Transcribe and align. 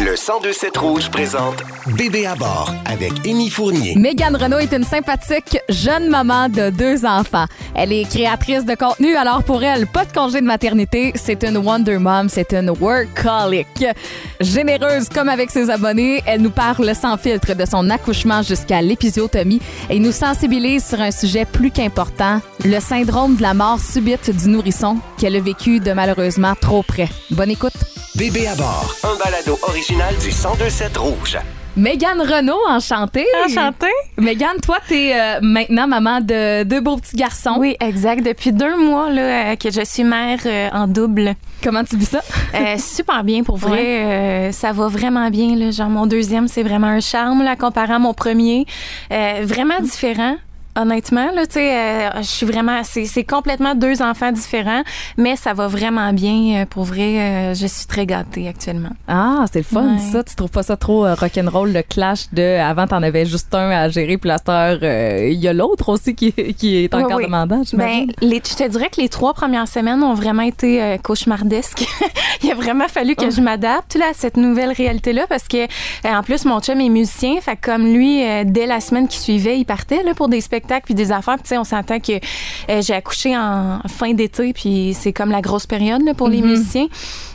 Le 0.00 0.12
1027 0.12 0.78
Rouge 0.78 1.10
présente 1.10 1.62
Bébé 1.94 2.24
à 2.24 2.34
bord 2.34 2.72
avec 2.86 3.12
Émy 3.26 3.50
Fournier. 3.50 3.94
Mégane 3.96 4.34
Renault 4.34 4.58
est 4.58 4.72
une 4.72 4.82
sympathique 4.82 5.58
jeune 5.68 6.08
maman 6.08 6.48
de 6.48 6.70
deux 6.70 7.04
enfants. 7.04 7.44
Elle 7.74 7.92
est 7.92 8.08
créatrice 8.08 8.64
de 8.64 8.74
contenu, 8.74 9.14
alors 9.16 9.42
pour 9.42 9.62
elle, 9.62 9.86
pas 9.86 10.06
de 10.06 10.12
congé 10.12 10.40
de 10.40 10.46
maternité, 10.46 11.12
c'est 11.16 11.44
une 11.44 11.58
Wonder 11.58 11.98
Mom, 11.98 12.30
c'est 12.30 12.54
une 12.54 12.70
workaholic. 12.70 13.84
Généreuse 14.40 15.10
comme 15.10 15.28
avec 15.28 15.50
ses 15.50 15.68
abonnés, 15.68 16.22
elle 16.24 16.40
nous 16.40 16.50
parle 16.50 16.94
sans 16.94 17.18
filtre 17.18 17.54
de 17.54 17.66
son 17.66 17.90
accouchement 17.90 18.40
jusqu'à 18.40 18.80
l'épisiotomie 18.80 19.60
et 19.90 19.98
nous 19.98 20.12
sensibilise 20.12 20.82
sur 20.82 21.00
un 21.02 21.10
sujet 21.10 21.44
plus 21.44 21.70
qu'important, 21.70 22.40
le 22.64 22.80
syndrome 22.80 23.36
de 23.36 23.42
la 23.42 23.52
mort 23.52 23.78
subite 23.78 24.30
du 24.30 24.48
nourrisson 24.48 24.96
qu'elle 25.18 25.36
a 25.36 25.40
vécu 25.40 25.78
de 25.78 25.92
malheureusement 25.92 26.54
trop 26.58 26.82
près. 26.82 27.08
Bonne 27.30 27.50
écoute. 27.50 27.74
Bébé 28.16 28.48
à 28.48 28.54
bord, 28.56 28.94
un 29.04 29.16
balado 29.16 29.56
original 29.62 29.89
du 29.90 29.96
1027 29.96 30.96
Rouge. 30.98 31.36
Mégane 31.76 32.20
Renault, 32.20 32.60
enchantée. 32.68 33.26
Enchantée. 33.44 33.86
Mégane, 34.18 34.58
toi, 34.62 34.78
t'es 34.86 35.12
euh, 35.14 35.40
maintenant 35.42 35.88
maman 35.88 36.20
de 36.20 36.62
deux 36.62 36.80
beaux 36.80 36.96
petits 36.96 37.16
garçons. 37.16 37.56
Oui, 37.58 37.76
exact. 37.80 38.24
Depuis 38.24 38.52
deux 38.52 38.76
mois 38.76 39.10
là, 39.10 39.22
euh, 39.52 39.56
que 39.56 39.70
je 39.70 39.84
suis 39.84 40.04
mère 40.04 40.38
euh, 40.46 40.68
en 40.72 40.86
double. 40.86 41.34
Comment 41.62 41.82
tu 41.82 41.96
vis 41.96 42.06
ça? 42.08 42.20
Euh, 42.54 42.76
super 42.78 43.24
bien, 43.24 43.42
pour 43.42 43.56
vrai. 43.56 44.04
Euh, 44.04 44.52
ça 44.52 44.70
va 44.72 44.86
vraiment 44.86 45.28
bien. 45.28 45.56
Là. 45.56 45.70
Genre, 45.72 45.88
mon 45.88 46.06
deuxième, 46.06 46.46
c'est 46.46 46.62
vraiment 46.62 46.86
un 46.88 47.00
charme, 47.00 47.42
là, 47.42 47.56
comparé 47.56 47.92
à 47.94 47.98
mon 47.98 48.14
premier. 48.14 48.66
Euh, 49.12 49.40
vraiment 49.42 49.80
différent. 49.80 50.36
Honnêtement, 50.76 51.30
là, 51.34 51.46
tu 51.46 51.54
sais, 51.54 51.76
euh, 51.76 52.10
je 52.18 52.26
suis 52.26 52.46
vraiment, 52.46 52.80
c'est, 52.84 53.24
complètement 53.24 53.74
deux 53.74 54.02
enfants 54.02 54.30
différents, 54.30 54.82
mais 55.18 55.34
ça 55.34 55.52
va 55.52 55.66
vraiment 55.66 56.12
bien. 56.12 56.62
euh, 56.62 56.64
Pour 56.64 56.84
vrai, 56.84 57.18
euh, 57.18 57.54
je 57.54 57.66
suis 57.66 57.86
très 57.86 58.06
gâtée 58.06 58.46
actuellement. 58.46 58.90
Ah, 59.08 59.44
c'est 59.52 59.58
le 59.58 59.64
fun, 59.64 59.94
Ouais. 59.94 59.98
ça. 60.12 60.22
Tu 60.22 60.36
trouves 60.36 60.50
pas 60.50 60.62
ça 60.62 60.76
trop 60.76 61.02
rock'n'roll, 61.14 61.72
le 61.72 61.82
clash 61.82 62.26
de 62.32 62.58
avant, 62.60 62.86
t'en 62.86 63.02
avais 63.02 63.26
juste 63.26 63.52
un 63.54 63.68
à 63.70 63.88
gérer, 63.88 64.16
puis 64.16 64.28
la 64.28 64.38
star, 64.38 64.76
euh, 64.82 65.28
il 65.32 65.40
y 65.40 65.48
a 65.48 65.52
l'autre 65.52 65.88
aussi 65.88 66.14
qui, 66.14 66.32
qui 66.54 66.84
est 66.84 66.94
encore 66.94 67.08
Oui, 67.08 67.14
oui. 67.18 67.24
demandant, 67.24 67.62
Ben, 67.72 68.06
les, 68.20 68.36
je 68.36 68.54
te 68.54 68.68
dirais 68.68 68.90
que 68.90 69.00
les 69.00 69.08
trois 69.08 69.34
premières 69.34 69.66
semaines 69.68 70.02
ont 70.04 70.14
vraiment 70.14 70.42
été 70.42 70.80
euh, 70.80 70.98
cauchemardesques. 70.98 71.84
Il 72.44 72.50
a 72.52 72.54
vraiment 72.54 72.86
fallu 72.88 73.16
que 73.16 73.30
je 73.30 73.40
m'adapte 73.40 73.96
là, 73.96 74.06
à 74.10 74.14
cette 74.14 74.36
nouvelle 74.36 74.70
réalité-là 74.72 75.26
parce 75.28 75.48
que, 75.48 75.66
en 76.06 76.22
plus, 76.22 76.44
mon 76.44 76.60
chum 76.60 76.80
est 76.80 76.88
musicien. 76.88 77.40
Fait 77.40 77.56
comme 77.56 77.84
lui, 77.92 78.22
dès 78.46 78.66
la 78.66 78.80
semaine 78.80 79.08
qui 79.08 79.18
suivait, 79.18 79.58
il 79.58 79.64
partait 79.66 80.02
là, 80.04 80.14
pour 80.14 80.28
des 80.28 80.40
spectacles 80.40 80.59
puis 80.84 80.94
des 80.94 81.12
affaires. 81.12 81.34
Puis, 81.34 81.44
tu 81.44 81.48
sais, 81.50 81.58
on 81.58 81.64
s'entend 81.64 82.00
que 82.00 82.12
euh, 82.12 82.82
j'ai 82.82 82.94
accouché 82.94 83.36
en 83.36 83.80
fin 83.88 84.12
d'été 84.12 84.52
puis 84.52 84.96
c'est 84.98 85.12
comme 85.12 85.30
la 85.30 85.40
grosse 85.40 85.66
période 85.66 86.02
là, 86.02 86.14
pour 86.14 86.28
les 86.28 86.42
musiciens. 86.42 86.86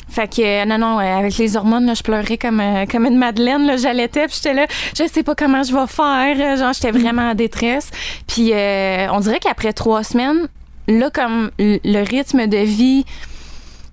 Fait 0.07 0.33
que 0.33 0.41
euh, 0.41 0.65
non 0.65 0.77
non 0.77 0.99
euh, 0.99 1.17
avec 1.17 1.37
les 1.37 1.57
hormones 1.57 1.85
là, 1.85 1.93
je 1.93 2.03
pleurais 2.03 2.37
comme 2.37 2.59
euh, 2.59 2.85
comme 2.85 3.05
une 3.05 3.17
madeleine 3.17 3.77
j'allaitais 3.77 4.27
puis 4.27 4.35
j'étais 4.35 4.53
là 4.53 4.67
je 4.97 5.03
sais 5.11 5.23
pas 5.23 5.35
comment 5.35 5.63
je 5.63 5.73
vais 5.73 5.87
faire 5.87 6.57
genre 6.57 6.73
j'étais 6.73 6.91
vraiment 6.91 7.31
en 7.31 7.33
détresse 7.33 7.89
puis 8.27 8.53
on 8.53 9.19
dirait 9.19 9.39
qu'après 9.39 9.73
trois 9.73 10.03
semaines 10.03 10.47
là 10.87 11.09
comme 11.09 11.49
le 11.57 12.03
rythme 12.07 12.47
de 12.47 12.57
vie 12.57 13.05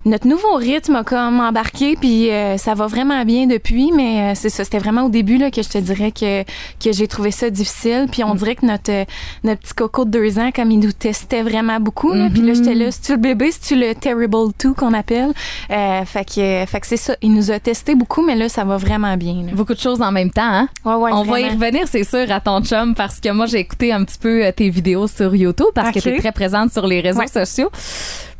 notre 0.04 0.26
nouveau 0.26 0.54
rythme 0.54 0.96
a 0.96 1.04
comme 1.04 1.40
embarqué 1.40 1.96
puis 2.00 2.30
euh, 2.30 2.56
ça 2.56 2.74
va 2.74 2.86
vraiment 2.86 3.24
bien 3.24 3.46
depuis 3.46 3.92
mais 3.92 4.32
euh, 4.32 4.34
c'est 4.34 4.48
ça 4.48 4.64
c'était 4.64 4.78
vraiment 4.78 5.04
au 5.04 5.08
début 5.08 5.38
là 5.38 5.50
que 5.50 5.62
je 5.62 5.68
te 5.68 5.78
dirais 5.78 6.10
que 6.12 6.42
que 6.42 6.92
j'ai 6.92 7.06
trouvé 7.06 7.30
ça 7.30 7.50
difficile 7.50 8.06
puis 8.10 8.24
on 8.24 8.34
dirait 8.34 8.56
que 8.56 8.66
notre 8.66 8.90
euh, 8.90 9.04
notre 9.44 9.60
petit 9.60 9.74
coco 9.74 10.04
de 10.04 10.10
deux 10.10 10.38
ans 10.38 10.50
comme 10.54 10.70
il 10.70 10.78
nous 10.80 10.92
testait 10.92 11.42
vraiment 11.42 11.78
beaucoup 11.80 12.12
là, 12.12 12.28
puis 12.32 12.42
là 12.42 12.54
j'étais 12.54 12.74
là 12.74 12.90
c'est 12.90 13.02
tu 13.02 13.12
le 13.12 13.18
bébé 13.18 13.50
c'est 13.52 13.60
tu 13.60 13.76
le 13.76 13.94
terrible 13.94 14.36
2 14.62 14.72
qu'on 14.74 14.92
appelle? 14.92 15.32
Euh, 15.70 16.04
fait 16.04 16.24
que 16.24 16.64
fait 16.66 16.80
que 16.80 16.86
c'est 16.86 16.96
ça 16.96 17.14
il 17.22 17.32
nous 17.32 17.50
a 17.50 17.60
testé 17.60 17.94
beaucoup 17.94 18.22
mais 18.22 18.34
là 18.34 18.48
ça 18.48 18.64
va 18.64 18.76
vraiment 18.76 19.16
bien 19.16 19.34
là. 19.46 19.52
Beaucoup 19.54 19.74
de 19.74 19.78
choses 19.80 20.02
en 20.02 20.10
même 20.12 20.30
temps, 20.30 20.42
hein? 20.42 20.68
Ouais, 20.84 20.94
ouais, 20.94 21.10
On 21.12 21.22
va 21.22 21.40
y 21.40 21.48
revenir, 21.48 21.86
c'est 21.86 22.04
sûr, 22.04 22.30
à 22.30 22.40
ton 22.40 22.60
chum, 22.62 22.94
parce 22.94 23.20
que 23.20 23.28
moi, 23.30 23.46
j'ai 23.46 23.58
écouté 23.58 23.92
un 23.92 24.04
petit 24.04 24.18
peu 24.18 24.42
tes 24.56 24.68
vidéos 24.70 25.06
sur 25.06 25.34
YouTube, 25.34 25.66
parce 25.74 25.90
que 25.92 26.00
tu 26.00 26.08
es 26.08 26.18
très 26.18 26.32
présente 26.32 26.72
sur 26.72 26.86
les 26.86 27.00
réseaux 27.00 27.20
Ouais. 27.20 27.26
sociaux. 27.28 27.70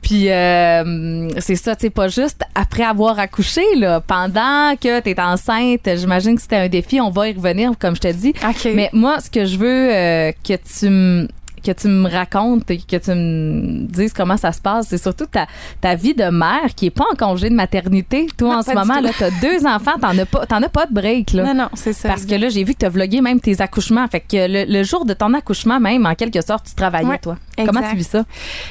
Puis, 0.03 0.31
euh, 0.31 1.29
c'est 1.39 1.55
ça, 1.57 1.77
tu 1.77 1.83
sais, 1.83 1.91
pas 1.91 2.09
juste 2.09 2.43
après 2.55 2.83
avoir 2.83 3.19
accouché, 3.21 3.63
là, 3.77 4.01
pendant 4.01 4.75
que 4.81 5.01
tu 5.01 5.11
es 5.11 5.21
enceinte, 5.21 5.89
j'imagine 5.97 6.35
que 6.35 6.43
c'était 6.43 6.57
un 6.57 6.69
défi, 6.69 7.01
on 7.01 7.11
va 7.11 7.29
y 7.29 7.33
revenir, 7.33 7.71
comme 7.79 7.95
je 7.95 8.01
te 8.01 8.13
dis. 8.13 8.35
OK. 8.47 8.69
Mais 8.75 8.91
moi, 8.93 9.21
ce 9.21 9.31
que 9.31 9.45
je 9.45 9.57
veux 9.57 9.91
euh, 9.95 10.33
que 10.47 10.55
tu 10.55 10.89
me 10.91 11.29
que 11.65 11.71
tu 11.71 11.87
me 11.87 12.09
racontes, 12.11 12.69
et 12.73 12.79
que 12.79 12.97
tu 12.97 13.13
me 13.13 13.87
dises 13.87 14.13
comment 14.13 14.37
ça 14.37 14.51
se 14.51 14.61
passe, 14.61 14.89
c'est 14.89 15.01
surtout 15.01 15.27
ta, 15.27 15.47
ta 15.81 15.95
vie 15.95 16.13
de 16.13 16.25
mère 16.25 16.75
qui 16.75 16.87
est 16.87 16.91
pas 16.91 17.05
en 17.13 17.15
congé 17.15 17.51
de 17.51 17.55
maternité. 17.55 18.27
Toi, 18.37 18.49
Non, 18.55 18.59
en 18.59 18.63
ce 18.63 18.73
moment, 18.75 18.97
tout. 18.97 19.05
là, 19.05 19.11
t'as 19.17 19.31
deux 19.41 19.65
enfants, 19.65 19.93
t'en 20.01 20.19
as 20.19 20.27
pas, 20.27 20.45
t'en 20.45 20.61
as 20.61 20.69
pas 20.69 20.87
de 20.87 20.93
break, 20.93 21.35
là. 21.35 21.45
non 21.45 21.55
non 21.55 21.69
c'est 21.75 21.93
ça 21.93 22.09
Parce 22.09 22.27
que 22.27 22.35
là, 22.35 22.49
j'ai 22.49 22.65
vu 22.65 22.73
que 22.75 22.79
tu 22.81 22.87
as 22.87 22.89
vlogué 22.89 23.21
même 23.21 23.39
tes 23.39 23.61
accouchements. 23.61 24.09
Fait 24.09 24.19
que 24.19 24.27
le, 24.49 24.65
le 24.65 24.83
jour 24.83 25.05
de 25.05 25.15
ton 25.15 25.33
accouchement, 25.35 25.79
même, 25.79 26.05
en 26.05 26.17
quelque 26.17 26.41
sorte, 26.45 26.67
tu 26.69 26.75
travaillais, 26.75 27.07
Ouais, 27.07 27.19
toi. 27.19 27.37
exact. 27.57 27.73
Comment 27.73 27.89
tu 27.89 27.95
vis 27.97 28.09
ça? 28.09 28.25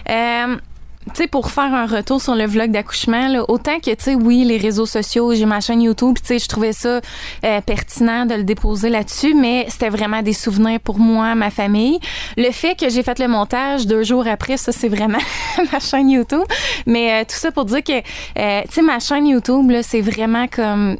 Euh, 0.09 0.57
tu 1.07 1.23
sais, 1.23 1.27
pour 1.27 1.49
faire 1.49 1.73
un 1.73 1.87
retour 1.87 2.21
sur 2.21 2.35
le 2.35 2.45
vlog 2.45 2.71
d'accouchement, 2.71 3.27
là, 3.27 3.43
autant 3.49 3.79
que, 3.79 3.89
tu 3.91 4.03
sais, 4.03 4.15
oui, 4.15 4.43
les 4.45 4.57
réseaux 4.57 4.85
sociaux, 4.85 5.33
j'ai 5.33 5.45
ma 5.45 5.59
chaîne 5.59 5.81
YouTube, 5.81 6.17
tu 6.19 6.27
sais, 6.27 6.39
je 6.39 6.47
trouvais 6.47 6.73
ça 6.73 7.01
euh, 7.43 7.61
pertinent 7.61 8.25
de 8.25 8.35
le 8.35 8.43
déposer 8.43 8.89
là-dessus, 8.89 9.33
mais 9.33 9.65
c'était 9.67 9.89
vraiment 9.89 10.21
des 10.21 10.33
souvenirs 10.33 10.79
pour 10.79 10.99
moi, 10.99 11.33
ma 11.35 11.49
famille. 11.49 11.99
Le 12.37 12.51
fait 12.51 12.79
que 12.79 12.89
j'ai 12.89 13.03
fait 13.03 13.17
le 13.19 13.27
montage 13.27 13.87
deux 13.87 14.03
jours 14.03 14.27
après, 14.27 14.57
ça, 14.57 14.71
c'est 14.71 14.89
vraiment 14.89 15.19
ma 15.73 15.79
chaîne 15.79 16.09
YouTube. 16.09 16.43
Mais 16.85 17.21
euh, 17.21 17.23
tout 17.23 17.35
ça 17.35 17.51
pour 17.51 17.65
dire 17.65 17.83
que, 17.83 17.97
euh, 18.37 18.61
tu 18.67 18.73
sais, 18.73 18.81
ma 18.81 18.99
chaîne 18.99 19.27
YouTube, 19.27 19.71
là, 19.71 19.81
c'est 19.83 20.01
vraiment 20.01 20.47
comme 20.47 20.97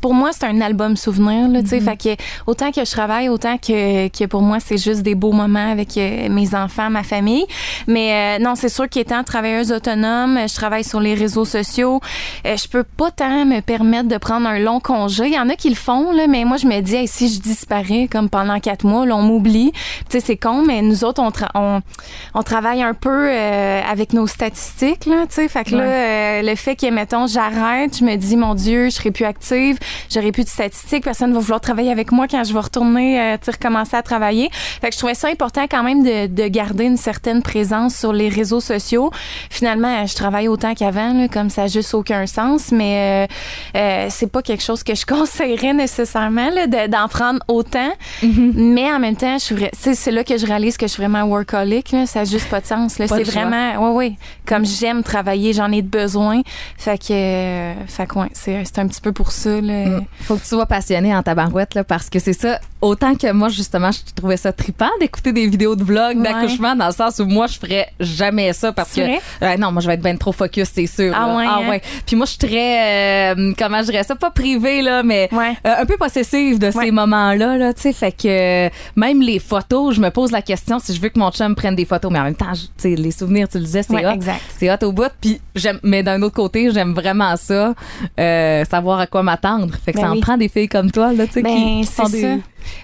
pour 0.00 0.14
moi, 0.14 0.30
c'est 0.32 0.46
un 0.46 0.60
album 0.60 0.96
souvenir, 0.96 1.48
là, 1.48 1.62
tu 1.62 1.68
sais. 1.68 1.80
Fait 1.80 1.96
que 1.96 2.22
autant 2.46 2.70
que 2.72 2.84
je 2.84 2.90
travaille, 2.90 3.28
autant 3.28 3.58
que, 3.58 4.08
que 4.08 4.24
pour 4.26 4.42
moi, 4.42 4.58
c'est 4.60 4.78
juste 4.78 5.02
des 5.02 5.14
beaux 5.14 5.32
moments 5.32 5.70
avec 5.70 5.96
euh, 5.96 6.28
mes 6.28 6.54
enfants, 6.54 6.90
ma 6.90 7.02
famille. 7.02 7.46
Mais 7.86 8.38
euh, 8.38 8.42
non, 8.42 8.54
c'est 8.54 8.68
sûr 8.68 8.88
qu'étant 8.88 9.22
travailleuse 9.24 9.72
autonome, 9.72 10.38
je 10.48 10.54
travaille 10.54 10.84
sur 10.84 11.00
les 11.00 11.14
réseaux 11.14 11.44
sociaux. 11.44 12.00
euh, 12.46 12.56
je 12.56 12.68
peux 12.68 12.84
pas 12.84 13.10
tant 13.10 13.44
me 13.44 13.60
permettre 13.60 14.08
de 14.08 14.16
prendre 14.18 14.46
un 14.48 14.58
long 14.58 14.80
congé. 14.80 15.26
Il 15.26 15.34
y 15.34 15.38
en 15.38 15.48
a 15.48 15.56
qui 15.56 15.68
le 15.68 15.74
font, 15.74 16.12
là, 16.12 16.26
mais 16.26 16.44
moi, 16.44 16.56
je 16.56 16.66
me 16.66 16.80
dis, 16.80 16.96
hey, 16.96 17.08
si 17.08 17.28
je 17.28 17.40
disparais 17.40 18.08
comme 18.10 18.28
pendant 18.28 18.58
quatre 18.60 18.84
mois, 18.84 19.06
là, 19.06 19.16
on 19.16 19.22
m'oublie. 19.22 19.72
Tu 19.72 19.80
sais, 20.10 20.20
c'est 20.20 20.36
con, 20.36 20.62
mais 20.66 20.82
nous 20.82 21.04
autres, 21.04 21.22
on, 21.22 21.30
tra- 21.30 21.50
on, 21.54 21.80
on 22.34 22.42
travaille 22.42 22.82
un 22.82 22.94
peu 22.94 23.28
euh, 23.30 23.80
avec 23.88 24.12
nos 24.12 24.26
statistiques, 24.26 25.06
là, 25.06 25.26
tu 25.28 25.34
sais. 25.34 25.48
Fait 25.48 25.64
que 25.64 25.74
là, 25.74 26.42
le 26.42 26.54
fait 26.54 26.76
que, 26.76 26.90
mettons, 26.90 27.26
j'arrête, 27.26 27.98
je 27.98 28.04
me 28.04 28.16
dis, 28.16 28.36
mon 28.36 28.54
Dieu, 28.54 28.86
je 28.86 28.90
serai 28.90 29.10
plus 29.10 29.24
active, 29.30 29.78
j'aurai 30.12 30.32
plus 30.32 30.44
de 30.44 30.48
statistiques, 30.50 31.04
personne 31.04 31.32
va 31.32 31.38
vouloir 31.40 31.60
travailler 31.60 31.90
avec 31.90 32.12
moi 32.12 32.26
quand 32.28 32.44
je 32.44 32.52
vais 32.52 32.60
retourner, 32.60 33.20
euh, 33.20 33.36
recommencer 33.46 33.96
à 33.96 34.02
travailler. 34.02 34.50
Fait 34.80 34.88
que 34.88 34.94
je 34.94 34.98
trouvais 34.98 35.14
ça 35.14 35.28
important 35.28 35.64
quand 35.70 35.82
même 35.82 36.02
de, 36.02 36.26
de 36.26 36.48
garder 36.48 36.84
une 36.84 36.96
certaine 36.96 37.42
présence 37.42 37.94
sur 37.96 38.12
les 38.12 38.28
réseaux 38.28 38.60
sociaux. 38.60 39.10
Finalement, 39.48 40.06
je 40.06 40.14
travaille 40.14 40.48
autant 40.48 40.74
qu'avant, 40.74 41.12
là, 41.14 41.28
comme 41.28 41.50
ça 41.50 41.62
n'a 41.62 41.68
juste 41.68 41.94
aucun 41.94 42.26
sens, 42.26 42.70
mais 42.72 43.26
euh, 43.74 43.78
euh, 43.78 44.06
c'est 44.10 44.30
pas 44.30 44.42
quelque 44.42 44.62
chose 44.62 44.82
que 44.82 44.94
je 44.94 45.06
conseillerais 45.14 45.72
nécessairement, 45.74 46.50
là, 46.50 46.66
de- 46.66 46.86
d'en 46.90 47.08
prendre 47.08 47.40
autant. 47.48 47.90
Mais 48.22 48.90
en 48.92 48.98
même 48.98 49.16
temps, 49.16 49.38
je 49.38 49.44
suis 49.44 49.54
c'est 49.94 50.10
là 50.10 50.24
que 50.24 50.36
je 50.38 50.46
réalise 50.46 50.76
que 50.76 50.86
je 50.86 50.92
suis 50.92 51.02
vraiment 51.02 51.24
workaholic, 51.24 51.92
là, 51.92 52.06
ça 52.06 52.20
n'a 52.20 52.24
juste 52.24 52.48
pas 52.48 52.60
de 52.60 52.66
sens. 52.66 52.98
Là. 52.98 53.06
Pas 53.06 53.16
C'est 53.16 53.24
le 53.24 53.30
choix. 53.30 53.42
vraiment, 53.44 53.92
oui, 53.96 54.08
oui, 54.10 54.16
comme 54.46 54.64
j'aime 54.64 55.02
travailler, 55.02 55.52
j'en 55.52 55.70
ai 55.72 55.82
de 55.82 55.88
besoin. 55.88 56.42
Fait 56.78 56.98
que, 56.98 57.12
euh, 57.12 57.74
fait 57.86 58.06
que, 58.06 58.18
ouais, 58.18 58.28
c'est 58.32 58.62
c'est 58.64 58.78
un 58.78 58.86
petit 58.86 59.00
peu 59.00 59.12
pour. 59.22 59.60
Mm. 59.62 60.06
Faut 60.22 60.36
que 60.36 60.40
tu 60.40 60.46
sois 60.46 60.66
passionné 60.66 61.14
en 61.14 61.22
tabarouette, 61.22 61.74
là, 61.74 61.84
parce 61.84 62.08
que 62.08 62.18
c'est 62.18 62.32
ça. 62.32 62.60
Autant 62.80 63.14
que 63.14 63.30
moi, 63.32 63.48
justement, 63.50 63.90
je 63.92 63.98
trouvais 64.14 64.36
ça 64.38 64.52
trippant 64.52 64.88
d'écouter 65.00 65.32
des 65.32 65.46
vidéos 65.46 65.76
de 65.76 65.84
vlog, 65.84 66.16
Ouais. 66.16 66.22
d'accouchement, 66.22 66.74
dans 66.74 66.86
le 66.86 66.92
sens 66.92 67.18
où 67.18 67.26
moi, 67.26 67.46
je 67.46 67.58
ferais 67.58 67.88
jamais 68.00 68.52
ça 68.54 68.72
parce 68.72 68.92
que. 68.94 69.00
Euh, 69.00 69.56
non, 69.58 69.70
moi, 69.70 69.82
je 69.82 69.86
vais 69.86 69.94
être 69.94 70.02
bien 70.02 70.16
trop 70.16 70.32
focus, 70.32 70.68
c'est 70.72 70.86
sûr. 70.86 71.12
Ah 71.14 71.26
là. 71.26 71.36
ouais, 71.36 71.44
Ah 71.46 71.58
hein? 71.62 71.68
ouais. 71.68 71.82
Puis 72.06 72.16
moi, 72.16 72.24
je 72.26 72.30
suis 72.30 72.38
très. 72.38 73.34
euh, 73.34 73.52
comment 73.58 73.78
je 73.80 73.86
dirais 73.90 74.02
ça? 74.04 74.14
Pas 74.16 74.30
privée, 74.30 74.80
là, 74.82 75.02
mais. 75.02 75.28
Ouais. 75.32 75.56
euh, 75.66 75.74
un 75.82 75.84
peu 75.86 75.96
possessive 75.98 76.58
de 76.58 76.66
Ouais. 76.68 76.84
ces 76.86 76.90
moments-là, 76.90 77.58
là, 77.58 77.74
tu 77.74 77.82
sais. 77.82 77.92
Fait 77.92 78.12
que 78.12 78.66
euh, 78.66 78.70
même 78.96 79.20
les 79.20 79.38
photos, 79.38 79.94
je 79.96 80.00
me 80.00 80.10
pose 80.10 80.30
la 80.30 80.40
question 80.42 80.78
si 80.78 80.94
je 80.94 81.00
veux 81.00 81.08
que 81.10 81.18
mon 81.18 81.30
chum 81.30 81.54
prenne 81.54 81.74
des 81.76 81.84
photos, 81.84 82.10
mais 82.10 82.18
en 82.20 82.24
même 82.24 82.34
temps, 82.34 82.52
tu 82.52 82.60
sais, 82.78 82.94
les 82.94 83.10
souvenirs, 83.10 83.48
tu 83.48 83.58
le 83.58 83.64
disais, 83.64 83.82
c'est 83.82 84.06
hot. 84.06 84.18
C'est 84.56 84.70
hot 84.72 84.82
au 84.86 84.92
bout. 84.92 85.10
Puis 85.20 85.40
j'aime, 85.54 85.80
mais 85.82 86.02
d'un 86.02 86.22
autre 86.22 86.34
côté, 86.36 86.70
j'aime 86.72 86.94
vraiment 86.94 87.36
ça, 87.36 87.74
euh, 88.18 88.64
savoir 88.64 89.00
à 89.00 89.06
quoi 89.06 89.22
m'attendre. 89.22 89.74
Fait 89.84 89.92
que 89.92 89.96
Ben 89.98 90.04
ça 90.04 90.10
en 90.10 90.14
oui. 90.14 90.20
prend 90.20 90.36
des 90.36 90.48
filles 90.48 90.68
comme 90.68 90.90
toi, 90.90 91.12
là, 91.12 91.26
tu 91.26 91.34
sais, 91.34 91.42
Ben, 91.42 91.84
qui 91.84 92.10
des. 92.12 92.20
ça. 92.22 92.28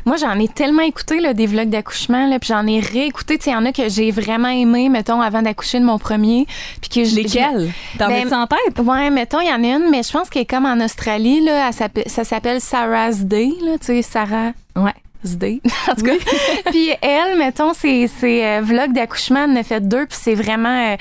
Moi, 0.05 0.17
j'en 0.17 0.38
ai 0.38 0.49
tellement 0.49 0.82
écouté 0.82 1.20
là, 1.20 1.34
des 1.34 1.46
vlogs 1.46 1.69
d'accouchement, 1.70 2.26
là, 2.28 2.38
puis 2.38 2.49
j'en 2.49 2.67
ai 2.67 2.81
réécouté. 2.81 3.38
Tu 3.38 3.44
sais, 3.44 3.50
il 3.50 3.55
y 3.55 3.56
en 3.56 3.64
a 3.67 3.73
que 3.73 3.88
j'ai 3.88 4.11
vraiment 4.11 4.49
aimé, 4.49 4.88
mettons, 4.88 5.20
avant 5.20 5.43
d'accoucher 5.43 5.81
de 5.81 5.84
mon 5.84 5.99
premier. 5.99 6.46
Puis 6.81 6.90
que 6.90 7.05
je- 7.05 7.17
Lesquelles? 7.17 7.73
T'en 7.99 8.08
Ben, 8.08 8.32
en 8.34 8.46
tête? 8.46 8.78
Ouais, 8.78 9.11
mettons, 9.11 9.40
il 9.40 9.49
y 9.49 9.52
en 9.52 9.62
a 9.64 9.76
une, 9.78 9.90
mais 9.90 10.02
je 10.02 10.11
pense 10.12 10.28
qu'elle 10.31 10.43
est 10.43 10.46
comme 10.46 10.67
en 10.67 10.82
Australie, 10.84 11.40
là. 11.40 11.70
elle 11.70 12.05
ça 12.11 12.25
s'appelle 12.25 12.61
Sarah's 12.61 13.20
Day, 13.20 13.50
là. 13.62 13.78
Tu 13.78 13.87
sais, 13.87 14.02
Sarah. 14.02 14.52
Ouais. 14.76 14.93
Day. 15.25 15.61
en 15.90 15.94
tout 15.96 16.05
cas. 16.05 16.12
puis 16.70 16.90
elle, 17.02 17.37
mettons, 17.37 17.72
c'est 17.75 18.06
c'est 18.06 18.46
euh, 18.46 18.61
vlog 18.62 18.93
d'accouchement, 18.93 19.43
elle 19.44 19.50
en 19.50 19.56
a 19.56 19.62
fait 19.64 19.81
deux, 19.81 20.06
puis 20.06 20.17
c'est 20.20 20.34
vraiment. 20.37 20.93
euh, 20.93 20.96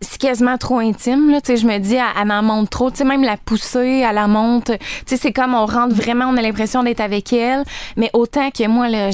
c'est 0.00 0.18
quasiment 0.18 0.56
trop 0.56 0.78
intime 0.78 1.30
là. 1.30 1.40
Tu 1.40 1.48
sais 1.48 1.56
je 1.58 1.66
me 1.66 1.78
dis 1.78 1.96
elle, 1.96 2.30
en 2.32 2.42
monte 2.42 2.70
trop. 2.70 2.90
Tu 2.90 2.98
sais 2.98 3.04
même 3.04 3.22
la 3.22 3.36
poussée 3.36 4.02
elle 4.08 4.14
la 4.14 4.26
monte 4.26 4.66
tu 4.66 4.76
sais 5.06 5.16
c'est 5.16 5.32
comme 5.32 5.54
on 5.54 5.66
rentre 5.66 5.94
vraiment 5.94 6.26
on 6.26 6.36
a 6.36 6.42
l'impression 6.42 6.82
d'être 6.82 7.00
avec 7.00 7.32
elle. 7.32 7.64
Mais 7.96 8.10
autant 8.12 8.50
que 8.50 8.66
moi 8.66 8.88
là 8.88 9.10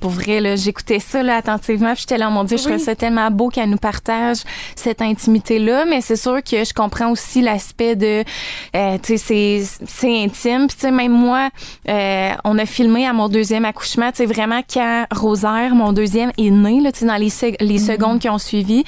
pour 0.00 0.10
vrai 0.10 0.40
là 0.40 0.56
j'écoutais 0.56 0.98
ça 0.98 1.22
là 1.22 1.36
attentivement 1.36 1.92
puis 1.92 2.00
j'étais 2.00 2.18
là 2.18 2.30
mon 2.30 2.44
dieu 2.44 2.56
je 2.56 2.62
trouvais 2.62 2.78
ça 2.78 2.94
tellement 2.94 3.30
beau 3.30 3.48
qu'elle 3.48 3.70
nous 3.70 3.76
partage 3.76 4.38
cette 4.74 5.02
intimité 5.02 5.58
là 5.58 5.84
mais 5.84 6.00
c'est 6.00 6.16
sûr 6.16 6.42
que 6.42 6.64
je 6.64 6.74
comprends 6.74 7.10
aussi 7.10 7.40
l'aspect 7.40 7.94
de 7.94 8.24
euh, 8.74 8.98
tu 9.02 9.16
sais 9.16 9.18
c'est 9.18 9.86
c'est 9.86 10.24
intime. 10.24 10.66
Puis 10.66 10.76
tu 10.76 10.80
sais 10.82 10.90
même 10.90 11.12
moi 11.12 11.50
euh, 11.88 12.30
on 12.44 12.58
a 12.58 12.66
filmé 12.66 13.06
à 13.06 13.12
mon 13.12 13.28
deuxième 13.28 13.64
accouchement. 13.64 14.10
Tu 14.10 14.18
sais 14.18 14.26
vraiment 14.26 14.62
quand 14.72 15.06
Rosaire 15.12 15.74
mon 15.74 15.92
deuxième 15.92 16.32
est 16.38 16.50
né 16.50 16.80
là 16.80 16.90
tu 16.90 17.00
sais 17.00 17.06
dans 17.06 17.16
les 17.16 17.24
les 17.24 17.30
mm-hmm. 17.30 17.86
secondes 17.86 18.18
qui 18.18 18.28
ont 18.28 18.38
suivi. 18.38 18.84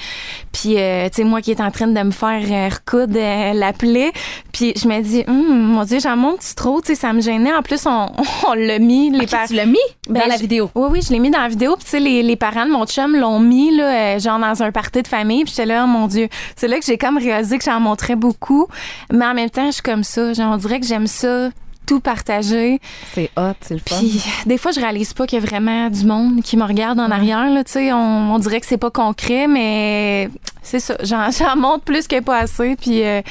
Puis 0.51 0.77
euh, 0.77 1.07
tu 1.09 1.17
sais 1.17 1.23
moi 1.23 1.36
qui 1.41 1.51
est 1.51 1.61
en 1.61 1.71
train 1.71 1.87
de 1.87 2.01
me 2.01 2.11
faire 2.11 2.41
euh, 2.49 2.69
recoudre 2.69 3.17
euh, 3.17 3.53
la 3.53 3.73
plaie. 3.73 4.11
Puis 4.51 4.73
je 4.75 4.87
me 4.87 5.01
dis, 5.01 5.23
hum, 5.27 5.73
mon 5.73 5.83
Dieu, 5.83 5.99
j'en 5.99 6.15
monte 6.15 6.41
trop, 6.55 6.81
tu 6.81 6.87
sais, 6.87 6.95
ça 6.95 7.13
me 7.13 7.21
gênait. 7.21 7.53
En 7.53 7.61
plus, 7.61 7.85
on, 7.85 8.07
on 8.47 8.53
l'a 8.53 8.79
mis. 8.79 9.09
Les 9.11 9.25
tu 9.25 9.53
l'as 9.53 9.65
mis 9.65 9.77
dans 10.07 10.13
ben, 10.13 10.27
la 10.27 10.37
vidéo? 10.37 10.69
Oui, 10.75 10.89
oui, 10.91 11.01
je 11.01 11.11
l'ai 11.11 11.19
mis 11.19 11.29
dans 11.29 11.41
la 11.41 11.49
vidéo. 11.49 11.75
Puis 11.75 11.85
tu 11.85 11.91
sais, 11.91 11.99
les, 11.99 12.23
les, 12.23 12.35
parents 12.35 12.65
de 12.65 12.71
mon 12.71 12.85
chum 12.85 13.15
l'ont 13.15 13.39
mis, 13.39 13.75
là, 13.75 14.15
euh, 14.15 14.19
genre 14.19 14.39
dans 14.39 14.63
un 14.63 14.71
party 14.71 15.03
de 15.03 15.07
famille. 15.07 15.43
Puis 15.43 15.53
j'étais 15.55 15.65
là, 15.67 15.83
oh, 15.85 15.87
mon 15.87 16.07
Dieu. 16.07 16.27
C'est 16.55 16.67
là 16.67 16.79
que 16.79 16.85
j'ai 16.85 16.97
comme 16.97 17.17
réalisé 17.17 17.57
que 17.57 17.63
j'en 17.63 17.79
montrais 17.79 18.15
beaucoup. 18.15 18.67
Mais 19.11 19.25
en 19.25 19.33
même 19.33 19.49
temps, 19.49 19.67
je 19.67 19.73
suis 19.73 19.83
comme 19.83 20.03
ça. 20.03 20.33
Genre, 20.33 20.53
on 20.53 20.57
dirait 20.57 20.79
que 20.79 20.85
j'aime 20.85 21.07
ça 21.07 21.49
tout 21.87 21.99
partager. 21.99 22.79
C'est 23.13 23.31
hot, 23.37 23.53
c'est 23.61 23.73
le 23.73 23.79
fun. 23.79 23.95
Puis 23.97 24.23
des 24.45 24.57
fois, 24.59 24.71
je 24.71 24.79
réalise 24.79 25.13
pas 25.13 25.25
qu'il 25.25 25.39
y 25.39 25.41
a 25.41 25.45
vraiment 25.45 25.89
du 25.89 26.05
monde 26.05 26.43
qui 26.43 26.57
me 26.57 26.63
regarde 26.63 26.99
en 26.99 27.09
arrière. 27.09 27.49
Là, 27.49 27.63
on, 27.95 28.33
on 28.35 28.39
dirait 28.39 28.59
que 28.59 28.67
c'est 28.67 28.77
pas 28.77 28.91
concret, 28.91 29.47
mais 29.47 30.29
c'est 30.61 30.79
ça. 30.79 30.97
J'en 31.03 31.55
montre 31.55 31.83
plus 31.83 32.07
que 32.07 32.19
pas 32.19 32.39
assez. 32.39 32.75
Puis 32.75 33.03
euh, 33.03 33.21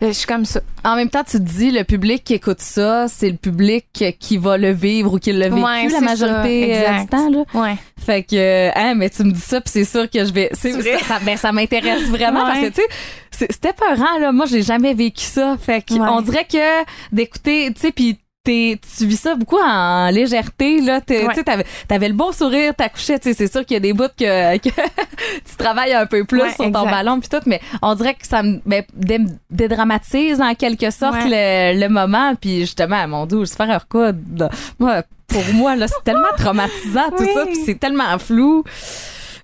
je 0.00 0.12
suis 0.12 0.26
comme 0.26 0.44
ça. 0.44 0.60
En 0.84 0.94
même 0.94 1.08
temps, 1.08 1.24
tu 1.24 1.38
te 1.38 1.42
dis, 1.42 1.70
le 1.70 1.84
public 1.84 2.22
qui 2.22 2.34
écoute 2.34 2.60
ça, 2.60 3.06
c'est 3.08 3.30
le 3.30 3.36
public 3.36 3.86
qui 4.20 4.36
va 4.36 4.58
le 4.58 4.70
vivre 4.70 5.14
ou 5.14 5.18
qui 5.18 5.32
l'a 5.32 5.48
vécu 5.48 5.92
la 5.92 6.00
majorité 6.00 6.86
euh, 6.86 7.00
du 7.00 7.06
temps. 7.06 7.30
Là. 7.30 7.44
Ouais. 7.54 7.76
Fait 8.06 8.22
que, 8.22 8.70
hein, 8.78 8.94
mais 8.94 9.10
tu 9.10 9.24
me 9.24 9.32
dis 9.32 9.40
ça, 9.40 9.60
puis 9.60 9.68
c'est 9.72 9.84
sûr 9.84 10.08
que 10.08 10.24
je 10.24 10.32
vais. 10.32 10.48
C'est 10.52 10.70
vrai. 10.70 10.98
Ça, 10.98 11.18
ben, 11.24 11.36
ça 11.36 11.50
m'intéresse 11.50 12.04
vraiment 12.04 12.42
parce 12.42 12.60
que, 12.60 12.68
tu 12.68 12.82
sais, 13.32 13.48
c'était 13.50 13.72
peurant, 13.72 14.18
là. 14.20 14.30
Moi, 14.30 14.46
j'ai 14.46 14.62
jamais 14.62 14.94
vécu 14.94 15.24
ça. 15.24 15.56
Fait 15.60 15.82
que, 15.82 15.94
on 15.94 16.20
dirait 16.20 16.44
que 16.44 16.84
d'écouter, 17.12 17.72
tu 17.74 17.80
sais, 17.80 17.90
puis 17.90 18.16
tu 18.46 19.06
vis 19.06 19.16
ça 19.16 19.34
beaucoup 19.34 19.58
en 19.58 20.08
légèreté 20.10 20.80
là 20.80 21.00
tu 21.00 21.14
avais, 21.46 21.66
avais 21.90 22.08
le 22.08 22.14
bon 22.14 22.30
sourire 22.30 22.74
t'accouchais 22.76 23.18
tu 23.18 23.30
sais 23.30 23.34
c'est 23.34 23.50
sûr 23.50 23.64
qu'il 23.66 23.74
y 23.74 23.76
a 23.78 23.80
des 23.80 23.92
bouts 23.92 24.04
que, 24.16 24.56
que 24.58 24.68
tu 24.68 25.56
travailles 25.58 25.94
un 25.94 26.06
peu 26.06 26.24
plus 26.24 26.48
sur 26.54 26.70
ton 26.70 26.84
ballon 26.84 27.18
puis 27.18 27.28
tout 27.28 27.42
mais 27.46 27.60
on 27.82 27.96
dirait 27.96 28.14
que 28.14 28.24
ça 28.26 28.44
me 28.44 28.60
ben, 28.64 28.84
dédramatise 29.50 30.40
en 30.40 30.54
quelque 30.54 30.90
sorte 30.90 31.18
le, 31.24 31.88
moment 31.88 32.36
puis 32.40 32.60
justement 32.60 33.08
mon 33.08 33.26
dieu 33.26 33.44
se 33.46 33.56
faire 33.56 33.70
un 33.70 33.78
recoudre 33.78 34.48
moi 34.78 35.02
pour 35.28 35.44
moi 35.54 35.76
là 35.76 35.86
c'est 35.88 36.04
tellement 36.04 36.32
traumatisant 36.36 37.10
tout 37.16 37.24
ça 37.34 37.44
puis 37.46 37.56
c'est 37.64 37.78
tellement 37.78 38.18
flou 38.18 38.64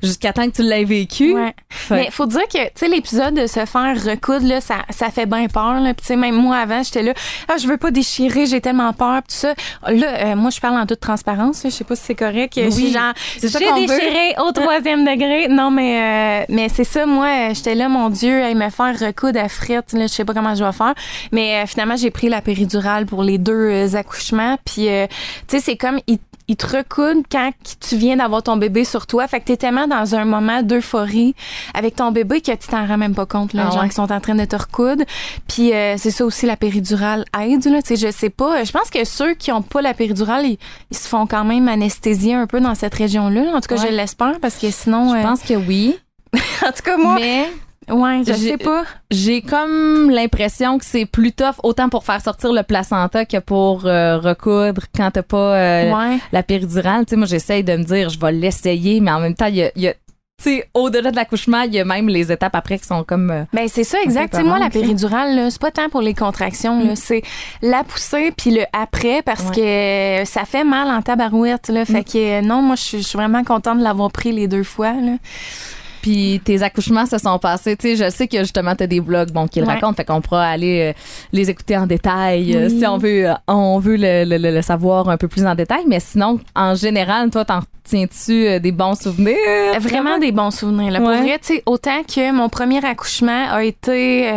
jusqu'à 0.03 0.33
temps 0.33 0.47
que 0.47 0.57
tu 0.57 0.63
l'aies 0.63 0.85
vécu. 0.85 1.35
Ouais. 1.35 1.55
Mais 1.91 2.11
faut 2.11 2.27
dire 2.27 2.47
que, 2.49 2.65
tu 2.65 2.71
sais, 2.77 2.89
l'épisode 2.89 3.35
de 3.35 3.47
se 3.47 3.65
faire 3.65 4.05
recoudre, 4.05 4.47
là, 4.47 4.61
ça, 4.61 4.77
ça 4.91 5.11
fait 5.11 5.27
bien 5.27 5.47
peur, 5.47 5.81
là. 5.81 5.95
Puis, 5.95 6.03
tu 6.03 6.07
sais, 6.09 6.17
même 6.17 6.35
moi, 6.35 6.57
avant, 6.57 6.83
j'étais 6.83 7.03
là, 7.03 7.15
ah, 7.49 7.57
je 7.57 7.67
veux 7.67 7.77
pas 7.77 7.91
déchirer, 7.91 8.47
j'ai 8.47 8.61
tellement 8.61 8.93
peur, 8.93 9.19
tout 9.23 9.35
ça. 9.35 9.55
Là, 9.87 10.07
euh, 10.25 10.37
moi, 10.37 10.51
je 10.51 10.61
parle 10.61 10.79
en 10.79 10.87
toute 10.87 11.01
transparence, 11.01 11.63
je 11.65 11.71
sais 11.71 11.85
pas 11.85 11.97
si 11.97 12.03
c'est 12.07 12.15
correct. 12.15 12.55
Oui. 12.57 12.93
Genre, 12.93 13.13
j'ai 13.41 13.49
déchiré 13.49 14.35
au 14.39 14.53
troisième 14.53 15.05
degré. 15.05 15.49
Non, 15.49 15.71
mais, 15.71 16.43
euh, 16.43 16.45
mais 16.49 16.69
c'est 16.69 16.85
ça, 16.85 17.07
moi, 17.07 17.53
j'étais 17.53 17.75
là, 17.75 17.89
mon 17.89 18.09
Dieu, 18.11 18.43
à 18.43 18.53
me 18.55 18.71
faire 18.71 18.99
recoudre 18.99 19.41
à 19.41 19.49
frette, 19.49 19.93
là, 19.93 20.07
je 20.07 20.13
sais 20.13 20.25
pas 20.25 20.35
comment 20.35 20.55
je 20.55 20.65
vais 20.65 20.73
faire. 20.73 20.95
Mais 21.31 21.63
euh, 21.63 21.67
finalement, 21.67 21.97
j'ai 21.97 22.11
pris 22.11 22.29
la 22.29 22.41
péridurale 22.41 23.07
pour 23.07 23.23
les 23.23 23.39
deux 23.39 23.95
accouchements. 23.97 24.59
Puis, 24.65 24.87
tu 24.87 25.57
sais, 25.57 25.61
c'est 25.61 25.77
comme, 25.77 26.01
il 26.49 26.57
te 26.57 26.77
recoudent 26.77 27.25
quand 27.31 27.51
tu 27.81 27.97
viens 27.97 28.17
d'avoir 28.17 28.43
ton 28.43 28.57
bébé 28.57 28.85
sur 28.85 29.07
toi. 29.07 29.27
Fait 29.27 29.41
que 29.41 29.47
t'es 29.47 29.57
tellement 29.57 29.87
dans 29.93 30.15
un 30.15 30.25
moment 30.25 30.63
d'euphorie 30.63 31.35
avec 31.75 31.97
ton 31.97 32.13
bébé 32.13 32.41
que 32.41 32.53
tu 32.53 32.69
t'en 32.69 32.87
rends 32.87 32.99
même 32.99 33.15
pas 33.15 33.27
compte, 33.27 33.53
là, 33.53 33.69
ah 33.69 33.75
gens 33.75 33.89
qui 33.89 33.95
sont 33.95 34.11
en 34.11 34.21
train 34.21 34.35
de 34.35 34.45
te 34.45 34.57
recoudre. 34.57 35.05
Puis 35.49 35.73
euh, 35.73 35.95
c'est 35.99 36.11
ça 36.11 36.25
aussi, 36.25 36.47
la 36.47 36.57
péridurale 36.57 37.25
aide, 37.39 37.65
là. 37.67 37.83
Tu 37.83 37.97
sais, 37.97 38.07
je 38.07 38.13
sais 38.13 38.31
pas. 38.31 38.65
Je 38.65 38.73
pense 38.73 38.91
que 38.91 39.05
ceux 39.05 39.35
qui 39.35 39.53
ont 39.53 39.63
pas 39.63 39.83
la 39.83 39.95
péridurale, 39.95 40.47
ils, 40.47 40.59
se 40.97 41.09
font 41.09 41.27
quand 41.27 41.45
même 41.45 41.69
anesthésier 41.69 42.35
un 42.35 42.47
peu 42.47 42.61
dans 42.61 42.75
cette 42.75 42.95
région-là. 42.95 43.53
En 43.55 43.61
tout 43.61 43.69
cas, 43.69 43.77
je 43.77 43.93
l'espère 43.93 44.39
parce 44.41 44.57
que 44.59 44.71
sinon... 44.71 45.15
Je 45.15 45.19
euh, 45.19 45.23
pense 45.23 45.43
que 45.43 45.55
oui. 45.55 45.99
en 46.35 46.73
tout 46.73 46.83
cas, 46.85 46.97
moi... 46.97 47.17
Mais 47.17 47.51
Ouais, 47.91 48.23
je 48.27 48.33
sais 48.33 48.59
pas. 48.59 48.85
J'ai 49.11 49.43
comme 49.43 50.11
l'impression 50.11 50.79
que 50.79 50.85
c'est 50.85 51.07
plus 51.07 51.33
tough 51.33 51.57
autant 51.63 51.89
pour 51.89 52.05
faire 52.05 52.21
sortir 52.21 52.53
le 52.53 52.63
placenta 52.63 53.25
que 53.25 53.39
pour 53.39 53.87
euh, 53.87 54.19
recoudre 54.19 54.83
quand 54.95 55.11
t'as 55.11 55.23
pas 55.23 55.57
euh, 55.57 56.17
la 56.33 56.43
péridurale. 56.43 57.05
Tu 57.07 57.11
sais, 57.11 57.17
moi, 57.17 57.27
j'essaye 57.27 57.65
de 57.65 57.77
me 57.77 57.85
dire, 57.85 58.09
je 58.09 58.19
vais 58.19 58.33
l'essayer, 58.33 59.01
mais 59.01 59.11
en 59.11 59.21
même 59.21 59.35
temps, 59.35 59.47
il 59.47 59.57
y 59.57 59.63
a, 59.65 59.71
y 59.77 59.89
a 59.89 59.95
au-delà 60.75 61.11
de 61.11 61.17
l'accouchement, 61.17 61.63
il 61.63 61.75
y 61.75 61.81
a 61.81 61.85
même 61.85 62.09
les 62.09 62.33
étapes 62.33 62.57
après 62.57 62.79
qui 62.79 62.87
sont 62.87 63.05
comme. 63.05 63.31
Euh, 63.31 63.45
ben 63.53 63.69
c'est 63.69 63.85
ça, 63.85 63.99
exact. 64.03 64.43
moi, 64.43 64.59
la 64.59 64.71
péridurale, 64.71 65.51
c'est 65.51 65.61
pas 65.61 65.71
tant 65.71 65.89
pour 65.89 66.01
les 66.01 66.15
contractions, 66.15 66.77
mm. 66.85 66.97
c'est 66.97 67.23
la 67.63 67.85
poussée 67.85 68.33
puis 68.37 68.51
le 68.51 68.65
après 68.73 69.23
parce 69.23 69.51
que 69.51 70.23
ça 70.25 70.45
fait 70.45 70.65
mal 70.65 70.89
en 70.89 71.03
tabarouette. 71.03 71.69
Là, 71.69 71.85
Fait 71.85 72.01
mm. 72.01 72.05
que 72.05 72.41
non, 72.45 72.63
moi, 72.63 72.77
je 72.77 72.99
suis 72.99 73.17
vraiment 73.17 73.45
contente 73.45 73.79
de 73.79 73.85
l'avoir 73.85 74.11
pris 74.11 74.33
les 74.33 74.49
deux 74.49 74.65
fois. 74.65 74.93
Là. 74.93 75.13
Puis 76.03 76.41
tes 76.45 76.63
accouchements 76.63 77.07
se 77.07 77.17
sont 77.17 77.39
passés. 77.39 77.77
Tu 77.77 77.97
sais, 77.97 78.05
je 78.05 78.11
sais 78.11 78.27
que 78.27 78.39
justement 78.39 78.75
tu 78.75 78.83
as 78.83 78.87
des 78.89 79.01
vlogs 79.01 79.31
bon 79.31 79.47
qui 79.47 79.61
le 79.61 79.67
racontent, 79.67 79.95
fait 79.95 80.05
qu'on 80.05 80.21
pourra 80.21 80.47
aller 80.47 80.91
euh, 80.91 81.01
les 81.33 81.49
écouter 81.49 81.77
en 81.77 81.87
détail 81.87 82.55
euh, 82.57 82.69
si 82.69 82.85
on 82.85 82.99
veut 82.99 83.31
euh, 83.31 83.35
on 83.47 83.79
veut 83.79 83.97
le, 83.97 84.25
le, 84.25 84.63
savoir 84.63 85.09
un 85.09 85.17
peu 85.17 85.29
plus 85.29 85.47
en 85.47 85.55
détail. 85.55 85.85
Mais 85.87 86.01
sinon, 86.01 86.41
en 86.57 86.75
général, 86.75 87.31
toi, 87.31 87.45
t'en 87.45 87.61
tiens-tu 87.85 88.61
des 88.61 88.73
bons 88.73 89.01
souvenirs? 89.01 89.37
Vraiment 89.79 90.19
des 90.19 90.33
bons 90.33 90.51
souvenirs. 90.51 90.93
Là. 90.93 90.99
Pour 90.99 91.09
vrai, 91.09 91.39
tu 91.39 91.55
sais, 91.55 91.63
autant 91.67 92.03
que 92.03 92.33
mon 92.33 92.49
premier 92.49 92.85
accouchement 92.85 93.47
a 93.51 93.63
été 93.63 94.29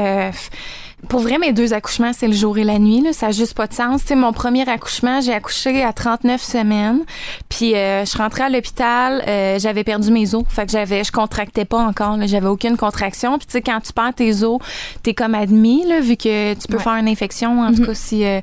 pour 1.10 1.20
vrai, 1.20 1.38
mes 1.38 1.54
deux 1.54 1.74
accouchements, 1.74 2.14
c'est 2.14 2.28
le 2.28 2.34
jour 2.34 2.58
et 2.58 2.64
la 2.64 2.80
nuit. 2.80 3.02
Là. 3.02 3.14
Ça 3.14 3.28
n'a 3.28 3.32
juste 3.32 3.54
pas 3.54 3.68
de 3.68 3.74
sens. 3.74 4.02
sais, 4.02 4.16
mon 4.16 4.34
premier 4.34 4.68
accouchement, 4.68 5.22
j'ai 5.22 5.34
accouché 5.34 5.84
à 5.84 5.94
39 5.94 6.42
semaines. 6.42 7.02
Puis 7.50 7.76
euh, 7.76 8.06
je 8.06 8.10
suis 8.10 8.18
rentrée 8.18 8.44
à 8.44 8.50
l'hôpital, 8.50 9.24
euh, 9.28 9.60
j'avais 9.60 9.84
perdu 9.84 10.12
mes 10.12 10.34
os. 10.34 10.44
Fait 10.48 10.66
que 10.66 10.72
j'avais, 10.72 11.04
je 11.04 11.12
contractais 11.12 11.66
pas 11.66 11.80
encore. 11.80 12.18
J'avais 12.26 12.48
aucune 12.48 12.78
contraction. 12.78 13.38
Puis 13.38 13.48
tu 13.48 13.52
sais, 13.54 13.62
quand 13.62 13.80
tu 13.82 13.94
perds 13.94 14.16
tes 14.16 14.44
os, 14.44 14.60
t'es 15.04 15.14
comme 15.14 15.36
admis, 15.36 15.86
là, 15.86 16.00
vu 16.00 16.18
que 16.18 16.54
tu 16.54 16.68
peux 16.68 16.80
faire 16.80 16.94
une 16.94 17.08
infection. 17.08 17.62
En 17.62 17.74
tout 17.74 17.82
mhm. 17.82 17.88
cas, 17.88 17.94
si... 17.94 18.26
Euh, 18.26 18.42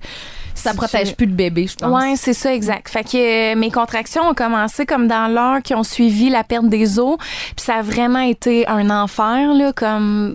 ça 0.54 0.74
protège 0.74 1.16
plus 1.16 1.26
le 1.26 1.32
bébé, 1.32 1.66
je 1.66 1.76
pense. 1.76 2.02
Oui, 2.02 2.16
c'est 2.16 2.32
ça, 2.32 2.54
exact. 2.54 2.88
Fait 2.88 3.04
que 3.04 3.54
mes 3.54 3.70
contractions 3.70 4.22
ont 4.28 4.34
commencé 4.34 4.86
comme 4.86 5.08
dans 5.08 5.32
l'heure 5.32 5.62
qui 5.62 5.74
ont 5.74 5.82
suivi 5.82 6.28
la 6.28 6.44
perte 6.44 6.68
des 6.68 6.98
os. 6.98 7.16
Puis 7.18 7.64
ça 7.64 7.76
a 7.76 7.82
vraiment 7.82 8.20
été 8.20 8.66
un 8.68 8.90
enfer, 8.90 9.54
là, 9.54 9.72
comme 9.72 10.34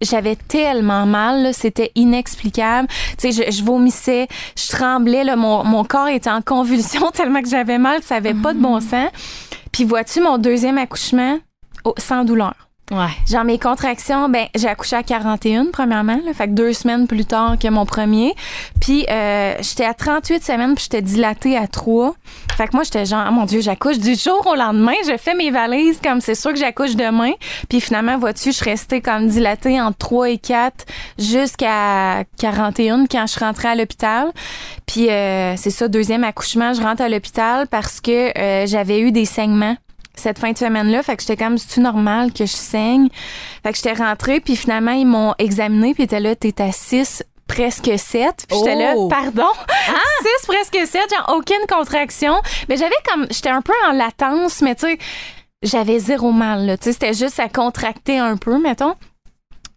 j'avais 0.00 0.36
tellement 0.36 1.06
mal, 1.06 1.52
c'était 1.52 1.90
inexplicable. 1.94 2.88
Tu 3.18 3.32
sais, 3.32 3.44
je, 3.46 3.50
je, 3.50 3.64
vomissais, 3.64 4.28
je 4.56 4.68
tremblais, 4.68 5.24
là, 5.24 5.36
mon, 5.36 5.64
mon 5.64 5.84
corps 5.84 6.08
était 6.08 6.30
en 6.30 6.42
convulsion 6.42 7.10
tellement 7.12 7.42
que 7.42 7.48
j'avais 7.48 7.78
mal, 7.78 8.02
ça 8.02 8.16
avait 8.16 8.34
pas 8.34 8.54
de 8.54 8.60
bon 8.60 8.80
sens. 8.80 9.10
Puis 9.72 9.84
vois-tu 9.84 10.20
mon 10.20 10.38
deuxième 10.38 10.78
accouchement? 10.78 11.38
Oh, 11.84 11.94
sans 11.98 12.24
douleur. 12.24 12.67
Ouais. 12.90 13.08
Genre 13.30 13.44
mes 13.44 13.58
contractions, 13.58 14.30
ben 14.30 14.46
j'ai 14.54 14.66
accouché 14.66 14.96
à 14.96 15.02
41 15.02 15.66
premièrement, 15.72 16.18
là, 16.24 16.32
fait 16.32 16.46
que 16.46 16.52
deux 16.52 16.72
semaines 16.72 17.06
plus 17.06 17.26
tard 17.26 17.58
que 17.58 17.68
mon 17.68 17.84
premier. 17.84 18.34
Puis 18.80 19.04
euh, 19.10 19.54
j'étais 19.60 19.84
à 19.84 19.92
38 19.92 20.42
semaines, 20.42 20.74
puis 20.74 20.84
j'étais 20.84 21.02
dilatée 21.02 21.56
à 21.56 21.66
3. 21.66 22.14
Fait 22.56 22.66
que 22.66 22.72
moi 22.72 22.84
j'étais 22.84 23.04
genre 23.04 23.26
oh 23.28 23.32
mon 23.32 23.44
dieu, 23.44 23.60
j'accouche 23.60 23.98
du 23.98 24.14
jour 24.14 24.42
au 24.46 24.54
lendemain, 24.54 24.94
je 25.06 25.16
fais 25.18 25.34
mes 25.34 25.50
valises 25.50 26.00
comme 26.02 26.20
c'est 26.20 26.34
sûr 26.34 26.52
que 26.52 26.58
j'accouche 26.58 26.96
demain. 26.96 27.32
Puis 27.68 27.80
finalement 27.80 28.16
vois-tu, 28.16 28.52
je 28.52 28.56
suis 28.56 28.70
restée 28.70 29.02
comme 29.02 29.28
dilatée 29.28 29.80
entre 29.80 29.98
3 29.98 30.30
et 30.30 30.38
4 30.38 30.86
jusqu'à 31.18 32.24
41 32.38 33.06
quand 33.06 33.26
je 33.26 33.38
rentrée 33.38 33.68
à 33.68 33.74
l'hôpital. 33.74 34.28
Puis 34.86 35.10
euh, 35.10 35.56
c'est 35.56 35.70
ça 35.70 35.88
deuxième 35.88 36.24
accouchement, 36.24 36.72
je 36.72 36.80
rentre 36.80 37.02
à 37.02 37.08
l'hôpital 37.10 37.66
parce 37.68 38.00
que 38.00 38.36
euh, 38.38 38.66
j'avais 38.66 39.00
eu 39.00 39.12
des 39.12 39.26
saignements 39.26 39.76
cette 40.18 40.38
fin 40.38 40.52
de 40.52 40.58
semaine-là. 40.58 41.02
Fait 41.02 41.16
que 41.16 41.22
j'étais 41.22 41.36
comme, 41.36 41.58
c'est-tu 41.58 41.80
normal 41.80 42.32
que 42.32 42.46
je 42.46 42.52
saigne? 42.52 43.08
Fait 43.62 43.72
que 43.72 43.76
j'étais 43.76 43.92
rentrée, 43.92 44.40
puis 44.40 44.56
finalement, 44.56 44.92
ils 44.92 45.06
m'ont 45.06 45.34
examiné, 45.38 45.94
puis 45.94 46.04
étaient 46.04 46.20
là, 46.20 46.34
t'es 46.36 46.60
à 46.60 46.72
6 46.72 47.24
presque 47.46 47.90
7. 47.96 48.46
Puis 48.48 48.58
j'étais 48.58 48.76
là, 48.76 48.94
oh! 48.96 49.08
pardon, 49.08 49.48
6 49.52 49.90
ah! 49.90 50.46
presque 50.46 50.78
7, 50.86 51.10
genre 51.10 51.36
aucune 51.36 51.66
contraction. 51.68 52.34
Mais 52.68 52.76
j'avais 52.76 52.94
comme, 53.10 53.26
j'étais 53.30 53.48
un 53.48 53.62
peu 53.62 53.72
en 53.88 53.92
latence, 53.92 54.60
mais 54.60 54.74
tu 54.74 54.86
sais, 54.86 54.98
j'avais 55.62 55.98
zéro 55.98 56.30
mal, 56.30 56.66
là. 56.66 56.76
Tu 56.76 56.84
sais, 56.84 56.92
c'était 56.92 57.14
juste 57.14 57.40
à 57.40 57.48
contracter 57.48 58.18
un 58.18 58.36
peu, 58.36 58.58
mettons. 58.58 58.94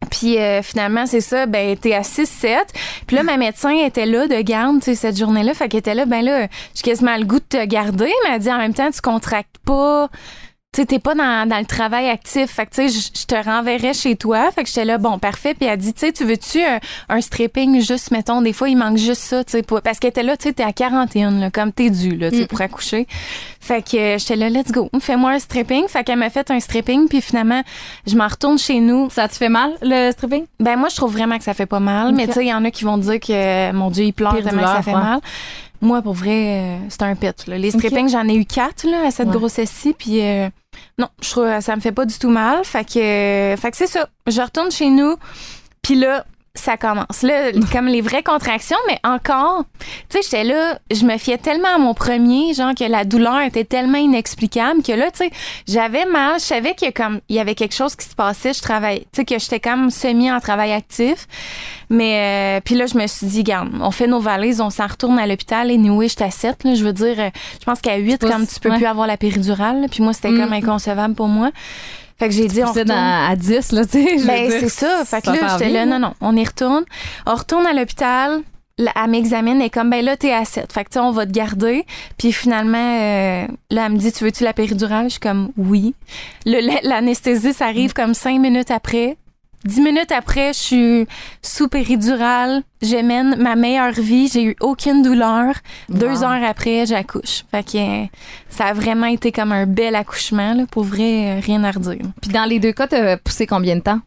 Puis 0.09 0.39
euh, 0.39 0.61
finalement, 0.61 1.05
c'est 1.05 1.21
ça, 1.21 1.45
ben 1.45 1.77
t'es 1.77 1.93
à 1.93 2.01
6-7. 2.01 2.57
Puis 3.07 3.15
là, 3.15 3.23
ma 3.23 3.37
médecin 3.37 3.71
était 3.85 4.05
là 4.05 4.27
de 4.27 4.41
garde, 4.41 4.79
tu 4.79 4.85
sais, 4.85 4.95
cette 4.95 5.17
journée-là. 5.17 5.53
Fait 5.53 5.69
qu'elle 5.69 5.79
était 5.79 5.95
là, 5.95 6.05
ben 6.05 6.23
là, 6.23 6.47
j'ai 6.75 6.81
quasiment 6.81 7.15
le 7.17 7.25
goût 7.25 7.39
de 7.39 7.45
te 7.45 7.63
garder. 7.65 8.11
Mais 8.25 8.35
elle 8.35 8.41
dit 8.41 8.51
en 8.51 8.57
même 8.57 8.73
temps, 8.73 8.89
tu 8.91 9.01
contractes 9.01 9.57
pas 9.65 10.09
tu 10.73 10.79
sais, 10.79 10.85
t'es 10.85 10.99
pas 10.99 11.15
dans, 11.15 11.49
dans 11.49 11.59
le 11.59 11.65
travail 11.65 12.07
actif. 12.07 12.51
Fait 12.51 12.65
que, 12.65 12.71
tu 12.75 12.89
sais, 12.89 13.09
je- 13.13 13.25
te 13.25 13.35
renverrais 13.35 13.93
chez 13.93 14.15
toi. 14.15 14.49
Fait 14.51 14.63
que 14.63 14.69
j'étais 14.69 14.85
là, 14.85 14.97
bon, 14.97 15.19
parfait. 15.19 15.53
Puis 15.53 15.67
elle 15.67 15.77
dit, 15.77 15.93
tu 15.93 15.99
sais, 15.99 16.13
tu 16.13 16.23
veux-tu 16.23 16.61
un, 16.63 16.79
un 17.09 17.19
stripping 17.19 17.81
juste, 17.81 18.11
mettons, 18.11 18.41
des 18.41 18.53
fois, 18.53 18.69
il 18.69 18.77
manque 18.77 18.95
juste 18.97 19.21
ça, 19.23 19.43
tu 19.43 19.51
sais, 19.51 19.63
pour- 19.63 19.81
parce 19.81 19.99
qu'elle 19.99 20.11
était 20.11 20.23
là, 20.23 20.37
tu 20.37 20.43
sais, 20.47 20.53
t'es 20.53 20.63
à 20.63 20.71
41, 20.71 21.31
là, 21.39 21.51
comme 21.51 21.73
t'es 21.73 21.89
dû, 21.89 22.15
là, 22.15 22.31
tu 22.31 22.37
sais, 22.37 22.45
pour 22.47 22.61
accoucher. 22.61 23.05
Fait 23.59 23.81
que 23.81 23.97
euh, 23.97 24.17
j'étais 24.17 24.37
là, 24.37 24.49
let's 24.49 24.71
go, 24.71 24.89
fais-moi 25.01 25.31
un 25.31 25.39
stripping. 25.39 25.89
Fait 25.89 26.05
qu'elle 26.05 26.19
m'a 26.19 26.29
fait 26.29 26.49
un 26.51 26.59
stripping, 26.61 27.09
puis 27.09 27.19
finalement, 27.19 27.61
je 28.07 28.15
m'en 28.15 28.27
retourne 28.27 28.57
chez 28.57 28.79
nous. 28.79 29.09
Ça 29.09 29.27
te 29.27 29.35
fait 29.35 29.49
mal, 29.49 29.71
le 29.81 30.11
stripping? 30.11 30.45
Ben 30.61 30.77
moi, 30.77 30.87
je 30.89 30.95
trouve 30.95 31.11
vraiment 31.11 31.37
que 31.37 31.43
ça 31.43 31.53
fait 31.53 31.65
pas 31.65 31.81
mal. 31.81 32.13
Mais 32.15 32.27
tu 32.27 32.33
sais, 32.33 32.45
il 32.45 32.49
y 32.49 32.53
en 32.53 32.63
a 32.63 32.71
qui 32.71 32.85
vont 32.85 32.97
dire 32.97 33.19
que, 33.19 33.73
mon 33.73 33.89
Dieu, 33.91 34.05
il 34.05 34.13
pleure 34.13 34.35
Pire 34.35 34.45
tellement 34.45 34.61
que 34.63 34.67
ça 34.69 34.81
fait 34.81 34.93
ouais. 34.93 35.01
mal. 35.01 35.19
Moi, 35.81 36.01
pour 36.01 36.13
vrai, 36.13 36.29
euh, 36.59 36.77
c'est 36.89 37.01
un 37.01 37.15
pet. 37.15 37.45
là. 37.47 37.57
Les 37.57 37.71
strippings, 37.71 38.07
j'en 38.09 38.27
ai 38.29 38.35
eu 38.35 38.45
quatre 38.45 38.85
là, 38.87 39.07
à 39.07 39.11
cette 39.11 39.29
grossesse-ci. 39.29 39.93
Puis 39.97 40.21
euh, 40.21 40.47
non, 40.97 41.07
je 41.21 41.29
trouve 41.29 41.59
ça 41.61 41.75
me 41.75 41.81
fait 41.81 41.91
pas 41.91 42.05
du 42.05 42.17
tout 42.17 42.29
mal. 42.29 42.63
Fait 42.63 42.85
que, 42.85 43.55
fait 43.59 43.71
que 43.71 43.77
c'est 43.77 43.87
ça. 43.87 44.07
Je 44.27 44.41
retourne 44.41 44.71
chez 44.71 44.89
nous. 44.89 45.15
Puis 45.81 45.95
là, 45.95 46.25
ça 46.53 46.75
commence. 46.75 47.21
Là, 47.21 47.51
comme 47.71 47.87
les 47.87 48.01
vraies 48.01 48.23
contractions, 48.23 48.77
mais 48.87 48.99
encore, 49.03 49.63
tu 50.09 50.17
sais, 50.17 50.19
j'étais 50.23 50.43
là, 50.43 50.77
je 50.91 51.05
me 51.05 51.17
fiais 51.17 51.37
tellement 51.37 51.73
à 51.75 51.77
mon 51.77 51.93
premier, 51.93 52.53
genre 52.53 52.75
que 52.75 52.83
la 52.83 53.05
douleur 53.05 53.41
était 53.41 53.63
tellement 53.63 53.97
inexplicable 53.97 54.83
que 54.83 54.91
là, 54.91 55.11
tu 55.11 55.19
sais, 55.25 55.31
j'avais 55.67 56.05
mal, 56.05 56.39
je 56.39 56.45
savais 56.45 56.75
qu'il 56.75 56.89
y, 56.89 56.93
comme, 56.93 57.21
il 57.29 57.37
y 57.37 57.39
avait 57.39 57.55
quelque 57.55 57.73
chose 57.73 57.95
qui 57.95 58.05
se 58.07 58.15
passait, 58.15 58.53
je 58.53 58.61
travaillais, 58.61 59.01
tu 59.13 59.21
sais, 59.21 59.25
que 59.25 59.39
j'étais 59.39 59.61
comme 59.61 59.89
semi 59.89 60.29
en 60.31 60.39
travail 60.41 60.73
actif. 60.73 61.25
Mais, 61.89 62.57
euh, 62.57 62.61
puis 62.63 62.75
là, 62.75 62.85
je 62.85 62.97
me 62.97 63.07
suis 63.07 63.27
dit, 63.27 63.43
garde, 63.43 63.69
on 63.81 63.91
fait 63.91 64.07
nos 64.07 64.19
valises, 64.19 64.61
on 64.61 64.69
s'en 64.69 64.87
retourne 64.87 65.19
à 65.19 65.27
l'hôpital. 65.27 65.71
Et 65.71 65.77
nous, 65.77 66.01
j'étais 66.03 66.23
à 66.25 66.31
7, 66.31 66.63
là, 66.63 66.73
je 66.75 66.83
veux 66.83 66.93
dire, 66.93 67.15
euh, 67.17 67.29
je 67.59 67.65
pense 67.65 67.81
qu'à 67.81 67.95
8, 67.97 68.17
Pousse, 68.19 68.29
comme 68.29 68.47
tu 68.47 68.59
peux 68.59 68.69
ouais. 68.69 68.77
plus 68.77 68.85
avoir 68.85 69.07
la 69.07 69.17
péridurale, 69.17 69.81
là, 69.81 69.87
puis 69.89 70.03
moi, 70.03 70.13
c'était 70.13 70.31
Mm. 70.31 70.39
comme 70.41 70.53
inconcevable 70.53 71.15
pour 71.15 71.27
moi. 71.27 71.51
Fait 72.21 72.27
que 72.29 72.35
j'ai 72.35 72.47
dit, 72.47 72.63
on 72.63 72.67
retourne. 72.81 72.91
à, 72.99 73.29
à 73.29 73.35
10, 73.35 73.71
là, 73.71 73.83
tu 73.85 73.91
sais. 73.93 74.15
Ben, 74.27 74.45
c'est 74.59 74.69
ça. 74.69 75.03
Fait 75.05 75.21
que 75.21 75.27
là, 75.31 75.47
j'étais 75.57 75.71
là, 75.71 75.85
non, 75.87 75.97
non, 75.99 76.13
on 76.21 76.35
y 76.35 76.45
retourne. 76.45 76.85
On 77.25 77.33
retourne 77.33 77.65
à 77.65 77.73
l'hôpital. 77.73 78.41
Elle 78.77 79.09
m'examine 79.11 79.61
et 79.61 79.69
comme, 79.69 79.89
ben 79.89 80.03
là, 80.05 80.17
t'es 80.17 80.31
à 80.33 80.45
7. 80.45 80.71
Fait 80.71 80.83
que, 80.83 80.89
tu 80.89 80.93
sais, 80.93 80.99
on 80.99 81.11
va 81.11 81.25
te 81.25 81.31
garder. 81.31 81.85
Puis 82.17 82.31
finalement, 82.31 82.77
euh, 82.77 83.45
là, 83.69 83.85
elle 83.87 83.91
me 83.93 83.97
dit, 83.97 84.11
tu 84.11 84.23
veux-tu 84.23 84.43
la 84.43 84.53
péridurale? 84.53 85.05
Je 85.05 85.09
suis 85.11 85.19
comme, 85.19 85.51
oui. 85.57 85.93
Le- 86.45 86.61
la- 86.65 86.81
L'anesthésie, 86.87 87.53
ça 87.53 87.65
arrive 87.65 87.93
comme 87.93 88.13
cinq 88.13 88.39
minutes 88.39 88.71
après. 88.71 89.17
Dix 89.63 89.79
minutes 89.79 90.11
après, 90.11 90.53
je 90.53 90.59
suis 90.59 91.07
sous 91.41 91.67
péridurale. 91.67 92.63
Je 92.81 92.95
mène 92.97 93.35
ma 93.37 93.55
meilleure 93.55 93.91
vie. 93.91 94.27
J'ai 94.27 94.43
eu 94.43 94.55
aucune 94.59 95.03
douleur. 95.03 95.53
Deux 95.89 96.23
heures 96.23 96.43
après, 96.43 96.85
j'accouche. 96.87 97.43
Fait 97.51 97.63
que 97.63 97.77
euh, 97.77 98.05
ça 98.49 98.65
a 98.65 98.73
vraiment 98.73 99.05
été 99.05 99.31
comme 99.31 99.51
un 99.51 99.67
bel 99.67 99.95
accouchement. 99.95 100.53
Là. 100.53 100.65
Pour 100.71 100.83
vrai, 100.83 101.37
euh, 101.37 101.39
rien 101.39 101.63
à 101.63 101.71
redire. 101.71 102.05
Puis 102.21 102.31
dans 102.31 102.45
les 102.45 102.59
deux 102.59 102.71
cas, 102.71 102.87
t'as 102.87 103.17
poussé 103.17 103.45
combien 103.45 103.75
de 103.75 103.81
temps? 103.81 103.99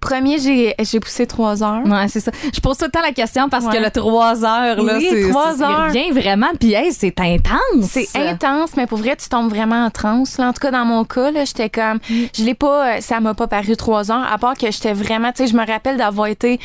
Premier, 0.00 0.38
j'ai 0.38 1.00
poussé 1.00 1.26
trois 1.26 1.62
heures. 1.62 1.82
Ouais, 1.84 2.08
c'est 2.08 2.20
ça. 2.20 2.30
Je 2.52 2.60
pose 2.60 2.76
tout 2.78 2.84
le 2.86 2.90
temps 2.90 3.02
la 3.02 3.12
question 3.12 3.48
parce 3.48 3.66
que 3.66 3.76
le 3.76 3.90
3 3.90 4.44
heures, 4.44 4.82
là, 4.82 4.96
Oui, 4.98 5.06
c'est. 5.10 5.28
trois 5.30 5.62
heures. 5.62 5.86
Revient 5.88 6.10
vraiment, 6.12 6.48
puis 6.58 6.72
hey, 6.72 6.92
c'est 6.92 7.18
intense. 7.20 7.58
C'est 7.90 8.08
intense, 8.16 8.70
mais 8.76 8.86
pour 8.86 8.98
vrai, 8.98 9.16
tu 9.16 9.28
tombes 9.28 9.48
vraiment 9.50 9.84
en 9.84 9.90
transe. 9.90 10.38
En 10.38 10.52
tout 10.52 10.60
cas, 10.60 10.70
dans 10.70 10.84
mon 10.84 11.04
cas, 11.04 11.30
là, 11.30 11.44
j'étais 11.44 11.68
comme, 11.70 11.98
je 12.08 12.44
l'ai 12.44 12.54
pas, 12.54 12.96
euh, 12.96 13.00
ça 13.00 13.20
m'a 13.20 13.34
pas 13.34 13.46
paru 13.48 13.76
trois 13.76 14.10
heures, 14.10 14.26
à 14.32 14.38
part 14.38 14.54
que 14.56 14.70
j'étais 14.70 14.92
vraiment, 14.92 15.30
tu 15.32 15.44
sais, 15.44 15.46
je 15.52 15.56
me 15.56 15.66
rappelle 15.66 15.96
d'avoir 15.96 16.28
été 16.28 16.58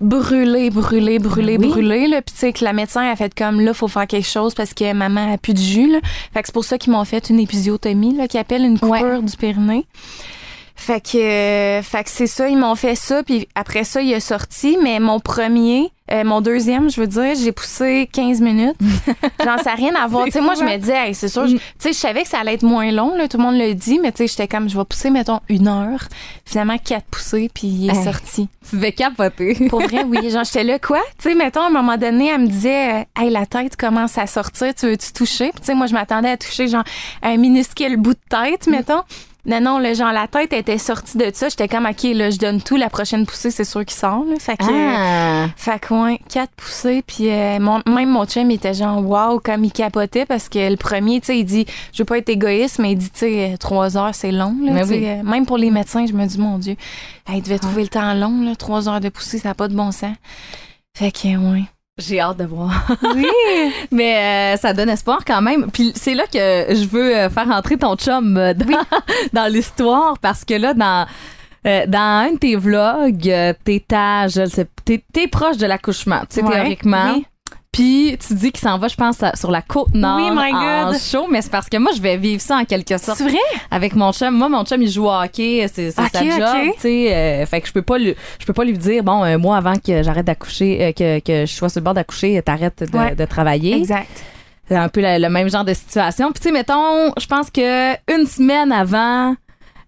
brûlée, 0.00 0.70
brûlée, 0.70 1.18
brûlée, 1.20 1.56
Oui. 1.58 1.68
brûlée, 1.68 2.08
là. 2.08 2.22
Puis 2.22 2.32
tu 2.34 2.40
sais, 2.40 2.52
que 2.52 2.64
la 2.64 2.72
médecin 2.72 3.02
a 3.08 3.14
fait 3.14 3.32
comme, 3.34 3.60
là, 3.60 3.72
faut 3.72 3.86
faire 3.88 4.06
quelque 4.08 4.26
chose 4.26 4.52
parce 4.54 4.74
que 4.74 4.92
maman 4.92 5.32
a 5.34 5.38
plus 5.38 5.54
de 5.54 5.58
jus, 5.60 5.90
là. 5.92 5.98
Fait 6.34 6.40
que 6.40 6.48
c'est 6.48 6.52
pour 6.52 6.64
ça 6.64 6.76
qu'ils 6.78 6.92
m'ont 6.92 7.04
fait 7.04 7.30
une 7.30 7.38
épisiotomie, 7.38 8.16
là, 8.16 8.26
qui 8.26 8.36
appelle 8.38 8.62
une 8.64 8.78
coupure 8.80 8.90
Ouais. 9.00 9.22
du 9.22 9.36
périnée. 9.36 9.86
Fait 10.84 11.00
que, 11.00 11.16
euh, 11.16 11.80
fait 11.82 12.02
que 12.02 12.10
c'est 12.10 12.26
ça, 12.26 12.48
ils 12.48 12.56
m'ont 12.58 12.74
fait 12.74 12.96
ça, 12.96 13.22
puis 13.22 13.46
après 13.54 13.84
ça, 13.84 14.00
il 14.02 14.10
est 14.12 14.18
sorti, 14.18 14.76
mais 14.82 14.98
mon 14.98 15.20
premier, 15.20 15.90
euh, 16.10 16.24
mon 16.24 16.40
deuxième, 16.40 16.90
je 16.90 17.00
veux 17.00 17.06
dire, 17.06 17.34
j'ai 17.40 17.52
poussé 17.52 18.08
15 18.12 18.40
minutes. 18.40 18.74
Ça 19.38 19.56
n'a 19.64 19.74
rien 19.76 19.94
à 19.94 20.08
voir. 20.08 20.24
Tu 20.24 20.32
sais, 20.32 20.40
moi, 20.40 20.54
je 20.58 20.64
me 20.64 20.76
disais, 20.78 20.96
hey, 21.08 21.14
c'est 21.14 21.28
sûr, 21.28 21.46
je- 21.46 21.54
Mm. 21.54 21.58
tu 21.58 21.64
sais, 21.78 21.92
je 21.92 21.98
savais 21.98 22.22
que 22.24 22.28
ça 22.28 22.40
allait 22.40 22.54
être 22.54 22.64
moins 22.64 22.90
long, 22.90 23.14
là, 23.14 23.28
tout 23.28 23.36
le 23.36 23.44
monde 23.44 23.56
le 23.58 23.74
dit, 23.74 24.00
mais 24.00 24.10
tu 24.10 24.18
sais, 24.18 24.26
j'étais 24.26 24.48
comme, 24.48 24.68
je 24.68 24.76
vais 24.76 24.84
pousser, 24.84 25.10
mettons, 25.10 25.38
une 25.48 25.68
heure. 25.68 26.00
Finalement, 26.44 26.78
quatre 26.78 27.06
poussées, 27.06 27.48
puis 27.54 27.68
il 27.68 27.88
est 27.90 27.96
Hey. 27.96 28.04
sorti. 28.04 28.48
Tu 28.68 28.76
devais 28.76 28.92
capoter. 28.92 29.54
Pour 29.68 29.82
vrai, 29.82 30.02
oui. 30.04 30.30
Genre, 30.30 30.42
j'étais 30.44 30.64
là, 30.64 30.78
quoi? 30.80 31.00
Tu 31.18 31.28
sais, 31.28 31.34
mettons, 31.36 31.62
à 31.62 31.66
un 31.66 31.70
moment 31.70 31.96
donné, 31.96 32.28
elle 32.28 32.40
me 32.42 32.46
disait, 32.48 33.02
euh, 33.02 33.04
hey, 33.22 33.30
la 33.30 33.46
tête 33.46 33.76
commence 33.76 34.18
à 34.18 34.26
sortir, 34.26 34.74
tu 34.74 34.86
veux-tu 34.86 35.12
toucher? 35.12 35.50
Puis, 35.50 35.60
tu 35.60 35.66
sais, 35.66 35.74
moi, 35.74 35.86
je 35.86 35.94
m'attendais 35.94 36.30
à 36.30 36.36
toucher, 36.36 36.66
genre, 36.68 36.84
un 37.22 37.36
minuscule 37.36 37.96
bout 37.96 38.14
de 38.14 38.18
tête, 38.28 38.66
mettons. 38.66 39.02
Non, 39.44 39.60
non, 39.60 39.78
là, 39.78 39.92
genre, 39.92 40.12
la 40.12 40.28
tête 40.28 40.52
était 40.52 40.78
sortie 40.78 41.18
de 41.18 41.28
ça. 41.34 41.48
J'étais 41.48 41.66
comme, 41.66 41.84
OK, 41.86 42.04
là, 42.14 42.30
je 42.30 42.38
donne 42.38 42.62
tout. 42.62 42.76
La 42.76 42.88
prochaine 42.88 43.26
poussée, 43.26 43.50
c'est 43.50 43.64
sûr 43.64 43.84
qu'il 43.84 43.96
sort, 43.98 44.24
là. 44.24 44.36
Fait 44.38 44.56
que. 44.56 44.64
Ah. 44.70 45.48
Fait 45.56 45.80
que, 45.80 45.92
ouais, 45.94 46.20
quatre 46.28 46.52
poussées. 46.52 47.02
Puis 47.04 47.28
euh, 47.28 47.58
mon- 47.58 47.82
même 47.92 48.08
mon 48.10 48.24
chum, 48.24 48.48
il 48.50 48.54
était 48.54 48.72
genre, 48.72 49.04
wow, 49.04 49.40
comme 49.40 49.64
il 49.64 49.72
capotait 49.72 50.26
parce 50.26 50.48
que 50.48 50.70
le 50.70 50.76
premier, 50.76 51.20
tu 51.20 51.26
sais, 51.26 51.38
il 51.40 51.44
dit, 51.44 51.66
je 51.92 51.98
veux 51.98 52.04
pas 52.04 52.18
être 52.18 52.28
égoïste, 52.28 52.78
mais 52.78 52.92
il 52.92 52.98
dit, 52.98 53.10
tu 53.10 53.18
sais, 53.18 53.52
euh, 53.52 53.56
trois 53.56 53.96
heures, 53.96 54.14
c'est 54.14 54.30
long. 54.30 54.54
Là, 54.62 54.82
oui. 54.88 55.04
euh, 55.08 55.22
même 55.24 55.44
pour 55.44 55.58
les 55.58 55.70
médecins, 55.72 56.06
je 56.06 56.12
me 56.12 56.24
dis, 56.24 56.38
mon 56.38 56.58
Dieu, 56.58 56.76
il 57.28 57.42
devait 57.42 57.58
trouver 57.58 57.82
le 57.82 57.88
temps 57.88 58.14
long, 58.14 58.44
là, 58.44 58.54
trois 58.54 58.88
heures 58.88 59.00
de 59.00 59.08
poussée, 59.08 59.38
ça 59.38 59.48
n'a 59.48 59.54
pas 59.56 59.66
de 59.66 59.74
bon 59.74 59.90
sens. 59.90 60.14
Fait 60.96 61.10
que, 61.10 61.28
ouais. 61.36 61.64
J'ai 61.98 62.20
hâte 62.20 62.38
de 62.38 62.44
voir. 62.44 62.72
Oui! 63.14 63.26
Mais 63.90 64.54
euh, 64.54 64.56
ça 64.56 64.72
donne 64.72 64.88
espoir 64.88 65.24
quand 65.26 65.42
même. 65.42 65.70
Puis 65.70 65.92
c'est 65.94 66.14
là 66.14 66.24
que 66.26 66.74
je 66.74 66.86
veux 66.88 67.14
euh, 67.16 67.28
faire 67.28 67.48
entrer 67.50 67.76
ton 67.76 67.96
chum 67.96 68.36
euh, 68.38 68.54
dans, 68.54 68.66
dans 69.34 69.52
l'histoire 69.52 70.18
parce 70.18 70.44
que 70.44 70.54
là, 70.54 70.72
dans. 70.72 71.06
euh, 71.66 71.84
dans 71.86 71.98
un 72.28 72.32
de 72.32 72.38
tes 72.38 72.56
vlogs, 72.56 73.30
t'es 73.64 73.84
à, 73.92 74.26
je 74.26 74.40
le 74.40 74.46
sais, 74.48 74.66
t'es, 74.86 75.04
t'es 75.12 75.28
proche 75.28 75.58
de 75.58 75.66
l'accouchement, 75.66 76.20
tu 76.20 76.36
sais, 76.36 76.42
Ouais, 76.42 76.52
théoriquement. 76.54 77.12
oui. 77.14 77.26
Puis 77.72 78.18
tu 78.26 78.34
dis 78.34 78.52
qu'il 78.52 78.60
s'en 78.60 78.76
va, 78.76 78.86
je 78.88 78.96
pense, 78.96 79.22
à- 79.22 79.34
sur 79.34 79.50
la 79.50 79.62
côte 79.62 79.94
nord 79.94 80.16
Oui, 80.18 80.30
my 80.30 80.52
en 80.54 80.90
God. 80.90 80.98
show, 81.00 81.26
mais 81.30 81.40
c'est 81.40 81.50
parce 81.50 81.70
que 81.70 81.78
moi, 81.78 81.90
je 81.96 82.02
vais 82.02 82.18
vivre 82.18 82.40
ça 82.42 82.56
en 82.58 82.64
quelque 82.66 82.98
sorte 82.98 83.16
C'est 83.16 83.24
vrai? 83.24 83.38
avec 83.70 83.94
mon 83.96 84.12
chum. 84.12 84.36
Moi, 84.36 84.50
mon 84.50 84.62
chum, 84.64 84.82
il 84.82 84.90
joue 84.90 85.06
au 85.06 85.10
hockey, 85.10 85.66
c'est, 85.72 85.90
c'est 85.90 86.02
Ok, 86.02 86.08
sa 86.12 86.22
job, 86.22 86.66
ok. 86.66 86.74
tu 86.74 86.80
sais. 86.82 87.14
euh, 87.14 87.46
fait 87.46 87.62
que 87.62 87.68
je 87.68 87.72
peux 87.72 87.80
pas 87.80 87.96
lui, 87.96 88.14
je 88.38 88.44
peux 88.44 88.52
pas 88.52 88.64
lui 88.64 88.76
dire, 88.76 89.02
bon, 89.02 89.22
un 89.22 89.38
mois 89.38 89.56
avant 89.56 89.76
que 89.76 90.02
j'arrête 90.02 90.26
d'accoucher, 90.26 90.84
euh, 90.84 90.92
que, 90.92 91.20
que 91.20 91.46
je 91.46 91.52
sois 91.54 91.70
sur 91.70 91.80
le 91.80 91.84
bord 91.84 91.94
d'accoucher, 91.94 92.42
t'arrêtes 92.42 92.84
de, 92.92 92.98
Ouais. 92.98 93.14
de 93.14 93.24
travailler. 93.24 93.74
Exact. 93.78 94.06
C'est 94.68 94.76
un 94.76 94.88
peu 94.90 95.00
le, 95.00 95.18
le 95.20 95.28
même 95.30 95.48
genre 95.50 95.64
de 95.64 95.72
situation. 95.74 96.30
Puis 96.30 96.40
tu 96.42 96.48
sais, 96.48 96.52
mettons, 96.52 97.10
je 97.18 97.26
pense 97.26 97.50
que 97.50 97.92
une 98.14 98.26
semaine 98.26 98.70
avant 98.70 99.34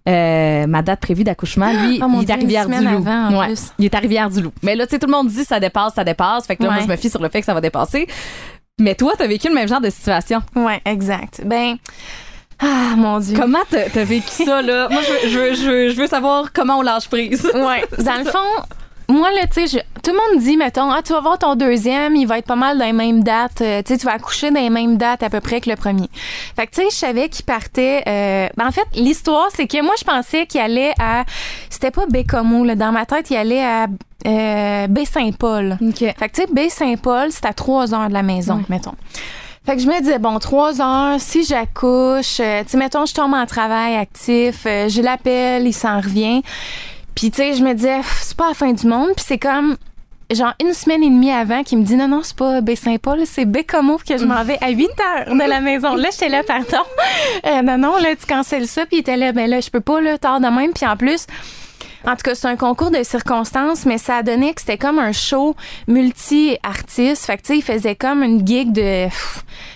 euh, 0.07 0.67
ma 0.67 0.81
date 0.81 0.99
prévue 0.99 1.23
d'accouchement, 1.23 1.71
lui, 1.71 1.99
Oh 2.03 2.07
il 2.21 2.23
est 2.29 2.31
à 2.31 2.35
Rivière-du-Loup. 2.35 3.03
Ouais, 3.37 3.53
il 3.79 3.85
est 3.85 3.95
à 3.95 3.99
Rivière-du-Loup. 3.99 4.51
Mais 4.63 4.75
là, 4.75 4.85
tu 4.85 4.91
sais, 4.91 4.99
tout 4.99 5.07
le 5.07 5.11
monde 5.13 5.27
dit 5.27 5.43
ça 5.43 5.59
dépasse, 5.59 5.93
ça 5.95 6.03
dépasse. 6.03 6.45
Fait 6.45 6.55
que 6.55 6.63
là, 6.63 6.71
moi, 6.71 6.81
je 6.83 6.87
me 6.87 6.95
fie 6.95 7.09
sur 7.09 7.21
le 7.21 7.29
fait 7.29 7.39
que 7.39 7.45
ça 7.45 7.53
va 7.53 7.61
dépasser. 7.61 8.07
Mais 8.79 8.93
toi, 8.95 9.13
t'as 9.17 9.27
vécu 9.27 9.47
le 9.47 9.55
même 9.55 9.67
genre 9.67 9.81
de 9.81 9.89
situation. 9.89 10.41
Ouais, 10.55 10.81
exact. 10.85 11.41
Ben, 11.45 11.77
ah, 12.59 12.93
mon 12.97 13.19
Dieu. 13.19 13.37
Comment 13.39 13.59
t'as 13.69 14.03
vécu 14.03 14.29
ça, 14.45 14.61
là? 14.61 14.87
Moi, 14.89 15.01
je 15.01 15.11
veux, 15.11 15.29
je, 15.29 15.39
veux, 15.39 15.53
je, 15.55 15.65
veux, 15.69 15.89
je 15.89 15.95
veux 15.95 16.07
savoir 16.07 16.51
comment 16.53 16.79
on 16.79 16.81
lâche 16.81 17.07
prise. 17.07 17.43
Ouais. 17.53 17.85
Dans 18.03 18.17
le 18.17 18.25
fond, 18.25 18.63
moi, 19.09 19.29
là, 19.31 19.47
tu 19.47 19.65
sais, 19.65 19.79
je- 19.79 19.94
tout 20.05 20.11
le 20.11 20.17
monde 20.35 20.43
dit, 20.43 20.55
mettons, 20.55 20.91
ah, 20.91 21.01
tu 21.03 21.13
vas 21.13 21.19
voir 21.19 21.39
ton 21.39 21.55
deuxième, 21.55 22.15
il 22.15 22.27
va 22.27 22.37
être 22.37 22.45
pas 22.45 22.55
mal 22.55 22.77
dans 22.77 22.85
les 22.85 22.93
mêmes 22.93 23.23
dates. 23.23 23.61
euh, 23.61 23.81
tu 23.83 23.93
sais, 23.93 23.99
tu 23.99 24.05
vas 24.05 24.13
accoucher 24.13 24.51
dans 24.51 24.59
les 24.61 24.69
mêmes 24.69 24.97
dates 24.97 25.23
à 25.23 25.31
peu 25.31 25.39
près 25.41 25.61
que 25.61 25.69
le 25.69 25.75
premier. 25.75 26.09
Fait 26.55 26.67
que, 26.67 26.71
tu 26.75 26.81
sais, 26.83 26.87
je 26.91 26.95
savais 26.95 27.27
qu'il 27.29 27.43
partait. 27.43 28.03
euh, 28.07 28.47
ben, 28.55 28.67
en 28.67 28.71
fait, 28.71 28.85
l'histoire, 28.93 29.47
c'est 29.55 29.65
que 29.67 29.81
moi, 29.81 29.95
je 29.97 30.03
pensais 30.03 30.45
qu'il 30.45 30.61
allait 30.61 30.93
à. 30.99 31.23
C'était 31.71 31.89
pas 31.91 32.05
Bécomo, 32.07 32.63
là. 32.63 32.75
Dans 32.75 32.91
ma 32.91 33.05
tête, 33.07 33.31
il 33.31 33.35
allait 33.37 33.63
à 33.65 33.87
euh, 34.27 34.87
Baie-Saint-Paul. 34.87 35.77
OK. 35.81 35.97
Fait 35.97 36.13
que, 36.13 36.35
tu 36.35 36.41
sais, 36.43 36.47
Baie-Saint-Paul, 36.53 37.29
c'est 37.31 37.45
à 37.45 37.53
trois 37.53 37.93
heures 37.95 38.07
de 38.09 38.13
la 38.13 38.23
maison, 38.23 38.57
Ouais. 38.57 38.63
mettons. 38.69 38.93
Fait 39.65 39.75
que 39.75 39.81
je 39.81 39.87
me 39.87 39.99
disais, 39.99 40.19
bon, 40.19 40.37
trois 40.37 40.79
heures, 40.79 41.19
si 41.19 41.43
j'accouche, 41.43 42.39
euh, 42.39 42.61
tu 42.63 42.69
sais, 42.69 42.77
mettons, 42.77 43.07
je 43.07 43.13
tombe 43.15 43.33
en 43.33 43.47
travail 43.47 43.95
actif, 43.95 44.67
euh, 44.67 44.87
je 44.87 45.01
l'appelle, 45.01 45.65
il 45.65 45.73
s'en 45.73 45.97
revient. 45.99 46.43
Puis, 47.15 47.31
tu 47.31 47.37
sais, 47.37 47.53
je 47.55 47.63
me 47.63 47.73
disais, 47.73 48.01
c'est 48.21 48.37
pas 48.37 48.49
la 48.49 48.53
fin 48.53 48.71
du 48.73 48.85
monde. 48.85 49.09
Puis, 49.15 49.25
c'est 49.27 49.39
comme, 49.39 49.77
genre, 50.31 50.53
une 50.61 50.73
semaine 50.73 51.03
et 51.03 51.09
demie 51.09 51.31
avant 51.31 51.63
qu'il 51.63 51.77
me 51.77 51.83
dit, 51.83 51.95
non, 51.95 52.07
non, 52.07 52.21
c'est 52.23 52.35
pas 52.35 52.61
Baie-Saint-Paul, 52.61 53.21
c'est 53.25 53.45
Bécomo 53.45 53.97
que 53.97 54.17
je 54.17 54.25
m'en 54.25 54.43
vais 54.43 54.57
à 54.61 54.69
8 54.69 54.89
heures 55.01 55.35
de 55.35 55.49
la 55.49 55.61
maison. 55.61 55.95
Là, 55.95 56.09
j'étais 56.11 56.29
là, 56.29 56.43
pardon. 56.43 56.83
Euh, 57.45 57.61
non, 57.61 57.77
non, 57.77 57.97
là, 57.97 58.15
tu 58.15 58.25
cancelles 58.25 58.67
ça. 58.67 58.85
Puis, 58.85 58.97
il 58.97 58.99
était 58.99 59.17
là, 59.17 59.31
ben 59.31 59.49
là, 59.49 59.59
je 59.59 59.69
peux 59.69 59.81
pas, 59.81 60.01
là, 60.01 60.17
tard 60.17 60.39
de 60.39 60.47
même. 60.47 60.73
Puis, 60.73 60.85
en 60.85 60.95
plus, 60.97 61.27
en 62.05 62.11
tout 62.15 62.23
cas, 62.23 62.35
c'est 62.35 62.47
un 62.47 62.55
concours 62.55 62.91
de 62.91 63.03
circonstances, 63.03 63.85
mais 63.85 63.97
ça 63.97 64.17
a 64.17 64.23
donné 64.23 64.53
que 64.53 64.61
c'était 64.61 64.77
comme 64.77 64.99
un 64.99 65.11
show 65.11 65.55
multi-artiste. 65.87 67.25
Fait 67.25 67.37
que, 67.37 67.41
tu 67.41 67.47
sais, 67.47 67.57
il 67.57 67.63
faisait 67.63 67.95
comme 67.95 68.23
une 68.23 68.45
gig 68.45 68.71
de, 68.71 69.07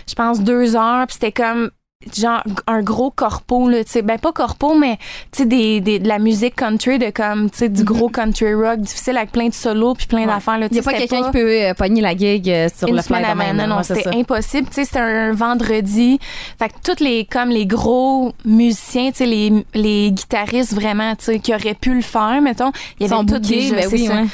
je 0.07 0.15
pense, 0.15 0.41
deux 0.41 0.75
heures. 0.75 1.05
Puis 1.07 1.15
c'était 1.15 1.31
comme 1.31 1.71
genre 2.15 2.41
un 2.65 2.81
gros 2.81 3.11
corpo 3.11 3.67
là 3.67 3.83
tu 3.83 3.91
sais 3.91 4.01
ben 4.01 4.17
pas 4.17 4.31
corpo 4.31 4.73
mais 4.73 4.97
tu 5.33 5.39
sais 5.39 5.45
des, 5.45 5.81
des 5.81 5.99
de 5.99 6.07
la 6.07 6.17
musique 6.17 6.55
country 6.55 6.97
de 6.97 7.09
comme 7.09 7.49
tu 7.49 7.57
sais 7.57 7.67
du 7.69 7.83
gros 7.83 8.07
country 8.07 8.53
rock 8.53 8.79
difficile 8.79 9.17
avec 9.17 9.33
plein 9.33 9.49
de 9.49 9.53
solos 9.53 9.95
puis 9.95 10.07
plein 10.07 10.25
d'affaires 10.25 10.57
là 10.57 10.69
n'y 10.71 10.79
a 10.79 10.81
pas 10.81 10.93
quelqu'un 10.93 11.23
qui 11.25 11.31
peut 11.31 11.61
euh, 11.61 11.73
pogner 11.73 11.99
la 11.99 12.15
gig 12.15 12.49
euh, 12.49 12.69
sur 12.73 12.87
une 12.87 12.95
le 12.95 13.01
fly 13.01 13.21
avant. 13.21 13.33
de 13.33 13.37
même, 13.37 13.57
Non, 13.57 13.67
non, 13.67 13.77
ouais, 13.77 13.83
c'était 13.83 14.15
impossible. 14.15 14.69
Tu 14.69 14.75
sais, 14.75 14.85
c'était 14.85 14.99
un 14.99 15.33
vendredi. 15.33 16.19
Fait 16.57 16.69
que 16.69 16.75
tous 16.83 17.03
les, 17.03 17.25
comme 17.25 17.49
les 17.49 17.65
gros 17.65 18.31
musiciens, 18.45 19.11
tu 19.11 19.17
sais, 19.17 19.25
les, 19.25 19.65
les 19.73 20.11
guitaristes 20.11 20.73
vraiment, 20.73 21.15
tu 21.15 21.25
sais, 21.25 21.39
qui 21.39 21.53
auraient 21.53 21.73
pu 21.75 21.93
le 21.93 22.01
faire, 22.01 22.39
mettons, 22.41 22.71
il 22.99 23.07
y 23.07 23.11
avait 23.11 23.19
toutes 23.25 23.41
bookés, 23.41 23.71
déjà, 23.71 23.75
ben 23.75 23.89
oui, 23.91 24.07
ouais. 24.09 24.25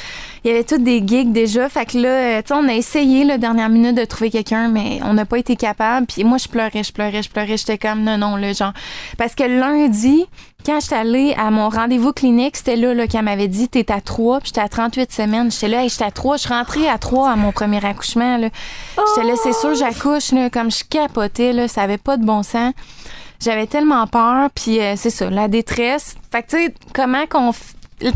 Il 0.46 0.50
y 0.50 0.52
avait 0.52 0.62
toutes 0.62 0.84
des 0.84 1.02
gigs 1.04 1.32
déjà. 1.32 1.68
Fait 1.68 1.84
que 1.86 1.98
là, 1.98 2.08
euh, 2.08 2.40
tu 2.40 2.48
sais, 2.48 2.54
on 2.54 2.68
a 2.68 2.72
essayé, 2.72 3.24
la 3.24 3.36
dernière 3.36 3.68
minute, 3.68 3.96
de 3.96 4.04
trouver 4.04 4.30
quelqu'un, 4.30 4.68
mais 4.68 5.00
on 5.02 5.12
n'a 5.12 5.24
pas 5.24 5.38
été 5.38 5.56
capable. 5.56 6.06
Puis 6.06 6.22
moi, 6.22 6.38
je 6.38 6.46
pleurais, 6.46 6.84
je 6.84 6.92
pleurais, 6.92 7.24
je 7.24 7.28
pleurais. 7.30 7.56
J'étais 7.56 7.78
comme, 7.78 8.04
non, 8.04 8.16
non, 8.16 8.36
là, 8.36 8.52
genre. 8.52 8.72
Parce 9.18 9.34
que 9.34 9.42
lundi, 9.42 10.24
quand 10.64 10.78
j'étais 10.80 10.94
allée 10.94 11.34
à 11.36 11.50
mon 11.50 11.68
rendez-vous 11.68 12.12
clinique, 12.12 12.56
c'était 12.56 12.76
là, 12.76 12.94
là 12.94 13.08
qu'elle 13.08 13.24
m'avait 13.24 13.48
dit, 13.48 13.68
t'es 13.68 13.90
à 13.90 14.00
3, 14.00 14.38
puis 14.38 14.50
j'étais 14.54 14.60
à 14.60 14.68
38 14.68 15.10
semaines. 15.10 15.50
J'étais 15.50 15.66
là, 15.66 15.82
hey, 15.82 15.88
j'étais 15.88 16.04
à 16.04 16.12
3. 16.12 16.36
Je 16.36 16.42
suis 16.42 16.86
à 16.86 16.96
3 16.98 17.28
à 17.28 17.34
mon 17.34 17.50
premier 17.50 17.84
accouchement, 17.84 18.36
là. 18.36 18.48
J'étais 19.16 19.26
là, 19.26 19.34
c'est 19.42 19.52
sûr, 19.52 19.74
j'accouche, 19.74 20.30
là, 20.30 20.48
comme 20.48 20.70
je 20.70 20.84
capotais, 20.88 21.52
là, 21.54 21.66
ça 21.66 21.82
avait 21.82 21.98
pas 21.98 22.16
de 22.16 22.24
bon 22.24 22.44
sens. 22.44 22.72
J'avais 23.38 23.66
tellement 23.66 24.06
peur, 24.06 24.48
puis 24.54 24.80
euh, 24.80 24.94
c'est 24.96 25.10
ça, 25.10 25.28
la 25.28 25.48
détresse. 25.48 26.14
Fait 26.30 26.42
que, 26.42 26.50
tu 26.50 26.56
sais, 26.56 26.74
comment 26.94 27.26
qu'on. 27.26 27.50
f- 27.50 27.72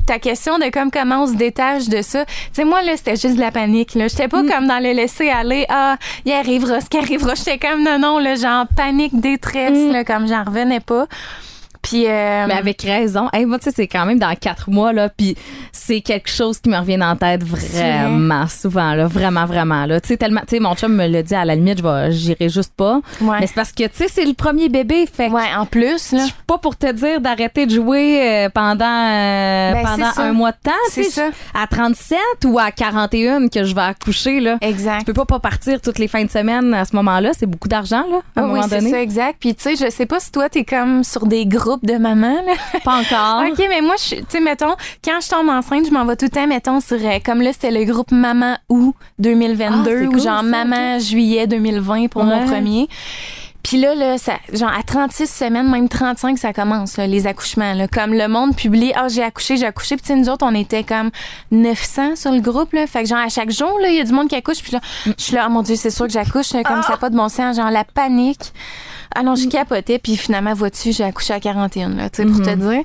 Ta 0.06 0.18
question 0.18 0.58
de 0.58 0.70
comme 0.70 0.90
comment 0.90 1.22
on 1.22 1.26
se 1.26 1.34
détache 1.34 1.88
de 1.88 2.02
ça. 2.02 2.26
Tu 2.26 2.32
sais, 2.52 2.64
moi, 2.64 2.82
là, 2.82 2.96
c'était 2.96 3.16
juste 3.16 3.36
de 3.36 3.40
la 3.40 3.50
panique, 3.50 3.94
là. 3.94 4.08
J'étais 4.08 4.28
pas 4.28 4.42
comme 4.42 4.66
dans 4.66 4.82
le 4.82 4.92
laisser 4.92 5.30
aller. 5.30 5.64
Ah, 5.68 5.96
il 6.26 6.32
arrivera 6.32 6.80
ce 6.80 6.90
qui 6.90 6.98
arrivera. 6.98 7.34
J'étais 7.34 7.58
comme, 7.58 7.82
non, 7.82 7.98
non, 7.98 8.18
là, 8.18 8.34
genre 8.34 8.66
panique, 8.76 9.18
détresse, 9.18 9.90
là, 9.90 10.04
comme 10.04 10.28
j'en 10.28 10.44
revenais 10.44 10.80
pas. 10.80 11.06
Puis, 11.82 12.06
euh, 12.06 12.46
Mais 12.46 12.54
avec 12.54 12.82
raison. 12.82 13.28
Hey, 13.32 13.46
moi, 13.46 13.58
tu 13.58 13.64
sais, 13.64 13.70
c'est 13.74 13.88
quand 13.88 14.04
même 14.06 14.18
dans 14.18 14.34
quatre 14.34 14.70
mois, 14.70 14.92
là, 14.92 15.08
puis 15.08 15.36
c'est 15.72 16.00
quelque 16.02 16.28
chose 16.30 16.58
qui 16.60 16.68
me 16.68 16.76
revient 16.76 17.02
en 17.02 17.16
tête 17.16 17.42
vraiment 17.42 18.46
souvent, 18.48 18.94
là, 18.94 19.06
vraiment, 19.06 19.46
vraiment, 19.46 19.86
là. 19.86 20.00
Tu 20.00 20.08
sais, 20.08 20.16
tellement, 20.16 20.40
tu 20.42 20.56
sais, 20.56 20.60
mon 20.60 20.74
chum 20.74 20.94
me 20.94 21.06
l'a 21.06 21.22
dit, 21.22 21.34
à 21.34 21.44
la 21.44 21.54
limite, 21.54 21.78
je 21.78 21.82
vais, 21.82 22.12
j'irai 22.12 22.48
juste 22.48 22.72
pas. 22.76 23.00
Ouais. 23.20 23.38
Mais 23.40 23.46
c'est 23.46 23.54
parce 23.54 23.72
que, 23.72 23.84
tu 23.84 23.90
sais, 23.94 24.08
c'est 24.08 24.24
le 24.24 24.34
premier 24.34 24.68
bébé, 24.68 25.06
fait 25.12 25.28
ouais, 25.30 25.42
en 25.56 25.66
plus, 25.66 26.12
là. 26.12 26.18
je 26.20 26.24
suis 26.24 26.34
pas 26.46 26.58
pour 26.58 26.76
te 26.76 26.90
dire 26.92 27.20
d'arrêter 27.20 27.66
de 27.66 27.74
jouer 27.74 28.20
euh, 28.46 28.48
pendant, 28.50 28.84
euh, 28.84 29.72
Ben, 29.72 29.82
pendant 29.84 30.06
c'est 30.10 30.14
ça. 30.16 30.22
un 30.22 30.32
mois 30.32 30.52
de 30.52 30.58
temps, 30.62 30.70
C'est 30.90 31.04
ça. 31.04 31.28
à 31.54 31.66
37 31.66 32.18
ou 32.44 32.58
à 32.58 32.70
41 32.70 33.48
que 33.48 33.64
je 33.64 33.74
vais 33.74 33.80
accoucher, 33.80 34.40
là. 34.40 34.58
Exact. 34.60 35.00
Je 35.00 35.04
peux 35.06 35.12
pas 35.14 35.24
pas 35.26 35.38
partir 35.40 35.80
toutes 35.80 35.98
les 35.98 36.08
fins 36.08 36.24
de 36.24 36.30
semaine 36.30 36.74
à 36.74 36.84
ce 36.84 36.94
moment-là, 36.96 37.30
c'est 37.38 37.46
beaucoup 37.46 37.68
d'argent, 37.68 38.04
là, 38.10 38.18
à 38.36 38.40
un 38.40 38.42
Ah 38.42 38.42
oui, 38.44 38.48
moment 38.50 38.62
c'est 38.68 38.78
donné. 38.78 38.90
ça, 38.90 39.00
exact. 39.00 39.36
Puis, 39.40 39.54
tu 39.54 39.62
sais, 39.62 39.76
je 39.86 39.90
sais 39.90 40.06
pas 40.06 40.20
si 40.20 40.30
toi, 40.30 40.48
t'es 40.48 40.64
comme 40.64 41.04
sur 41.04 41.26
des 41.26 41.46
groupes 41.46 41.69
de 41.82 41.94
mamans, 41.94 42.42
là. 42.46 42.52
Pas 42.84 43.00
encore. 43.00 43.44
OK, 43.50 43.64
mais 43.68 43.80
moi, 43.80 43.94
tu 43.98 44.16
sais, 44.28 44.40
mettons, 44.40 44.74
quand 45.04 45.18
je 45.22 45.28
tombe 45.28 45.48
enceinte, 45.48 45.86
je 45.86 45.92
m'en 45.92 46.04
vais 46.04 46.16
tout 46.16 46.26
le 46.26 46.30
temps, 46.30 46.46
mettons, 46.46 46.80
sur, 46.80 46.96
euh, 46.96 47.18
comme 47.24 47.40
là, 47.42 47.52
c'était 47.52 47.70
le 47.70 47.84
groupe 47.84 48.10
Maman 48.10 48.56
Août 48.68 48.94
2022, 49.18 49.70
Ah, 49.72 49.84
c'est 49.84 50.06
ou 50.06 50.10
cool, 50.10 50.20
genre 50.20 50.36
ça, 50.38 50.42
Maman 50.42 50.98
Juillet 50.98 51.46
2020 51.46 52.08
pour 52.08 52.24
mon 52.24 52.46
premier. 52.46 52.88
Puis 53.62 53.78
là, 53.78 53.94
là, 53.94 54.16
ça, 54.18 54.34
genre 54.52 54.70
à 54.70 54.82
36 54.82 55.26
semaines, 55.26 55.70
même 55.70 55.88
35, 55.88 56.38
ça 56.38 56.52
commence, 56.52 56.96
là, 56.96 57.06
les 57.06 57.26
accouchements. 57.26 57.74
Là. 57.74 57.88
Comme 57.88 58.14
le 58.14 58.26
monde 58.28 58.56
publie, 58.56 58.92
ah, 58.94 59.08
j'ai 59.08 59.22
accouché, 59.22 59.56
j'ai 59.56 59.66
accouché. 59.66 59.96
Puis 59.96 60.14
nous 60.14 60.28
autres, 60.28 60.46
on 60.46 60.54
était 60.54 60.84
comme 60.84 61.10
900 61.50 62.16
sur 62.16 62.32
le 62.32 62.40
groupe. 62.40 62.72
Là. 62.72 62.86
Fait 62.86 63.02
que 63.02 63.08
genre, 63.08 63.18
à 63.18 63.28
chaque 63.28 63.50
jour, 63.50 63.78
là, 63.80 63.88
il 63.88 63.96
y 63.96 64.00
a 64.00 64.04
du 64.04 64.12
monde 64.12 64.28
qui 64.28 64.36
accouche. 64.36 64.62
Puis 64.62 64.72
là, 64.72 64.80
je 65.06 65.12
suis 65.22 65.34
là, 65.34 65.46
oh 65.48 65.52
mon 65.52 65.62
Dieu, 65.62 65.76
c'est 65.76 65.90
sûr 65.90 66.06
que 66.06 66.12
j'accouche. 66.12 66.52
Comme 66.64 66.82
ça, 66.82 66.96
pas 66.96 67.10
de 67.10 67.16
bon 67.16 67.28
sens. 67.28 67.56
Genre, 67.56 67.70
la 67.70 67.84
panique. 67.84 68.52
Ah 69.14 69.22
non, 69.22 69.34
je 69.34 69.48
capotais. 69.48 69.98
Puis 69.98 70.16
finalement, 70.16 70.54
vois-tu, 70.54 70.92
j'ai 70.92 71.04
accouché 71.04 71.34
à 71.34 71.40
41, 71.40 71.90
là, 71.90 72.10
tu 72.10 72.22
sais, 72.22 72.28
pour 72.28 72.40
te 72.40 72.54
dire. 72.54 72.84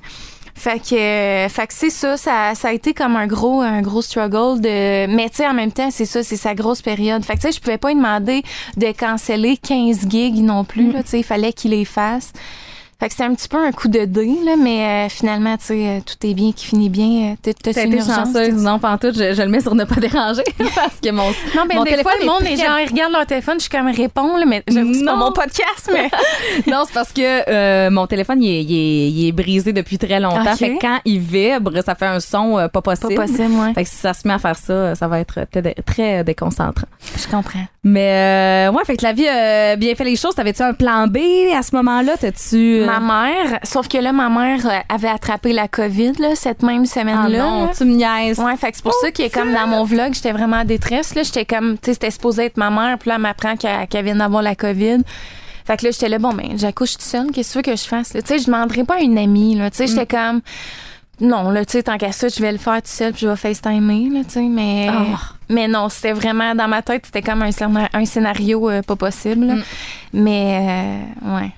Fait 0.57 0.79
que, 0.79 0.95
euh, 0.95 1.50
fait 1.50 1.67
que 1.67 1.74
c'est 1.74 1.89
ça, 1.89 2.15
ça, 2.15 2.55
ça 2.55 2.69
a 2.69 2.71
été 2.71 2.93
comme 2.93 3.17
un 3.17 3.27
gros, 3.27 3.62
un 3.62 3.81
gros 3.81 4.01
struggle 4.01 4.62
de, 4.62 5.05
mais 5.07 5.29
tu 5.29 5.38
sais, 5.38 5.47
en 5.47 5.53
même 5.53 5.71
temps, 5.71 5.91
c'est 5.91 6.05
ça, 6.05 6.24
c'est 6.24 6.38
sa 6.38 6.55
grosse 6.55 6.81
période. 6.81 7.24
Fait 7.25 7.33
que 7.33 7.41
tu 7.41 7.47
sais, 7.47 7.51
je 7.51 7.59
pouvais 7.59 7.77
pas 7.77 7.89
lui 7.89 7.97
demander 7.97 8.41
de 8.77 8.91
canceller 8.93 9.57
15 9.57 10.07
gigs 10.09 10.41
non 10.41 10.63
plus, 10.63 10.91
là, 10.91 11.03
tu 11.03 11.09
sais, 11.09 11.19
il 11.19 11.24
fallait 11.24 11.53
qu'il 11.53 11.71
les 11.71 11.85
fasse. 11.85 12.31
Fait 12.99 13.07
que 13.07 13.11
c'était 13.11 13.25
un 13.25 13.33
petit 13.35 13.49
peu 13.49 13.57
un 13.57 13.71
coup 13.73 13.89
de 13.89 14.05
dé, 14.05 14.25
là, 14.45 14.53
mais 14.57 15.05
euh, 15.05 15.09
finalement, 15.09 15.57
tu 15.57 15.65
sais, 15.65 15.87
euh, 15.87 15.99
tout 16.05 16.25
est 16.25 16.33
bien 16.33 16.53
qui 16.53 16.65
finit 16.65 16.87
bien. 16.89 17.33
Euh, 17.45 17.51
T'as- 17.61 17.71
une 17.83 17.89
été 17.93 17.97
urgence? 17.97 18.15
chanceuse. 18.33 18.53
Non, 18.63 18.79
pas 18.79 18.91
en 18.91 18.97
tout. 18.97 19.11
Je, 19.13 19.33
je 19.33 19.41
le 19.41 19.49
mets 19.49 19.59
sur 19.59 19.75
ne 19.75 19.83
pas 19.83 19.95
déranger 19.95 20.43
parce 20.75 20.99
que 21.03 21.11
mon. 21.11 21.23
Non, 21.55 21.65
ben 21.67 21.75
mon 21.75 21.83
des 21.83 21.89
téléphone 21.91 22.03
fois, 22.03 22.19
le 22.19 22.23
est 22.23 22.27
monde, 22.27 22.41
les 22.43 22.55
gens, 22.55 22.77
ils 22.77 22.87
regardent 22.89 23.11
leur 23.11 23.25
téléphone, 23.25 23.55
je 23.57 23.63
suis 23.63 23.69
comme 23.69 23.87
réponds, 23.91 24.37
là, 24.37 24.45
mais 24.47 24.63
j'avoue 24.69 24.91
que 24.91 24.97
c'est 24.97 25.03
pas 25.05 25.15
mon 25.17 25.33
podcast, 25.33 25.89
mais. 25.91 26.09
non, 26.72 26.83
c'est 26.87 26.93
parce 26.93 27.11
que 27.11 27.50
euh, 27.50 27.89
mon 27.89 28.07
téléphone, 28.07 28.41
il 28.41 28.50
est, 28.50 28.63
il 28.63 28.72
est- 28.74 29.09
il 29.11 29.27
est 29.27 29.31
brisé 29.33 29.74
depuis 29.74 29.98
très 29.98 30.20
longtemps. 30.22 30.55
Fait 30.55 30.75
que 30.75 30.79
quand 30.81 31.00
il 31.03 31.20
vibre, 31.20 31.74
ça 31.85 31.96
fait 31.96 32.05
un 32.05 32.22
son 32.22 32.57
euh, 32.57 32.67
pas 32.70 32.81
pas 32.81 32.96
possible. 32.96 33.15
possible, 33.15 33.51
ouais. 33.59 33.74
Fait 33.74 33.83
que 33.83 33.89
si 33.89 33.98
ça 33.98 34.13
se 34.13 34.25
met 34.25 34.33
à 34.35 34.39
faire 34.39 34.55
ça, 34.55 34.96
ça 34.96 35.07
va 35.09 35.20
être 35.20 35.41
très, 35.51 35.74
très 35.85 36.24
déconcentrant. 36.24 36.87
Je 37.17 37.27
comprends. 37.27 37.65
Mais 37.83 38.67
euh, 38.70 38.72
ouais, 38.72 38.83
fait 38.85 38.96
que 38.98 39.03
la 39.03 39.13
vie 39.13 39.27
a 39.27 39.75
bien 39.75 39.93
fait 39.96 40.05
les 40.05 40.15
choses. 40.15 40.33
T'avais-tu 40.33 40.63
un 40.63 40.74
plan 40.74 41.07
B 41.07 41.17
à 41.55 41.61
ce 41.61 41.75
moment-là? 41.75 42.13
T'as-tu. 42.20 42.84
Ma 42.85 43.00
mère, 43.00 43.59
sauf 43.63 43.87
que 43.87 43.98
là, 43.98 44.11
ma 44.11 44.29
mère 44.29 44.65
euh, 44.65 44.79
avait 44.89 45.07
attrapé 45.09 45.53
la 45.53 45.67
COVID, 45.67 46.13
là, 46.19 46.35
cette 46.35 46.63
même 46.63 46.83
Ah 46.83 46.93
semaine-là. 47.00 47.37
non, 47.39 47.65
là. 47.65 47.71
tu 47.77 47.85
me 47.85 47.95
niaises. 47.95 48.39
Ouais, 48.39 48.55
fait 48.57 48.71
que 48.71 48.77
c'est 48.77 48.83
pour 48.83 48.93
ça 49.01 49.11
que 49.11 49.29
comme 49.33 49.53
dans 49.53 49.67
mon 49.67 49.83
vlog, 49.83 50.13
j'étais 50.13 50.31
vraiment 50.31 50.57
en 50.57 50.65
détresse 50.65 51.15
là, 51.15 51.24
j'étais 51.24 51.45
comme 51.45 51.74
tu 51.77 51.85
sais 51.85 51.93
c'était 51.93 52.11
supposé 52.11 52.45
être 52.45 52.57
ma 52.57 52.69
mère, 52.69 52.98
puis 52.98 53.09
là 53.09 53.15
elle 53.15 53.21
m'apprend 53.21 53.55
qu'elle 53.55 53.87
qu'elle 53.87 54.05
vient 54.05 54.15
d'avoir 54.15 54.41
la 54.41 54.55
Covid. 54.55 55.00
Fait 55.65 55.77
que 55.77 55.85
là 55.85 55.91
j'étais 55.91 56.09
là 56.09 56.19
bon 56.19 56.33
ben 56.33 56.57
j'accouche 56.57 56.93
toute 56.93 57.01
seule, 57.01 57.31
qu'est-ce 57.31 57.50
que 57.50 57.63
tu 57.63 57.69
veux 57.69 57.74
que 57.74 57.81
je 57.81 57.87
fasse? 57.87 58.09
Tu 58.09 58.19
sais 58.24 58.37
je 58.39 58.45
demanderais 58.45 58.83
pas 58.83 58.95
à 58.95 59.00
une 59.00 59.17
amie 59.17 59.55
là, 59.55 59.69
tu 59.71 59.77
sais 59.77 59.87
j'étais 59.87 60.05
comme 60.05 60.41
non 61.21 61.50
là 61.50 61.63
tu 61.65 61.71
sais 61.74 61.83
tant 61.83 61.98
qu'à 61.98 62.11
ça 62.11 62.27
je 62.27 62.39
vais 62.41 62.51
le 62.51 62.57
faire 62.57 62.75
toute 62.75 62.87
seule 62.87 63.13
puis 63.13 63.21
je 63.21 63.27
vais 63.29 63.35
FaceTimer 63.37 64.09
là 64.11 64.19
tu 64.25 64.31
sais 64.33 64.41
mais 64.43 64.89
Ah. 64.91 65.17
mais 65.50 65.67
non, 65.67 65.87
c'était 65.89 66.11
vraiment 66.13 66.53
dans 66.53 66.67
ma 66.67 66.81
tête, 66.81 67.05
c'était 67.05 67.21
comme 67.21 67.41
un, 67.41 67.50
scénar- 67.51 67.89
un 67.93 68.05
scénario 68.05 68.69
euh, 68.69 68.81
pas 68.81 68.95
possible. 68.95 69.45
là. 69.45 69.55
Mais 70.13 70.59
euh, 71.24 71.35
ouais. 71.37 71.51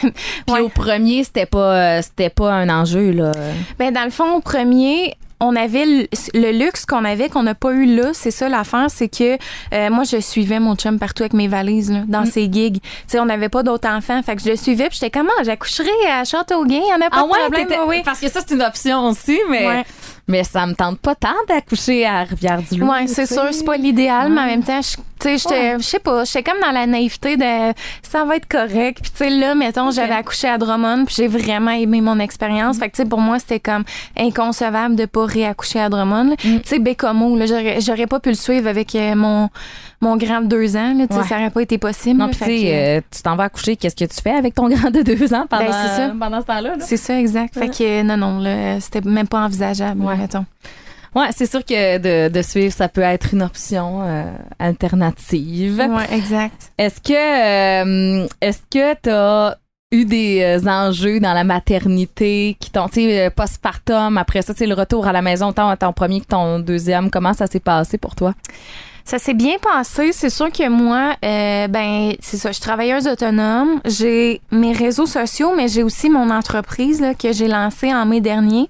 Puis 0.00 0.12
Ouais. 0.48 0.60
au 0.60 0.68
premier, 0.68 1.24
c'était 1.24 1.46
pas, 1.46 1.74
euh, 1.98 2.02
c'était 2.02 2.30
pas 2.30 2.52
un 2.52 2.68
enjeu, 2.68 3.10
là. 3.12 3.32
Ben 3.78 3.92
dans 3.92 4.04
le 4.04 4.10
fond, 4.10 4.34
au 4.34 4.40
premier, 4.40 5.14
on 5.38 5.54
avait 5.54 5.84
le, 5.84 6.06
le 6.32 6.50
luxe 6.64 6.86
qu'on 6.86 7.04
avait 7.04 7.28
qu'on 7.28 7.42
n'a 7.42 7.54
pas 7.54 7.72
eu 7.72 7.84
là, 7.94 8.12
c'est 8.14 8.30
ça 8.30 8.48
l'affaire, 8.48 8.86
c'est 8.88 9.08
que 9.08 9.36
euh, 9.74 9.90
moi 9.90 10.04
je 10.04 10.18
suivais 10.18 10.58
mon 10.60 10.76
chum 10.76 10.98
partout 10.98 11.24
avec 11.24 11.34
mes 11.34 11.46
valises 11.46 11.92
là, 11.92 12.04
dans 12.08 12.24
ses 12.24 12.50
gigs. 12.50 12.80
Tu 12.80 12.88
sais, 13.06 13.20
on 13.20 13.26
n'avait 13.26 13.50
pas 13.50 13.62
d'autres 13.62 13.86
enfants, 13.88 14.22
fait 14.22 14.34
que 14.36 14.42
je 14.42 14.48
le 14.48 14.56
suivais, 14.56 14.88
puis 14.88 14.96
j'étais 14.98 15.10
comment 15.10 15.28
j'accoucherai 15.44 15.90
à 16.10 16.24
Châteauguay, 16.24 16.80
il 16.82 16.88
y 16.90 16.94
en 16.94 17.06
a 17.06 17.10
pas 17.10 17.22
de 17.22 17.28
problème, 17.28 17.66
t'étais- 17.66 17.80
oui. 17.86 18.00
parce 18.02 18.18
que 18.20 18.28
ça, 18.30 18.40
c'est 18.46 18.54
une 18.54 18.62
option 18.62 19.06
aussi, 19.08 19.38
mais, 19.50 19.66
Ouais. 19.66 19.84
Mais 20.28 20.42
ça 20.44 20.66
me 20.66 20.74
tente 20.74 20.98
pas 20.98 21.14
tant 21.14 21.34
d'accoucher 21.48 22.04
à 22.06 22.24
Rivière-du-Loup. 22.24 22.86
Ouais, 22.90 23.06
c'est 23.06 23.26
sûr, 23.26 23.48
c'est 23.52 23.64
pas 23.64 23.76
l'idéal, 23.76 24.30
mais 24.32 24.40
en 24.40 24.46
même 24.46 24.62
temps, 24.64 24.80
je- 24.82 24.96
tu 24.96 25.02
sais, 25.20 25.38
j'étais, 25.38 25.78
je 25.78 25.82
sais 25.82 25.98
pas, 25.98 26.24
j'étais 26.24 26.42
comme 26.42 26.60
dans 26.60 26.72
la 26.72 26.86
naïveté 26.86 27.36
de 27.38 27.72
ça 28.02 28.24
va 28.24 28.36
être 28.36 28.46
correct. 28.48 28.98
Puis 29.00 29.10
tu 29.10 29.16
sais 29.16 29.30
là, 29.30 29.54
mettons, 29.54 29.90
j'avais 29.90 30.12
accouché 30.14 30.46
à 30.48 30.58
Drummond, 30.58 31.04
puis 31.06 31.14
j'ai 31.16 31.26
vraiment 31.28 31.70
aimé 31.70 32.00
mon 32.02 32.18
expérience. 32.18 32.78
Fait 32.78 32.90
que 32.90 32.96
tu 32.96 33.02
sais 33.02 33.08
pour 33.08 33.20
moi, 33.20 33.38
c'était 33.38 33.60
comme 33.60 33.84
inconcevable 34.18 34.96
de 34.96 35.06
pas 35.06 35.24
réaccoucher 35.26 35.80
à 35.80 35.88
Drummond. 35.88 36.30
là. 36.30 36.36
Tu 36.36 36.60
sais 36.64 36.78
Bécomo, 36.78 37.36
là, 37.36 37.46
j'aurais, 37.46 37.80
j'aurais 37.80 38.06
pas 38.06 38.20
pu 38.20 38.30
le 38.30 38.34
suivre 38.34 38.68
avec 38.68 38.94
euh, 38.94 39.14
mon 39.14 39.48
mon 40.00 40.16
grand 40.16 40.40
de 40.42 40.46
deux 40.46 40.76
ans, 40.76 40.94
là, 40.94 41.04
Ouais. 41.10 41.24
ça 41.24 41.36
aurait 41.36 41.50
pas 41.50 41.62
été 41.62 41.78
possible. 41.78 42.18
Non, 42.20 42.26
là. 42.26 42.32
que, 42.32 42.98
euh, 42.98 43.00
tu 43.10 43.22
t'en 43.22 43.34
vas 43.36 43.44
accoucher, 43.44 43.76
qu'est-ce 43.76 43.96
que 43.96 44.04
tu 44.04 44.20
fais 44.22 44.30
avec 44.34 44.54
ton 44.54 44.68
grand 44.74 44.90
de 44.90 45.02
deux 45.02 45.32
ans 45.34 45.46
pendant, 45.48 45.64
Ben, 45.64 45.72
c'est 45.72 45.96
ça. 45.96 46.12
pendant 46.18 46.40
ce 46.40 46.46
temps-là? 46.46 46.76
là? 46.76 46.84
c'est 46.84 46.96
ça 46.96 47.18
exact. 47.18 47.54
Fait 47.54 47.68
que 47.68 48.02
non 48.02 48.16
non, 48.16 48.38
là, 48.40 48.80
c'était 48.80 49.00
même 49.02 49.28
pas 49.28 49.40
envisageable, 49.40 50.02
Ouais. 50.02 50.16
mettons. 50.16 50.44
Ouais, 51.14 51.28
c'est 51.34 51.46
sûr 51.50 51.64
que 51.64 51.96
de, 51.96 52.28
de 52.30 52.42
suivre, 52.42 52.74
ça 52.74 52.88
peut 52.88 53.00
être 53.00 53.32
une 53.32 53.42
option 53.42 54.02
euh, 54.02 54.24
alternative. 54.58 55.78
Ouais, 55.78 56.14
exact. 56.14 56.72
Est-ce 56.76 57.00
que 57.00 58.22
euh, 58.22 58.26
est-ce 58.42 58.58
que 58.70 58.94
t'as 59.00 59.54
eu 59.92 60.04
des 60.04 60.42
euh, 60.42 60.68
enjeux 60.68 61.20
dans 61.20 61.32
la 61.32 61.44
maternité 61.44 62.56
qui 62.60 62.70
t'ont, 62.70 62.88
tu 62.88 63.00
sais, 63.00 63.30
postpartum, 63.30 64.18
après 64.18 64.42
ça, 64.42 64.52
tu 64.52 64.58
sais, 64.58 64.66
le 64.66 64.74
retour 64.74 65.06
à 65.06 65.12
la 65.12 65.22
maison, 65.22 65.52
tant 65.52 65.74
ton 65.76 65.92
premier 65.92 66.20
que 66.20 66.26
ton 66.26 66.58
deuxième, 66.58 67.08
comment 67.10 67.32
ça 67.32 67.46
s'est 67.46 67.60
passé 67.60 67.96
pour 67.96 68.14
toi? 68.14 68.34
Ça 69.06 69.20
s'est 69.20 69.34
bien 69.34 69.54
passé. 69.62 70.10
C'est 70.10 70.30
sûr 70.30 70.50
que 70.50 70.68
moi, 70.68 71.14
euh, 71.24 71.68
ben, 71.68 72.12
c'est 72.20 72.36
ça. 72.36 72.48
Je 72.48 72.54
suis 72.54 72.62
travailleuse 72.62 73.06
autonome. 73.06 73.80
J'ai 73.84 74.40
mes 74.50 74.72
réseaux 74.72 75.06
sociaux, 75.06 75.52
mais 75.56 75.68
j'ai 75.68 75.84
aussi 75.84 76.10
mon 76.10 76.28
entreprise 76.28 77.00
là, 77.00 77.14
que 77.14 77.30
j'ai 77.32 77.46
lancée 77.46 77.94
en 77.94 78.04
mai 78.04 78.20
dernier. 78.20 78.68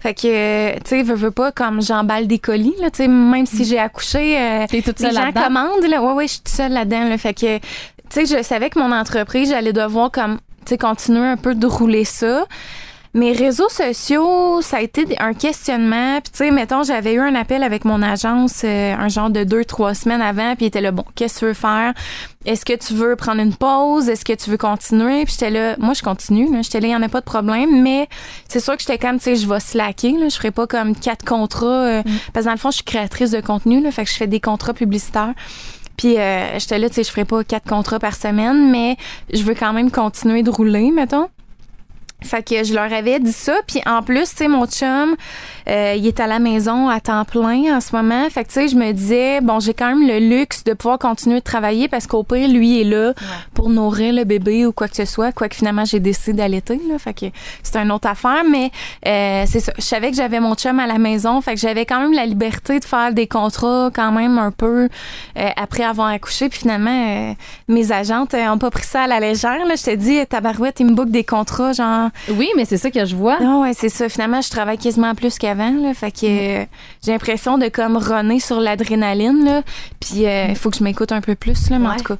Fait 0.00 0.14
que, 0.14 0.26
euh, 0.26 0.74
tu 0.82 0.88
sais, 0.88 1.02
veux, 1.02 1.14
veux 1.14 1.30
pas 1.30 1.52
comme 1.52 1.82
j'emballe 1.82 2.26
des 2.26 2.38
colis. 2.38 2.74
Là, 2.80 2.90
tu 2.90 3.02
sais, 3.02 3.08
même 3.08 3.44
si 3.44 3.66
j'ai 3.66 3.78
accouché, 3.78 4.38
euh, 4.38 4.66
T'es 4.70 4.80
toute 4.80 5.00
les 5.00 5.10
seule 5.10 5.16
gens 5.16 5.32
commandent. 5.32 5.84
Là, 5.86 6.02
ouais, 6.02 6.12
ouais, 6.14 6.26
je 6.28 6.32
suis 6.32 6.40
toute 6.40 6.48
seule 6.48 6.72
là-dedans. 6.72 7.06
Là, 7.06 7.18
fait 7.18 7.34
que, 7.34 7.58
tu 7.58 7.64
sais, 8.08 8.24
je 8.24 8.42
savais 8.42 8.70
que 8.70 8.78
mon 8.78 8.90
entreprise, 8.90 9.50
j'allais 9.50 9.74
devoir 9.74 10.10
comme, 10.10 10.38
tu 10.64 10.70
sais, 10.70 10.78
continuer 10.78 11.26
un 11.26 11.36
peu 11.36 11.54
de 11.54 11.66
rouler 11.66 12.06
ça. 12.06 12.46
Mes 13.14 13.30
réseaux 13.30 13.68
sociaux, 13.68 14.60
ça 14.60 14.78
a 14.78 14.80
été 14.80 15.06
un 15.20 15.34
questionnement. 15.34 16.20
Puis, 16.20 16.32
tu 16.32 16.38
sais, 16.38 16.50
mettons, 16.50 16.82
j'avais 16.82 17.14
eu 17.14 17.20
un 17.20 17.36
appel 17.36 17.62
avec 17.62 17.84
mon 17.84 18.02
agence 18.02 18.62
euh, 18.64 18.92
un 18.92 19.06
genre 19.06 19.30
de 19.30 19.44
deux, 19.44 19.64
trois 19.64 19.94
semaines 19.94 20.20
avant. 20.20 20.56
Puis, 20.56 20.64
il 20.64 20.66
était 20.66 20.80
là, 20.80 20.90
bon, 20.90 21.04
qu'est-ce 21.14 21.34
que 21.34 21.38
tu 21.38 21.44
veux 21.46 21.54
faire? 21.54 21.94
Est-ce 22.44 22.64
que 22.64 22.72
tu 22.72 22.92
veux 22.92 23.14
prendre 23.14 23.40
une 23.40 23.54
pause? 23.54 24.08
Est-ce 24.08 24.24
que 24.24 24.32
tu 24.32 24.50
veux 24.50 24.56
continuer? 24.56 25.24
Puis, 25.26 25.34
j'étais 25.34 25.50
là, 25.50 25.76
moi, 25.78 25.94
je 25.94 26.02
continue. 26.02 26.48
J'étais 26.64 26.80
là, 26.80 26.88
il 26.88 26.90
n'y 26.90 26.96
en 26.96 27.02
a 27.02 27.08
pas 27.08 27.20
de 27.20 27.24
problème. 27.24 27.82
Mais 27.82 28.08
c'est 28.48 28.58
sûr 28.58 28.76
que 28.76 28.80
j'étais 28.80 28.98
comme, 28.98 29.18
tu 29.18 29.24
sais, 29.24 29.36
je 29.36 29.48
vais 29.48 29.60
slacker. 29.60 30.18
Là. 30.18 30.28
Je 30.28 30.34
ferai 30.34 30.50
pas 30.50 30.66
comme 30.66 30.96
quatre 30.96 31.24
contrats. 31.24 31.66
Euh, 31.66 32.00
mm. 32.00 32.18
Parce 32.32 32.44
que 32.44 32.48
dans 32.48 32.54
le 32.54 32.58
fond, 32.58 32.72
je 32.72 32.76
suis 32.76 32.84
créatrice 32.84 33.30
de 33.30 33.40
contenu. 33.40 33.80
Là, 33.80 33.92
fait 33.92 34.04
que 34.04 34.10
je 34.10 34.16
fais 34.16 34.26
des 34.26 34.40
contrats 34.40 34.74
publicitaires. 34.74 35.34
Puis 35.96 36.18
euh, 36.18 36.58
j'étais 36.58 36.78
là, 36.78 36.88
tu 36.88 36.96
sais, 36.96 37.04
je 37.04 37.10
ferai 37.10 37.24
pas 37.24 37.44
quatre 37.44 37.68
contrats 37.68 38.00
par 38.00 38.16
semaine, 38.16 38.70
mais 38.72 38.96
je 39.32 39.44
veux 39.44 39.54
quand 39.54 39.72
même 39.72 39.92
continuer 39.92 40.42
de 40.42 40.50
rouler, 40.50 40.90
mettons. 40.90 41.28
Fait 42.24 42.42
que 42.42 42.64
je 42.64 42.74
leur 42.74 42.92
avais 42.92 43.20
dit 43.20 43.32
ça. 43.32 43.54
Puis 43.66 43.80
en 43.86 44.02
plus, 44.02 44.30
tu 44.30 44.36
sais, 44.36 44.48
mon 44.48 44.66
chum, 44.66 45.14
euh, 45.68 45.94
il 45.96 46.06
est 46.06 46.20
à 46.20 46.26
la 46.26 46.38
maison 46.38 46.88
à 46.88 47.00
temps 47.00 47.24
plein 47.24 47.76
en 47.76 47.80
ce 47.80 47.94
moment. 47.94 48.28
Fait 48.30 48.44
que, 48.44 48.48
tu 48.48 48.54
sais, 48.54 48.68
je 48.68 48.76
me 48.76 48.92
disais, 48.92 49.40
bon, 49.40 49.60
j'ai 49.60 49.74
quand 49.74 49.94
même 49.94 50.06
le 50.06 50.18
luxe 50.18 50.64
de 50.64 50.72
pouvoir 50.72 50.98
continuer 50.98 51.38
de 51.38 51.44
travailler 51.44 51.88
parce 51.88 52.06
qu'au 52.06 52.22
pire, 52.22 52.48
lui 52.48 52.80
est 52.80 52.84
là 52.84 53.12
pour 53.54 53.68
nourrir 53.70 54.12
le 54.12 54.24
bébé 54.24 54.66
ou 54.66 54.72
quoi 54.72 54.88
que 54.88 54.96
ce 54.96 55.04
soit. 55.04 55.32
Quoique 55.32 55.54
finalement, 55.54 55.84
j'ai 55.84 56.00
décidé 56.00 56.32
d'allaiter, 56.32 56.80
là. 56.88 56.98
Fait 56.98 57.14
que 57.14 57.26
c'est 57.62 57.76
une 57.76 57.92
autre 57.92 58.08
affaire. 58.08 58.42
Mais 58.50 58.70
euh, 59.06 59.44
c'est 59.46 59.60
ça. 59.60 59.72
Je 59.76 59.82
savais 59.82 60.10
que 60.10 60.16
j'avais 60.16 60.40
mon 60.40 60.54
chum 60.54 60.80
à 60.80 60.86
la 60.86 60.98
maison. 60.98 61.40
Fait 61.40 61.54
que 61.54 61.60
j'avais 61.60 61.86
quand 61.86 62.00
même 62.00 62.12
la 62.12 62.26
liberté 62.26 62.80
de 62.80 62.84
faire 62.84 63.12
des 63.12 63.26
contrats 63.26 63.90
quand 63.94 64.12
même 64.12 64.38
un 64.38 64.50
peu 64.50 64.88
euh, 65.38 65.48
après 65.56 65.84
avoir 65.84 66.08
accouché. 66.08 66.48
Puis 66.48 66.60
finalement, 66.60 67.34
mes 67.68 67.92
agentes 67.92 68.34
ont 68.34 68.58
pas 68.58 68.70
pris 68.70 68.84
ça 68.84 69.02
à 69.02 69.06
la 69.06 69.20
légère. 69.20 69.64
Là. 69.66 69.74
Je 69.76 69.82
t'ai 69.82 69.96
dit, 69.96 70.24
tabarouette, 70.26 70.80
ils 70.80 70.86
me 70.86 70.94
bookent 70.94 71.10
des 71.10 71.24
contrats, 71.24 71.72
genre 71.72 72.10
oui, 72.30 72.48
mais 72.56 72.64
c'est 72.64 72.76
ça 72.76 72.90
que 72.90 73.04
je 73.04 73.14
vois. 73.14 73.40
Non, 73.40 73.62
ah 73.62 73.62
ouais, 73.62 73.74
c'est 73.74 73.88
ça. 73.88 74.08
Finalement, 74.08 74.40
je 74.40 74.50
travaille 74.50 74.78
quasiment 74.78 75.14
plus 75.14 75.38
qu'avant. 75.38 75.70
Là, 75.70 75.94
fait 75.94 76.10
que 76.10 76.26
euh, 76.26 76.64
j'ai 77.04 77.12
l'impression 77.12 77.58
de 77.58 77.68
comme 77.68 77.96
runner 77.96 78.40
sur 78.40 78.60
l'adrénaline. 78.60 79.44
Là, 79.44 79.62
puis 80.00 80.26
euh, 80.26 80.46
il 80.48 80.56
faut 80.56 80.70
que 80.70 80.76
je 80.76 80.84
m'écoute 80.84 81.12
un 81.12 81.20
peu 81.20 81.34
plus. 81.34 81.70
Là, 81.70 81.78
mais 81.78 81.88
en 81.88 81.96
tout 81.96 82.04
cas. 82.04 82.16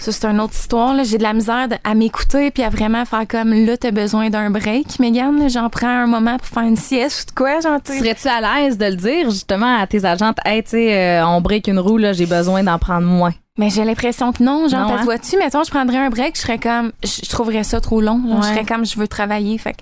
Ça, 0.00 0.12
c'est 0.12 0.24
une 0.26 0.40
autre 0.40 0.54
histoire. 0.54 0.94
J'ai 1.04 1.18
de 1.18 1.22
la 1.22 1.32
misère 1.32 1.68
à 1.84 1.94
m'écouter 1.94 2.50
puis 2.50 2.62
à 2.62 2.68
vraiment 2.68 3.04
faire 3.04 3.26
comme 3.26 3.52
là, 3.52 3.76
t'as 3.76 3.90
besoin 3.90 4.30
d'un 4.30 4.50
break, 4.50 4.98
Mégane. 4.98 5.48
J'en 5.50 5.68
prends 5.68 5.88
un 5.88 6.06
moment 6.06 6.36
pour 6.38 6.46
faire 6.46 6.62
une 6.62 6.76
sieste 6.76 7.22
ou 7.22 7.34
de 7.34 7.36
quoi, 7.36 7.60
genre, 7.60 7.78
Serais-tu 7.84 8.28
à 8.28 8.40
l'aise 8.40 8.78
de 8.78 8.86
le 8.86 8.96
dire 8.96 9.30
justement 9.30 9.78
à 9.78 9.86
tes 9.86 10.04
agentes? 10.04 10.38
Hey, 10.44 10.62
tu 10.62 10.70
sais, 10.70 10.94
euh, 10.94 11.26
on 11.26 11.40
break 11.40 11.68
une 11.68 11.78
roue, 11.78 11.98
là, 11.98 12.12
j'ai 12.12 12.26
besoin 12.26 12.62
d'en 12.62 12.78
prendre 12.78 13.06
moins. 13.06 13.34
Mais 13.58 13.70
j'ai 13.70 13.84
l'impression 13.84 14.32
que 14.32 14.42
non, 14.42 14.68
genre, 14.68 14.86
parce 14.86 15.00
hein? 15.00 15.04
vois-tu, 15.04 15.36
mettons, 15.36 15.64
je 15.64 15.70
prendrais 15.70 15.98
un 15.98 16.10
break, 16.10 16.36
je 16.36 16.42
serais 16.42 16.58
comme, 16.58 16.92
je, 17.02 17.28
trouverais 17.28 17.64
ça 17.64 17.80
trop 17.80 18.00
long. 18.00 18.20
Je 18.40 18.46
serais 18.46 18.64
comme, 18.64 18.86
je 18.86 18.96
veux 18.96 19.08
travailler. 19.08 19.58
Fait 19.58 19.72
que 19.72 19.78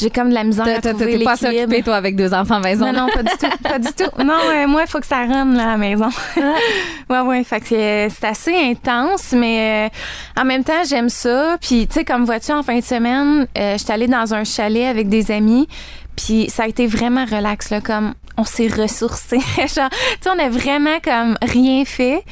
j'ai 0.00 0.10
comme 0.10 0.30
de 0.30 0.34
la 0.34 0.44
misère 0.44 0.66
à 0.66 0.80
trouver 0.80 1.18
l'équilibre. 1.18 1.38
pas 1.38 1.48
occupée, 1.48 1.82
toi, 1.82 1.96
avec 1.96 2.16
deux 2.16 2.32
enfants 2.32 2.56
à 2.56 2.60
maison. 2.60 2.86
Non, 2.86 3.06
non, 3.06 3.08
pas 3.08 3.22
du 3.22 3.30
tout. 3.30 3.62
Pas 3.62 3.78
du 3.78 3.92
tout. 3.92 4.04
Non, 4.30 4.38
euh, 4.48 4.66
moi, 4.68 4.82
il 4.82 4.88
faut 4.88 5.00
que 5.00 5.06
ça 5.06 5.24
renne, 5.24 5.56
là, 5.56 5.64
à 5.64 5.66
la 5.66 5.76
maison. 5.76 6.08
ouais, 7.10 7.20
ouais. 7.20 7.44
Fait 7.44 7.60
que 7.60 7.66
c'est 7.66 8.24
assez 8.24 8.54
intense, 8.54 9.32
mais 9.32 9.88
euh, 9.88 10.40
en 10.40 10.44
même 10.44 10.62
temps, 10.62 10.84
j'aime 10.88 11.08
ça. 11.08 11.56
Puis, 11.60 11.86
tu 11.86 11.94
sais, 11.94 12.04
comme 12.04 12.24
vois-tu, 12.24 12.52
en 12.52 12.62
fin 12.62 12.78
de 12.78 12.84
semaine, 12.84 13.46
euh, 13.58 13.76
j'étais 13.78 13.92
allée 13.92 14.06
dans 14.06 14.34
un 14.34 14.44
chalet 14.44 14.86
avec 14.86 15.08
des 15.08 15.30
amis. 15.30 15.68
Puis 16.16 16.50
ça 16.50 16.64
a 16.64 16.66
été 16.66 16.86
vraiment 16.86 17.24
relax, 17.24 17.70
là, 17.70 17.80
comme 17.80 18.14
on 18.36 18.44
s'est 18.44 18.68
ressourcé. 18.68 19.38
Genre, 19.56 19.90
tu 19.90 19.96
sais, 20.20 20.30
on 20.30 20.38
a 20.38 20.48
vraiment 20.48 20.98
comme 21.02 21.36
rien 21.42 21.84
fait. 21.84 22.24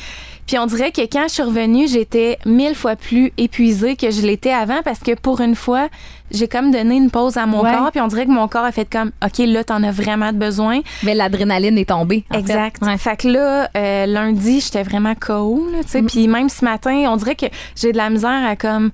Puis 0.49 0.59
on 0.59 0.65
dirait 0.65 0.93
que 0.93 1.03
quand 1.03 1.25
je 1.29 1.35
suis 1.35 1.43
revenue, 1.43 1.87
j'étais 1.87 2.39
mille 2.47 2.75
fois 2.75 2.97
plus 2.97 3.33
épuisée 3.37 3.97
que 3.97 4.11
je 4.11 4.23
l'étais 4.23 4.51
avant 4.51 4.81
parce 4.83 5.01
que 5.01 5.15
pour 5.15 5.43
une 5.43 5.55
fois, 5.55 5.89
j'ai 6.31 6.49
comme 6.49 6.71
donné 6.71 6.97
une 6.97 7.11
pause 7.11 7.37
à 7.37 7.45
mon 7.45 7.61
corps. 7.61 7.91
Puis 7.93 8.01
on 8.01 8.07
dirait 8.07 8.25
que 8.25 8.31
mon 8.31 8.49
corps 8.49 8.65
a 8.65 8.73
fait 8.73 8.89
comme, 8.91 9.13
OK, 9.23 9.39
là, 9.47 9.63
t'en 9.63 9.83
as 9.83 9.91
vraiment 9.91 10.33
besoin. 10.33 10.81
Mais 11.03 11.15
l'adrénaline 11.15 11.77
est 11.77 11.91
tombée. 11.91 12.25
exact. 12.33 12.83
Fait. 12.97 13.17
que 13.17 13.29
là, 13.29 13.69
euh, 13.77 14.07
lundi, 14.07 14.63
j'étais 14.63 14.83
vraiment 14.83 15.15
KO. 15.15 15.69
Tu 15.83 15.89
sais, 15.89 16.01
mm. 16.01 16.07
Puis 16.07 16.29
même 16.29 16.49
ce 16.49 16.65
matin, 16.65 17.05
on 17.09 17.17
dirait 17.17 17.37
que 17.37 17.47
j'ai 17.77 17.93
de 17.93 17.99
la 17.99 18.09
misère 18.09 18.47
à 18.47 18.57
comme 18.57 18.91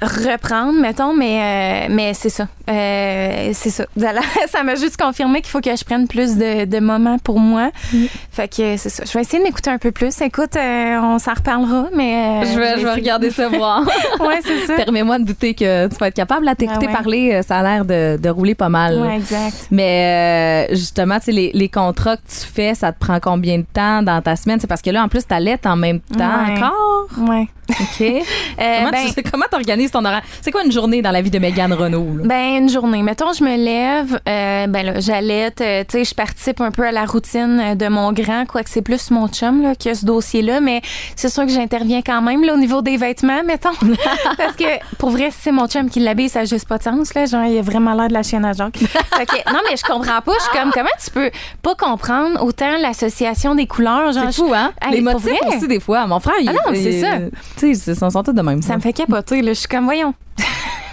reprendre, 0.00 0.78
mettons, 0.80 1.14
mais, 1.14 1.86
euh, 1.88 1.92
mais 1.94 2.14
c'est 2.14 2.28
ça. 2.28 2.46
Euh, 2.68 3.50
c'est 3.52 3.70
ça. 3.70 3.86
ça 4.48 4.62
m'a 4.62 4.74
juste 4.74 4.96
confirmé 4.96 5.40
qu'il 5.40 5.50
faut 5.50 5.60
que 5.60 5.74
je 5.74 5.84
prenne 5.84 6.06
plus 6.06 6.36
de, 6.36 6.64
de 6.66 6.80
moments 6.80 7.18
pour 7.18 7.40
moi. 7.40 7.70
Mm. 7.92 8.04
Fait 8.30 8.48
que 8.48 8.76
c'est 8.76 8.88
ça. 8.88 9.04
Je 9.04 9.12
vais 9.12 9.22
essayer 9.22 9.38
de 9.38 9.44
m'écouter 9.44 9.70
un 9.70 9.78
peu 9.78 9.90
plus. 9.90 10.20
Écoute, 10.20 10.56
euh, 10.56 11.00
on 11.02 11.18
s'en 11.18 11.34
reparlera, 11.34 11.88
mais. 11.94 12.44
je 12.46 12.58
vais, 12.58 12.78
je 12.78 12.84
vais 12.84 12.94
regarder 12.94 13.30
ça 13.30 13.48
voir. 13.48 13.82
ouais, 14.20 14.40
c'est 14.42 14.66
ça. 14.66 14.74
Permets-moi 14.76 15.18
de 15.18 15.24
douter 15.24 15.54
que 15.54 15.88
tu 15.88 15.96
vas 15.96 16.08
être 16.08 16.14
capable. 16.14 16.44
Là, 16.46 16.54
t'écouter 16.54 16.86
ah 16.90 16.96
parler, 16.96 17.40
ça 17.42 17.58
a 17.58 17.62
l'air 17.62 17.84
de, 17.84 18.18
de, 18.20 18.28
rouler 18.28 18.54
pas 18.54 18.68
mal. 18.68 19.00
Ouais, 19.00 19.16
exact. 19.16 19.68
Mais 19.70 20.68
justement, 20.72 21.18
tu 21.18 21.26
sais, 21.26 21.32
les, 21.32 21.50
les, 21.52 21.68
contrats 21.68 22.16
que 22.16 22.22
tu 22.28 22.46
fais, 22.46 22.74
ça 22.74 22.92
te 22.92 22.98
prend 22.98 23.18
combien 23.20 23.58
de 23.58 23.66
temps 23.72 24.02
dans 24.02 24.22
ta 24.22 24.36
semaine? 24.36 24.60
C'est 24.60 24.66
parce 24.66 24.82
que 24.82 24.90
là, 24.90 25.02
en 25.02 25.08
plus, 25.08 25.26
t'allaites 25.26 25.66
en 25.66 25.76
même 25.76 26.00
temps 26.00 26.44
encore? 26.46 27.08
Ouais. 27.28 27.48
OK. 27.68 27.98
comment 28.56 28.90
ben, 28.90 29.12
tu 29.14 29.22
comment 29.30 29.46
organises 29.52 29.90
ton 29.90 30.04
horaire? 30.04 30.22
C'est 30.42 30.50
quoi 30.50 30.64
une 30.64 30.72
journée 30.72 31.02
dans 31.02 31.10
la 31.10 31.22
vie 31.22 31.30
de 31.30 31.38
Megan 31.38 31.72
Renault? 31.72 32.06
Ben, 32.24 32.62
une 32.62 32.68
journée. 32.68 33.02
Mettons, 33.02 33.32
je 33.32 33.44
me 33.44 33.56
lève, 33.56 34.20
euh, 34.28 34.66
ben 34.66 34.86
là, 34.86 35.00
j'allaite, 35.00 35.60
euh, 35.60 35.84
tu 35.88 35.98
sais, 35.98 36.04
je 36.04 36.14
participe 36.14 36.60
un 36.60 36.70
peu 36.70 36.86
à 36.86 36.92
la 36.92 37.04
routine 37.04 37.74
de 37.74 37.88
mon 37.88 38.12
grand, 38.12 38.46
quoique 38.46 38.70
c'est 38.70 38.82
plus 38.82 39.10
mon 39.10 39.28
chum 39.28 39.62
là, 39.62 39.74
qui 39.74 39.88
a 39.90 39.94
ce 39.94 40.04
dossier-là, 40.04 40.60
mais 40.60 40.80
c'est 41.16 41.28
sûr 41.28 41.44
que 41.44 41.52
j'interviens 41.52 42.02
quand 42.04 42.22
même 42.22 42.44
là, 42.44 42.54
au 42.54 42.58
niveau 42.58 42.82
des 42.82 42.96
vêtements, 42.96 43.42
mettons. 43.44 43.74
Parce 44.36 44.56
que 44.56 44.64
pour 44.96 45.10
vrai, 45.10 45.30
si 45.30 45.38
c'est 45.42 45.52
mon 45.52 45.66
chum 45.66 45.90
qui 45.90 46.00
l'habille, 46.00 46.28
ça 46.28 46.40
n'a 46.40 46.44
juste 46.44 46.68
pas 46.68 46.78
de 46.78 46.82
sens. 46.82 47.14
Là. 47.14 47.26
Genre, 47.26 47.44
il 47.44 47.58
a 47.58 47.62
vraiment 47.62 47.94
l'air 47.94 48.08
de 48.08 48.14
la 48.14 48.22
chienne 48.22 48.44
à 48.44 48.52
Jacques. 48.52 48.80
non, 48.80 49.60
mais 49.68 49.76
je 49.76 49.82
comprends 49.82 50.20
pas. 50.20 50.32
Je 50.38 50.42
suis 50.42 50.58
comme, 50.58 50.70
comment 50.72 50.88
tu 51.02 51.10
peux 51.10 51.30
pas 51.62 51.74
comprendre 51.74 52.42
autant 52.42 52.78
l'association 52.78 53.54
des 53.54 53.66
couleurs? 53.66 54.12
C'est 54.12 54.32
fou, 54.32 54.52
hein? 54.54 54.72
Les 54.90 55.00
motifs 55.00 55.32
aussi, 55.46 55.68
des 55.68 55.80
fois. 55.80 56.06
Mon 56.06 56.20
frère, 56.20 56.36
il, 56.40 56.48
ah 56.48 56.52
non, 56.52 56.74
c'est 56.74 57.00
ça. 57.00 57.18
Tu 57.58 57.74
sais, 57.74 57.92
ils 57.92 57.96
sont 57.96 58.22
tous 58.22 58.32
de 58.32 58.42
même. 58.42 58.62
Ça 58.62 58.76
me 58.76 58.80
fait 58.80 58.92
capoter. 58.92 59.42
Là. 59.42 59.52
Je 59.52 59.58
suis 59.58 59.68
comme, 59.68 59.84
voyons. 59.84 60.14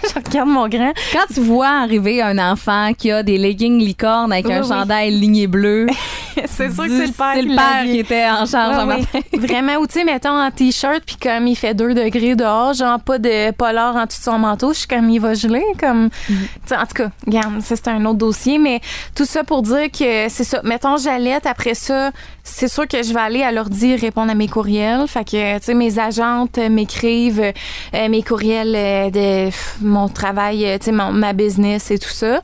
je 0.02 0.14
regarde 0.14 0.48
mon 0.48 0.68
grand. 0.68 0.92
Quand 1.12 1.32
tu 1.32 1.40
vois 1.40 1.82
arriver 1.82 2.20
un 2.20 2.38
enfant 2.38 2.92
qui 2.92 3.10
a 3.12 3.22
des 3.22 3.38
leggings 3.38 3.78
licornes 3.78 4.32
avec 4.32 4.50
un 4.50 4.62
chandail 4.62 5.12
ligné 5.12 5.46
bleu, 5.46 5.86
c'est 6.46 6.70
sûr 6.70 6.84
que 6.84 6.90
c'est 6.90 7.06
le 7.06 7.12
père, 7.12 7.32
c'est 7.34 7.42
le 7.42 7.56
père 7.56 7.84
qui 7.84 7.98
était 7.98 8.26
en 8.26 8.46
charge 8.46 8.76
en. 8.76 9.36
Vraiment, 9.38 9.76
ou 9.76 9.86
tu 9.86 9.94
sais, 9.94 10.04
mettons 10.04 10.30
en 10.38 10.50
t-shirt, 10.50 11.02
puis 11.04 11.16
comme 11.16 11.46
il 11.46 11.56
fait 11.56 11.74
2 11.74 11.94
degrés 11.94 12.34
dehors, 12.34 12.74
genre 12.74 13.00
pas 13.00 13.18
de 13.18 13.50
polar 13.52 13.96
en 13.96 14.04
dessous 14.04 14.20
de 14.20 14.24
son 14.24 14.38
manteau, 14.38 14.72
je 14.72 14.80
suis 14.80 14.88
comme 14.88 15.08
il 15.10 15.20
va 15.20 15.34
geler. 15.34 15.64
Comme, 15.78 16.08
mm-hmm. 16.30 16.74
En 16.74 16.86
tout 16.86 16.94
cas, 16.94 17.10
regarde, 17.26 17.60
ça 17.62 17.76
c'est 17.76 17.88
un 17.88 18.04
autre 18.04 18.18
dossier, 18.18 18.58
mais 18.58 18.80
tout 19.14 19.24
ça 19.24 19.44
pour 19.44 19.62
dire 19.62 19.90
que 19.90 20.28
c'est 20.28 20.44
ça. 20.44 20.60
Mettons, 20.64 20.96
j'allaite, 20.96 21.46
après 21.46 21.74
ça, 21.74 22.10
c'est 22.42 22.68
sûr 22.68 22.86
que 22.86 23.02
je 23.02 23.12
vais 23.12 23.20
aller 23.20 23.42
à 23.42 23.52
l'ordi 23.52 23.96
répondre 23.96 24.30
à 24.30 24.34
mes 24.34 24.48
courriels. 24.48 25.06
Fait 25.06 25.24
que, 25.24 25.58
tu 25.58 25.64
sais, 25.64 25.74
mes 25.74 25.98
agentes 25.98 26.58
m'écrivent 26.58 27.52
euh, 27.94 28.08
mes 28.08 28.22
courriels 28.22 28.74
euh, 28.74 29.10
de 29.10 29.50
mon 29.84 30.08
travail, 30.08 30.64
euh, 30.66 30.78
tu 30.78 30.86
sais, 30.86 30.92
ma 30.92 31.32
business 31.32 31.90
et 31.90 31.98
tout 31.98 32.10
ça. 32.10 32.40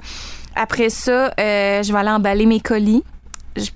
Après 0.55 0.91
ça, 0.91 1.33
je 1.39 1.93
vais 1.93 1.99
aller 1.99 2.11
emballer 2.11 2.47
mes 2.47 2.61
colis. 2.61 3.03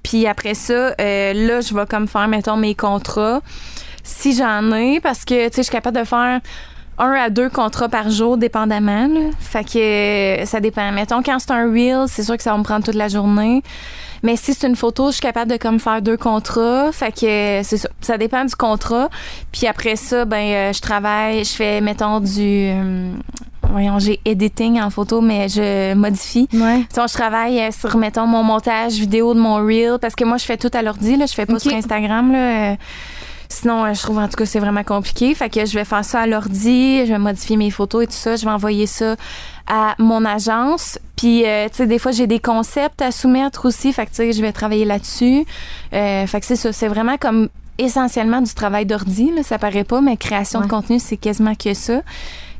Puis 0.02 0.26
après 0.26 0.54
ça, 0.54 0.90
là, 0.98 1.60
je 1.60 1.74
vais 1.74 1.86
comme 1.86 2.08
faire, 2.08 2.28
mettons, 2.28 2.56
mes 2.56 2.74
contrats. 2.74 3.40
Si 4.02 4.34
j'en 4.36 4.72
ai, 4.72 5.00
parce 5.00 5.24
que, 5.24 5.48
tu 5.48 5.54
sais, 5.54 5.62
je 5.62 5.62
suis 5.62 5.72
capable 5.72 5.98
de 5.98 6.04
faire 6.04 6.40
un 6.98 7.12
à 7.12 7.30
deux 7.30 7.50
contrats 7.50 7.88
par 7.88 8.10
jour, 8.10 8.36
dépendamment. 8.36 9.08
Fait 9.38 9.64
que 9.64 10.46
ça 10.46 10.60
dépend. 10.60 10.92
Mettons, 10.92 11.22
quand 11.22 11.38
c'est 11.38 11.50
un 11.50 11.70
reel, 11.70 12.06
c'est 12.08 12.22
sûr 12.22 12.36
que 12.36 12.42
ça 12.42 12.52
va 12.52 12.58
me 12.58 12.62
prendre 12.62 12.84
toute 12.84 12.94
la 12.94 13.08
journée. 13.08 13.62
Mais 14.22 14.36
si 14.36 14.54
c'est 14.54 14.66
une 14.66 14.76
photo, 14.76 15.08
je 15.08 15.12
suis 15.12 15.20
capable 15.20 15.50
de 15.50 15.56
comme 15.56 15.78
faire 15.78 16.00
deux 16.00 16.16
contrats. 16.16 16.90
Fait 16.92 17.12
que 17.12 17.60
c'est 17.62 17.76
ça. 17.76 17.88
Ça 18.00 18.16
dépend 18.16 18.44
du 18.44 18.54
contrat. 18.54 19.10
Puis 19.52 19.66
après 19.66 19.96
ça, 19.96 20.24
ben 20.24 20.36
euh, 20.36 20.72
je 20.72 20.80
travaille, 20.80 21.44
je 21.44 21.52
fais, 21.52 21.80
mettons, 21.80 22.20
du. 22.20 22.72
Euh, 23.66 23.72
voyons, 23.72 23.98
j'ai 23.98 24.20
editing 24.24 24.80
en 24.80 24.90
photo, 24.90 25.20
mais 25.20 25.48
je 25.48 25.94
modifie. 25.94 26.48
Ouais. 26.52 26.86
je 26.94 27.12
travaille 27.12 27.60
euh, 27.60 27.70
sur, 27.70 27.96
mettons, 27.96 28.26
mon 28.26 28.42
montage 28.42 28.94
vidéo 28.94 29.34
de 29.34 29.40
mon 29.40 29.56
reel, 29.56 29.98
parce 30.00 30.14
que 30.14 30.24
moi, 30.24 30.36
je 30.36 30.44
fais 30.44 30.56
tout 30.56 30.70
à 30.72 30.82
l'ordi, 30.82 31.16
là. 31.16 31.26
Je 31.26 31.34
fais 31.34 31.46
pas 31.46 31.58
sur 31.58 31.72
Instagram, 31.72 32.32
là. 32.32 32.76
Sinon, 33.48 33.92
je 33.94 34.02
trouve 34.02 34.18
en 34.18 34.28
tout 34.28 34.36
cas 34.36 34.44
c'est 34.44 34.58
vraiment 34.58 34.82
compliqué. 34.82 35.34
Fait 35.34 35.48
que 35.48 35.64
je 35.64 35.74
vais 35.74 35.84
faire 35.84 36.04
ça 36.04 36.20
à 36.20 36.26
l'ordi, 36.26 37.06
je 37.06 37.12
vais 37.12 37.18
modifier 37.18 37.56
mes 37.56 37.70
photos 37.70 38.04
et 38.04 38.06
tout 38.06 38.12
ça. 38.12 38.36
Je 38.36 38.44
vais 38.44 38.50
envoyer 38.50 38.86
ça 38.86 39.16
à 39.66 39.94
mon 39.98 40.24
agence. 40.24 40.98
Puis, 41.16 41.46
euh, 41.46 41.68
tu 41.68 41.76
sais, 41.76 41.86
des 41.86 41.98
fois, 41.98 42.12
j'ai 42.12 42.26
des 42.26 42.40
concepts 42.40 43.00
à 43.02 43.10
soumettre 43.10 43.66
aussi. 43.66 43.92
Fait 43.92 44.04
que, 44.06 44.10
tu 44.10 44.16
sais, 44.16 44.32
je 44.32 44.42
vais 44.42 44.52
travailler 44.52 44.84
là-dessus. 44.84 45.44
Euh, 45.92 46.26
fait 46.26 46.40
que 46.40 46.46
c'est 46.46 46.56
ça. 46.56 46.72
C'est 46.72 46.88
vraiment 46.88 47.16
comme 47.18 47.48
essentiellement 47.78 48.40
du 48.40 48.52
travail 48.52 48.86
d'ordi. 48.86 49.32
Là, 49.32 49.42
ça 49.42 49.58
paraît 49.58 49.84
pas, 49.84 50.00
mais 50.00 50.16
création 50.16 50.60
de 50.60 50.66
contenu, 50.66 50.98
c'est 50.98 51.16
quasiment 51.16 51.54
que 51.54 51.74
ça. 51.74 52.02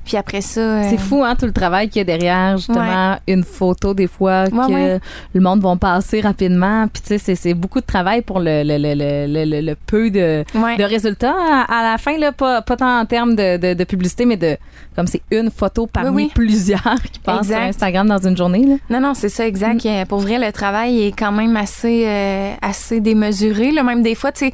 Puis 0.07 0.17
après 0.17 0.41
ça. 0.41 0.61
euh, 0.61 0.83
C'est 0.89 0.99
fou, 0.99 1.23
hein, 1.25 1.35
tout 1.39 1.47
le 1.47 1.53
travail 1.53 1.89
qu'il 1.89 1.99
y 1.99 2.03
a 2.03 2.05
derrière, 2.05 2.57
justement, 2.57 3.17
une 3.27 3.43
photo, 3.45 3.93
des 3.93 4.07
fois, 4.07 4.49
que 4.49 4.73
ouais. 4.73 5.01
le 5.35 5.41
monde 5.41 5.61
va 5.61 5.75
passer 5.77 6.21
rapidement. 6.21 6.87
Puis, 6.93 7.03
tu 7.03 7.19
sais, 7.19 7.35
c'est- 7.35 7.55
beaucoup 7.55 7.81
de 7.81 7.87
travail 7.87 8.23
pour 8.23 8.39
le, 8.41 8.63
le, 8.65 8.79
le, 8.79 9.61
le, 9.61 9.75
peu 9.87 10.11
de, 10.11 10.45
de 10.55 10.83
résultats 10.85 11.35
à, 11.37 11.81
à 11.81 11.83
la 11.93 11.99
fin, 11.99 12.17
là, 12.19 12.31
pas, 12.33 12.63
pas 12.63 12.77
tant 12.77 13.01
en 13.01 13.05
termes 13.05 13.35
de, 13.35 13.57
de, 13.57 13.75
de 13.75 13.85
publicité, 13.85 14.25
mais 14.25 14.37
de 14.37 14.57
comme 14.95 15.07
c'est 15.07 15.21
une 15.31 15.51
photo 15.51 15.87
parmi 15.87 16.09
Oui, 16.11 16.23
oui. 16.25 16.31
plusieurs 16.35 16.97
qui 17.13 17.19
passent 17.19 17.49
sur. 17.49 17.57
Instagram 17.57 18.07
dans 18.09 18.27
une 18.27 18.37
journée. 18.37 18.65
Là. 18.65 18.77
Non, 18.89 19.01
non, 19.09 19.15
c'est 19.15 19.29
ça, 19.29 19.47
exact. 19.47 19.85
Mm. 19.85 19.89
Euh, 19.89 20.05
Pour 20.07 20.21
vrai, 20.21 20.39
le 20.39 20.51
travail 20.53 21.03
est 21.07 21.13
quand 21.19 21.33
même 21.33 21.57
assez, 21.57 22.05
euh, 22.07 22.53
assez 22.63 23.01
démesuré. 23.01 23.73
Là, 23.73 23.83
même 23.83 24.03
des 24.03 24.15
fois, 24.15 24.33
tu 24.33 24.47
sais, 24.47 24.53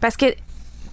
parce 0.00 0.16
que, 0.16 0.26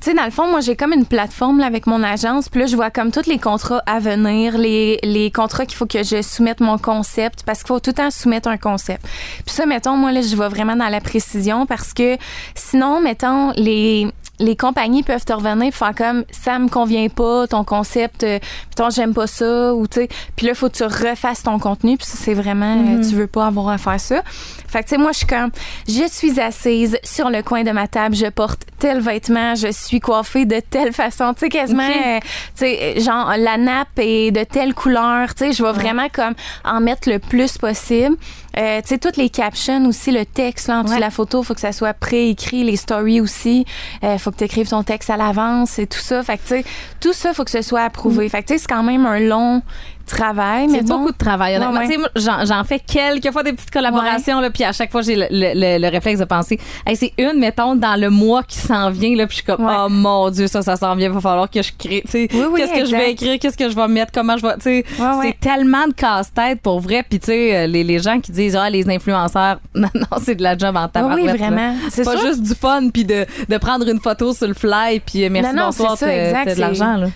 tu 0.06 0.12
sais, 0.12 0.16
dans 0.16 0.26
le 0.26 0.30
fond, 0.30 0.48
moi, 0.48 0.60
j'ai 0.60 0.76
comme 0.76 0.94
une 0.94 1.08
plateforme 1.08 1.58
là, 1.58 1.66
avec 1.66 1.88
mon 1.88 2.04
agence. 2.04 2.48
Puis 2.48 2.60
là, 2.60 2.68
je 2.68 2.76
vois 2.76 2.92
comme 2.92 3.12
tous 3.12 3.26
les 3.26 3.40
contrats 3.40 3.82
à 3.88 3.98
venir, 3.98 4.56
les, 4.56 5.00
les 5.02 5.32
contrats 5.32 5.66
qu'il 5.66 5.76
faut 5.76 5.88
que 5.88 6.04
je 6.04 6.22
soumette 6.22 6.60
mon 6.60 6.78
concept, 6.78 7.42
parce 7.44 7.64
qu'il 7.64 7.70
faut 7.70 7.80
tout 7.80 7.90
le 7.90 7.96
temps 7.96 8.12
soumettre 8.12 8.48
un 8.48 8.58
concept. 8.58 9.02
Puis 9.48 9.56
ça, 9.56 9.66
mettons, 9.66 9.98
moi, 9.98 10.12
là, 10.12 10.22
je 10.22 10.36
vais 10.36 10.48
vraiment 10.48 10.76
dans 10.76 10.90
la 10.90 11.02
précision 11.02 11.66
parce 11.66 11.92
que 11.92 12.18
sinon, 12.54 13.02
mettons, 13.02 13.50
les 13.56 14.08
les 14.40 14.56
compagnies 14.56 15.04
peuvent 15.04 15.24
te 15.24 15.34
revenir 15.34 15.68
et 15.68 15.72
faire 15.72 15.96
comme 15.96 16.26
ça 16.32 16.60
me 16.60 16.68
convient 16.68 17.08
pas 17.10 17.48
ton 17.48 17.64
concept 17.64 18.24
euh, 18.24 18.40
mettons 18.70 18.90
j'aime 18.90 19.14
pas 19.14 19.28
ça 19.28 19.74
ou 19.74 19.88
tu 19.88 20.02
sais. 20.02 20.10
Puis 20.36 20.48
là 20.48 20.54
faut 20.54 20.70
que 20.70 20.76
tu 20.76 20.84
refasses 20.84 21.44
ton 21.44 21.60
contenu 21.60 21.98
puis 21.98 22.08
c'est 22.10 22.34
vraiment 22.34 22.76
euh, 22.76 23.02
tu 23.02 23.16
veux 23.16 23.28
pas 23.28 23.48
avoir 23.48 23.70
à 23.70 23.78
faire 23.78 24.00
ça. 24.00 24.22
Fait 24.68 24.84
que 24.84 24.90
tu 24.90 24.96
sais 24.96 24.98
moi 24.98 25.12
je 25.12 25.20
suis 25.20 25.28
comme 25.28 25.52
je 25.88 26.08
suis 26.10 26.40
assise 26.40 26.98
sur 27.04 27.30
le 27.30 27.42
coin 27.44 27.64
de 27.64 27.72
ma 27.72 27.88
table 27.88 28.16
je 28.16 28.28
porte 28.28 28.64
tel 28.80 29.00
vêtement 29.00 29.56
je 29.56 29.72
suis 29.72 30.00
coiffée 30.00 30.46
de 30.46 30.60
telle 30.60 30.94
façon 30.94 31.34
tu 31.34 31.42
sais 31.42 31.50
quasiment 31.50 31.84
euh, 31.84 32.20
tu 32.20 32.66
sais 32.66 33.00
genre 33.00 33.34
la 33.38 33.58
nappe 33.58 33.98
est 33.98 34.32
de 34.32 34.44
telle 34.44 34.74
couleur. 34.74 35.34
Tu 35.36 35.46
sais 35.46 35.52
je 35.54 35.64
vais 35.64 35.72
vraiment 35.72 36.08
comme 36.12 36.34
en 36.64 36.82
mettre 36.82 37.10
le 37.10 37.20
plus 37.20 37.58
possible 37.58 38.18
euh, 38.58 38.82
tu 38.82 38.88
sais 38.90 38.98
toutes 38.98 39.18
les 39.18 39.30
captions 39.30 39.86
aussi 39.86 40.12
le 40.12 40.26
texte 40.26 40.68
là 40.68 40.80
en 40.80 40.82
dessous 40.84 40.92
Ouais. 40.94 40.98
de 40.98 41.02
la 41.04 41.10
photo 41.12 41.44
faut 41.44 41.54
que 41.54 41.60
ça 41.62 41.72
soit 41.72 41.94
préécrit 41.94 42.64
les 42.64 42.76
stories 42.78 43.20
aussi. 43.22 43.66
Euh, 44.04 44.18
faut 44.18 44.32
que 44.32 44.38
tu 44.38 44.44
écrives 44.46 44.70
ton 44.70 44.84
texte 44.84 45.10
à 45.10 45.18
l'avance 45.18 45.78
et 45.80 45.88
tout 45.88 46.00
ça. 46.00 46.24
Fait 46.24 46.38
que 46.38 46.44
tu 46.44 46.48
sais 46.50 46.66
tout 47.02 47.14
ça 47.14 47.34
faut 47.34 47.44
que 47.44 47.52
ce 47.52 47.62
soit 47.62 47.82
approuvé. 47.82 48.30
Fait 48.30 48.42
que 48.44 48.48
tu 48.48 48.54
sais 48.54 48.60
c'est 48.60 48.68
quand 48.68 48.84
même 48.84 49.06
un 49.06 49.20
long 49.20 49.62
travail 50.06 50.68
mais 50.68 50.80
C'est 50.80 50.88
beaucoup 50.88 51.12
de 51.12 51.18
travail. 51.18 51.56
honnêtement. 51.58 51.80
Ouais, 51.82 52.46
J'en, 52.46 52.64
fais 52.64 52.80
quelques 52.80 53.32
fois 53.32 53.44
des 53.44 53.54
petites 53.54 53.72
collaborations, 53.72 54.40
là, 54.40 54.50
puis 54.50 54.64
à 54.64 54.72
chaque 54.72 54.92
fois, 54.92 55.02
j'ai 55.02 55.16
le, 55.16 55.26
le- 55.30 55.54
le- 55.56 55.78
le 55.82 55.88
réflexe 55.92 56.20
de 56.20 56.26
penser, 56.26 56.60
hey, 56.86 56.96
c'est 56.96 57.14
une, 57.18 57.40
mettons, 57.40 57.76
dans 57.76 58.00
le 58.00 58.10
mois 58.10 58.44
qui 58.44 58.58
s'en 58.58 58.90
vient, 58.92 59.16
là, 59.16 59.28
puis 59.28 59.38
je 59.38 59.44
suis 59.44 59.46
comme, 59.46 59.68
oh 59.70 59.88
mon 59.90 60.30
Dieu, 60.30 60.48
ça, 60.48 60.62
ça 60.62 60.76
s'en 60.76 60.96
vient, 60.96 61.10
va 61.10 61.20
falloir 61.22 61.50
que 61.50 61.62
je 61.62 61.72
crée. 61.78 62.02
Tu 62.06 62.12
sais, 62.12 62.28
Oui, 62.34 62.46
oui, 62.52 62.62
qu'est-ce 62.62 62.74
que 62.82 62.86
je 62.86 62.92
vais 62.96 63.12
écrire, 63.12 63.40
qu'est-ce 63.40 63.58
que 63.58 63.70
je 63.70 63.76
vais 63.76 63.88
mettre, 63.88 64.12
comment 64.14 64.38
je 64.38 64.46
vais. 64.46 64.58
Tu 64.58 64.84
c'est 65.22 65.40
tellement 65.40 65.88
de 65.88 65.94
casse-tête 65.94 66.62
pour 66.62 66.80
vrai. 66.80 67.04
Puis, 67.08 67.20
tu 67.20 67.28
sais, 67.28 67.56
euh, 67.56 67.68
les, 67.68 67.84
les 67.84 68.00
gens 68.00 68.20
qui 68.20 68.32
disent, 68.32 68.56
ah, 68.56 68.70
les 68.70 68.90
influenceurs, 68.90 69.60
non, 69.76 69.90
non, 69.94 70.18
c'est 70.22 70.36
de 70.36 70.44
la 70.44 70.58
job 70.58 70.76
en 70.76 70.88
tabarouette. 70.88 71.24
oui, 71.26 71.38
vraiment. 71.38 71.76
C'est 71.90 72.04
C'est 72.04 72.04
pas 72.04 72.18
sûr. 72.18 72.28
juste 72.28 72.42
du 72.44 72.54
fun, 72.56 72.90
puis 72.94 73.06
de, 73.06 73.26
de 73.50 73.58
prendre 73.58 73.88
une 73.90 74.00
photo 74.00 74.34
sur 74.34 74.48
le 74.48 74.54
fly, 74.54 75.00
puis 75.00 75.24
euh, 75.26 75.30
merci, 75.32 75.54
Non, 75.56 75.66
bonsoir, 75.68 75.98
c'est 75.98 76.32
ça, 76.32 76.42
t'as- 76.46 76.56
de 76.56 76.60
l'argent, 76.60 76.98
là. 76.98 77.08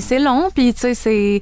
C'est 0.00 0.18
long 0.18 0.48
puis 0.54 0.72
tu 0.74 0.80
sais 0.80 0.94
c'est 0.94 1.40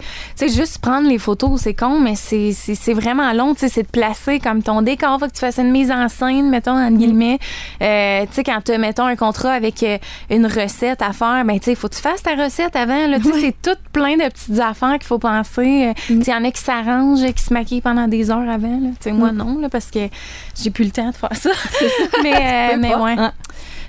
sais 0.48 0.56
juste 0.56 0.78
prendre 0.78 1.08
les 1.08 1.18
photos 1.18 1.60
c'est 1.62 1.74
con 1.74 1.98
mais 2.00 2.14
c'est 2.14 2.52
c'est 2.52 2.74
c'est 2.74 2.92
vraiment 2.94 3.32
long 3.32 3.54
tu 3.54 3.60
sais 3.60 3.68
c'est 3.68 3.82
de 3.82 3.88
placer 3.88 4.38
comme 4.38 4.62
ton 4.62 4.82
décor. 4.82 5.18
Faut 5.18 5.26
que 5.26 5.32
tu 5.32 5.40
fasses 5.40 5.58
une 5.58 5.70
mise 5.70 5.90
en 5.90 6.08
scène 6.08 6.50
mettons 6.50 6.78
en 6.78 6.90
guillemets. 6.90 7.38
Euh, 7.82 8.22
tu 8.26 8.34
sais 8.34 8.44
quand 8.44 8.60
tu 8.64 8.76
mettons 8.78 9.06
un 9.06 9.16
contrat 9.16 9.52
avec 9.52 9.82
euh, 9.82 9.98
une 10.30 10.46
recette 10.46 11.02
à 11.02 11.12
faire 11.12 11.44
ben 11.44 11.58
tu 11.58 11.66
sais 11.66 11.74
faut 11.74 11.88
que 11.88 11.94
tu 11.94 12.02
fasses 12.02 12.22
ta 12.22 12.34
recette 12.34 12.76
avant 12.76 13.06
là. 13.06 13.18
Tu 13.18 13.32
sais 13.32 13.40
c'est 13.40 13.62
tout 13.62 13.78
plein 13.92 14.16
de 14.16 14.28
petites 14.28 14.60
affaires 14.60 14.94
qu'il 14.94 15.04
faut 15.06 15.18
penser. 15.18 15.88
Euh, 15.88 15.92
tu 16.06 16.22
sais 16.22 16.30
il 16.30 16.34
y 16.34 16.34
en 16.34 16.44
a 16.44 16.50
qui 16.50 16.62
s'arrangent 16.62 17.32
qui 17.32 17.42
se 17.42 17.52
maquillent 17.52 17.80
pendant 17.80 18.08
des 18.08 18.30
heures 18.30 18.48
avant 18.48 18.80
là. 18.80 18.90
Tu 19.00 19.10
sais 19.10 19.12
moi 19.12 19.32
non 19.32 19.58
là 19.58 19.68
parce 19.68 19.90
que 19.90 20.08
j'ai 20.62 20.70
plus 20.70 20.84
le 20.84 20.90
temps 20.90 21.10
de 21.10 21.16
faire 21.16 21.34
ça. 21.34 21.50
Mais 22.22 22.34
euh, 22.40 22.76
mais 22.78 22.90
pas, 22.90 23.02
ouais. 23.02 23.14
Hein. 23.16 23.32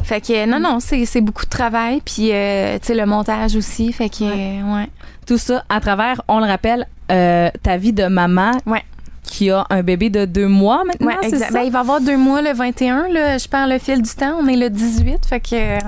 fait 0.03 0.21
que 0.21 0.45
non, 0.45 0.59
non, 0.59 0.79
c'est 0.79 1.05
c'est 1.05 1.21
beaucoup 1.21 1.45
de 1.45 1.49
travail. 1.49 2.01
Puis, 2.03 2.31
euh, 2.31 2.77
tu 2.79 2.87
sais, 2.87 2.95
le 2.95 3.05
montage 3.05 3.55
aussi. 3.55 3.91
Fait 3.93 4.09
que, 4.09 4.23
euh, 4.23 4.75
ouais. 4.75 4.89
Tout 5.31 5.37
ça 5.37 5.63
à 5.69 5.79
travers, 5.79 6.21
on 6.27 6.41
le 6.41 6.45
rappelle, 6.45 6.85
euh, 7.09 7.49
ta 7.63 7.77
vie 7.77 7.93
de 7.93 8.07
maman 8.07 8.51
Ouais. 8.65 8.83
Qui 9.23 9.49
a 9.49 9.65
un 9.69 9.81
bébé 9.83 10.09
de 10.09 10.25
deux 10.25 10.47
mois 10.47 10.83
maintenant, 10.85 11.07
Ouais, 11.07 11.29
c'est 11.29 11.37
ça? 11.37 11.47
Ben, 11.51 11.61
il 11.61 11.71
va 11.71 11.79
avoir 11.79 12.01
deux 12.01 12.17
mois 12.17 12.41
le 12.41 12.53
21. 12.53 13.07
Là, 13.09 13.37
je 13.37 13.47
perds 13.47 13.67
le 13.67 13.77
fil 13.79 14.01
du 14.01 14.09
temps. 14.09 14.35
On 14.41 14.47
est 14.47 14.55
le 14.57 14.69
18. 14.69 15.25
Fait 15.25 15.39
que, 15.39 15.53
euh, 15.55 15.79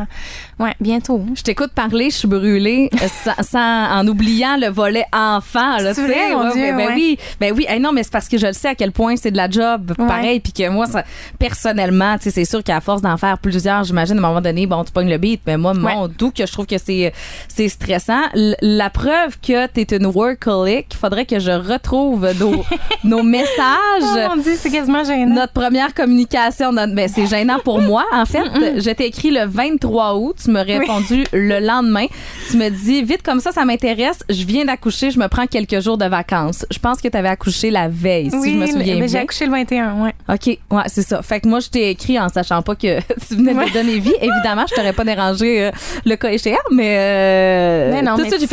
ouais, 0.59 0.73
bientôt. 0.79 1.21
Je 1.35 1.41
t'écoute 1.41 1.71
parler, 1.73 2.09
je 2.09 2.15
suis 2.17 2.27
brûlée, 2.27 2.89
sans, 3.23 3.43
sans- 3.43 3.91
en 3.99 4.07
oubliant 4.07 4.55
le 4.57 4.67
volet 4.69 5.05
enfant. 5.11 5.77
Là, 5.77 5.93
tu 5.93 6.01
sais. 6.01 6.07
vrai, 6.07 6.31
mon 6.31 6.43
Ouais, 6.45 6.53
Dieu, 6.53 6.61
ben, 6.67 6.77
ben 6.77 6.87
ouais. 6.87 6.93
oui, 6.95 7.17
ben 7.39 7.53
oui. 7.55 7.65
Hey, 7.67 7.79
non, 7.79 7.91
mais 7.91 8.03
c'est 8.03 8.11
parce 8.11 8.27
que 8.29 8.37
je 8.37 8.47
le 8.47 8.53
sais 8.53 8.69
à 8.69 8.75
quel 8.75 8.91
point 8.91 9.15
c'est 9.17 9.31
de 9.31 9.37
la 9.37 9.49
job, 9.49 9.93
pareil, 9.97 10.39
puis 10.39 10.53
que 10.53 10.69
moi, 10.69 10.85
ça, 10.85 11.03
personnellement, 11.39 12.17
tu 12.17 12.23
sais, 12.25 12.31
c'est 12.31 12.45
sûr 12.45 12.63
qu'à 12.63 12.79
force 12.81 13.01
d'en 13.01 13.17
faire 13.17 13.37
plusieurs, 13.39 13.83
j'imagine 13.83 14.15
à 14.15 14.19
un 14.19 14.21
moment 14.29 14.41
donné, 14.41 14.65
bon, 14.67 14.83
tu 14.83 14.91
pognes 14.91 15.09
le 15.09 15.17
beat, 15.17 15.41
mais 15.45 15.57
moi, 15.57 15.73
mon 15.73 16.07
doux 16.07 16.31
que 16.31 16.45
je 16.45 16.51
trouve 16.51 16.65
que 16.65 16.77
c'est 16.77 17.11
c'est 17.47 17.67
stressant. 17.69 18.21
L- 18.33 18.55
la 18.61 18.89
preuve 18.89 19.37
que 19.45 19.67
t'es 19.67 19.95
une 19.97 20.05
workaholic, 20.05 20.93
faudrait 20.99 21.25
que 21.25 21.39
je 21.39 21.51
retrouve 21.51 22.27
nos, 22.39 22.63
nos 23.03 23.22
messages. 23.23 24.01
Oh 24.01 24.17
mon 24.35 24.41
Dieu, 24.41 24.53
c'est 24.57 24.69
quasiment 24.69 25.03
gênant. 25.03 25.33
Notre 25.35 25.53
première 25.53 25.93
communication, 25.93 26.71
notre- 26.71 26.93
ben, 26.93 27.07
c'est 27.07 27.25
gênant 27.25 27.59
pour 27.63 27.79
moi, 27.81 28.05
en 28.11 28.25
fait. 28.25 28.43
Je 28.79 28.89
t'ai 28.91 29.05
écrit 29.07 29.31
le 29.31 29.45
23 29.45 30.15
août, 30.15 30.35
tu 30.43 30.51
m'as 30.51 30.63
répondu 30.63 31.25
le 31.33 31.59
lendemain. 31.59 32.05
Tu 32.49 32.57
me 32.57 32.69
dis, 32.69 33.03
vite 33.03 33.23
comme 33.23 33.39
ça, 33.39 33.51
ça 33.51 33.65
m'intéresse, 33.65 34.19
je 34.29 34.43
viens 34.45 34.65
d'accoucher, 34.65 35.11
je 35.11 35.19
me 35.19 35.27
prends 35.27 35.47
quelques 35.47 35.79
jours 35.79 35.97
de 35.97 36.05
vacances. 36.05 36.65
Je 36.71 36.79
pense 36.79 37.01
que 37.01 37.07
tu 37.07 37.17
avais 37.17 37.29
accouché 37.29 37.71
la 37.71 37.87
veille, 37.87 38.29
si 38.31 38.51
je 38.51 38.57
me 38.57 38.67
souviens 38.67 38.93
mais 38.95 38.99
bien. 39.01 39.07
j'ai 39.07 39.17
accouché 39.19 39.45
le 39.45 39.51
21, 39.51 40.03
ouais. 40.03 40.13
OK, 40.29 40.47
ouais, 40.71 40.83
c'est 40.87 41.01
ça. 41.01 41.21
Fait 41.21 41.39
que 41.39 41.47
moi, 41.47 41.59
je 41.59 41.69
t'ai 41.69 41.89
écrit 41.89 42.19
en 42.19 42.29
sachant 42.29 42.61
pas 42.61 42.75
que 42.75 42.99
tu 43.27 43.35
venais 43.35 43.53
de 43.53 43.59
me 43.59 43.73
donner 43.73 43.99
vie. 43.99 44.13
Évidemment, 44.21 44.65
je 44.69 44.75
t'aurais 44.75 44.93
pas 44.93 45.03
dérangé 45.03 45.63
euh, 45.65 45.71
le 46.05 46.15
cas 46.15 46.29
échéant, 46.31 46.57
mais, 46.71 46.95
euh, 46.97 47.91
Mais 47.93 48.01
non, 48.01 48.15
tout 48.17 48.23
de 48.23 48.29
suite, 48.29 48.49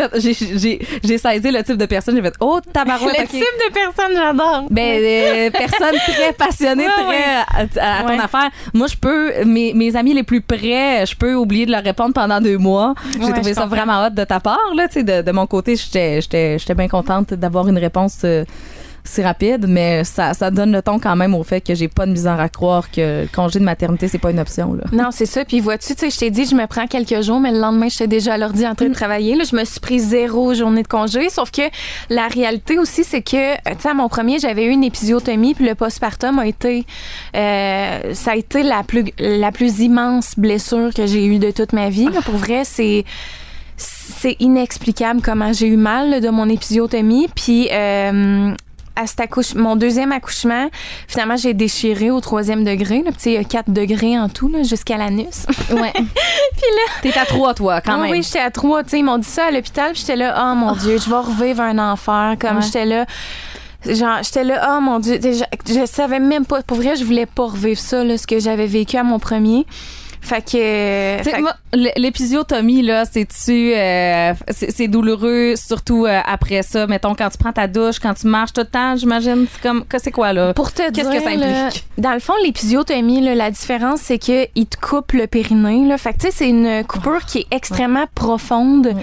j'ai 1.04 1.18
saisi 1.18 1.50
le 1.50 1.62
type 1.62 1.76
de 1.76 1.86
personne, 1.86 2.16
j'ai 2.16 2.22
fait, 2.22 2.34
oh, 2.40 2.58
tabarouette, 2.72 3.18
Le 3.20 3.26
type 3.26 3.40
de 3.40 3.72
personne, 3.72 4.12
j'adore. 4.16 4.59
Ben, 4.70 5.00
euh, 5.02 5.50
personne 5.50 5.94
très 6.06 6.32
passionnée, 6.32 6.86
Ouais, 6.86 6.90
très 7.70 7.80
à, 7.80 7.98
à 7.98 8.02
ton 8.02 8.08
Ouais. 8.08 8.18
affaire. 8.20 8.50
Moi, 8.74 8.86
je 8.88 8.96
peux, 8.96 9.44
mes, 9.44 9.72
mes 9.74 9.96
amis 9.96 10.14
les 10.14 10.22
plus 10.22 10.40
près, 10.40 11.06
je 11.06 11.14
peux 11.16 11.34
oublier 11.34 11.66
de 11.66 11.70
leur 11.72 11.82
répondre 11.82 12.12
pendant 12.14 12.40
deux 12.40 12.58
mois. 12.58 12.94
J'ai 13.12 13.32
trouvé 13.32 13.54
ça 13.54 13.62
comprends. 13.62 13.76
vraiment 13.76 14.06
hot 14.06 14.10
de 14.10 14.24
ta 14.24 14.40
part, 14.40 14.58
là, 14.76 14.88
tu 14.88 14.94
sais, 14.94 15.02
de, 15.02 15.22
de 15.22 15.32
mon 15.32 15.46
côté, 15.46 15.76
j'étais 15.76 16.20
bien 16.76 16.88
contente 16.88 17.34
d'avoir 17.34 17.68
une 17.68 17.78
réponse 17.78 18.18
euh, 18.24 18.44
si 19.04 19.22
rapide, 19.22 19.66
mais 19.68 20.04
ça, 20.04 20.34
ça 20.34 20.50
donne 20.50 20.72
le 20.72 20.82
ton 20.82 20.98
quand 20.98 21.16
même 21.16 21.34
au 21.34 21.42
fait 21.42 21.60
que 21.60 21.74
j'ai 21.74 21.88
pas 21.88 22.06
de 22.06 22.12
misère 22.12 22.38
à 22.38 22.48
croire 22.48 22.90
que 22.90 23.22
le 23.22 23.28
congé 23.34 23.58
de 23.58 23.64
maternité, 23.64 24.08
c'est 24.08 24.18
pas 24.18 24.30
une 24.30 24.38
option, 24.40 24.74
là. 24.74 24.84
Non, 24.92 25.08
c'est 25.10 25.26
ça. 25.26 25.44
Puis 25.44 25.60
vois-tu, 25.60 25.94
tu 25.94 26.00
sais, 26.00 26.10
je 26.10 26.18
t'ai 26.18 26.30
dit, 26.30 26.44
je 26.44 26.54
me 26.54 26.66
prends 26.66 26.86
quelques 26.86 27.22
jours, 27.22 27.40
mais 27.40 27.50
le 27.52 27.58
lendemain, 27.60 27.88
j'étais 27.88 28.06
déjà 28.08 28.34
à 28.34 28.38
l'ordi 28.38 28.66
en 28.66 28.74
train 28.74 28.86
Mm. 28.86 28.90
de 28.90 28.94
travailler. 28.94 29.36
Là, 29.36 29.44
je 29.50 29.56
me 29.56 29.64
suis 29.64 29.80
pris 29.80 29.98
zéro 30.00 30.54
journée 30.54 30.82
de 30.82 30.88
congé. 30.88 31.28
Sauf 31.30 31.50
que 31.50 31.62
la 32.08 32.28
réalité 32.28 32.78
aussi, 32.78 33.04
c'est 33.04 33.22
que, 33.22 33.54
tu 33.56 33.80
sais, 33.80 33.88
à 33.88 33.94
mon 33.94 34.08
premier, 34.08 34.38
j'avais 34.38 34.64
eu 34.66 34.70
une 34.70 34.84
épisiotomie, 34.84 35.54
puis 35.54 35.66
le 35.66 35.74
postpartum 35.74 36.38
a 36.38 36.46
été, 36.46 36.84
euh, 37.36 38.14
ça 38.14 38.32
a 38.32 38.36
été 38.36 38.62
la 38.62 38.82
plus, 38.82 39.04
la 39.18 39.50
plus 39.52 39.80
immense 39.80 40.34
blessure 40.36 40.92
que 40.94 41.06
j'ai 41.06 41.24
eue 41.26 41.38
de 41.38 41.50
toute 41.50 41.72
ma 41.72 41.88
vie. 41.90 42.04
là. 42.06 42.20
Pour 42.22 42.36
vrai, 42.36 42.62
c'est 42.64 43.04
c'est 43.76 44.36
inexplicable 44.40 45.22
comment 45.22 45.52
j'ai 45.54 45.66
eu 45.66 45.76
mal 45.76 46.10
là, 46.10 46.20
de 46.20 46.28
mon 46.28 46.48
épisiotomie. 46.48 47.28
Puis 47.34 47.68
euh, 47.72 48.52
à 49.00 49.06
cet 49.06 49.20
accouche- 49.20 49.54
mon 49.54 49.76
deuxième 49.76 50.12
accouchement, 50.12 50.68
finalement, 51.08 51.36
j'ai 51.36 51.54
déchiré 51.54 52.10
au 52.10 52.20
troisième 52.20 52.64
degré. 52.64 53.02
Là, 53.02 53.10
a 53.38 53.44
4 53.44 53.70
degrés 53.70 54.18
en 54.18 54.28
tout, 54.28 54.48
là, 54.48 54.62
jusqu'à 54.62 54.96
l'anus. 54.96 55.46
Ouais. 55.70 55.92
puis 55.94 56.02
là, 56.02 56.92
T'es 57.02 57.16
à 57.18 57.24
trois, 57.24 57.54
toi, 57.54 57.80
quand 57.80 57.96
oui, 57.96 58.02
même. 58.02 58.10
oui, 58.12 58.22
j'étais 58.22 58.40
à 58.40 58.50
3. 58.50 58.82
Ils 58.92 59.04
m'ont 59.04 59.18
dit 59.18 59.28
ça 59.28 59.46
à 59.46 59.50
l'hôpital. 59.50 59.92
Puis 59.92 60.00
j'étais 60.00 60.16
là, 60.16 60.50
oh 60.50 60.54
mon 60.56 60.72
Dieu, 60.72 60.98
je 60.98 61.08
vais 61.08 61.16
revivre 61.16 61.60
un 61.62 61.78
enfer. 61.78 62.36
Comme 62.40 62.56
Ouais. 62.56 62.62
j'étais 62.62 62.84
là. 62.84 63.06
Genre, 63.86 64.18
j'étais 64.22 64.44
là, 64.44 64.76
oh 64.76 64.80
mon 64.82 64.98
Dieu, 64.98 65.18
je, 65.22 65.72
je 65.72 65.86
savais 65.86 66.18
même 66.20 66.44
pas, 66.44 66.62
pour 66.62 66.76
vrai, 66.76 66.96
je 66.96 67.04
voulais 67.04 67.24
pas 67.26 67.44
revivre 67.46 67.80
ça, 67.80 68.04
là, 68.04 68.18
ce 68.18 68.26
que 68.26 68.38
j'avais 68.38 68.66
vécu 68.66 68.96
à 68.98 69.02
mon 69.04 69.18
premier. 69.18 69.64
Fait 70.20 70.42
que. 70.42 71.22
Fait 71.24 71.40
moi, 71.40 71.54
l'épisiotomie, 71.96 72.82
là, 72.82 73.04
c'est-tu, 73.10 73.72
euh, 73.74 74.32
c'est 74.50 74.86
douloureux, 74.88 75.54
surtout 75.56 76.06
euh, 76.06 76.20
après 76.26 76.62
ça? 76.62 76.86
Mettons, 76.86 77.14
quand 77.14 77.30
tu 77.30 77.38
prends 77.38 77.52
ta 77.52 77.66
douche, 77.66 77.98
quand 77.98 78.14
tu 78.14 78.26
marches 78.26 78.52
tout 78.52 78.60
le 78.60 78.66
temps, 78.66 78.96
j'imagine. 78.96 79.46
C'est 79.50 79.62
comme, 79.62 79.84
que 79.84 79.98
c'est 79.98 80.10
quoi, 80.12 80.32
là? 80.32 80.52
Pour 80.54 80.72
te 80.72 80.82
Qu'est-ce 80.90 81.08
dire, 81.10 81.18
que 81.18 81.22
ça 81.22 81.30
implique? 81.30 81.84
dans 81.98 82.12
le 82.12 82.20
fond, 82.20 82.34
l'épisiotomie, 82.44 83.22
là, 83.22 83.34
la 83.34 83.50
différence, 83.50 84.00
c'est 84.02 84.18
que 84.18 84.46
il 84.54 84.66
te 84.66 84.76
coupe 84.78 85.12
le 85.12 85.26
périnée. 85.26 85.86
Là. 85.86 85.96
Fait 85.98 86.12
que, 86.12 86.18
tu 86.18 86.26
sais, 86.26 86.32
c'est 86.32 86.48
une 86.50 86.84
coupure 86.84 87.24
qui 87.24 87.38
est 87.38 87.46
extrêmement 87.50 88.06
profonde 88.14 88.94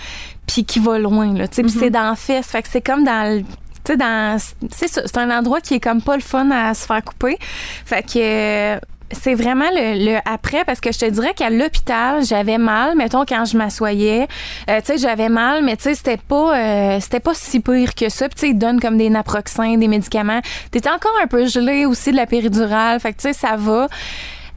puis 0.45 0.63
qui 0.65 0.79
va 0.79 0.97
loin. 0.99 1.33
Là, 1.33 1.47
tu 1.47 1.55
sais, 1.55 1.61
Mm-hmm. 1.63 1.79
c'est 1.79 1.89
dans 1.89 2.09
la 2.09 2.15
fesse. 2.15 2.47
Fait 2.47 2.61
que 2.61 2.69
c'est 2.71 2.81
comme 2.81 3.03
dans 3.03 3.37
le... 3.37 3.41
Tu 3.41 3.93
sais, 3.93 3.97
dans... 3.97 4.37
C'est 4.71 5.17
un 5.17 5.29
endroit 5.37 5.59
qui 5.61 5.73
est 5.73 5.79
comme 5.79 6.01
pas 6.01 6.15
le 6.15 6.21
fun 6.21 6.49
à 6.51 6.73
se 6.73 6.85
faire 6.85 7.03
couper. 7.03 7.37
Fait 7.85 8.03
que... 8.03 8.79
c'est 9.11 9.35
vraiment 9.35 9.69
le, 9.71 10.17
après 10.25 10.65
parce 10.65 10.81
que 10.81 10.91
je 10.91 10.99
te 10.99 11.05
dirais 11.05 11.33
qu'à 11.33 11.49
l'hôpital, 11.49 12.25
j'avais 12.25 12.57
mal, 12.57 12.95
mettons 12.97 13.25
quand 13.25 13.45
je 13.45 13.57
m'assoyais, 13.57 14.27
euh, 14.69 14.79
tu 14.79 14.87
sais 14.87 14.97
j'avais 14.97 15.29
mal, 15.29 15.63
mais 15.63 15.77
tu 15.77 15.83
sais 15.83 15.95
c'était 15.95 16.17
pas 16.17 16.57
euh, 16.57 16.99
c'était 16.99 17.19
pas 17.19 17.33
si 17.33 17.59
pire 17.59 17.95
que 17.95 18.09
ça. 18.09 18.27
Tu 18.29 18.37
sais 18.37 18.49
ils 18.49 18.57
donnent 18.57 18.79
comme 18.79 18.97
des 18.97 19.09
naproxènes, 19.09 19.79
des 19.79 19.87
médicaments. 19.87 20.41
T'étais 20.71 20.89
encore 20.89 21.15
un 21.23 21.27
peu 21.27 21.45
gelé 21.47 21.85
aussi 21.85 22.11
de 22.11 22.17
la 22.17 22.25
péridurale, 22.25 22.99
fait 22.99 23.13
que 23.13 23.17
tu 23.17 23.27
sais 23.29 23.33
ça 23.33 23.55
va. 23.55 23.87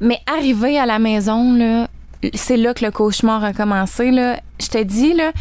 Mais 0.00 0.18
arrivé 0.26 0.78
à 0.78 0.86
la 0.86 0.98
maison 0.98 1.54
là, 1.54 1.88
c'est 2.34 2.56
là 2.56 2.74
que 2.74 2.84
le 2.84 2.90
cauchemar 2.90 3.44
a 3.44 3.52
commencé 3.52 4.10
là. 4.10 4.40
Je 4.60 4.68
te 4.68 4.82
dis 4.82 5.14
là, 5.14 5.32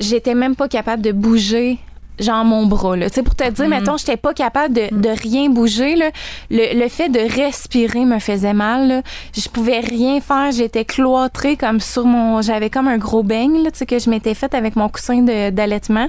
j'étais 0.00 0.34
même 0.34 0.56
pas 0.56 0.68
capable 0.68 1.02
de 1.02 1.12
bouger 1.12 1.78
genre 2.20 2.44
mon 2.44 2.66
bras 2.66 2.96
là. 2.96 3.08
Tu 3.08 3.16
sais 3.16 3.22
pour 3.22 3.34
te 3.34 3.48
dire 3.48 3.68
mettons 3.68 3.96
j'étais 3.96 4.16
pas 4.16 4.34
capable 4.34 4.74
de, 4.74 4.88
de 4.90 5.08
rien 5.08 5.48
bouger 5.48 5.96
là. 5.96 6.10
Le, 6.50 6.78
le 6.78 6.88
fait 6.88 7.08
de 7.08 7.20
respirer 7.20 8.04
me 8.04 8.18
faisait 8.18 8.54
mal 8.54 8.88
là. 8.88 9.02
Je 9.36 9.48
pouvais 9.48 9.80
rien 9.80 10.20
faire, 10.20 10.52
j'étais 10.52 10.84
cloîtrée 10.84 11.56
comme 11.56 11.80
sur 11.80 12.04
mon 12.04 12.42
j'avais 12.42 12.70
comme 12.70 12.88
un 12.88 12.98
gros 12.98 13.22
beigne 13.22 13.62
là, 13.62 13.70
tu 13.70 13.78
sais 13.78 13.86
que 13.86 13.98
je 13.98 14.10
m'étais 14.10 14.34
faite 14.34 14.54
avec 14.54 14.76
mon 14.76 14.88
coussin 14.88 15.22
d'allaitement. 15.22 16.08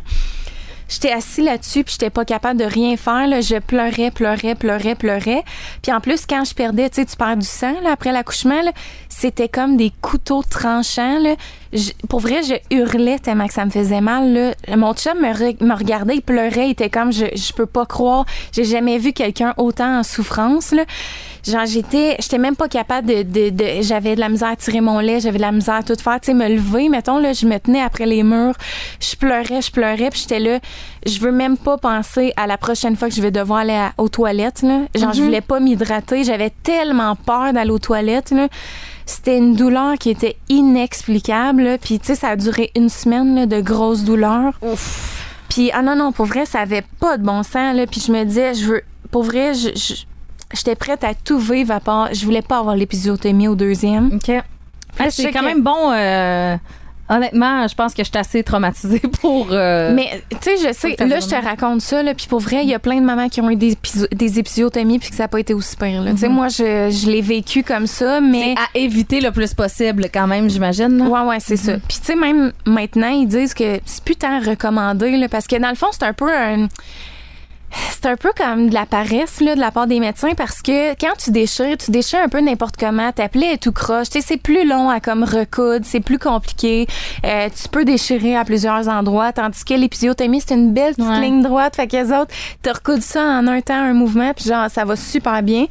J'étais 0.89 1.12
assis 1.12 1.41
là-dessus 1.41 1.84
puis 1.84 1.93
j'étais 1.93 2.10
pas 2.10 2.25
capable 2.25 2.60
de 2.60 2.65
rien 2.65 2.97
faire 2.97 3.28
là, 3.28 3.41
je 3.41 3.56
pleurais, 3.60 4.12
pleurais, 4.12 4.56
pleurais, 4.56 4.95
pleurais. 4.95 5.43
Puis 5.82 5.93
en 5.93 6.02
plus 6.02 6.25
quand 6.28 6.43
je 6.43 6.54
perdais, 6.54 6.89
tu 6.89 6.95
sais 6.95 7.06
tu 7.06 7.15
perds 7.15 7.38
du 7.38 7.45
sang 7.45 7.80
là 7.84 7.91
après 7.91 8.12
l'accouchement 8.12 8.49
c'était 9.08 9.49
comme 9.49 9.78
des 9.78 9.91
couteaux 10.02 10.43
tranchants 10.43 11.19
là. 11.19 11.36
Pour 12.10 12.19
vrai, 12.19 12.41
je 12.41 12.56
hurlais 12.75 13.19
tellement 13.19 13.45
que 13.45 13.54
ça 13.54 13.63
me 13.63 13.69
faisait 13.69 14.02
mal 14.02 14.34
là. 14.34 14.75
Mon 14.75 14.93
chum 14.95 15.19
me, 15.19 15.32
re- 15.32 15.63
me 15.63 15.75
regardait, 15.75 16.15
il 16.15 16.21
pleurait, 16.21 16.67
il 16.67 16.71
était 16.71 16.89
comme 16.89 17.13
je 17.13 17.25
je 17.36 17.54
peux 17.54 17.67
pas 17.67 17.86
croire, 17.86 18.25
j'ai 18.52 18.63
jamais 18.63 18.97
vu 18.97 19.13
quelqu'un 19.13 19.54
autant 19.58 19.99
en 19.99 20.04
souffrance. 20.04 20.73
Genre 21.47 21.65
j'étais 21.65 22.15
j'étais 22.19 22.38
même 22.38 22.56
pas 22.56 22.67
capable 22.67 23.08
de, 23.08 23.23
de, 23.23 23.49
de- 23.49 23.82
j'avais 23.82 24.15
de 24.15 24.19
la 24.19 24.30
misère 24.30 24.49
à 24.49 24.56
tirer 24.56 24.82
mon 24.82 24.99
lait, 24.99 25.19
j'avais 25.19 25.38
de 25.38 25.41
la 25.43 25.52
misère 25.52 25.75
à 25.75 25.84
tout 25.84 25.95
faire, 25.95 26.19
tu 26.19 26.28
sais 26.28 26.34
me 26.34 26.47
lever, 26.49 26.89
mettons 26.89 27.17
là, 27.17 27.34
je 27.34 27.45
me 27.45 27.58
tenais 27.60 27.82
après 27.82 28.06
les 28.06 28.23
murs, 28.23 28.56
je 28.99 29.15
pleurais, 29.15 29.62
je 29.62 29.71
pleurais, 29.71 30.10
puis 30.10 30.21
j'étais 30.21 30.39
là, 30.39 30.60
je 31.06 31.19
veux 31.19 31.32
même 31.32 31.58
pas 31.58 31.78
penser 31.78 32.34
à 32.36 32.45
la 32.47 32.58
prochaine 32.58 32.95
fois 32.95 33.08
que 33.10 33.15
je 33.15 33.21
vais 33.21 33.32
devoir 33.32 33.60
aller 33.60 33.73
à- 33.73 33.93
aux 33.97 34.10
toilettes 34.10 34.62
là. 34.63 34.82
Genre 34.95 35.13
je 35.13 35.21
voulais 35.23 35.41
pas 35.41 35.60
m'hydrater, 35.60 36.23
j'avais 36.23 36.52
tellement 36.63 37.15
peur 37.15 37.54
d'aller 37.54 37.71
aux 37.71 37.80
toilettes 37.80 38.32
là. 38.32 38.47
C'était 39.06 39.38
une 39.38 39.56
douleur 39.56 39.95
qui 39.97 40.12
était 40.12 40.36
inexplicable, 40.49 41.63
là. 41.63 41.78
puis 41.78 41.99
tu 41.99 42.08
sais 42.08 42.15
ça 42.15 42.30
a 42.30 42.36
duré 42.36 42.71
une 42.75 42.89
semaine 42.89 43.36
là, 43.36 43.45
de 43.45 43.60
grosses 43.62 44.04
douleurs. 44.04 44.54
Puis 45.49 45.71
ah 45.73 45.82
non 45.82 45.95
non, 45.95 46.12
pour 46.12 46.25
vrai, 46.25 46.45
ça 46.45 46.60
avait 46.60 46.84
pas 46.99 47.17
de 47.17 47.23
bon 47.23 47.43
sens 47.43 47.75
là, 47.75 47.86
puis 47.88 48.02
je 48.06 48.12
me 48.12 48.23
disais 48.23 48.54
je 48.54 48.65
veux 48.65 48.82
pour 49.12 49.23
vrai, 49.23 49.54
je- 49.56 49.69
je 49.75 49.95
j'étais 50.53 50.75
prête 50.75 51.03
à 51.03 51.13
tout 51.13 51.39
vivre 51.39 51.71
à 51.73 51.79
part 51.79 52.09
je 52.13 52.23
voulais 52.25 52.41
pas 52.41 52.59
avoir 52.59 52.75
l'épisiotomie 52.75 53.47
au 53.47 53.55
deuxième. 53.55 54.12
OK. 54.13 54.31
Ah, 54.99 55.09
c'est 55.12 55.31
quand 55.31 55.39
que- 55.41 55.45
même 55.45 55.62
bon. 55.62 55.91
euh, 55.93 56.57
honnêtement, 57.07 57.67
je 57.67 57.73
pense 57.75 57.93
que 57.93 58.03
je 58.03 58.09
suis 58.09 58.17
assez 58.17 58.43
traumatisée 58.43 58.99
pour. 59.21 59.47
euh, 59.51 59.93
Mais 59.95 60.21
tu 60.29 60.38
sais, 60.41 60.57
je 60.67 60.73
sais, 60.73 60.95
là, 61.05 61.19
je 61.19 61.27
te 61.27 61.35
raconte 61.35 61.81
ça, 61.81 62.03
là, 62.03 62.13
puis 62.13 62.27
pour 62.27 62.39
vrai, 62.39 62.63
il 62.63 62.69
y 62.69 62.73
a 62.73 62.79
plein 62.79 62.99
de 62.99 63.05
mamans 63.05 63.29
qui 63.29 63.39
ont 63.41 63.49
eu 63.49 63.55
des, 63.55 63.77
des 64.12 64.39
épisiotomies 64.39 64.99
puis 64.99 65.09
que 65.09 65.15
ça 65.15 65.23
n'a 65.23 65.27
pas 65.27 65.39
été 65.39 65.53
aussi 65.53 65.75
pire. 65.77 66.01
là. 66.01 66.12
Tu 66.12 66.17
sais, 66.17 66.27
moi, 66.29 66.49
je, 66.49 66.89
je 66.91 67.09
l'ai 67.09 67.21
vécu 67.21 67.63
comme 67.63 67.88
ça, 67.88 68.19
mais. 68.21 68.55
à 68.57 68.77
éviter 68.77 69.21
le 69.21 69.31
plus 69.31 69.53
possible, 69.53 70.07
quand 70.13 70.27
même, 70.27 70.49
j'imagine. 70.49 71.01
Ouais, 71.07 71.21
ouais, 71.21 71.39
c'est 71.39 71.57
ça. 71.57 71.73
Puis, 71.88 71.97
tu 71.99 72.05
sais, 72.05 72.15
même 72.15 72.51
maintenant, 72.65 73.09
ils 73.09 73.27
disent 73.27 73.53
que 73.53 73.79
c'est 73.85 74.03
plus 74.03 74.15
tant 74.15 74.39
recommandé, 74.41 75.17
là, 75.17 75.27
parce 75.29 75.47
que 75.47 75.55
dans 75.55 75.69
le 75.69 75.75
fond, 75.75 75.88
c'est 75.91 76.03
un 76.03 76.13
peu 76.13 76.31
un. 76.31 76.67
C'est 77.91 78.05
un 78.08 78.15
peu 78.15 78.32
comme 78.36 78.69
de 78.69 78.73
la 78.73 78.86
paresse 78.86 79.41
là, 79.41 79.55
de 79.55 79.60
la 79.60 79.71
part 79.71 79.86
des 79.86 79.99
médecins 79.99 80.34
parce 80.36 80.62
que 80.62 80.91
quand 80.93 81.13
tu 81.21 81.32
déchires, 81.32 81.77
tu 81.77 81.91
déchires 81.91 82.19
un 82.23 82.29
peu 82.29 82.39
n'importe 82.39 82.75
comment. 82.77 83.12
Ta 83.12 83.27
plaie 83.29 83.53
est 83.53 83.62
tout 83.62 83.71
croche. 83.73 84.10
Tu 84.10 84.21
sais, 84.21 84.25
c'est 84.27 84.38
plus 84.41 84.65
long 84.67 84.89
à 84.89 84.99
comme 84.99 85.23
recoudre, 85.23 85.86
c'est 85.86 85.99
plus 85.99 86.17
compliqué. 86.17 86.88
Euh, 87.25 87.49
tu 87.49 87.67
peux 87.69 87.84
déchirer 87.86 88.36
à 88.38 88.45
plusieurs 88.45 88.88
endroits, 88.88 89.34
tandis 89.34 89.63
que 89.65 89.73
l'épisiotomie, 89.73 90.41
c'est 90.45 90.55
une 90.55 90.71
belle 90.73 90.95
petite 90.95 91.10
Ouais. 91.10 91.19
ligne 91.21 91.41
droite. 91.41 91.75
Fait 91.75 91.88
que 91.88 91.97
les 91.97 92.12
autres, 92.12 92.34
te 92.63 92.69
recoudent 92.69 93.01
ça 93.01 93.21
en 93.21 93.47
un 93.47 93.62
temps, 93.62 93.73
un 93.75 93.93
mouvement, 93.93 94.34
puis 94.34 94.45
genre, 94.45 94.69
ça 94.69 94.86
va 94.86 94.95
super 94.95 95.43
bien. 95.43 95.65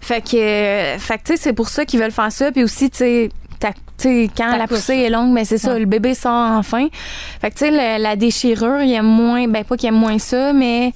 Fait 0.00 0.20
que, 0.20 0.36
euh, 0.36 0.98
fait 0.98 1.18
que 1.18 1.24
tu 1.24 1.32
sais, 1.32 1.36
c'est 1.36 1.52
pour 1.52 1.68
ça 1.68 1.84
qu'ils 1.84 1.98
veulent 2.00 2.12
faire 2.12 2.30
ça. 2.32 2.52
Puis 2.52 2.62
aussi, 2.62 2.90
tu 2.90 2.98
sais, 2.98 3.30
ta- 3.58 3.72
tu 3.96 4.08
sais, 4.26 4.30
quand 4.36 4.56
la 4.56 4.66
poussée 4.66 4.96
est 4.96 5.08
longue, 5.10 5.30
mais 5.32 5.44
c'est 5.44 5.56
ça, 5.58 5.72
Ouais. 5.74 5.78
le 5.78 5.86
bébé 5.86 6.14
sort 6.14 6.32
enfin. 6.58 6.88
Fait 7.40 7.50
que, 7.50 7.54
tu 7.56 7.66
sais, 7.70 7.98
la 7.98 8.16
déchirure, 8.16 8.82
il 8.82 8.90
y 8.90 8.96
a 8.96 9.02
moins, 9.02 9.46
ben 9.46 9.64
pas 9.64 9.76
qu'il 9.76 9.86
y 9.86 9.94
a 9.94 9.96
moins 9.96 10.18
ça, 10.18 10.52
mais 10.52 10.92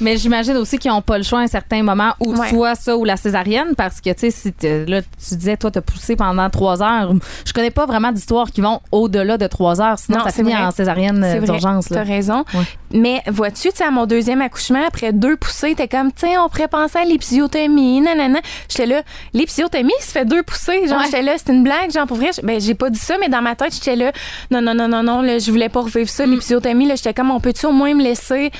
Mais 0.00 0.16
j'imagine 0.16 0.56
aussi 0.56 0.78
qu'ils 0.78 0.90
n'ont 0.90 1.02
pas 1.02 1.18
le 1.18 1.24
choix 1.24 1.40
à 1.40 1.42
un 1.42 1.46
certain 1.46 1.82
moment, 1.82 2.12
ou 2.20 2.34
Ouais. 2.34 2.48
soit 2.48 2.74
ça 2.74 2.96
ou 2.96 3.04
la 3.04 3.16
césarienne, 3.16 3.74
parce 3.76 4.00
que, 4.00 4.10
tu 4.10 4.30
sais, 4.30 4.30
si 4.30 4.54
là, 4.86 5.02
tu 5.02 5.34
disais, 5.36 5.56
toi, 5.56 5.70
t'as 5.70 5.80
poussé 5.82 6.16
pendant 6.16 6.48
trois 6.50 6.82
heures. 6.82 7.12
Je 7.44 7.52
connais 7.52 7.70
pas 7.70 7.84
vraiment 7.86 8.12
d'histoires 8.12 8.50
qui 8.50 8.60
vont 8.60 8.80
au-delà 8.92 9.36
de 9.38 9.46
trois 9.46 9.80
heures, 9.80 9.98
sinon 9.98 10.18
Non, 10.18 10.24
ça 10.24 10.30
finit 10.30 10.52
vrai. 10.52 10.62
en 10.62 10.70
césarienne 10.70 11.22
euh, 11.22 11.40
d'urgence. 11.40 11.86
T'as 11.90 12.02
raison. 12.04 12.44
Mais 12.92 13.22
vois-tu, 13.26 13.68
tu 13.68 13.76
sais, 13.76 13.84
à 13.84 13.90
mon 13.90 14.06
deuxième 14.06 14.40
accouchement, 14.40 14.84
après 14.86 15.12
deux 15.12 15.36
poussées, 15.36 15.74
t'es 15.74 15.88
comme, 15.88 16.10
tiens, 16.12 16.42
on 16.44 16.48
pourrait 16.48 16.68
penser 16.68 16.98
à 16.98 17.04
l'épisiotomie, 17.04 18.00
nanana. 18.00 18.38
J'étais 18.68 18.86
là, 18.86 19.02
l'épisiotomie, 19.34 19.92
ça 20.00 20.20
fait 20.20 20.24
deux 20.24 20.42
poussées. 20.42 20.86
Genre, 20.88 21.02
j'étais 21.04 21.22
là, 21.22 21.32
c'est 21.36 21.52
une 21.52 21.62
blague. 21.62 21.90
Genre, 21.98 22.06
pour 22.06 22.16
vrai, 22.16 22.30
ben, 22.44 22.60
j'ai 22.60 22.74
pas 22.74 22.90
dit 22.90 22.98
ça, 22.98 23.16
mais 23.18 23.28
dans 23.28 23.42
ma 23.42 23.56
tête, 23.56 23.74
j'étais 23.74 23.96
là, 23.96 24.12
non, 24.52 24.62
non, 24.62 24.72
non, 24.72 24.86
non, 24.86 25.02
non, 25.02 25.20
là, 25.20 25.40
je 25.40 25.50
voulais 25.50 25.68
pas 25.68 25.80
revivre 25.80 26.08
ça, 26.08 26.24
l'épisiotomie. 26.26 26.86
Là, 26.86 26.94
j'étais 26.94 27.12
comme, 27.12 27.32
on 27.32 27.40
peut-tu 27.40 27.66
au 27.66 27.72
moins 27.72 27.92
me 27.92 28.04
laisser, 28.04 28.52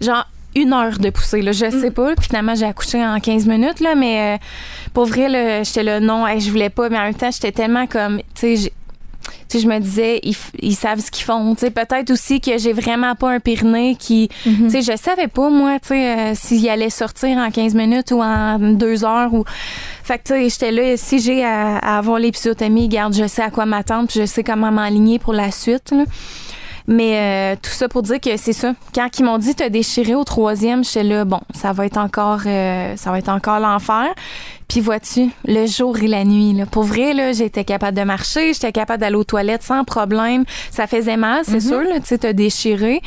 genre, 0.00 0.28
une 0.54 0.72
heure 0.72 0.96
de 1.00 1.10
poussée, 1.10 1.42
là, 1.42 1.50
je 1.50 1.68
sais 1.70 1.90
pas. 1.90 2.14
Puis 2.14 2.28
finalement, 2.28 2.54
j'ai 2.54 2.66
accouché 2.66 3.04
en 3.04 3.18
15 3.18 3.46
minutes, 3.46 3.80
là, 3.80 3.96
mais 3.96 4.36
euh, 4.36 4.38
pour 4.92 5.06
vrai, 5.06 5.28
là, 5.28 5.64
j'étais 5.64 5.82
là, 5.82 5.98
non, 5.98 6.24
hey, 6.24 6.40
je 6.40 6.48
voulais 6.50 6.70
pas, 6.70 6.88
mais 6.88 6.98
en 6.98 7.02
même 7.02 7.14
temps, 7.16 7.32
j'étais 7.32 7.50
tellement 7.50 7.88
comme, 7.88 8.20
tu 8.36 8.56
sais, 8.56 8.72
tu 9.48 9.58
sais, 9.58 9.60
je 9.60 9.68
me 9.68 9.78
disais, 9.78 10.20
ils, 10.22 10.74
savent 10.74 11.00
ce 11.00 11.10
qu'ils 11.10 11.24
font. 11.24 11.54
Tu 11.54 11.60
sais, 11.60 11.70
peut-être 11.70 12.10
aussi 12.10 12.40
que 12.40 12.58
j'ai 12.58 12.72
vraiment 12.72 13.14
pas 13.14 13.30
un 13.30 13.40
périnée 13.40 13.96
qui, 13.96 14.28
tu 14.42 14.70
sais, 14.70 14.82
je 14.82 14.96
savais 14.96 15.28
pas, 15.28 15.50
moi, 15.50 15.78
tu 15.80 15.88
sais, 15.88 16.18
euh, 16.18 16.34
s'il 16.34 16.68
allait 16.68 16.90
sortir 16.90 17.36
en 17.38 17.50
15 17.50 17.74
minutes 17.74 18.10
ou 18.10 18.22
en 18.22 18.58
deux 18.58 19.04
heures 19.04 19.32
ou. 19.32 19.44
Fait 20.02 20.18
que, 20.18 20.24
tu 20.24 20.34
sais, 20.34 20.48
j'étais 20.48 20.72
là, 20.72 20.96
si 20.96 21.18
j'ai 21.18 21.44
à, 21.44 21.78
à 21.78 21.98
avoir 21.98 22.18
l'épisiotomie, 22.18 22.88
garde, 22.88 23.14
je 23.14 23.26
sais 23.26 23.42
à 23.42 23.50
quoi 23.50 23.66
m'attendre 23.66 24.08
puis 24.08 24.20
je 24.20 24.26
sais 24.26 24.42
comment 24.42 24.70
m'aligner 24.70 25.18
pour 25.18 25.32
la 25.32 25.50
suite, 25.50 25.92
là. 25.92 26.04
Mais 26.86 27.54
euh, 27.54 27.56
tout 27.60 27.70
ça 27.70 27.88
pour 27.88 28.02
dire 28.02 28.20
que 28.20 28.36
c'est 28.36 28.52
ça. 28.52 28.74
Quand 28.94 29.08
ils 29.18 29.24
m'ont 29.24 29.38
dit 29.38 29.54
t'as 29.54 29.70
déchiré 29.70 30.14
au 30.14 30.24
troisième, 30.24 30.84
j'étais 30.84 31.02
là, 31.02 31.24
bon, 31.24 31.40
ça 31.54 31.72
va 31.72 31.86
être 31.86 31.96
encore, 31.96 32.40
euh, 32.46 32.94
ça 32.96 33.10
va 33.10 33.18
être 33.18 33.30
encore 33.30 33.58
l'enfer. 33.58 34.06
Puis 34.68 34.80
vois-tu, 34.80 35.30
le 35.46 35.66
jour 35.66 35.98
et 35.98 36.06
la 36.06 36.24
nuit, 36.24 36.52
là, 36.54 36.66
pour 36.66 36.84
vrai, 36.84 37.14
là, 37.14 37.32
j'étais 37.32 37.64
capable 37.64 37.96
de 37.96 38.04
marcher, 38.04 38.52
j'étais 38.52 38.72
capable 38.72 39.00
d'aller 39.00 39.16
aux 39.16 39.24
toilettes 39.24 39.62
sans 39.62 39.84
problème. 39.84 40.44
Ça 40.70 40.86
faisait 40.86 41.16
mal, 41.16 41.42
c'est 41.44 41.60
sûr, 41.60 41.82
là, 41.82 42.00
tu 42.00 42.06
sais, 42.06 42.18
t'as 42.18 42.32
déchiré. 42.32 43.02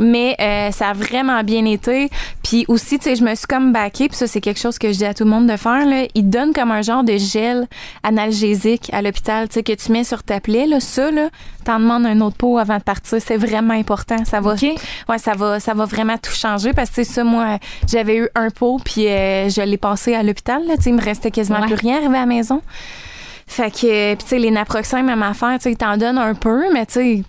Mais 0.00 0.34
euh, 0.40 0.70
ça 0.70 0.88
a 0.88 0.92
vraiment 0.94 1.44
bien 1.44 1.66
été. 1.66 2.08
Puis 2.42 2.64
aussi, 2.68 2.98
tu 2.98 3.04
sais, 3.04 3.16
je 3.16 3.22
me 3.22 3.34
suis 3.34 3.46
comme 3.46 3.70
baquée. 3.70 4.08
Puis 4.08 4.16
ça, 4.16 4.26
c'est 4.26 4.40
quelque 4.40 4.58
chose 4.58 4.78
que 4.78 4.90
je 4.92 4.98
dis 4.98 5.04
à 5.04 5.12
tout 5.12 5.24
le 5.24 5.30
monde 5.30 5.46
de 5.46 5.56
faire. 5.58 5.84
Là. 5.84 6.06
Ils 6.14 6.28
donnent 6.28 6.54
comme 6.54 6.70
un 6.70 6.80
genre 6.80 7.04
de 7.04 7.18
gel 7.18 7.68
analgésique 8.02 8.88
à 8.94 9.02
l'hôpital, 9.02 9.48
tu 9.48 9.54
sais, 9.54 9.62
que 9.62 9.74
tu 9.74 9.92
mets 9.92 10.04
sur 10.04 10.22
ta 10.22 10.40
plaie. 10.40 10.66
Là. 10.66 10.80
Ça, 10.80 11.10
là, 11.10 11.28
t'en 11.64 11.78
demandes 11.78 12.06
un 12.06 12.18
autre 12.22 12.38
pot 12.38 12.56
avant 12.56 12.78
de 12.78 12.82
partir. 12.82 13.18
C'est 13.20 13.36
vraiment 13.36 13.74
important. 13.74 14.24
Ça 14.24 14.40
va, 14.40 14.54
OK. 14.54 14.62
ouais, 14.62 15.18
ça 15.18 15.34
va, 15.34 15.60
ça 15.60 15.74
va 15.74 15.84
vraiment 15.84 16.16
tout 16.16 16.32
changer. 16.32 16.72
Parce 16.72 16.90
que, 16.90 17.04
ça, 17.04 17.22
moi, 17.22 17.58
j'avais 17.86 18.16
eu 18.16 18.28
un 18.34 18.48
pot, 18.48 18.80
puis 18.82 19.06
euh, 19.06 19.50
je 19.50 19.60
l'ai 19.60 19.76
passé 19.76 20.14
à 20.14 20.22
l'hôpital. 20.22 20.66
Là, 20.66 20.78
tu 20.78 20.84
sais, 20.84 20.92
me 21.00 21.04
restait 21.04 21.30
quasiment 21.30 21.60
Ouais. 21.60 21.66
plus 21.66 21.74
rien 21.76 21.96
arrivé 21.96 22.16
à 22.16 22.20
la 22.20 22.26
maison. 22.26 22.62
Fait 23.46 23.70
que, 23.70 24.14
puis 24.14 24.22
tu 24.22 24.28
sais, 24.28 24.38
les 24.38 24.50
naproxènes, 24.50 25.06
même 25.06 25.22
affaire, 25.22 25.54
tu 25.54 25.62
sais, 25.64 25.72
ils 25.72 25.76
t'en 25.76 25.96
donnent 25.96 26.18
un 26.18 26.34
peu, 26.34 26.72
mais 26.72 26.86
tu 26.86 26.92
sais, 26.92 27.22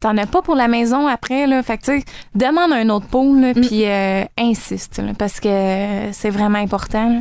t'en 0.00 0.16
as 0.16 0.26
pas 0.26 0.42
pour 0.42 0.56
la 0.56 0.66
maison 0.66 1.06
après, 1.06 1.46
là. 1.46 1.62
Fait 1.62 1.78
que, 1.78 1.84
tu 1.84 1.98
sais, 2.00 2.04
demande 2.34 2.72
un 2.72 2.88
autre 2.88 3.06
pot, 3.06 3.34
là, 3.36 3.52
puis 3.54 3.84
euh, 3.86 4.24
insiste, 4.38 4.98
là, 4.98 5.12
parce 5.16 5.38
que 5.38 5.48
euh, 5.48 6.12
c'est 6.12 6.30
vraiment 6.30 6.58
important, 6.58 7.08
là. 7.14 7.20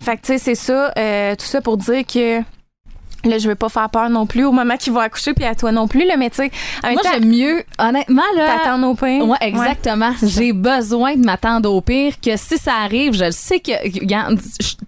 Fait 0.00 0.16
que, 0.16 0.20
tu 0.22 0.26
sais, 0.34 0.38
c'est 0.38 0.54
ça, 0.54 0.92
euh, 0.96 1.34
tout 1.34 1.46
ça 1.46 1.60
pour 1.60 1.76
dire 1.78 2.04
que, 2.06 2.40
là, 3.28 3.38
je 3.38 3.48
veux 3.48 3.54
pas 3.54 3.68
faire 3.68 3.88
peur 3.90 4.08
non 4.10 4.26
plus 4.26 4.44
au 4.44 4.52
moment 4.52 4.76
qu'ils 4.76 4.92
vont 4.92 5.00
accoucher, 5.00 5.34
puis 5.34 5.44
à 5.44 5.54
toi 5.54 5.72
non 5.72 5.88
plus, 5.88 6.04
là, 6.06 6.16
mais 6.16 6.30
tu 6.30 6.36
sais, 6.36 6.50
Moi, 6.84 7.00
j'aime 7.02 7.26
mieux, 7.28 7.62
honnêtement, 7.78 8.22
là. 8.36 8.46
t'attends 8.58 8.82
au 8.84 8.94
pain. 8.94 9.20
Ouais, 9.20 9.36
exactement. 9.40 10.12
J'ai 10.22 10.52
besoin 10.52 11.14
de 11.16 11.24
m'attendre 11.24 11.72
au 11.72 11.80
pire 11.80 12.14
que 12.20 12.36
si 12.36 12.58
ça 12.58 12.72
arrive, 12.84 13.12
je 13.14 13.24
le 13.24 13.30
sais 13.30 13.60
que 13.60 13.72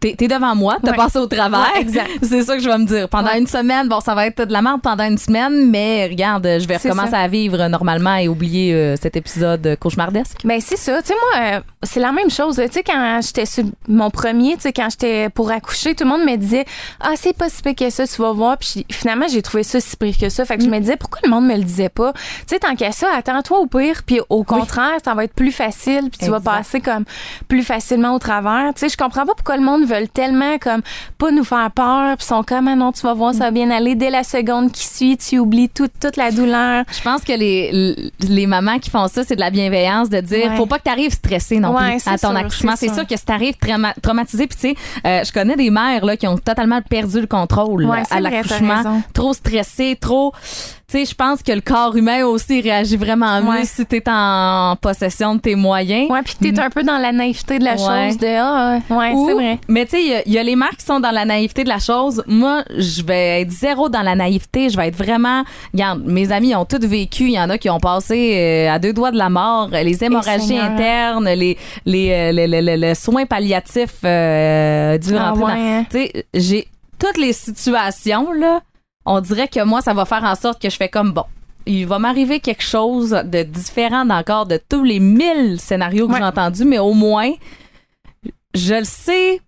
t'es 0.01 0.15
t'es 0.17 0.29
devant 0.29 0.55
moi, 0.55 0.77
t'as 0.83 0.91
Ouais. 0.93 0.97
passé 0.97 1.19
au 1.19 1.29
exact. 1.79 2.11
C'est 2.23 2.43
ça 2.43 2.57
que 2.57 2.63
je 2.63 2.69
vais 2.69 2.79
me 2.79 2.85
dire. 2.87 3.09
Pendant 3.09 3.33
une 3.35 3.47
semaine, 3.47 3.89
bon, 3.89 4.01
ça 4.01 4.15
va 4.15 4.27
être 4.27 4.45
de 4.47 4.53
la 4.53 4.63
merde 4.63 4.81
pendant 4.83 5.05
une 5.05 5.19
semaine, 5.19 5.71
mais 5.71 6.07
regarde, 6.11 6.45
je 6.59 6.67
vais 6.67 6.77
recommencer 6.77 7.11
ça. 7.11 7.21
à 7.21 7.29
vivre 7.29 7.69
normalement 7.69 8.17
et 8.17 8.29
oublier 8.29 8.75
euh, 8.75 8.97
cet 9.01 9.17
épisode 9.17 9.77
cauchemardesque. 9.81 10.39
Ben 10.45 10.61
c'est 10.61 10.77
ça. 10.77 11.01
Tu 11.03 11.09
sais 11.09 11.15
moi, 11.15 11.43
euh, 11.43 11.61
c'est 11.83 12.01
la 12.01 12.13
même 12.13 12.31
chose. 12.31 12.57
Tu 12.57 12.73
sais 12.73 12.83
quand 12.83 13.21
j'étais 13.23 13.47
sur 13.47 13.65
mon 13.89 14.11
premier, 14.11 14.57
tu 14.57 14.63
sais 14.63 14.73
quand 14.73 14.89
j'étais 14.91 15.29
pour 15.31 15.51
accoucher, 15.51 15.95
tout 15.95 16.05
le 16.05 16.11
monde 16.11 16.25
me 16.25 16.37
disait 16.37 16.65
"Ah, 17.01 17.13
c'est 17.17 17.37
pas 17.37 17.49
si 17.49 17.63
pire 17.63 17.75
que 17.75 17.91
ça, 17.91 18.07
tu 18.07 18.21
vas 18.23 18.28
voir. 18.33 18.59
Puis 18.59 18.87
finalement, 18.91 19.27
j'ai 19.29 19.43
trouvé 19.43 19.63
ça 19.63 19.81
si 19.81 19.97
pire 19.97 20.17
que 20.19 20.29
ça. 20.29 20.45
Fait 20.45 20.57
que 20.57 20.65
je 20.65 20.69
me 20.69 20.79
disais, 20.79 20.97
pourquoi 20.97 21.21
le 21.25 21.31
monde 21.31 21.47
me 21.47 21.57
le 21.57 21.63
disait 21.63 21.89
pas? 21.89 22.13
Tu 22.13 22.21
sais, 22.49 22.59
tant 22.59 22.75
qu'à 22.75 22.93
ça, 22.93 23.09
attends-toi 23.17 23.59
au 23.59 23.67
pire. 23.67 24.03
Puis 24.05 24.21
au 24.29 24.45
contraire, 24.45 24.99
ça 25.05 25.15
va 25.15 25.25
être 25.25 25.35
plus 25.35 25.53
facile. 25.53 26.11
Puis 26.11 26.27
tu 26.27 26.31
vas 26.31 26.41
passer 26.41 26.81
comme 26.81 27.05
plus 27.49 27.63
facilement 27.63 28.15
au 28.15 28.19
travers. 28.19 28.73
Tu 28.75 28.81
sais, 28.81 28.89
je 28.89 28.97
comprends 28.97 29.27
pas 29.27 29.35
pourquoi 29.35 29.57
le 29.57 29.63
monde 29.63 29.85
veut 29.85 30.07
tellement 30.09 30.59
comme 30.59 30.83
pas 31.19 31.31
nous 31.31 31.45
faire 31.45 31.71
peur. 31.71 32.17
Puis 32.17 32.27
sont 32.27 32.43
comme, 32.43 32.69
ah 32.69 32.75
non, 32.77 32.93
tu 32.93 33.03
vas 33.03 33.15
voir, 33.15 33.33
ça 33.33 33.45
va 33.45 33.51
bien 33.51 33.71
aller. 33.71 33.95
Dès 33.95 34.11
la 34.11 34.25
seconde 34.25 34.73
qui 34.73 34.87
suit, 34.87 35.17
tu 35.17 35.39
oublies 35.39 35.69
toute, 35.69 35.93
toute 36.01 36.17
la 36.17 36.31
douleur. 36.31 36.85
Je 36.91 37.03
pense 37.03 37.23
que 37.23 37.33
les, 37.33 38.13
les 38.21 38.47
mamans 38.47 38.79
qui 38.79 38.91
font 38.91 39.09
ça, 39.09 39.25
c'est 39.25 39.35
de 39.37 39.41
la 39.41 39.51
bienveillance 39.51 40.09
de 40.09 40.21
dire, 40.21 40.55
faut 40.57 40.67
pas 40.67 40.79
que 40.79 40.85
tu 40.85 40.91
arrives 40.91 41.13
stressé 41.13 41.59
non 41.59 41.75
plus 41.75 42.07
à 42.07 42.19
ton 42.19 42.35
accouchement. 42.35 42.75
C'est 42.77 42.93
sûr 42.93 43.07
que 43.07 43.17
si 43.17 43.25
t'arrives 43.25 43.57
traumatisé, 44.03 44.47
puis 44.47 44.57
tu 44.57 44.69
sais, 44.69 44.75
euh, 45.07 45.25
je 45.25 45.33
connais 45.33 45.57
des 45.57 45.71
mères 45.71 46.05
là, 46.05 46.17
qui 46.17 46.27
ont 46.27 46.39
totalement 46.39 46.81
perdu 46.83 47.21
le 47.21 47.27
contrôle 47.27 47.89
à 48.11 48.18
l'accouchement, 48.21 49.03
trop 49.13 49.33
stressé, 49.33 49.97
trop 50.01 50.33
tu 50.91 50.97
sais, 50.97 51.05
je 51.05 51.15
pense 51.15 51.43
que 51.43 51.53
le 51.53 51.61
corps 51.61 51.95
humain 51.97 52.25
aussi 52.25 52.63
réagit 52.63 52.97
vraiment 52.97 53.43
mieux 53.43 53.65
si 53.65 53.85
t'es 53.85 54.03
en 54.07 54.75
possession 54.81 55.35
de 55.35 55.41
tes 55.41 55.55
moyens. 55.55 56.11
Ouais, 56.11 56.23
puis 56.23 56.35
t'es 56.41 56.59
un 56.59 56.71
peu 56.71 56.83
dans 56.83 56.97
la 56.97 57.13
naïveté 57.13 57.59
de 57.59 57.65
la 57.65 57.77
chose 57.77 58.17
de 58.17 58.27
ah, 58.27 58.79
ouais, 58.89 59.15
c'est 59.27 59.35
vrai. 59.35 59.59
Mais 59.69 59.85
tu 59.85 59.99
sais, 59.99 60.23
il 60.25 60.33
y, 60.33 60.39
a 60.39 60.43
les 60.43 60.57
marques 60.57 60.79
qui 60.79 60.87
sont 60.87 60.99
dans 60.99 61.11
la 61.11 61.27
naïveté 61.27 61.63
de 61.63 61.69
la 61.69 61.79
chose. 61.79 62.25
Moi, 62.27 62.63
je 62.75 63.03
vais 63.03 63.43
être 63.43 63.51
zéro 63.51 63.91
dans 63.91 64.01
la 64.01 64.15
naïveté. 64.15 64.71
Je 64.71 64.79
vais 64.79 64.89
être 64.89 64.97
vraiment. 64.97 65.45
Regarde, 65.75 66.05
mes 66.07 66.33
amis 66.33 66.55
ont 66.55 66.65
tous 66.65 66.79
vécu. 66.79 67.25
Il 67.25 67.33
y 67.33 67.39
en 67.39 67.51
a 67.51 67.59
qui 67.59 67.69
ont 67.69 67.81
passé 67.81 68.33
euh, 68.39 68.73
à 68.73 68.79
deux 68.79 68.95
doigts 68.95 69.11
de 69.11 69.19
la 69.19 69.29
mort, 69.29 69.69
les 69.71 70.03
hémorragies 70.03 70.59
internes, 70.59 71.29
les 71.29 71.59
les, 71.85 72.11
euh, 72.13 72.33
les, 72.33 72.77
les, 72.79 72.95
soins 72.95 73.27
palliatifs 73.27 74.01
euh, 74.05 74.97
durant. 74.97 75.35
Ah, 75.47 75.53
hein. 75.53 75.85
Tu 75.91 75.99
sais, 75.99 76.25
j'ai 76.33 76.69
toutes 76.99 77.17
les 77.17 77.33
situations 77.33 78.33
là 78.33 78.63
on 79.09 79.21
dirait 79.21 79.49
que 79.49 79.65
moi, 79.65 79.81
ça 79.81 79.95
va 79.95 80.05
faire 80.05 80.23
en 80.23 80.35
sorte 80.35 80.61
que 80.61 80.69
je 80.69 80.77
fais 80.77 80.91
comme 80.91 81.13
bon. 81.13 81.25
Il 81.65 81.87
va 81.87 81.99
m'arriver 81.99 82.41
quelque 82.41 82.63
chose 82.63 83.11
de 83.25 83.43
différent 83.43 84.09
encore 84.11 84.47
de 84.47 84.61
tous 84.69 84.85
les 84.85 85.01
mille 85.01 85.59
scénarios 85.59 86.09
que 86.09 86.17
j'ai 86.17 86.23
entendus, 86.23 86.65
mais 86.65 86.79
au 86.79 86.93
moins, 86.93 87.33
je 88.55 88.75
le 88.75 88.85
sais 88.85 89.41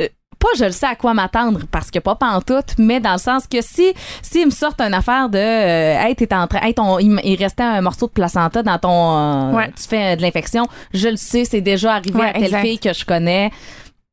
euh, 0.00 0.08
pas 0.38 0.48
je 0.56 0.64
le 0.64 0.72
sais 0.72 0.86
à 0.86 0.96
quoi 0.96 1.14
m'attendre 1.14 1.60
parce 1.70 1.90
que 1.90 1.98
pas 1.98 2.14
pantoute, 2.16 2.74
mais 2.78 2.98
dans 3.00 3.12
le 3.12 3.18
sens 3.18 3.46
que 3.46 3.60
si 3.60 3.92
s'ils 4.20 4.46
me 4.46 4.50
sortent 4.50 4.80
une 4.80 4.94
affaire 4.94 5.28
de 5.28 5.38
euh, 5.38 6.00
hey 6.00 6.14
t'es 6.14 6.32
en 6.34 6.46
train 6.46 6.60
hey, 6.62 6.74
ton, 6.74 6.98
il, 6.98 7.36
restait 7.36 7.62
un 7.62 7.80
morceau 7.80 8.06
de 8.06 8.12
placenta 8.12 8.62
dans 8.62 8.78
ton 8.78 9.58
euh, 9.58 9.66
tu 9.76 9.88
fais 9.88 10.16
de 10.16 10.22
l'infection, 10.22 10.66
je 10.94 11.08
le 11.08 11.16
sais, 11.16 11.44
c'est 11.44 11.60
déjà 11.60 11.94
arrivé 11.94 12.22
à 12.22 12.32
telle 12.32 12.56
fille 12.56 12.78
que 12.78 12.92
je 12.92 13.04
connais. 13.04 13.50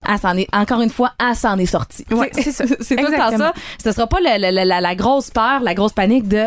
Ah, 0.06 0.18
s'en 0.18 0.38
est, 0.38 0.48
encore 0.56 0.82
une 0.82 0.90
fois, 0.90 1.12
ah, 1.20 1.36
s'en 1.36 1.58
est 1.58 1.66
sorti. 1.66 2.06
c'est 2.32 2.52
ça. 2.52 2.64
c'est 2.80 2.96
tout 2.96 3.12
ça. 3.12 3.54
Ce 3.84 3.92
sera 3.92 4.08
pas 4.08 4.20
la, 4.22 4.38
la, 4.40 4.96
grosse 4.96 5.30
peur, 5.30 5.62
la 5.62 5.74
grosse 5.74 5.94
panique 5.94 6.28
de 6.28 6.46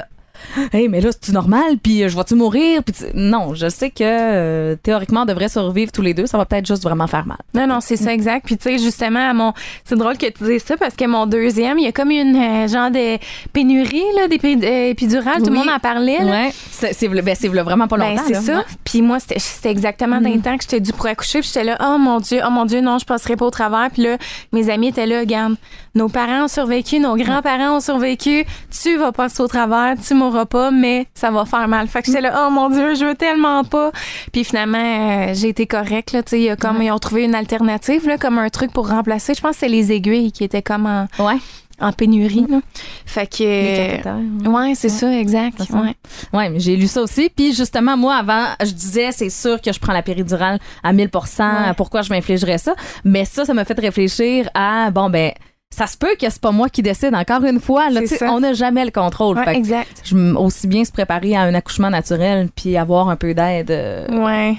hey, 0.73 0.89
mais 0.89 1.01
là, 1.01 1.11
c'est-tu 1.13 1.33
normal? 1.33 1.79
Puis 1.83 2.03
euh, 2.03 2.09
je 2.09 2.17
vais-tu 2.17 2.35
mourir? 2.35 2.83
Puis 2.83 2.95
non, 3.15 3.55
je 3.55 3.69
sais 3.69 3.91
que 3.91 4.03
euh, 4.03 4.77
théoriquement, 4.83 5.23
on 5.23 5.27
devrait 5.27 5.49
survivre 5.49 5.93
tous 5.93 6.03
les 6.03 6.15
deux. 6.15 6.27
Ça 6.27 6.39
va 6.39 6.45
peut-être 6.45 6.67
juste 6.67 6.83
vraiment 6.83 7.07
faire 7.07 7.27
mal. 7.27 7.39
Non, 7.55 7.67
non, 7.67 7.81
c'est 7.81 7.97
ça, 7.97 8.13
exact. 8.13 8.47
Puis 8.47 8.57
tu 8.57 8.65
sais, 8.65 8.79
justement, 8.79 9.33
mon... 9.35 9.53
c'est 9.85 9.97
drôle 9.97 10.17
que 10.19 10.27
tu 10.27 10.45
dises 10.45 10.65
ça 10.65 10.77
parce 10.77 10.95
que 10.95 11.05
mon 11.07 11.27
deuxième, 11.27 11.79
il 11.79 11.85
y 11.85 11.89
a 11.89 11.93
comme 11.93 12.11
une 12.11 12.37
euh, 12.37 12.69
genre 12.69 12.91
de 12.91 13.19
pénurie 13.53 14.03
là, 14.17 14.29
d'épidurales. 14.29 15.43
Tout 15.43 15.51
le 15.51 15.57
monde 15.57 15.71
en 15.71 15.79
parlait. 15.79 16.23
Là. 16.23 16.33
Ouais. 16.33 16.51
C'est 16.71 17.09
ben, 17.09 17.63
vraiment 17.63 17.89
pas 17.89 17.97
ben, 17.97 18.11
longtemps. 18.11 18.23
c'est 18.27 18.35
ça. 18.35 18.65
Puis 18.85 19.03
moi, 19.03 19.19
c'était 19.21 19.71
exactement 19.71 20.21
d'un 20.21 20.37
mm. 20.37 20.43
temps 20.43 20.57
que 20.57 20.63
j'étais 20.63 20.81
dû 20.81 20.93
pour 20.93 21.07
accoucher. 21.07 21.41
Puis 21.41 21.51
j'étais 21.53 21.65
là, 21.65 21.79
oh 21.81 21.99
mon 21.99 22.21
Dieu, 22.21 22.41
oh 22.47 22.51
mon 22.51 22.65
Dieu, 22.65 22.81
non, 22.81 22.99
je 22.99 23.05
passerai 23.05 23.37
pas 23.37 23.47
au 23.47 23.51
travers. 23.51 23.91
Puis 23.93 24.03
là, 24.03 24.17
mes 24.53 24.71
amis 24.71 24.89
étaient 24.89 25.07
là, 25.07 25.21
regarde, 25.21 25.57
nos 25.95 26.09
parents 26.09 26.45
ont 26.45 26.49
survécu, 26.49 26.99
nos 26.99 27.17
grands-parents 27.17 27.77
ont 27.77 27.81
survécu. 27.81 28.45
Tu 28.71 28.97
vas 28.97 29.13
passer 29.13 29.43
au 29.43 29.49
travers, 29.49 29.95
tu 30.01 30.15
mourras 30.15 30.47
pas, 30.47 30.71
mais 30.71 31.07
ça 31.15 31.31
va 31.31 31.45
faire 31.45 31.69
mal. 31.69 31.89
Fait 31.89 32.01
que 32.01 32.07
j'étais 32.07 32.21
là, 32.21 32.47
oh 32.47 32.51
mon 32.51 32.71
Dieu, 32.71 32.95
je 32.95 33.05
veux 33.05 33.15
tellement 33.15 33.65
pas. 33.65 33.93
Puis 34.33 34.45
finalement, 34.45 34.79
euh, 34.79 35.35
j'ai 35.35 35.49
été 35.49 35.67
correcte, 35.67 36.13
là. 36.13 36.23
Tu 36.23 36.47
sais, 36.47 36.57
comme, 36.59 36.81
ils 36.83 36.91
ont 36.91 36.99
trouvé 36.99 37.25
une 37.25 37.35
alternative, 37.35 38.07
là, 38.07 38.19
comme 38.19 38.39
un 38.39 38.49
truc 38.49 38.73
pour 38.73 38.89
remplacer. 38.89 39.35
Je 39.35 39.41
pense 39.41 39.53
que 39.53 39.61
c'est 39.61 39.69
les 39.69 39.93
aiguilles 39.93 40.33
qui 40.33 40.45
étaient 40.45 40.63
comme 40.63 40.87
en. 40.87 41.07
Ouais 41.23 41.39
en 41.83 41.93
pénurie. 41.93 42.47
Là. 42.49 42.61
Fait 43.05 43.27
que. 43.27 44.49
ouais, 44.49 44.75
c'est 44.75 44.89
ça, 44.89 45.13
exact. 45.19 45.61
Ouais. 45.71 45.95
ouais, 46.33 46.49
mais 46.49 46.61
j'ai 46.61 46.77
lu 46.77 46.87
ça 46.87 47.03
aussi. 47.03 47.29
Puis 47.29 47.53
justement, 47.53 47.97
moi, 47.97 48.17
avant, 48.17 48.45
je 48.61 48.71
disais, 48.71 49.11
c'est 49.13 49.31
sûr 49.31 49.61
que 49.61 49.73
je 49.73 49.81
prends 49.81 49.93
la 49.93 50.03
péridurale 50.03 50.59
à 50.83 50.93
1000% 50.93 51.75
Pourquoi 51.75 52.03
je 52.03 52.11
m'infligerais 52.11 52.59
ça? 52.59 52.75
Mais 53.05 53.25
ça, 53.25 53.45
ça 53.45 53.53
m'a 53.53 53.65
fait 53.65 53.79
réfléchir 53.79 54.49
à, 54.55 54.91
bon, 54.91 55.11
ben, 55.11 55.33
ça 55.73 55.87
se 55.87 55.97
peut 55.97 56.15
que 56.21 56.29
c'est 56.29 56.41
pas 56.41 56.53
moi 56.53 56.69
qui 56.69 56.83
décide. 56.83 57.15
Encore 57.15 57.43
une 57.45 57.59
fois, 57.59 57.89
là, 57.89 58.03
on 58.29 58.41
n'a 58.41 58.53
jamais 58.53 58.85
le 58.85 58.91
contrôle. 58.91 59.39
exact. 59.49 60.03
Je, 60.05 60.17
aussi 60.35 60.67
bien 60.67 60.85
se 60.85 60.93
préparer 60.93 61.35
à 61.35 61.43
un 61.43 61.55
accouchement 61.55 61.89
naturel 61.91 62.49
puis 62.55 62.77
avoir 62.77 63.09
un 63.09 63.17
peu 63.17 63.33
d'aide 63.33 63.71
euh, 63.71 64.07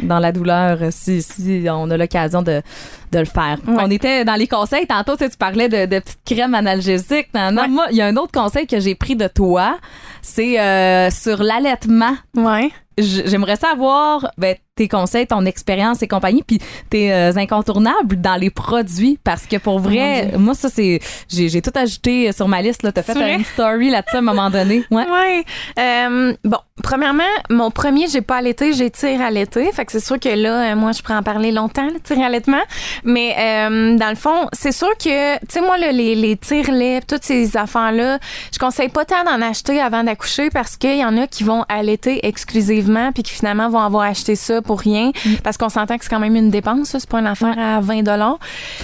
dans 0.01 0.19
la 0.19 0.31
douleur 0.31 0.79
euh, 0.81 0.89
si, 0.91 1.21
si 1.21 1.65
on 1.69 1.89
a 1.91 1.97
l'occasion 1.97 2.41
de, 2.41 2.61
de 3.11 3.19
le 3.19 3.25
faire. 3.25 3.59
On 3.67 3.89
était 3.91 4.25
dans 4.25 4.35
les 4.35 4.47
conseils. 4.47 4.87
Tantôt, 4.87 5.15
tu, 5.15 5.29
parlais 5.37 5.69
de, 5.69 5.85
de 5.85 5.99
petites 5.99 6.23
crèmes 6.25 6.55
analgésiques. 6.55 7.29
Moi, 7.33 7.85
il 7.91 7.97
y 7.97 8.01
a 8.01 8.07
un 8.07 8.17
autre 8.17 8.31
conseil 8.31 8.65
que 8.65 8.79
j'ai 8.79 8.95
pris 8.95 9.15
de 9.15 9.27
toi. 9.27 9.77
C'est 10.23 10.59
euh, 10.59 11.11
sur 11.11 11.43
l'allaitement. 11.43 12.15
Ouais. 12.35 12.71
J'aimerais 12.97 13.55
savoir 13.55 14.31
ben, 14.37 14.55
tes 14.75 14.87
conseils, 14.87 15.27
ton 15.27 15.45
expérience 15.45 16.01
et 16.01 16.07
compagnie, 16.07 16.41
puis 16.41 16.59
tes 16.89 17.13
euh, 17.13 17.31
incontournables 17.35 18.19
dans 18.19 18.35
les 18.35 18.49
produits, 18.49 19.19
parce 19.23 19.45
que 19.45 19.57
pour 19.57 19.79
vrai, 19.79 20.31
oh 20.33 20.39
moi 20.39 20.55
ça 20.55 20.69
c'est, 20.69 20.99
j'ai 21.29 21.61
tout 21.61 21.71
ajouté 21.75 22.31
sur 22.31 22.47
ma 22.47 22.61
liste. 22.61 22.81
Là, 22.81 22.91
t'as 22.91 23.03
fait 23.03 23.35
une 23.35 23.45
story 23.45 23.91
là-dessus 23.91 24.15
à 24.15 24.19
un 24.19 24.21
moment 24.21 24.49
donné. 24.49 24.83
Ouais. 24.93 25.05
ouais. 25.09 25.43
Euh, 25.79 26.33
bon, 26.43 26.57
premièrement, 26.83 27.23
mon 27.49 27.71
premier, 27.71 28.07
j'ai 28.07 28.21
pas 28.21 28.37
allaité, 28.37 28.73
j'ai 28.73 28.91
tiré 28.91 29.23
à 29.23 29.31
l'été, 29.31 29.71
fait 29.71 29.85
que 29.85 29.91
c'est 29.91 30.03
sûr 30.03 30.19
que 30.19 30.29
là, 30.29 30.71
euh, 30.71 30.75
moi 30.75 30.91
je 30.91 31.01
pourrais 31.01 31.17
en 31.17 31.23
parler 31.23 31.51
longtemps, 31.51 31.87
le 31.87 31.99
tir 31.99 32.19
allaitement, 32.19 32.61
mais 33.03 33.33
dans 33.97 34.09
le 34.09 34.15
fond, 34.15 34.47
c'est 34.53 34.71
sûr 34.71 34.89
que, 34.97 35.35
tu 35.39 35.45
sais 35.49 35.61
moi 35.61 35.77
les 35.77 36.15
les 36.15 36.37
tire-laits, 36.37 37.07
toutes 37.07 37.23
ces 37.23 37.57
affaires 37.57 37.91
là, 37.91 38.19
je 38.51 38.59
conseille 38.59 38.89
pas 38.89 39.05
tant 39.05 39.23
d'en 39.23 39.41
acheter 39.41 39.81
avant 39.81 40.03
d'accoucher 40.03 40.49
parce 40.49 40.77
qu'il 40.77 40.97
y 40.97 41.05
en 41.05 41.17
a 41.17 41.25
qui 41.25 41.43
vont 41.43 41.65
allaiter 41.69 42.25
exclusivement 42.27 43.11
puis 43.11 43.23
qui 43.23 43.33
finalement 43.33 43.69
vont 43.69 43.79
avoir 43.79 44.03
acheté 44.03 44.35
ça 44.35 44.61
pour 44.63 44.79
rien 44.79 45.11
mm. 45.25 45.35
parce 45.43 45.57
qu'on 45.57 45.69
s'entend 45.69 45.97
que 45.97 46.03
c'est 46.03 46.09
quand 46.09 46.19
même 46.19 46.35
une 46.35 46.49
dépense, 46.49 46.89
c'est 46.97 47.09
pas 47.09 47.19
une 47.19 47.27
affaire 47.27 47.57
à 47.57 47.79
20 47.81 48.03
dollars. 48.03 48.39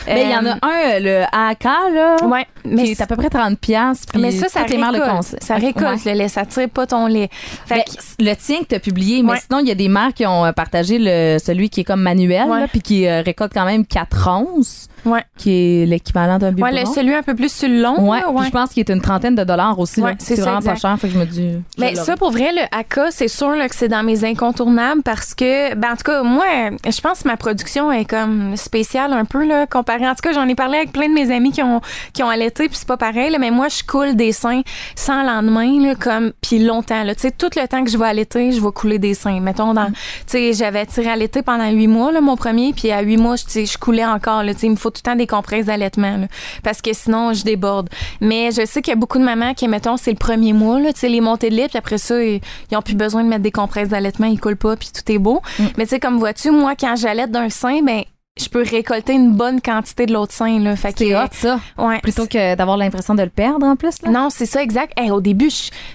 Mais 0.08 0.26
il 0.26 0.32
y 0.32 0.36
en 0.36 0.46
a 0.46 0.56
euh, 0.56 0.60
un 0.62 1.00
le 1.00 1.24
AK 1.24 1.64
là. 1.64 2.18
Ouais, 2.24 2.46
mais 2.66 2.84
qui 2.84 2.92
est 2.92 3.02
à 3.02 3.08
peu 3.08 3.16
près 3.16 3.30
30 3.30 3.58
pièces 3.58 4.04
Mais 4.16 4.32
ça 4.32 4.50
ça 4.50 4.64
récolte, 4.64 5.36
ça 5.42 5.56
récolte 5.56 6.06
le 6.06 6.14
lait, 6.14 6.28
ça 6.28 6.46
tire 6.46 6.70
pas 6.70 6.86
ton 6.86 7.08
lait. 7.08 7.30
Ben, 7.70 7.82
le 8.20 8.34
tien 8.36 8.60
que 8.60 8.66
tu 8.66 8.76
as 8.76 8.80
publié, 8.80 9.24
mais 9.24 9.38
sinon 9.38 9.60
il 9.60 9.68
y 9.68 9.72
a 9.72 9.76
des 9.76 9.90
marques 9.90 10.16
qui 10.16 10.26
ont 10.26 10.46
euh, 10.46 10.52
partagé 10.52 10.98
le 11.00 11.38
celui 11.40 11.70
qui 11.70 11.82
est 11.82 11.84
comme 11.84 12.02
manuel 12.02 12.48
puis 12.72 12.82
qui 12.82 13.08
euh, 13.08 13.22
récolte 13.22 13.54
quand 13.54 13.66
même 13.66 13.86
4 13.86 14.30
onces. 14.30 14.89
Ouais. 15.06 15.24
Qui 15.38 15.52
est 15.52 15.86
l'équivalent 15.86 16.38
d'un 16.38 16.52
biberon. 16.52 16.72
Ouais, 16.72 16.86
celui 16.86 17.14
un 17.14 17.24
peu 17.24 17.36
plus 17.36 17.52
sur 17.52 17.70
le 17.70 17.82
long. 17.82 18.10
Ouais. 18.10 18.20
je 18.46 18.50
pense 18.50 18.70
qu'il 18.70 18.82
est 18.82 18.92
une 18.92 19.02
trentaine 19.02 19.36
de 19.36 19.44
dollars 19.44 19.78
aussi. 19.80 20.02
Ouais, 20.02 20.16
c'est 20.20 20.36
vraiment 20.36 20.62
pas 20.62 20.76
cher. 20.76 20.98
Fait 21.00 21.08
que 21.08 21.14
je 21.14 21.20
me 21.20 21.26
dis. 21.26 21.52
Mais 21.78 21.96
ça, 21.96 22.16
pour 22.16 22.32
vrai, 22.32 22.52
le 22.52 22.62
AK, 22.78 23.12
c'est 23.12 23.28
sûr 23.28 23.56
que 23.70 23.76
c'est 23.76 23.88
dans 23.88 24.04
mes 24.04 24.24
incontournables 24.24 25.04
parce 25.04 25.34
que, 25.34 25.76
ben, 25.76 25.94
en 25.94 25.96
tout 25.96 26.04
cas, 26.04 26.24
moi, 26.24 26.46
je 26.86 27.02
pense 27.02 27.24
que 27.24 27.28
ma 27.28 27.38
production 27.38 27.92
est 27.92 28.06
comme 28.06 28.56
spéciale 28.56 29.14
un 29.14 29.26
peu, 29.26 29.46
là, 29.46 29.68
comparée. 29.68 30.08
En 30.08 30.16
tout 30.16 30.22
cas, 30.22 30.34
j'en 30.34 30.48
ai 30.48 30.56
parlé 30.56 30.78
avec 30.78 30.92
plein 30.92 31.10
de 31.10 31.14
mes 31.14 31.32
amis 31.32 31.52
qui 31.52 31.62
ont, 31.62 31.82
qui 32.14 32.24
ont 32.24 32.30
allaité, 32.30 32.68
puis 32.68 32.78
c'est 32.78 32.88
pas 32.88 32.98
pareil, 32.98 33.32
là, 33.32 33.38
mais 33.40 33.52
moi, 33.52 33.68
je 33.68 33.84
coule 33.84 34.16
des 34.16 34.32
seins 34.32 34.62
sans 34.96 35.24
lendemain, 35.24 35.80
là, 35.82 35.96
comme, 35.96 36.32
puis 36.42 36.60
longtemps, 36.60 37.04
là. 37.04 37.16
Tu 37.16 37.22
sais, 37.22 37.32
tout 37.32 37.50
le 37.56 37.68
temps 37.68 37.84
que 37.84 37.90
je 37.90 37.98
vais 37.98 38.08
allaiter, 38.08 38.52
je 38.52 38.62
vais 38.62 38.72
couler 38.72 39.00
des 39.00 39.14
seins. 39.14 39.40
Mettons, 39.40 39.74
dans, 39.74 39.88
tu 39.88 39.94
sais, 40.28 40.54
j'avais 40.54 40.86
tiré 40.86 41.10
à 41.10 41.16
l'été 41.16 41.42
pendant 41.42 41.70
huit 41.70 41.88
mois, 41.88 42.12
là, 42.12 42.22
mon 42.22 42.36
premier, 42.36 42.74
puis 42.74 42.92
à 42.92 43.02
huit 43.02 43.18
mois, 43.18 43.36
je, 43.36 43.66
je 43.66 43.78
coulais 43.78 44.06
encore, 44.06 44.44
là. 44.44 44.54
Tu 44.54 44.62
sais, 44.62 44.68
il 44.68 44.72
me 44.72 44.76
faut 44.76 44.89
tout 44.92 45.02
le 45.06 45.12
temps 45.12 45.16
des 45.16 45.28
compresses 45.28 45.66
d'allaitement, 45.66 46.28
parce 46.64 46.82
que 46.82 46.94
sinon, 46.94 47.34
je 47.34 47.44
déborde. 47.44 47.90
Mais 48.22 48.52
je 48.52 48.66
sais 48.66 48.82
qu'il 48.82 48.92
y 48.92 48.98
a 48.98 49.00
beaucoup 49.00 49.20
de 49.20 49.24
mamans 49.24 49.54
qui, 49.54 49.68
mettons, 49.68 49.98
c'est 49.98 50.12
le 50.12 50.18
premier 50.18 50.54
mois, 50.54 50.80
là, 50.80 50.94
tu 50.94 51.02
sais, 51.02 51.10
les 51.10 51.22
montées 51.22 51.50
de 51.50 51.56
lait, 51.56 51.68
puis 51.68 51.78
après 51.78 51.98
ça, 51.98 52.22
ils, 52.22 52.42
n'ont 52.72 52.82
plus 52.82 52.96
besoin 52.96 53.24
de 53.24 53.30
mettre 53.30 53.44
des 53.44 53.52
compresses 53.52 53.90
d'allaitement, 53.90 54.28
ils 54.28 54.40
coulent 54.40 54.56
pas, 54.56 54.76
puis 54.76 54.90
tout 54.94 55.12
est 55.12 55.18
beau. 55.18 55.42
Mm. 55.58 55.64
Mais 55.78 55.84
tu 55.86 55.90
sais, 55.90 56.00
comme 56.00 56.18
vois-tu, 56.18 56.52
moi, 56.52 56.74
quand 56.80 56.96
j'allaite 56.96 57.32
d'un 57.32 57.50
sein, 57.50 57.82
ben 57.82 58.04
je 58.40 58.48
peux 58.48 58.64
récolter 58.64 59.14
une 59.14 59.34
bonne 59.34 59.62
quantité 59.62 60.06
de 60.06 60.14
l'autre 60.14 60.34
sein 60.34 60.60
là. 60.60 60.76
Fait 60.76 60.94
c'est 60.98 61.16
hot 61.16 61.28
ça. 61.32 61.60
ouais. 61.78 62.00
Plutôt 62.00 62.26
que 62.26 62.56
d'avoir 62.56 62.78
l'impression 62.78 63.14
de 63.16 63.24
le 63.24 63.30
perdre 63.30 63.66
en 63.66 63.76
plus 63.76 64.02
là. 64.02 64.10
non 64.10 64.30
c'est 64.30 64.46
ça 64.46 64.64
exact. 64.64 64.94
Au 65.12 65.22
début 65.22 65.50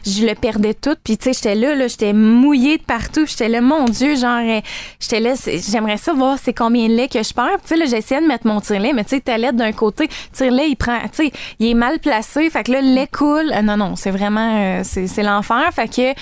je, 0.05 0.26
le 0.26 0.34
perdais 0.34 0.74
tout 0.74 0.97
puis 1.03 1.16
tu 1.16 1.24
sais 1.24 1.32
j'étais 1.32 1.55
là 1.55 1.74
là 1.74 1.88
j'étais 1.88 2.12
mouillée 2.12 2.78
de 2.78 2.82
partout. 2.82 3.26
J'étais 3.26 3.49
là 3.49 3.61
mon 3.61 3.86
dieu 3.86 4.16
genre 4.16 4.40
euh, 4.42 4.61
j'étais 5.01 5.20
là 5.20 5.34
j'aimerais 5.45 5.97
ça 5.97 6.12
voir 6.12 6.38
c'est 6.42 6.53
combien 6.53 6.88
de 6.88 6.95
lait 6.95 7.09
que 7.09 7.22
je 7.22 7.32
perds. 7.32 7.61
Tu 7.62 7.68
sais 7.68 7.76
là 7.76 7.86
j'essayais 7.86 8.20
de 8.20 8.26
mettre 8.26 8.47
mon 8.47 8.61
tire-lait 8.61 8.92
mais 8.92 9.05
tu 9.05 9.16
sais 9.16 9.20
ta 9.20 9.38
lait 9.38 9.53
d'un 9.53 9.72
côté. 9.72 10.09
Tire-lait 10.32 10.68
il 10.68 10.76
prend 10.76 10.99
tu 11.05 11.24
sais 11.24 11.32
il 11.59 11.68
est 11.68 11.74
mal 11.74 11.99
placé. 11.99 12.51
Fait 12.51 12.64
que 12.64 12.72
là 12.72 12.82
le 12.82 12.95
lait 12.95 13.09
coule. 13.11 13.53
Euh, 13.55 13.62
non 13.62 13.76
non 13.76 13.97
c'est 13.97 14.11
vraiment 14.11 14.80
euh, 14.80 14.82
c'est 14.84 15.22
l'enfer. 15.22 15.70
Fait 15.72 15.88
que 15.88 16.20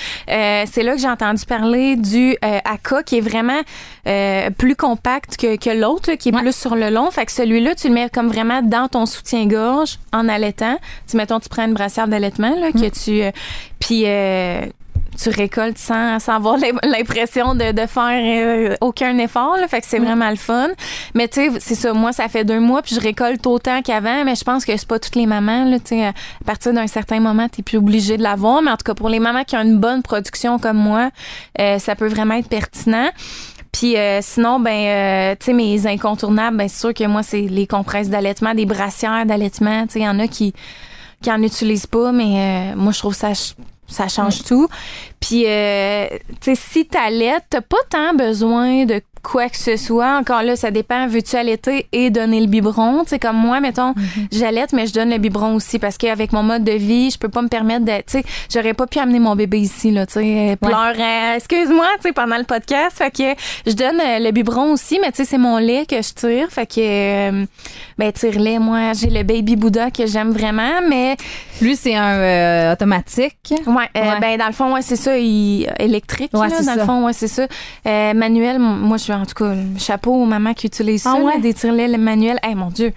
c'est 0.67 0.83
là 0.83 0.95
que 0.95 1.01
j'ai 1.01 1.09
entendu 1.09 1.45
parler 1.47 1.97
du 1.97 2.37
Aka 2.43 3.03
qui 3.03 3.19
est 3.19 3.21
vraiment 3.21 3.61
plus 4.57 4.77
compact 4.77 5.37
que, 5.37 5.57
que 5.57 5.71
l'autre 5.71 6.12
là, 6.13 6.17
qui 6.17 6.29
est 6.29 6.33
plus 6.33 6.55
sur 6.55 6.77
le 6.77 6.91
long. 6.91 7.11
Fait 7.11 7.27
que 7.27 7.33
celui-là, 7.33 7.75
tu 7.75 7.89
le 7.89 7.95
mets 7.95 8.09
comme 8.11 8.29
vraiment 8.29 8.63
dans 8.63 8.89
ton 8.89 9.07
soutien-gorge 9.07 9.99
en 10.13 10.29
allaitant. 10.29 10.79
Tu 11.09 11.17
mettons, 11.17 11.41
tu 11.41 11.49
prends 11.49 11.67
une 11.67 11.75
brassière 11.75 12.09
d'allaitement 12.09 12.55
là, 12.59 12.73
que 12.73 12.89
tu, 12.89 13.23
euh, 13.23 13.31
puis 13.81 14.05
euh, 14.07 14.67
tu 15.21 15.29
récoltes 15.31 15.79
sans, 15.79 16.19
sans 16.19 16.35
avoir 16.35 16.57
l'impression 16.83 17.55
de, 17.55 17.73
de 17.73 17.87
faire 17.87 18.71
euh, 18.71 18.77
aucun 18.81 19.17
effort. 19.19 19.57
Là, 19.57 19.69
fait 19.69 19.81
que 19.81 19.87
c'est 19.87 19.99
vraiment 19.99 20.31
le 20.31 20.37
fun. 20.37 20.69
Mais 21.15 21.29
tu 21.29 21.41
sais, 21.41 21.61
c'est 21.61 21.75
ça. 21.75 21.93
Moi, 21.93 22.13
ça 22.13 22.29
fait 22.29 22.45
deux 22.45 22.61
mois, 22.61 22.83
puis 22.83 22.95
je 22.95 23.01
récolte 23.01 23.47
autant 23.47 23.83
qu'avant. 23.83 24.25
Mais 24.25 24.35
je 24.35 24.45
pense 24.45 24.65
que 24.65 24.77
c'est 24.77 24.89
pas 24.89 24.99
toutes 24.99 25.17
les 25.17 25.27
mamans. 25.27 25.65
Là, 25.65 25.79
tu 25.79 26.01
à 26.01 26.13
partir 26.45 26.73
d'un 26.73 26.87
certain 26.87 27.21
moment, 27.21 27.49
t'es 27.49 27.63
plus 27.63 27.79
obligé 27.79 28.17
de 28.17 28.23
l'avoir. 28.23 28.63
Mais 28.63 28.71
en 28.71 28.77
tout 28.77 28.85
cas, 28.85 28.95
pour 28.95 29.09
les 29.09 29.21
mamans 29.21 29.45
qui 29.45 29.57
ont 29.57 29.63
une 29.63 29.79
bonne 29.79 30.03
production 30.03 30.59
comme 30.59 30.79
moi, 30.79 31.11
euh, 31.61 31.79
ça 31.79 31.95
peut 31.95 32.09
vraiment 32.09 32.35
être 32.35 32.49
pertinent. 32.49 33.11
Puis 33.73 33.97
euh, 33.97 34.21
sinon, 34.23 34.61
ben, 34.61 34.71
euh, 34.71 35.35
tu 35.39 35.47
sais, 35.47 35.53
mes 35.55 35.87
incontournables, 35.87 36.57
ben, 36.57 36.69
c'est 36.69 36.81
sûr 36.81 36.95
que 36.95 37.05
moi, 37.07 37.23
c'est 37.23 37.43
les 37.43 37.67
compresses 37.67 38.11
d'allaitement, 38.11 38.55
des 38.55 38.67
brassières 38.67 39.27
d'allaitement. 39.27 39.87
Tu 39.87 39.95
sais, 39.95 40.01
il 40.01 40.05
y 40.05 40.09
en 40.09 40.19
a 40.19 40.29
qui 40.29 40.53
qui 41.21 41.31
en 41.31 41.41
utilisent 41.43 41.87
pas, 41.87 42.11
mais 42.11 42.75
moi, 42.75 42.91
je 42.93 42.99
trouve 42.99 43.15
ça 43.15 43.33
ça 43.87 44.09
change 44.09 44.45
tout. 44.45 44.69
Puis, 45.23 45.45
euh, 45.47 46.09
tu 46.41 46.55
sais, 46.55 46.55
si 46.57 46.87
t'allaites, 46.87 47.45
t'as 47.49 47.61
pas 47.61 47.77
tant 47.89 48.13
besoin 48.13 48.85
de 48.85 49.01
quoi 49.23 49.49
que 49.49 49.57
ce 49.57 49.77
soit. 49.77 50.19
Encore 50.19 50.43
là, 50.43 50.57
ça 50.57 50.71
dépend. 50.71 51.07
Veux-tu 51.07 51.37
allaiter 51.37 51.87
et 51.93 52.11
donner 52.11 52.41
le 52.41 52.47
biberon? 52.47 53.05
Tu 53.05 53.11
sais, 53.11 53.19
comme 53.19 53.37
moi, 53.37 53.61
mettons, 53.61 53.91
mm 53.91 54.03
j'allaite, 54.33 54.73
mais 54.73 54.87
je 54.87 54.93
donne 54.95 55.11
le 55.11 55.19
biberon 55.19 55.55
aussi 55.55 55.79
parce 55.79 55.97
qu'avec 55.99 56.33
mon 56.33 56.43
mode 56.43 56.65
de 56.65 56.73
vie, 56.73 57.11
je 57.11 57.19
peux 57.19 57.29
pas 57.29 57.43
me 57.43 57.49
permettre 57.49 57.85
de, 57.85 57.97
tu 57.99 58.03
sais, 58.07 58.25
j'aurais 58.53 58.75
pas 58.75 58.87
pu 58.87 58.99
amener 58.99 59.19
mon 59.19 59.37
bébé 59.37 59.59
ici, 59.61 59.91
là, 59.91 60.07
tu 60.07 60.15
sais, 60.15 60.57
pleurant, 60.61 61.35
excuse-moi, 61.37 61.87
tu 61.97 62.09
sais, 62.09 62.13
pendant 62.13 62.37
le 62.39 62.45
podcast. 62.45 62.97
Fait 62.97 63.11
que 63.11 63.41
je 63.67 63.75
donne 63.75 64.01
euh, 64.01 64.19
le 64.19 64.31
biberon 64.33 64.73
aussi, 64.73 64.99
mais 65.01 65.13
tu 65.13 65.19
sais, 65.19 65.25
c'est 65.25 65.39
mon 65.39 65.59
lait 65.59 65.87
que 65.87 65.97
je 65.97 66.13
tire. 66.15 66.49
Fait 66.51 66.67
que, 66.67 66.81
euh, 66.81 67.45
ben, 67.99 68.13
tire-lait, 68.13 68.59
moi, 68.59 68.93
j'ai 68.95 69.11
le 69.11 69.23
baby 69.23 69.57
Bouddha 69.57 69.91
que 69.91 70.07
j'aime 70.07 70.31
vraiment, 70.31 70.81
mais. 70.89 71.17
Lui, 71.61 71.77
c'est 71.77 71.95
un 71.95 72.19
euh, 72.19 72.73
automatique. 72.73 73.55
Ouais, 73.67 73.89
ben, 73.95 74.37
dans 74.37 74.47
le 74.47 74.53
fond, 74.53 74.73
ouais, 74.75 74.83
c'est 74.83 74.97
ça, 74.97 75.12
il, 75.19 75.69
électrique, 75.79 76.33
là, 76.33 76.49
dans 76.49 76.75
le 76.75 76.85
fond, 76.85 77.05
ouais, 77.05 77.13
c'est 77.13 77.29
ça. 77.29 77.47
manuel, 77.85 78.59
moi, 78.59 78.97
je 78.97 79.03
suis 79.05 79.13
en 79.13 79.27
tout 79.27 79.35
cas, 79.35 79.55
chapeau 79.79 80.13
aux 80.13 80.27
mamans 80.27 80.55
qui 80.55 80.67
utilisent 80.67 81.07
ah 81.07 81.17
ça, 81.33 81.39
des 81.39 81.55
tire 81.55 81.73
le 81.73 81.99
manuel. 81.99 82.39
Eh 82.49 82.55
mon 82.55 82.69
Dieu, 82.69 82.93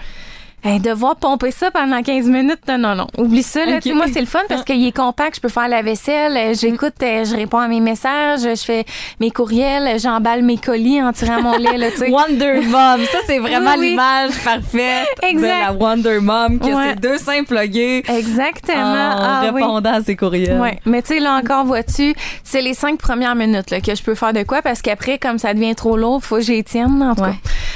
devoir 0.80 1.16
pomper 1.16 1.52
ça 1.52 1.70
pendant 1.72 2.02
15 2.02 2.28
minutes, 2.28 2.62
non, 2.68 2.96
non. 2.96 3.08
Oublie 3.18 3.44
ça. 3.44 3.66
Là. 3.66 3.80
Moi, 3.94 4.06
c'est 4.12 4.20
le 4.20 4.26
fun 4.26 4.42
parce 4.50 4.64
qu'il 4.64 4.86
est 4.86 4.96
compact. 4.96 5.36
Je 5.36 5.42
peux 5.42 5.50
faire 5.50 5.68
la 5.68 5.82
vaisselle. 5.82 6.36
Euh, 6.36 6.54
j'écoute, 6.60 6.96
euh, 7.04 7.24
je 7.24 7.36
réponds 7.36 7.60
à 7.60 7.68
mes 7.68 7.80
messages. 7.80 8.42
Je 8.42 8.64
fais 8.64 8.86
mes 9.20 9.32
courriels. 9.32 10.00
J'emballe 10.00 10.44
mes 10.44 10.58
colis 10.58 11.02
en 11.02 11.14
tirant 11.14 11.42
mon 11.42 11.58
lait. 11.58 11.78
Là, 11.78 11.88
Wonder 12.10 12.62
Mom. 12.62 13.00
Ça, 13.12 13.20
c'est 13.28 13.40
vraiment 13.40 13.76
l'image 13.76 14.32
parfaite 14.44 15.08
de 15.22 15.42
la 15.42 15.72
Wonder 15.72 16.20
Mom. 16.20 16.60
Que 16.60 16.68
c'est 16.68 17.00
deux 17.00 17.18
seins 17.18 17.44
plugués. 17.44 18.04
Exactement. 18.08 18.82
En 18.82 19.18
ah, 19.22 19.42
répondant 19.42 19.94
à 19.94 20.02
ses 20.02 20.16
courriels. 20.16 20.60
Ouais. 20.60 20.80
Mais 20.86 21.02
tu 21.02 21.16
sais, 21.16 21.20
là 21.20 21.36
encore, 21.36 21.66
vois-tu, 21.66 22.14
c'est 22.44 22.62
les 22.62 22.74
cinq 22.74 22.98
premières 22.98 23.36
minutes 23.36 23.70
là, 23.70 23.82
que 23.82 23.94
je 23.94 24.04
peux 24.04 24.16
faire 24.16 24.34
de 24.34 24.44
quoi 24.44 24.62
parce 24.62 24.82
qu'après, 24.82 25.18
comme 25.18 25.38
ça 25.38 25.54
devient 25.54 25.76
trop 25.76 25.98
lourd, 25.98 26.24
faut 26.24 26.38
que 26.38 26.42
j'y 26.42 26.64
tienne. 26.64 27.04
En 27.04 27.16
tout 27.16 27.24
cas. 27.24 27.36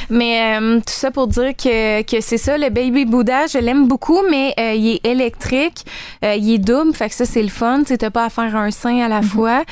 Mais 0.09 0.57
euh, 0.59 0.77
tout 0.77 0.83
ça 0.87 1.11
pour 1.11 1.27
dire 1.27 1.55
que, 1.55 2.01
que 2.01 2.21
c'est 2.21 2.37
ça, 2.37 2.57
le 2.57 2.69
Baby 2.79 3.05
Buddha, 3.05 3.47
je 3.47 3.57
l'aime 3.57 3.87
beaucoup, 3.87 4.21
mais 4.29 4.53
euh, 4.59 4.73
il 4.73 4.95
est 4.95 5.05
électrique, 5.05 5.85
euh, 6.23 6.35
il 6.35 6.53
est 6.53 6.57
double, 6.57 6.93
fait 6.93 7.09
que 7.09 7.15
ça, 7.15 7.25
c'est 7.25 7.43
le 7.43 7.49
fun. 7.49 7.83
Tu 7.85 7.93
n'as 7.99 8.09
pas 8.09 8.25
à 8.25 8.29
faire 8.29 8.55
un 8.55 8.71
sein 8.71 9.01
à 9.01 9.07
la 9.07 9.21
mhm. 9.21 9.27
fois. 9.27 9.63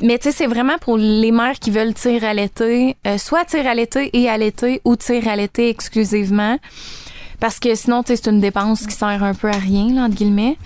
Mais 0.00 0.18
tu 0.18 0.24
sais, 0.24 0.32
c'est 0.32 0.46
vraiment 0.46 0.78
pour 0.80 0.96
les 0.96 1.30
mères 1.30 1.58
qui 1.60 1.70
veulent 1.70 1.94
tirer 1.94 2.26
à 2.26 2.34
l'été, 2.34 2.96
soit 3.16 3.44
tirer 3.44 3.68
à 3.68 3.74
l'été 3.74 4.10
et 4.12 4.28
à 4.28 4.36
l'été 4.36 4.80
ou 4.84 4.96
tirer 4.96 5.30
à 5.30 5.36
l'été 5.36 5.68
exclusivement. 5.68 6.58
Parce 7.38 7.60
que 7.60 7.74
sinon, 7.76 8.02
tu 8.02 8.08
sais, 8.08 8.22
c'est 8.22 8.30
une 8.30 8.40
dépense 8.40 8.86
qui 8.86 8.94
sert 8.94 9.22
un 9.22 9.34
peu 9.34 9.48
à 9.48 9.56
rien, 9.56 9.94
là, 9.94 10.02
entre 10.02 10.16
guillemets. 10.16 10.56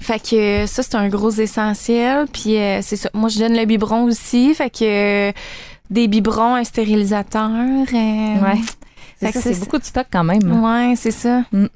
Fait 0.00 0.20
que 0.20 0.66
ça, 0.66 0.82
c'est 0.82 0.96
un 0.96 1.08
gros 1.08 1.30
essentiel. 1.30 2.26
Puis 2.32 2.56
c'est 2.82 2.96
ça. 2.96 3.08
Moi, 3.14 3.28
je 3.28 3.38
donne 3.38 3.56
le 3.56 3.64
biberon 3.66 4.02
aussi. 4.04 4.52
Fait 4.52 4.70
que 4.70 5.32
des 5.92 6.08
biberons, 6.08 6.56
un 6.56 6.64
stérilisateur. 6.64 7.50
Euh, 7.50 7.94
ouais. 7.94 8.60
C'est 9.30 9.60
beaucoup 9.60 9.78
de 9.78 9.84
stock 9.84 10.06
quand 10.12 10.24
même. 10.24 10.62
Ouais, 10.64 10.94
c'est 10.96 11.10
ça. 11.10 11.44
Mm. 11.52 11.66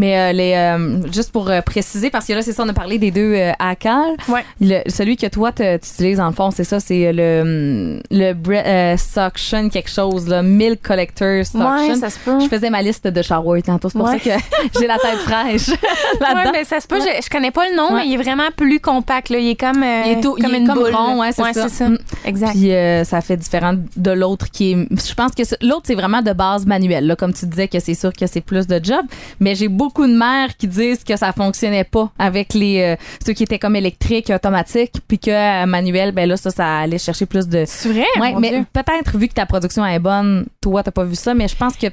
Mais 0.00 0.18
euh, 0.18 0.32
les, 0.32 0.54
euh, 0.54 1.12
juste 1.12 1.30
pour 1.30 1.50
euh, 1.50 1.60
préciser, 1.60 2.08
parce 2.08 2.24
que 2.24 2.32
là, 2.32 2.40
c'est 2.40 2.54
ça, 2.54 2.62
on 2.64 2.68
a 2.70 2.72
parlé 2.72 2.96
des 2.96 3.10
deux 3.10 3.36
ACAL. 3.58 4.16
Ouais. 4.28 4.82
celui 4.88 5.18
que 5.18 5.26
toi, 5.26 5.52
tu 5.52 5.62
utilises 5.62 6.20
en 6.20 6.32
fond, 6.32 6.50
c'est 6.50 6.64
ça, 6.64 6.80
c'est 6.80 7.12
le, 7.12 8.00
le 8.10 8.96
Suction 8.96 9.68
quelque 9.68 9.90
chose, 9.90 10.26
là, 10.26 10.42
Milk 10.42 10.80
Collector 10.80 11.44
Suction. 11.44 11.70
Ouais, 11.70 11.94
ça 11.96 12.08
se 12.08 12.18
peut. 12.18 12.40
Je 12.40 12.48
faisais 12.48 12.70
ma 12.70 12.80
liste 12.80 13.06
de 13.06 13.20
shower 13.20 13.60
tantôt, 13.60 13.90
c'est 13.90 13.98
pour 13.98 14.08
ça 14.08 14.18
que 14.18 14.30
j'ai 14.80 14.86
la 14.86 14.96
tête 14.96 15.18
fraîche 15.18 15.68
là-dedans. 16.20 16.52
Mais 16.54 16.64
ça 16.64 16.80
se 16.80 16.86
peut. 16.86 16.98
Je, 16.98 17.22
je, 17.22 17.28
connais 17.28 17.50
pas 17.50 17.68
le 17.68 17.76
nom, 17.76 17.92
mais 17.92 18.06
il 18.06 18.14
est 18.14 18.22
vraiment 18.22 18.48
plus 18.56 18.80
compact. 18.80 19.28
Là. 19.28 19.38
Il 19.38 19.48
est 19.48 19.60
comme, 19.60 19.84
il 19.84 20.12
est 20.12 20.22
tout, 20.22 20.34
comme 20.40 20.54
une 20.54 20.66
boule. 20.66 20.94
rond, 20.94 21.20
ouais, 21.20 21.32
c'est 21.32 21.68
ça. 21.68 21.88
Mm. 21.90 21.98
Exact. 22.24 22.52
Puis 22.52 22.70
ça 23.04 23.20
fait 23.20 23.36
différent 23.36 23.74
de 23.96 24.10
l'autre 24.12 24.50
qui 24.50 24.72
est... 24.72 24.76
Je 24.76 25.14
pense 25.14 25.32
que 25.32 25.42
l'autre, 25.62 25.82
c'est 25.84 25.94
vraiment 25.94 26.22
de 26.22 26.32
base 26.32 26.64
manuelle. 26.64 27.06
Là, 27.06 27.16
comme 27.16 27.34
tu 27.34 27.44
disais 27.44 27.68
que 27.68 27.80
c'est 27.80 27.92
sûr 27.92 28.14
que 28.14 28.26
c'est 28.26 28.40
plus 28.40 28.66
de 28.66 28.80
job, 28.82 29.04
mais 29.40 29.54
j'ai 29.54 29.68
beaucoup 29.68 29.89
beaucoup 29.90 30.06
de 30.06 30.16
mères 30.16 30.56
qui 30.56 30.68
disent 30.68 31.02
que 31.02 31.16
ça 31.16 31.32
fonctionnait 31.32 31.84
pas 31.84 32.12
avec 32.18 32.54
les 32.54 32.80
euh, 32.80 32.96
ceux 33.24 33.32
qui 33.32 33.42
étaient 33.42 33.58
comme 33.58 33.74
électriques 33.74 34.30
automatiques 34.30 34.94
puis 35.08 35.18
que 35.18 35.30
euh, 35.30 35.66
manuel 35.66 36.12
ben 36.12 36.28
là 36.28 36.36
ça 36.36 36.50
ça 36.50 36.78
allait 36.78 36.98
chercher 36.98 37.26
plus 37.26 37.48
de 37.48 37.64
C'est 37.66 37.88
vrai 37.88 38.06
ouais, 38.20 38.34
mais 38.38 38.64
peut-être 38.72 39.18
vu 39.18 39.26
que 39.26 39.34
ta 39.34 39.46
production 39.46 39.84
est 39.84 39.98
bonne 39.98 40.46
toi 40.60 40.84
t'as 40.84 40.92
pas 40.92 41.02
vu 41.02 41.16
ça 41.16 41.34
mais 41.34 41.48
je 41.48 41.56
pense 41.56 41.74
que 41.74 41.88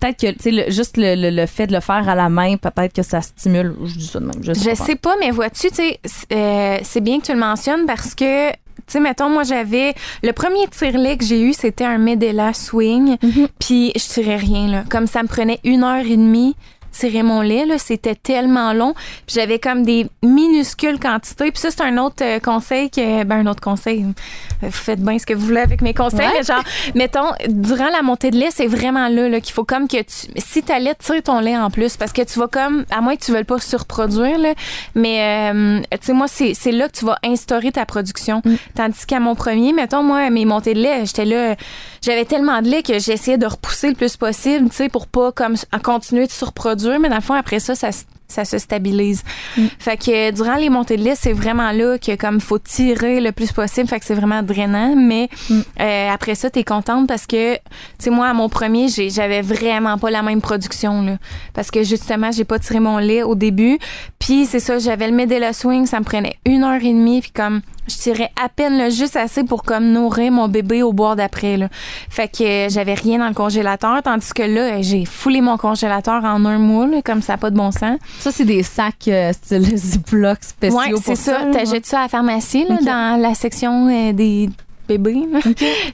peut-être 0.00 0.18
que 0.18 0.32
tu 0.32 0.50
sais 0.50 0.70
juste 0.72 0.96
le, 0.96 1.30
le, 1.30 1.46
fait 1.46 1.68
de 1.68 1.72
le 1.72 1.80
faire 1.80 2.08
à 2.08 2.16
la 2.16 2.28
main 2.28 2.56
peut-être 2.56 2.92
que 2.92 3.02
ça 3.02 3.20
stimule 3.20 3.76
je 3.84 3.94
dis 3.94 4.06
ça 4.06 4.18
de 4.18 4.26
même 4.26 4.42
je 4.42 4.52
sais, 4.52 4.74
sais 4.74 4.96
pas. 4.96 5.14
mais 5.20 5.30
vois-tu 5.30 5.68
tu 5.68 5.74
sais 5.74 6.00
euh, 6.32 6.78
c'est 6.82 7.00
bien 7.00 7.20
que 7.20 7.26
tu 7.26 7.32
le 7.32 7.38
mentionnes 7.38 7.86
parce 7.86 8.16
que 8.16 8.50
tu 8.90 8.94
sais, 8.94 9.00
mettons, 9.00 9.28
moi, 9.28 9.44
j'avais. 9.44 9.94
Le 10.22 10.32
premier 10.32 10.66
tire 10.66 10.92
que 11.16 11.24
j'ai 11.24 11.40
eu, 11.40 11.52
c'était 11.52 11.84
un 11.84 11.98
Medela 11.98 12.52
Swing. 12.52 13.16
Mm-hmm. 13.18 13.48
Puis, 13.60 13.92
je 13.94 14.04
tirais 14.08 14.36
rien, 14.36 14.66
là. 14.66 14.84
Comme 14.88 15.06
ça 15.06 15.22
me 15.22 15.28
prenait 15.28 15.60
une 15.62 15.84
heure 15.84 16.04
et 16.04 16.16
demie 16.16 16.56
tirer 16.90 17.22
mon 17.22 17.40
lait. 17.40 17.66
Là, 17.66 17.78
c'était 17.78 18.14
tellement 18.14 18.72
long. 18.72 18.94
Puis 19.26 19.36
j'avais 19.36 19.58
comme 19.58 19.84
des 19.84 20.06
minuscules 20.22 20.98
quantités. 20.98 21.50
Puis 21.50 21.60
ça, 21.60 21.70
c'est 21.70 21.82
un 21.82 21.98
autre 21.98 22.22
euh, 22.22 22.38
conseil 22.38 22.90
que, 22.90 23.24
ben 23.24 23.46
un 23.46 23.50
autre 23.50 23.60
conseil. 23.60 24.06
Vous 24.62 24.70
faites 24.70 25.00
bien 25.00 25.18
ce 25.18 25.26
que 25.26 25.34
vous 25.34 25.46
voulez 25.46 25.60
avec 25.60 25.82
mes 25.82 25.94
conseils. 25.94 26.28
Mais 26.34 26.42
genre, 26.42 26.62
mettons, 26.94 27.32
durant 27.48 27.88
la 27.88 28.02
montée 28.02 28.30
de 28.30 28.36
lait, 28.36 28.50
c'est 28.50 28.66
vraiment 28.66 29.08
là, 29.08 29.28
là 29.28 29.40
qu'il 29.40 29.54
faut 29.54 29.64
comme 29.64 29.88
que 29.88 29.98
tu, 29.98 30.28
si 30.36 30.62
ta 30.62 30.78
lait, 30.78 30.94
tire 30.94 31.22
ton 31.22 31.40
lait 31.40 31.56
en 31.56 31.70
plus, 31.70 31.96
parce 31.96 32.12
que 32.12 32.22
tu 32.22 32.38
vas 32.38 32.48
comme, 32.48 32.84
à 32.90 33.00
moins 33.00 33.16
que 33.16 33.24
tu 33.24 33.32
veuilles 33.32 33.44
pas 33.44 33.58
surproduire 33.58 34.38
là, 34.38 34.54
mais 34.94 35.52
euh, 35.52 35.80
tu 35.92 35.98
sais 36.02 36.12
moi, 36.12 36.28
c'est, 36.28 36.54
c'est 36.54 36.72
là 36.72 36.88
que 36.88 36.98
tu 36.98 37.04
vas 37.04 37.18
instaurer 37.24 37.72
ta 37.72 37.86
production. 37.86 38.42
Mm. 38.44 38.54
Tandis 38.74 39.06
qu'à 39.06 39.20
mon 39.20 39.34
premier, 39.34 39.72
mettons 39.72 40.02
moi, 40.02 40.30
mes 40.30 40.44
montées 40.44 40.74
de 40.74 40.80
lait, 40.80 41.06
j'étais 41.06 41.24
là, 41.24 41.56
j'avais 42.02 42.24
tellement 42.24 42.62
de 42.62 42.68
lait 42.68 42.82
que 42.82 42.98
j'essayais 42.98 43.38
de 43.38 43.46
repousser 43.46 43.88
le 43.88 43.94
plus 43.94 44.16
possible, 44.16 44.68
tu 44.70 44.76
sais, 44.76 44.88
pour 44.88 45.06
pas 45.06 45.32
comme 45.32 45.56
continuer 45.82 46.26
de 46.26 46.32
surproduire. 46.32 46.98
Mais 46.98 47.08
dans 47.08 47.16
le 47.16 47.22
fond, 47.22 47.34
après 47.34 47.60
ça, 47.60 47.74
ça 47.74 47.90
ça 48.30 48.44
se 48.44 48.58
stabilise. 48.58 49.22
Mm. 49.56 49.66
Fait 49.78 49.96
que 49.96 50.30
durant 50.30 50.54
les 50.54 50.70
montées 50.70 50.96
de 50.96 51.02
lait, 51.02 51.16
c'est 51.16 51.32
vraiment 51.32 51.72
là 51.72 51.98
que 51.98 52.14
comme 52.16 52.40
faut 52.40 52.58
tirer 52.58 53.20
le 53.20 53.32
plus 53.32 53.52
possible, 53.52 53.88
fait 53.88 54.00
que 54.00 54.06
c'est 54.06 54.14
vraiment 54.14 54.42
drainant. 54.42 54.94
Mais 54.96 55.28
mm. 55.50 55.60
euh, 55.80 56.10
après 56.10 56.34
ça, 56.34 56.48
t'es 56.48 56.64
contente 56.64 57.06
parce 57.08 57.26
que, 57.26 57.54
tu 57.54 57.60
sais, 57.98 58.10
moi 58.10 58.28
à 58.28 58.32
mon 58.32 58.48
premier, 58.48 58.86
j'avais 58.88 59.42
vraiment 59.42 59.98
pas 59.98 60.10
la 60.10 60.22
même 60.22 60.40
production 60.40 61.02
là, 61.02 61.18
parce 61.52 61.70
que 61.70 61.82
justement, 61.82 62.30
j'ai 62.30 62.44
pas 62.44 62.58
tiré 62.58 62.80
mon 62.80 62.98
lait 62.98 63.22
au 63.22 63.34
début. 63.34 63.78
Puis 64.20 64.46
c'est 64.46 64.60
ça, 64.60 64.78
j'avais 64.78 65.08
le 65.08 65.16
Medela 65.16 65.52
Swing, 65.52 65.86
ça 65.86 65.98
me 65.98 66.04
prenait 66.04 66.36
une 66.44 66.62
heure 66.62 66.80
et 66.80 66.92
demie, 66.92 67.20
puis 67.20 67.32
comme 67.32 67.62
je 67.88 67.96
tirais 67.96 68.30
à 68.40 68.48
peine 68.48 68.78
le 68.78 68.90
juste 68.90 69.16
assez 69.16 69.42
pour 69.42 69.62
comme 69.62 69.90
nourrir 69.90 70.30
mon 70.30 70.46
bébé 70.46 70.82
au 70.82 70.92
boire 70.92 71.16
d'après 71.16 71.56
là. 71.56 71.68
Fait 72.08 72.28
que 72.28 72.68
j'avais 72.68 72.94
rien 72.94 73.18
dans 73.18 73.28
le 73.28 73.34
congélateur, 73.34 74.02
tandis 74.02 74.32
que 74.32 74.42
là, 74.42 74.82
j'ai 74.82 75.04
foulé 75.06 75.40
mon 75.40 75.56
congélateur 75.56 76.22
en 76.24 76.44
un 76.44 76.58
mois, 76.58 76.86
comme 77.02 77.22
ça, 77.22 77.38
pas 77.38 77.50
de 77.50 77.56
bon 77.56 77.70
sens. 77.72 77.98
Ça, 78.18 78.30
c'est 78.30 78.44
des 78.44 78.62
sacs 78.62 79.08
euh, 79.08 79.32
style 79.32 79.64
Ziploc 79.76 80.38
spéciaux 80.42 80.78
ouais, 80.78 80.92
c'est 81.02 81.16
ça. 81.16 81.46
T'achètes 81.52 81.86
ça 81.86 82.00
à 82.00 82.02
la 82.02 82.08
pharmacie, 82.08 82.64
là, 82.68 82.76
dans 82.84 83.20
la 83.20 83.34
section 83.34 83.88
euh, 83.88 84.12
des 84.12 84.50
bébés. 84.98 85.26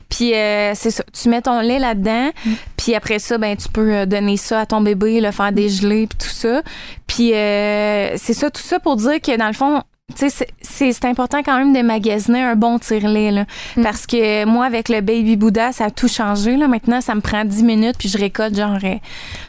puis 0.09 0.35
euh, 0.35 0.73
c'est 0.75 0.91
ça. 0.91 1.05
Tu 1.13 1.29
mets 1.29 1.43
ton 1.43 1.61
lait 1.61 1.79
là-dedans. 1.79 2.31
Mm. 2.45 2.53
Puis 2.77 2.95
après 2.95 3.19
ça, 3.19 3.39
ben 3.39 3.57
tu 3.57 3.69
peux 3.69 4.07
donner 4.07 4.37
ça 4.37 4.61
à 4.61 4.67
ton 4.67 4.81
bébé, 4.81 5.21
le 5.21 5.31
faire 5.31 5.53
dégeler, 5.53 6.07
puis 6.07 6.19
tout 6.19 6.35
ça. 6.35 6.63
Puis 7.07 7.31
c'est 7.31 8.35
ça, 8.35 8.51
tout 8.51 8.63
ça 8.63 8.81
pour 8.81 8.97
dire 8.97 9.21
que 9.21 9.37
dans 9.37 9.49
le 9.49 9.53
fond, 9.53 9.83
tu 10.15 10.31
sais, 10.31 10.47
c'est 10.61 11.05
important 11.05 11.43
quand 11.43 11.59
même 11.59 11.73
de 11.73 11.83
magasiner 11.83 12.41
un 12.41 12.55
bon 12.55 12.79
tire-lait, 12.79 13.33
là. 13.33 13.45
Mm. 13.77 13.83
Parce 13.83 14.07
que 14.07 14.45
moi, 14.45 14.65
avec 14.65 14.89
le 14.89 15.01
Baby 15.01 15.37
Bouddha, 15.37 15.73
ça 15.73 15.87
a 15.87 15.91
tout 15.91 16.07
changé, 16.07 16.57
là. 16.57 16.69
Maintenant, 16.69 17.01
ça 17.01 17.15
me 17.17 17.21
prend 17.21 17.45
10 17.45 17.65
minutes, 17.65 17.97
puis 17.99 18.09
je 18.09 18.17
récolte 18.17 18.55
genre 18.55 18.79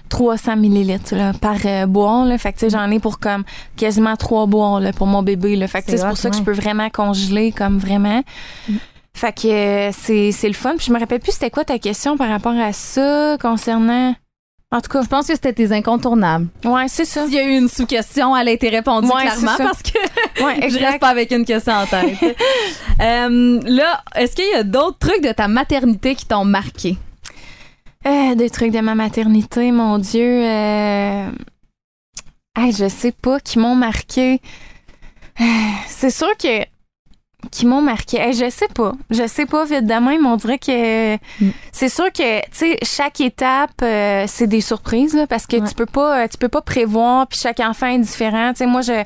300 0.10 0.52
euh, 0.52 0.56
millilitres, 0.56 1.16
là, 1.16 1.34
par 1.34 1.58
euh, 1.66 1.86
boire, 1.86 2.26
là. 2.26 2.38
Fait 2.40 2.54
que, 2.54 2.70
j'en 2.70 2.90
ai 2.90 3.00
pour 3.00 3.20
comme 3.20 3.44
quasiment 3.76 4.16
trois 4.16 4.48
boires, 4.48 4.80
là, 4.80 4.94
pour 4.94 5.06
mon 5.06 5.22
bébé, 5.22 5.56
là. 5.56 5.68
Fait 5.68 5.84
que, 5.84 5.96
c'est 5.96 6.06
pour 6.06 6.18
ça 6.18 6.32
que 6.32 6.36
je 6.36 6.42
peux 6.42 6.54
vraiment 6.54 6.90
congeler, 6.90 7.52
comme 7.52 7.78
vraiment. 7.78 8.24
Mm. 8.68 8.74
Fait 9.18 9.34
que 9.34 9.48
euh, 9.48 9.92
c'est 9.98 10.32
c'est 10.32 10.48
le 10.48 10.54
fun. 10.54 10.76
Puis 10.78 10.86
je 10.88 10.94
me 10.94 11.00
rappelle 11.00 11.20
plus 11.20 11.32
c'était 11.32 11.50
quoi 11.50 11.66
ta 11.66 11.80
question 11.80 12.18
par 12.18 12.30
rapport 12.30 12.54
à 12.58 12.72
ça 12.72 13.36
concernant. 13.42 14.16
En 14.70 14.82
tout 14.82 14.90
cas, 14.92 15.02
Je 15.02 15.08
pense 15.08 15.28
que 15.28 15.34
c'était 15.34 15.54
tes 15.54 15.72
incontournables. 15.72 16.48
ouais, 16.66 16.88
c'est 16.88 17.06
ça. 17.06 17.26
S'il 17.26 17.34
y 17.36 17.40
a 17.40 17.44
eu 17.44 17.58
une 17.58 17.70
sous-question, 17.70 18.36
elle 18.36 18.50
a 18.50 18.52
été 18.52 18.68
répondue 18.70 19.08
Ouais, 19.08 19.22
clairement 19.24 19.56
parce 19.58 19.82
que 19.82 19.98
Ouais, 20.44 20.70
je 20.70 20.78
reste 20.78 21.00
pas 21.00 21.08
avec 21.08 21.32
une 21.32 21.46
question 21.46 21.74
en 21.74 21.86
tête. 21.86 22.18
Euh, 23.00 23.60
là, 23.64 24.04
est-ce 24.16 24.36
qu'il 24.36 24.50
y 24.50 24.56
a 24.56 24.64
d'autres 24.64 24.98
trucs 24.98 25.22
de 25.22 25.32
ta 25.32 25.48
maternité 25.48 26.16
qui 26.16 26.26
t'ont 26.26 26.46
marqué? 26.46 26.98
Euh, 28.08 28.34
des 28.36 28.50
trucs 28.50 28.72
de 28.72 28.80
ma 28.80 28.96
maternité, 28.96 29.72
mon 29.72 30.00
Dieu. 30.00 30.44
Euh... 30.44 31.30
Hey, 32.58 32.72
je 32.72 32.88
sais 32.90 33.12
pas, 33.12 33.40
qui 33.40 33.60
m'ont 33.60 33.76
marqué. 33.76 34.42
C'est 35.88 36.10
sûr 36.10 36.36
que. 36.38 36.64
Qui 37.52 37.66
m'ont 37.66 37.82
marqué. 37.82 38.18
Hey, 38.20 38.34
je 38.34 38.50
sais 38.50 38.68
pas. 38.74 38.94
Je 39.10 39.26
sais 39.28 39.46
pas, 39.46 39.66
vite 39.66 39.86
de 39.86 39.94
même. 39.94 40.26
On 40.26 40.36
dirait 40.36 40.60
que. 40.60 41.16
Mm. 41.16 41.50
C'est 41.72 41.90
sûr 41.90 42.12
que, 42.12 42.40
tu 42.42 42.46
sais, 42.52 42.78
chaque 42.84 43.22
étape, 43.22 43.72
euh, 43.84 44.26
c'est 44.28 44.48
des 44.48 44.62
surprises, 44.62 45.14
là, 45.16 45.28
parce 45.28 45.46
que 45.48 45.58
Ouais. 45.58 45.68
tu 45.68 45.74
peux 45.76 45.86
pas, 45.86 46.24
euh, 46.24 46.28
tu 46.28 46.38
peux 46.38 46.50
pas 46.50 46.62
prévoir, 46.62 47.28
puis 47.28 47.40
chaque 47.40 47.60
enfant 47.60 47.88
est 47.88 48.00
différent. 48.00 48.52
Tu 48.52 48.58
sais, 48.60 48.66
moi, 48.66 48.82
je. 48.82 49.04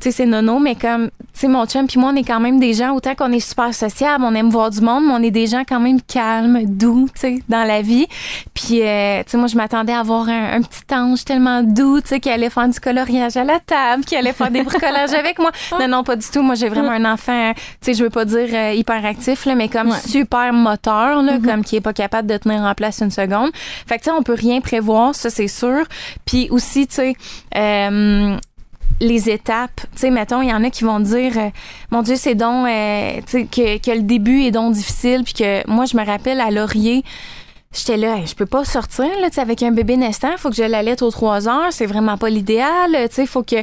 Tu 0.00 0.10
sais, 0.10 0.12
c'est 0.12 0.26
nono, 0.26 0.58
mais 0.58 0.74
comme, 0.76 1.10
tu 1.34 1.40
sais, 1.40 1.48
mon 1.48 1.66
chum 1.66 1.86
puis 1.86 2.00
moi, 2.00 2.10
on 2.12 2.16
est 2.16 2.24
quand 2.24 2.40
même 2.40 2.58
des 2.58 2.72
gens, 2.72 2.94
autant 2.94 3.14
qu'on 3.14 3.30
est 3.32 3.40
super 3.40 3.74
sociable, 3.74 4.24
on 4.26 4.34
aime 4.34 4.48
voir 4.48 4.70
du 4.70 4.80
monde, 4.80 5.04
mais 5.06 5.12
on 5.12 5.22
est 5.22 5.30
des 5.30 5.46
gens 5.46 5.62
quand 5.68 5.78
même 5.80 6.00
calmes, 6.00 6.64
doux, 6.64 7.06
tu 7.14 7.20
sais, 7.20 7.38
dans 7.48 7.64
la 7.64 7.82
vie. 7.82 8.06
Puis, 8.54 8.80
euh, 8.82 9.22
tu 9.24 9.32
sais, 9.32 9.36
moi, 9.36 9.46
je 9.46 9.56
m'attendais 9.56 9.92
à 9.92 10.00
avoir 10.00 10.28
un, 10.28 10.54
un 10.54 10.62
petit 10.62 10.94
ange 10.94 11.24
tellement 11.24 11.62
doux, 11.62 12.00
tu 12.00 12.08
sais, 12.08 12.20
qui 12.20 12.30
allait 12.30 12.48
faire 12.50 12.68
du 12.68 12.80
coloriage 12.80 13.36
à 13.36 13.44
la 13.44 13.58
table, 13.60 14.04
qui 14.04 14.16
allait 14.16 14.32
faire 14.32 14.50
des 14.50 14.62
bricolages 14.62 15.12
avec 15.12 15.38
moi. 15.38 15.50
Non, 15.78 15.86
non, 15.88 16.02
pas 16.04 16.16
du 16.16 16.26
tout. 16.26 16.42
Moi, 16.42 16.54
j'ai 16.54 16.68
vraiment 16.68 16.90
un 16.92 17.04
enfant, 17.12 17.52
tu 17.54 17.60
sais, 17.82 17.94
je 17.94 18.02
veux 18.02 18.10
pas 18.10 18.24
dire 18.24 18.48
euh, 18.52 18.72
hyperactif, 18.72 19.44
là, 19.46 19.54
mais 19.54 19.68
comme 19.68 19.90
Ouais. 19.90 19.98
super 20.06 20.52
moteur, 20.52 21.22
là, 21.22 21.38
comme 21.44 21.64
qui 21.64 21.76
est 21.76 21.80
pas 21.80 21.92
capable 21.92 22.28
de 22.28 22.36
tenir 22.36 22.60
en 22.62 22.74
place 22.74 23.00
une 23.00 23.10
seconde. 23.10 23.50
Fait 23.86 23.98
que, 23.98 24.04
tu 24.04 24.10
sais, 24.10 24.16
on 24.16 24.22
peut 24.22 24.34
rien 24.34 24.60
prévoir, 24.60 25.14
ça, 25.14 25.30
c'est 25.30 25.48
sûr. 25.48 25.84
Puis 26.24 26.48
aussi, 26.50 26.86
tu 26.86 26.94
sais, 26.96 27.14
euh, 27.56 28.36
les 29.00 29.30
étapes. 29.30 29.80
Tu 29.92 29.98
sais, 30.00 30.10
mettons, 30.10 30.42
il 30.42 30.48
y 30.50 30.52
en 30.52 30.62
a 30.62 30.70
qui 30.70 30.84
vont 30.84 31.00
dire, 31.00 31.32
euh, 31.36 31.48
mon 31.90 32.02
Dieu, 32.02 32.16
c'est 32.16 32.34
donc, 32.34 32.66
euh, 32.68 33.14
tu 33.26 33.30
sais, 33.30 33.44
que, 33.46 33.78
que 33.78 33.90
le 33.96 34.02
début 34.02 34.42
est 34.42 34.50
donc 34.50 34.74
difficile, 34.74 35.22
puis 35.24 35.32
que 35.34 35.66
moi, 35.70 35.84
je 35.86 35.96
me 35.96 36.04
rappelle 36.04 36.40
à 36.40 36.50
Laurier, 36.50 37.02
j'étais 37.72 37.96
là, 37.96 38.16
Hey, 38.16 38.26
je 38.26 38.34
peux 38.34 38.46
pas 38.46 38.64
sortir, 38.64 39.06
là, 39.22 39.28
tu 39.28 39.36
sais, 39.36 39.40
avec 39.40 39.62
un 39.62 39.70
bébé 39.70 39.96
naissant, 39.96 40.36
faut 40.36 40.50
que 40.50 40.56
je 40.56 40.64
l'allaite 40.64 41.02
aux 41.02 41.10
trois 41.10 41.48
heures, 41.48 41.68
c'est 41.72 41.86
vraiment 41.86 42.18
pas 42.18 42.28
l'idéal, 42.28 42.90
tu 43.08 43.14
sais, 43.14 43.26
faut 43.26 43.42
que, 43.42 43.56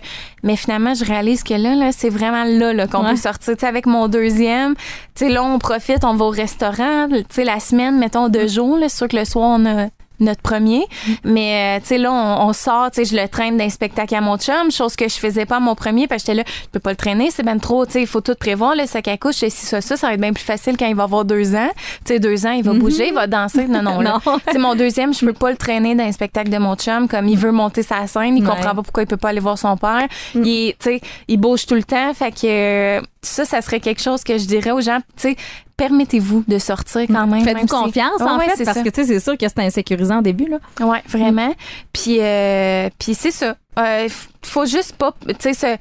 mais 0.43 0.55
finalement, 0.55 0.93
je 0.93 1.03
réalise 1.05 1.43
que 1.43 1.53
là, 1.53 1.75
là, 1.75 1.91
c'est 1.91 2.09
vraiment 2.09 2.43
là, 2.45 2.73
là, 2.73 2.87
qu'on 2.87 3.03
Ouais. 3.03 3.11
peut 3.11 3.15
sortir, 3.17 3.53
tu 3.55 3.59
sais, 3.59 3.67
avec 3.67 3.85
mon 3.85 4.07
deuxième, 4.07 4.75
tu 4.75 5.25
sais, 5.25 5.29
là, 5.29 5.43
on 5.43 5.59
profite, 5.59 6.03
on 6.03 6.15
va 6.15 6.25
au 6.25 6.29
restaurant, 6.29 7.07
tu 7.09 7.23
sais, 7.29 7.43
la 7.43 7.59
semaine, 7.59 7.97
mettons, 7.99 8.29
deux 8.29 8.47
jours, 8.47 8.77
là, 8.77 8.87
c'est 8.89 8.97
sûr 8.97 9.07
que 9.09 9.17
le 9.17 9.25
soir, 9.25 9.49
on 9.59 9.65
a 9.65 9.87
notre 10.19 10.41
premier. 10.41 10.83
Mais, 11.23 11.77
euh, 11.77 11.79
tu 11.81 11.87
sais, 11.87 11.97
là, 11.97 12.11
on, 12.11 12.47
on 12.47 12.53
sort, 12.53 12.91
tu 12.91 13.03
sais, 13.03 13.15
je 13.15 13.21
le 13.21 13.27
traîne 13.27 13.57
d'un 13.57 13.69
spectacle 13.69 14.15
à 14.15 14.21
mon 14.21 14.37
chum, 14.37 14.71
chose 14.71 14.95
que 14.95 15.07
je 15.07 15.15
faisais 15.15 15.45
pas 15.45 15.57
à 15.57 15.59
mon 15.59 15.75
premier, 15.75 16.07
parce 16.07 16.23
que 16.23 16.31
j'étais 16.33 16.43
là, 16.43 16.49
je 16.63 16.69
peux 16.71 16.79
pas 16.79 16.91
le 16.91 16.95
traîner, 16.95 17.29
c'est 17.31 17.43
ben 17.43 17.59
trop, 17.59 17.85
tu 17.85 17.93
sais, 17.93 18.01
il 18.01 18.07
faut 18.07 18.21
tout 18.21 18.35
prévoir, 18.35 18.75
le 18.75 18.85
sac 18.85 19.07
à 19.07 19.17
couche, 19.17 19.35
si 19.35 19.49
ça, 19.51 19.81
ça, 19.81 19.95
ça 19.97 20.07
va 20.07 20.13
être 20.13 20.21
bien 20.21 20.33
plus 20.33 20.43
facile 20.43 20.75
quand 20.77 20.87
il 20.87 20.95
va 20.95 21.03
avoir 21.03 21.25
deux 21.25 21.55
ans. 21.55 21.69
Tu 22.05 22.13
sais, 22.13 22.19
deux 22.19 22.45
ans, 22.45 22.51
il 22.51 22.63
va 22.63 22.73
bouger, 22.73 23.09
il 23.09 23.13
va 23.13 23.27
danser. 23.27 23.67
Non, 23.67 23.81
non, 23.81 23.99
là. 24.01 24.19
Non. 24.25 24.59
Mon 24.59 24.75
deuxième, 24.75 25.13
je 25.13 25.25
peux 25.25 25.33
pas 25.33 25.51
le 25.51 25.57
traîner 25.57 25.95
d'un 25.95 26.11
spectacle 26.11 26.49
de 26.49 26.57
mon 26.57 26.75
chum, 26.75 27.07
comme 27.07 27.27
il 27.27 27.37
veut 27.37 27.51
monter 27.51 27.83
sa 27.83 28.07
scène, 28.07 28.37
il 28.37 28.43
Ouais. 28.43 28.49
comprend 28.49 28.75
pas 28.75 28.81
pourquoi 28.83 29.03
il 29.03 29.07
peut 29.07 29.17
pas 29.17 29.29
aller 29.29 29.39
voir 29.39 29.57
son 29.57 29.75
père. 29.77 30.07
Il, 30.35 30.47
est- 30.47 30.77
tu 30.79 30.89
sais, 30.91 31.01
il 31.27 31.37
bouge 31.37 31.65
tout 31.65 31.75
le 31.75 31.83
temps, 31.83 32.13
fait 32.13 32.31
que 32.31 33.01
ça, 33.21 33.45
ça 33.45 33.61
serait 33.61 33.79
quelque 33.79 34.01
chose 34.01 34.23
que 34.23 34.37
je 34.37 34.45
dirais 34.45 34.71
aux 34.71 34.81
gens, 34.81 34.99
tu 35.15 35.29
sais, 35.29 35.35
permettez-vous 35.75 36.43
de 36.47 36.57
sortir 36.57 37.01
quand 37.07 37.27
même. 37.27 37.43
Faites-vous 37.43 37.67
si- 37.67 37.83
confiance, 37.83 38.21
en 38.21 38.39
fait, 38.39 38.63
parce 38.65 38.77
ça. 38.77 38.83
que, 38.83 38.89
tu 38.89 39.01
sais, 39.01 39.07
c'est 39.07 39.19
sûr 39.19 39.37
que 39.37 39.45
c'est 39.47 39.59
insécurisant 39.59 40.19
au 40.19 40.21
début, 40.21 40.47
là. 40.49 40.57
Ouais, 40.79 41.03
vraiment. 41.07 41.53
Puis, 41.93 42.17
euh, 42.19 42.89
puis 42.97 43.13
c'est 43.13 43.31
ça. 43.31 43.55
Euh, 43.77 44.07
f- 44.07 44.27
faut 44.43 44.65
juste 44.65 44.93
pas, 44.95 45.13
tu 45.39 45.53
sais, 45.53 45.77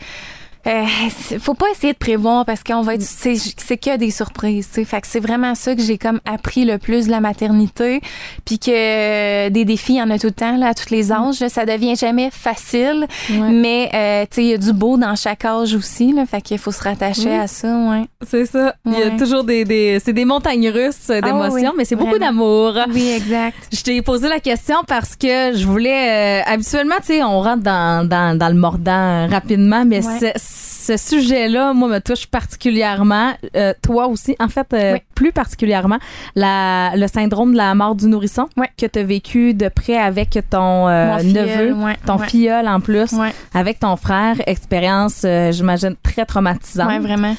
euh, 0.66 0.84
c'est- 1.16 1.38
faut 1.38 1.54
pas 1.54 1.66
essayer 1.72 1.92
de 1.92 1.98
prévoir 1.98 2.44
parce 2.44 2.62
qu'on 2.64 2.82
va 2.82 2.94
être, 2.94 3.02
c'est 3.02 3.34
c'est 3.36 3.76
que 3.76 3.96
des 3.96 4.10
surprises, 4.10 4.68
tu 4.68 4.74
sais. 4.80 4.84
Fait 4.84 5.00
que 5.00 5.06
c'est 5.06 5.20
vraiment 5.20 5.54
ça 5.54 5.74
que 5.74 5.82
j'ai 5.82 5.98
comme 5.98 6.20
appris 6.24 6.64
le 6.64 6.78
plus 6.78 7.06
de 7.06 7.10
la 7.10 7.20
maternité, 7.20 8.00
puis 8.44 8.58
que 8.58 8.70
euh, 8.70 9.50
des 9.50 9.64
défis, 9.64 9.94
il 9.94 9.98
y 9.98 10.02
en 10.02 10.10
a 10.10 10.18
tout 10.18 10.26
le 10.28 10.32
temps 10.32 10.56
là, 10.56 10.68
à 10.68 10.74
tous 10.74 10.90
les 10.90 11.12
âges. 11.12 11.40
là. 11.40 11.48
ça 11.48 11.64
devient 11.64 11.96
jamais 11.96 12.30
facile, 12.32 13.06
Ouais. 13.30 13.50
mais 13.50 13.90
euh, 13.94 14.22
tu 14.30 14.36
sais, 14.36 14.42
il 14.44 14.48
y 14.48 14.54
a 14.54 14.58
du 14.58 14.72
beau 14.72 14.96
dans 14.98 15.14
chaque 15.16 15.44
âge 15.44 15.74
aussi, 15.74 16.12
là. 16.12 16.26
Fait 16.26 16.40
qu'il 16.40 16.58
faut 16.58 16.72
se 16.72 16.82
rattacher 16.82 17.28
Oui. 17.30 17.34
à 17.36 17.46
ça, 17.46 17.68
ouais. 17.90 18.04
C'est 18.26 18.46
ça. 18.46 18.74
Il 18.84 18.92
y 18.98 19.02
a 19.02 19.10
toujours 19.10 19.44
des, 19.44 19.64
des 19.64 20.00
c'est 20.04 20.12
des 20.12 20.24
montagnes 20.24 20.68
russes 20.68 21.10
Ah 21.10 21.20
d'émotions, 21.20 21.70
oui, 21.70 21.76
mais 21.78 21.84
c'est 21.84 21.96
beaucoup 21.96 22.18
d'amour. 22.18 22.74
Oui, 22.92 23.08
exact. 23.16 23.56
Je 23.72 23.82
t'ai 23.82 24.02
posé 24.02 24.28
la 24.28 24.40
question 24.40 24.76
parce 24.86 25.16
que 25.16 25.54
je 25.54 25.66
voulais. 25.66 26.40
euh, 26.40 26.42
habituellement, 26.46 26.96
tu 27.00 27.06
sais, 27.14 27.22
on 27.22 27.40
rentre 27.40 27.62
dans, 27.62 28.06
dans, 28.08 28.36
dans 28.36 28.48
le 28.48 28.54
mordant 28.54 29.26
rapidement, 29.28 29.84
mais 29.86 30.04
Ouais. 30.06 30.18
Ce, 30.58 30.96
sujet-là, 30.96 31.74
moi, 31.74 31.88
me 31.88 31.98
touche 31.98 32.26
particulièrement. 32.26 33.34
Euh, 33.56 33.74
toi 33.82 34.06
aussi, 34.06 34.34
en 34.40 34.48
fait, 34.48 34.66
euh, 34.72 34.92
Oui. 34.94 34.98
plus 35.14 35.32
particulièrement, 35.32 35.98
la, 36.34 36.92
le 36.96 37.06
syndrome 37.08 37.52
de 37.52 37.56
la 37.56 37.74
mort 37.74 37.94
du 37.94 38.06
nourrisson 38.06 38.48
que 38.78 38.86
tu 38.86 38.98
as 38.98 39.02
vécu 39.02 39.52
de 39.54 39.68
près 39.68 39.96
avec 39.98 40.38
ton 40.50 40.88
euh, 40.88 41.18
filleul, 41.18 41.74
neveu, 41.74 41.92
ton 42.06 42.18
filleul 42.18 42.68
en 42.68 42.80
plus, 42.80 43.14
avec 43.52 43.80
ton 43.80 43.96
frère. 43.96 44.36
Expérience, 44.46 45.26
j'imagine, 45.50 45.94
très 46.02 46.24
traumatisante 46.24 46.88
ouais, 46.88 46.98
vraiment. 47.00 47.34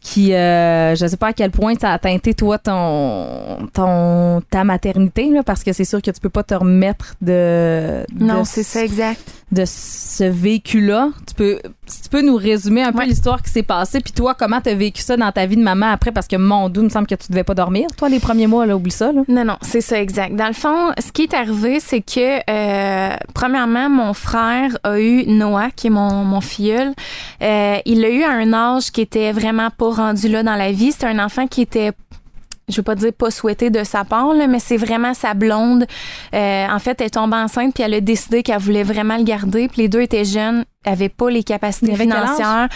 qui 0.00 0.34
euh, 0.34 0.94
je 0.94 1.06
sais 1.06 1.16
pas 1.16 1.28
à 1.28 1.32
quel 1.32 1.50
point 1.50 1.74
ça 1.80 1.92
a 1.92 1.98
teinté 1.98 2.32
toi 2.34 2.58
ton 2.58 3.68
ton 3.72 4.40
ta 4.50 4.64
maternité 4.64 5.28
là 5.30 5.42
parce 5.42 5.62
que 5.64 5.72
c'est 5.72 5.84
sûr 5.84 6.00
que 6.02 6.10
tu 6.10 6.20
peux 6.20 6.28
pas 6.28 6.42
te 6.44 6.54
remettre 6.54 7.14
de 7.20 8.04
Non, 8.18 8.40
de, 8.40 8.46
c'est 8.46 8.62
ça, 8.62 8.82
exact. 8.84 9.20
de 9.52 9.64
ce 9.66 10.24
vécu 10.24 10.80
là 10.80 11.10
tu 11.26 11.34
peux 11.34 11.58
si 11.88 12.02
tu 12.02 12.08
peux 12.08 12.22
nous 12.22 12.36
résumer 12.36 12.82
un 12.82 12.92
peu 12.92 12.98
Ouais. 12.98 13.06
l'histoire 13.06 13.42
qui 13.42 13.50
s'est 13.50 13.62
passée 13.62 14.00
puis 14.00 14.12
toi 14.12 14.34
comment 14.34 14.60
tu 14.60 14.70
as 14.70 14.74
vécu 14.74 15.02
ça 15.02 15.16
dans 15.16 15.30
ta 15.32 15.46
vie 15.46 15.56
de 15.56 15.62
maman 15.62 15.86
après? 15.90 16.12
Parce 16.12 16.26
que 16.26 16.36
mon 16.36 16.68
doux 16.68 16.80
il 16.80 16.84
me 16.84 16.88
semble 16.90 17.06
que 17.06 17.14
tu 17.14 17.28
devais 17.30 17.44
pas 17.44 17.54
dormir 17.54 17.86
toi 17.96 18.08
les 18.08 18.18
premiers 18.20 18.46
mois 18.46 18.66
là 18.66 18.76
oublie 18.76 18.90
ça 18.90 19.12
là 19.12 19.22
Non, 19.28 19.44
non, 19.44 19.56
c'est 19.62 19.80
ça, 19.80 20.00
exact. 20.00 20.34
Dans 20.34 20.46
le 20.48 20.52
fond, 20.52 20.92
ce 20.98 21.12
qui 21.12 21.22
est 21.22 21.34
arrivé, 21.34 21.80
c'est 21.80 22.00
que, 22.00 22.38
euh, 22.50 23.16
premièrement, 23.34 23.88
mon 23.88 24.12
frère 24.14 24.76
a 24.84 24.98
eu 25.00 25.24
Noah, 25.26 25.70
qui 25.74 25.86
est 25.88 25.90
mon, 25.90 26.24
mon 26.24 26.40
filleul. 26.40 26.92
Euh, 27.42 27.76
il 27.86 28.00
l'a 28.00 28.10
eu 28.10 28.22
à 28.22 28.30
un 28.30 28.52
âge 28.52 28.90
qui 28.90 29.00
était 29.00 29.32
vraiment 29.32 29.68
pas 29.70 29.90
rendu 29.90 30.28
là 30.28 30.42
dans 30.42 30.54
la 30.56 30.72
vie. 30.72 30.92
C'était 30.92 31.06
un 31.06 31.18
enfant 31.24 31.46
qui 31.46 31.62
était 31.62 31.92
je 32.68 32.76
veux 32.76 32.82
pas 32.82 32.94
dire 32.94 33.12
pas 33.12 33.30
souhaité 33.30 33.70
de 33.70 33.84
sa 33.84 34.04
part, 34.04 34.32
là, 34.34 34.46
mais 34.46 34.58
c'est 34.58 34.76
vraiment 34.76 35.14
sa 35.14 35.34
blonde. 35.34 35.86
Euh, 36.34 36.66
en 36.68 36.78
fait, 36.78 37.00
elle 37.00 37.06
est 37.06 37.10
tombée 37.10 37.36
enceinte 37.36 37.74
puis 37.74 37.82
elle 37.82 37.94
a 37.94 38.00
décidé 38.00 38.42
qu'elle 38.42 38.58
voulait 38.58 38.82
vraiment 38.82 39.16
le 39.16 39.24
garder. 39.24 39.68
Puis 39.68 39.82
les 39.82 39.88
deux 39.88 40.02
étaient 40.02 40.24
jeunes, 40.24 40.64
avaient 40.84 41.08
pas 41.08 41.30
les 41.30 41.42
capacités 41.42 41.92
financières. 41.96 42.68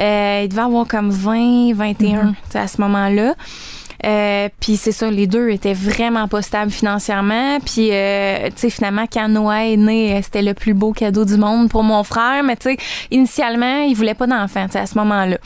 Euh, 0.00 0.40
il 0.44 0.48
devait 0.48 0.62
avoir 0.62 0.86
comme 0.86 1.10
20, 1.10 1.72
21 1.74 2.22
Mhm. 2.24 2.34
tu 2.34 2.50
sais, 2.50 2.58
à 2.58 2.68
ce 2.68 2.80
moment-là. 2.80 3.34
Euh, 4.04 4.48
puis 4.60 4.76
c'est 4.76 4.92
ça, 4.92 5.10
les 5.10 5.26
deux 5.26 5.50
étaient 5.50 5.74
vraiment 5.74 6.28
pas 6.28 6.42
stables 6.42 6.70
financièrement. 6.70 7.58
Puis, 7.64 7.90
euh, 7.92 8.46
tu 8.48 8.52
sais, 8.56 8.70
finalement, 8.70 9.06
quand 9.10 9.28
Noah 9.28 9.66
est 9.66 9.76
né, 9.76 10.16
euh, 10.16 10.20
c'était 10.22 10.42
le 10.42 10.54
plus 10.54 10.74
beau 10.74 10.92
cadeau 10.92 11.24
du 11.24 11.36
monde 11.36 11.68
pour 11.68 11.82
mon 11.82 12.02
frère. 12.04 12.42
Mais 12.42 12.56
tu 12.56 12.70
sais, 12.70 12.76
initialement, 13.10 13.82
il 13.82 13.94
voulait 13.94 14.14
pas 14.14 14.26
d'enfant, 14.26 14.66
tu 14.66 14.72
sais, 14.72 14.78
à 14.78 14.86
ce 14.86 14.96
moment-là. 14.98 15.38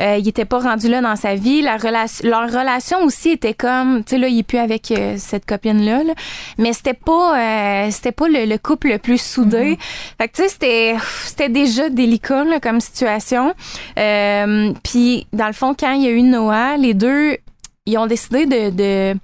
Euh, 0.00 0.16
il 0.18 0.28
était 0.28 0.44
pas 0.44 0.58
rendu 0.58 0.88
là 0.88 1.00
dans 1.00 1.16
sa 1.16 1.34
vie. 1.34 1.62
La 1.62 1.76
relation, 1.76 2.28
leur 2.28 2.46
relation 2.48 3.02
aussi 3.04 3.30
était 3.30 3.54
comme, 3.54 4.04
tu 4.04 4.10
sais, 4.10 4.18
là, 4.18 4.28
il 4.28 4.38
est 4.38 4.42
plus 4.42 4.58
avec 4.58 4.90
euh, 4.90 5.14
cette 5.18 5.46
copine-là, 5.46 6.04
là. 6.04 6.12
mais 6.58 6.72
c'était 6.72 6.94
pas, 6.94 7.38
euh, 7.38 7.90
c'était 7.90 8.12
pas 8.12 8.28
le, 8.28 8.44
le 8.44 8.58
couple 8.58 8.88
le 8.88 8.98
plus 8.98 9.20
soudé. 9.20 9.78
Fait 10.18 10.28
que 10.28 10.36
tu 10.36 10.42
sais, 10.42 10.48
c'était, 10.48 10.94
c'était 11.24 11.48
déjà 11.48 11.88
délicat 11.88 12.44
là, 12.44 12.60
comme 12.60 12.80
situation. 12.80 13.54
Euh, 13.98 14.72
Puis 14.82 15.26
dans 15.32 15.46
le 15.46 15.52
fond, 15.52 15.74
quand 15.78 15.92
il 15.92 16.02
y 16.02 16.06
a 16.06 16.10
eu 16.10 16.22
Noah, 16.22 16.76
les 16.76 16.94
deux, 16.94 17.38
ils 17.86 17.98
ont 17.98 18.06
décidé 18.06 18.46
de, 18.46 18.70
de, 18.70 19.18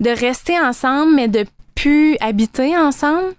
de 0.00 0.10
rester 0.10 0.58
ensemble, 0.58 1.14
mais 1.14 1.28
de 1.28 1.44
plus 1.74 2.16
habiter 2.20 2.76
ensemble. 2.76 3.34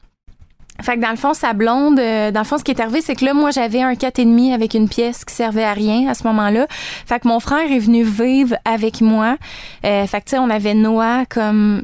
Fait 0.81 0.95
que 0.95 1.01
dans 1.01 1.11
le 1.11 1.17
fond, 1.17 1.33
sa 1.33 1.53
blonde, 1.53 1.99
euh, 1.99 2.31
dans 2.31 2.41
le 2.41 2.45
fond, 2.45 2.57
ce 2.57 2.63
qui 2.63 2.71
est 2.71 2.79
arrivé, 2.79 3.01
c'est 3.01 3.15
que 3.15 3.23
là, 3.23 3.33
moi, 3.33 3.51
j'avais 3.51 3.81
un 3.81 3.93
4,5 3.93 4.53
avec 4.53 4.73
une 4.73 4.89
pièce 4.89 5.23
qui 5.23 5.33
servait 5.33 5.63
à 5.63 5.73
rien 5.73 6.09
à 6.09 6.13
ce 6.13 6.25
moment-là. 6.27 6.67
Fait 7.05 7.19
que 7.19 7.27
mon 7.27 7.39
frère 7.39 7.71
est 7.71 7.79
venu 7.79 8.03
vivre 8.03 8.55
avec 8.65 8.99
moi. 8.99 9.37
Euh, 9.85 10.07
fait 10.07 10.19
que, 10.19 10.25
tu 10.25 10.31
sais, 10.31 10.39
on 10.39 10.49
avait 10.49 10.73
Noah 10.73 11.25
comme 11.29 11.83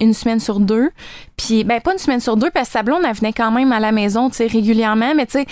une 0.00 0.12
semaine 0.12 0.40
sur 0.40 0.60
deux. 0.60 0.90
Puis, 1.36 1.64
ben, 1.64 1.80
pas 1.80 1.92
une 1.92 1.98
semaine 1.98 2.20
sur 2.20 2.36
deux, 2.36 2.50
parce 2.50 2.68
que 2.68 2.72
sa 2.72 2.82
blonde, 2.82 3.02
elle 3.08 3.14
venait 3.14 3.32
quand 3.32 3.50
même 3.50 3.72
à 3.72 3.80
la 3.80 3.92
maison, 3.92 4.28
tu 4.28 4.36
sais, 4.36 4.46
régulièrement. 4.46 5.14
Mais, 5.14 5.26
tu 5.26 5.38
sais, 5.38 5.46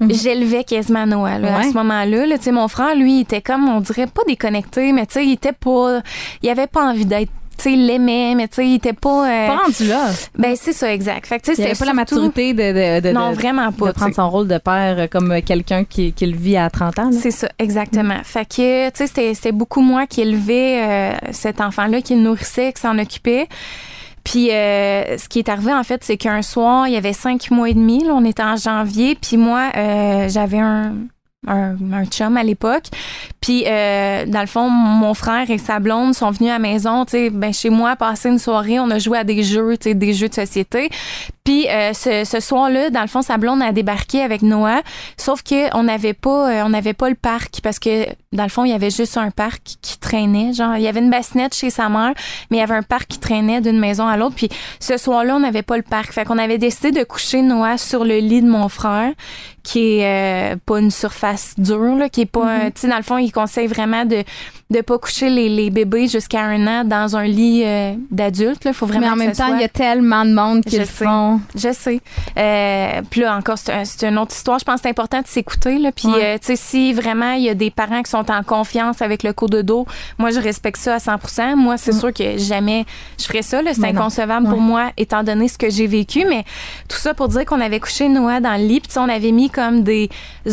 Mhm. 0.00 0.12
j'élevais 0.14 0.64
quasiment 0.64 1.06
Noah, 1.06 1.38
là, 1.38 1.58
à 1.58 1.62
ce 1.64 1.74
moment-là. 1.74 2.24
Là, 2.26 2.38
tu 2.38 2.44
sais, 2.44 2.52
mon 2.52 2.68
frère, 2.68 2.94
lui, 2.94 3.16
il 3.18 3.20
était 3.20 3.42
comme, 3.42 3.68
on 3.68 3.80
dirait 3.80 4.06
pas 4.06 4.22
déconnecté, 4.26 4.92
mais, 4.92 5.04
tu 5.04 5.14
sais, 5.14 5.26
il 5.26 5.32
était 5.32 5.52
pas, 5.52 6.00
il 6.42 6.48
avait 6.48 6.66
pas 6.66 6.84
envie 6.90 7.04
d'être 7.04 7.30
sais, 7.60 7.72
il 7.72 7.86
l'aimait, 7.86 8.34
mais 8.34 8.48
tu 8.48 8.56
sais, 8.56 8.66
il 8.66 8.74
était 8.74 8.92
pas. 8.92 9.28
euh, 9.30 9.46
Pas 9.48 9.56
rendu 9.58 9.86
là. 9.86 10.08
ben, 10.38 10.54
c'est 10.56 10.72
ça, 10.72 10.92
exact. 10.92 11.26
Fait 11.26 11.38
que, 11.38 11.44
tu 11.46 11.54
sais, 11.54 11.62
c'était 11.62 11.78
pas 11.78 11.84
la 11.84 11.94
maturité 11.94 12.52
de, 12.54 13.00
de, 13.00 13.08
de- 13.08 13.12
Non, 13.14 13.32
vraiment 13.32 13.72
pas. 13.72 13.88
de 13.88 13.92
prendre 13.92 14.06
tu 14.10 14.14
sais. 14.14 14.16
son 14.16 14.30
rôle 14.30 14.48
de 14.48 14.58
père 14.58 15.08
comme 15.10 15.40
quelqu'un 15.42 15.84
qui, 15.84 16.12
qui 16.12 16.26
le 16.26 16.36
vit 16.36 16.56
à 16.56 16.68
30 16.70 16.98
ans. 16.98 17.10
C'est 17.12 17.30
ça, 17.30 17.48
exactement. 17.58 18.18
Fait 18.24 18.44
que, 18.44 18.88
tu 18.90 18.96
sais, 18.96 19.06
c'était- 19.06 19.34
c'était 19.34 19.52
beaucoup 19.52 19.80
moi 19.80 20.06
qui 20.06 20.20
élevais 20.22 20.82
euh, 20.82 21.12
cet 21.32 21.60
enfant-là, 21.60 22.00
qui 22.02 22.14
le 22.14 22.20
nourrissait, 22.22 22.72
qui 22.72 22.80
s'en 22.80 22.98
occupait. 22.98 23.46
Puis, 24.22 24.50
euh, 24.52 25.16
ce 25.16 25.28
qui 25.28 25.38
est 25.38 25.48
arrivé, 25.48 25.72
en 25.72 25.82
fait, 25.82 26.04
c'est 26.04 26.18
qu'un 26.18 26.42
soir, 26.42 26.86
il 26.86 26.92
y 26.92 26.96
avait 26.96 27.14
cinq 27.14 27.50
mois 27.50 27.70
et 27.70 27.74
demi, 27.74 28.04
là, 28.04 28.12
on 28.14 28.24
était 28.26 28.42
en 28.42 28.56
janvier, 28.56 29.14
puis 29.20 29.38
moi, 29.38 29.70
euh, 29.76 30.28
j'avais 30.28 30.58
un, 30.58 30.92
un, 31.46 31.76
un 31.92 32.04
chum 32.04 32.36
à 32.36 32.42
l'époque. 32.42 32.84
Puis, 33.40 33.64
euh, 33.66 34.26
dans 34.26 34.40
le 34.40 34.46
fond, 34.46 34.68
mon 34.68 35.14
frère 35.14 35.50
et 35.50 35.58
sa 35.58 35.78
blonde 35.78 36.14
sont 36.14 36.30
venus 36.30 36.50
à 36.50 36.54
la 36.54 36.58
maison, 36.58 37.04
tu 37.04 37.12
sais, 37.12 37.30
ben, 37.30 37.52
chez 37.52 37.70
moi, 37.70 37.96
passer 37.96 38.28
une 38.28 38.38
soirée, 38.38 38.78
on 38.78 38.90
a 38.90 38.98
joué 38.98 39.18
à 39.18 39.24
des 39.24 39.42
jeux, 39.42 39.76
tu 39.78 39.90
sais, 39.90 39.94
des 39.94 40.12
jeux 40.12 40.28
de 40.28 40.34
société. 40.34 40.90
Puis, 41.44 41.68
euh, 41.68 41.92
ce, 41.94 42.24
ce 42.24 42.40
soir-là, 42.40 42.90
dans 42.90 43.00
le 43.00 43.06
fond, 43.06 43.22
sa 43.22 43.38
blonde 43.38 43.62
a 43.62 43.72
débarqué 43.72 44.22
avec 44.22 44.42
Noah, 44.42 44.82
sauf 45.16 45.42
que 45.42 45.74
on 45.74 45.84
n'avait 45.84 46.12
pas, 46.12 46.50
euh, 46.50 46.62
on 46.64 46.68
n'avait 46.68 46.94
pas 46.94 47.08
le 47.08 47.14
parc 47.14 47.60
parce 47.62 47.78
que, 47.78 48.06
dans 48.32 48.44
le 48.44 48.48
fond, 48.48 48.64
il 48.64 48.70
y 48.70 48.74
avait 48.74 48.90
juste 48.90 49.16
un 49.16 49.30
parc 49.32 49.60
qui 49.82 49.98
traînait, 49.98 50.52
genre, 50.52 50.76
il 50.76 50.82
y 50.82 50.86
avait 50.86 51.00
une 51.00 51.10
bassinette 51.10 51.52
chez 51.52 51.68
sa 51.68 51.88
mère, 51.88 52.12
mais 52.48 52.58
il 52.58 52.60
y 52.60 52.62
avait 52.62 52.76
un 52.76 52.82
parc 52.84 53.08
qui 53.08 53.18
traînait 53.18 53.60
d'une 53.60 53.78
maison 53.80 54.06
à 54.06 54.16
l'autre. 54.16 54.36
Puis, 54.36 54.48
ce 54.78 54.96
soir-là, 54.96 55.34
on 55.34 55.40
n'avait 55.40 55.62
pas 55.62 55.76
le 55.76 55.82
parc. 55.82 56.12
Fait 56.12 56.24
qu'on 56.24 56.38
avait 56.38 56.58
décidé 56.58 56.92
de 56.92 57.02
coucher 57.02 57.42
Noah 57.42 57.76
sur 57.76 58.04
le 58.04 58.18
lit 58.18 58.40
de 58.42 58.48
mon 58.48 58.68
frère, 58.68 59.10
qui 59.64 59.98
est 59.98 60.52
euh, 60.52 60.56
pas 60.64 60.78
une 60.78 60.92
surface 60.92 61.54
dure, 61.58 61.96
là, 61.96 62.08
qui 62.08 62.20
est 62.22 62.26
pas, 62.26 62.40
Mm-hmm. 62.40 62.66
euh, 62.66 62.70
tu 62.72 62.80
sais, 62.82 62.88
dans 62.88 62.96
le 62.96 63.02
fond, 63.02 63.18
il 63.18 63.32
conseille 63.32 63.66
vraiment 63.66 64.04
de 64.04 64.22
de 64.70 64.82
pas 64.82 64.98
coucher 65.00 65.30
les, 65.30 65.48
les 65.48 65.68
bébés 65.68 66.06
jusqu'à 66.06 66.42
un 66.42 66.64
an 66.68 66.84
dans 66.84 67.16
un 67.16 67.24
lit 67.24 67.62
euh, 67.64 67.92
d'adulte. 68.12 68.62
Il 68.64 68.72
faut 68.72 68.86
vraiment 68.86 69.00
Mais 69.00 69.08
en 69.10 69.14
que 69.14 69.18
même 69.18 69.32
temps, 69.32 69.52
il 69.56 69.60
y 69.60 69.64
a 69.64 69.68
tellement 69.68 70.24
de 70.24 70.32
monde 70.32 70.62
qui 70.64 70.76
Je 70.76 70.82
le 70.82 70.84
sais. 70.86 71.04
font. 71.04 71.40
je 71.56 71.72
sais. 71.72 72.00
Euh, 72.38 73.02
puis 73.10 73.22
là, 73.22 73.36
encore, 73.36 73.58
c'est 73.58 73.72
un- 73.72 73.84
c'est 73.84 74.06
une 74.06 74.16
autre 74.16 74.32
histoire. 74.32 74.60
Je 74.60 74.64
pense 74.64 74.76
que 74.76 74.82
c'est 74.82 74.88
important 74.90 75.20
de 75.22 75.26
s'écouter. 75.26 75.76
Là. 75.78 75.90
Puis, 75.90 76.06
Ouais. 76.06 76.24
euh, 76.24 76.38
tu 76.38 76.46
sais, 76.46 76.56
si 76.56 76.92
vraiment 76.92 77.32
il 77.32 77.42
y 77.42 77.48
a 77.48 77.54
des 77.54 77.72
parents 77.72 78.00
qui 78.00 78.10
sont 78.12 78.19
en 78.28 78.42
confiance 78.42 79.00
avec 79.02 79.22
le 79.22 79.32
cododo, 79.32 79.86
moi, 80.18 80.30
je 80.30 80.40
respecte 80.40 80.78
ça 80.78 80.94
à 80.94 80.98
100% 80.98 81.56
Moi, 81.56 81.76
c'est 81.78 81.92
sûr 81.92 82.12
que 82.12 82.36
jamais 82.38 82.84
je 83.18 83.24
ferais 83.24 83.42
ça. 83.42 83.60
C'est 83.72 83.78
non. 83.80 83.88
inconcevable 83.88 84.48
pour 84.48 84.58
Ouais. 84.58 84.64
moi, 84.64 84.90
étant 84.96 85.22
donné 85.22 85.48
ce 85.48 85.56
que 85.56 85.70
j'ai 85.70 85.86
vécu. 85.86 86.24
Mais 86.28 86.44
tout 86.88 86.96
ça 86.98 87.14
pour 87.14 87.28
dire 87.28 87.44
qu'on 87.44 87.60
avait 87.60 87.80
couché 87.80 88.08
Noah 88.08 88.40
dans 88.40 88.56
le 88.60 88.66
lit. 88.66 88.80
Puis, 88.80 88.90
on 88.98 89.08
avait 89.08 89.32
mis 89.32 89.48
comme 89.50 89.82
des 89.82 90.08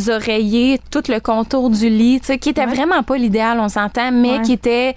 oreillers, 0.09 0.80
tout 0.91 1.03
le 1.09 1.20
contour 1.20 1.70
du 1.70 1.89
lit, 1.89 2.20
qui 2.39 2.49
était 2.49 2.61
Ouais. 2.61 2.68
vraiment 2.74 3.03
pas 3.03 3.18
l'idéal, 3.18 3.59
on 3.59 3.70
s'entend, 3.70 4.11
mais 4.11 4.38
Ouais. 4.38 4.41
qui 4.41 4.53
était 4.53 4.95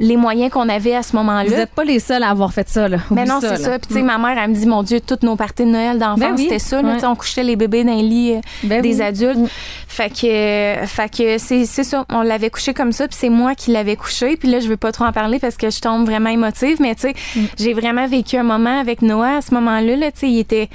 les 0.00 0.16
moyens 0.16 0.50
qu'on 0.50 0.68
avait 0.68 0.94
à 0.94 1.02
ce 1.02 1.14
moment-là. 1.16 1.44
Vous 1.44 1.54
n'êtes 1.54 1.70
pas 1.74 1.84
les 1.84 1.98
seuls 2.00 2.22
à 2.22 2.30
avoir 2.30 2.52
fait 2.52 2.68
ça. 2.68 2.88
Là. 2.88 2.96
Mais 3.10 3.24
non, 3.26 3.38
c'est 3.40 3.56
ça. 3.58 3.78
Puis, 3.78 3.88
tu 3.88 3.94
sais, 3.94 4.02
ma 4.02 4.16
mère, 4.18 4.36
elle 4.42 4.50
me 4.50 4.54
dit, 4.54 4.66
mon 4.66 4.82
Dieu, 4.82 4.98
toutes 5.00 5.22
nos 5.22 5.36
parties 5.36 5.64
de 5.64 5.70
Noël 5.70 5.98
d'enfance, 5.98 6.18
Ben 6.18 6.34
oui. 6.36 6.44
c'était 6.44 6.58
ça. 6.58 6.80
Là, 6.82 6.88
Ouais. 6.88 6.94
Tu 6.94 7.00
sais, 7.00 7.06
On 7.06 7.14
couchait 7.16 7.42
les 7.44 7.54
bébés 7.56 7.84
dans 7.84 7.94
les 7.94 8.02
lits 8.02 8.32
euh, 8.36 8.40
Ben 8.64 8.80
des 8.82 8.96
oui. 8.96 9.02
adultes. 9.02 9.38
Mm. 9.38 9.46
Fait 9.88 10.08
que, 10.08 10.26
euh, 10.26 10.86
fait 10.86 11.14
que 11.14 11.38
c'est, 11.38 11.66
ça. 11.66 12.04
On 12.10 12.22
l'avait 12.22 12.50
couché 12.50 12.72
comme 12.74 12.92
ça, 12.92 13.06
puis 13.06 13.16
c'est 13.20 13.28
moi 13.28 13.54
qui 13.54 13.70
l'avais 13.72 13.96
couché. 13.96 14.36
Puis 14.36 14.48
là, 14.50 14.58
je 14.60 14.68
veux 14.68 14.76
pas 14.78 14.90
trop 14.90 15.04
en 15.04 15.12
parler 15.12 15.38
parce 15.38 15.56
que 15.56 15.68
je 15.70 15.80
tombe 15.80 16.06
vraiment 16.06 16.30
émotive. 16.30 16.78
Mais 16.80 16.94
tu 16.94 17.02
sais, 17.02 17.14
Mm. 17.36 17.40
j'ai 17.58 17.74
vraiment 17.74 18.06
vécu 18.06 18.36
un 18.36 18.42
moment 18.42 18.80
avec 18.80 19.02
Noah 19.02 19.36
à 19.36 19.40
ce 19.42 19.52
moment-là. 19.54 19.96
Là, 19.96 20.10
tu 20.12 20.20
sais, 20.20 20.28
il 20.30 20.38
était 20.38 20.68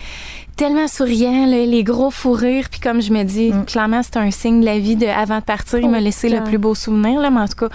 tellement 0.56 0.88
souriant, 0.88 1.48
là, 1.48 1.66
les 1.66 1.84
gros 1.84 2.12
fous 2.12 2.32
rires. 2.32 2.68
Puis 2.70 2.80
comme 2.80 3.02
je 3.02 3.12
me 3.12 3.24
dis, 3.24 3.52
Mm. 3.52 3.66
clairement, 3.66 4.02
c'est 4.04 4.18
un 4.18 4.32
signe 4.32 4.62
de 4.62 4.66
la 4.66 4.78
vie 4.80 4.96
de 4.96 5.08
avant 5.08 5.40
de 5.40 5.44
partir. 5.44 5.80
Il 5.80 5.90
m'a 5.90 5.98
Oh, 5.98 6.02
laissé 6.02 6.30
le 6.30 6.44
plus 6.44 6.58
beau 6.58 6.76
souvenir, 6.76 7.20
là, 7.20 7.30
mais 7.32 7.42
en 7.42 7.48
tout 7.48 7.56
cas. 7.68 7.70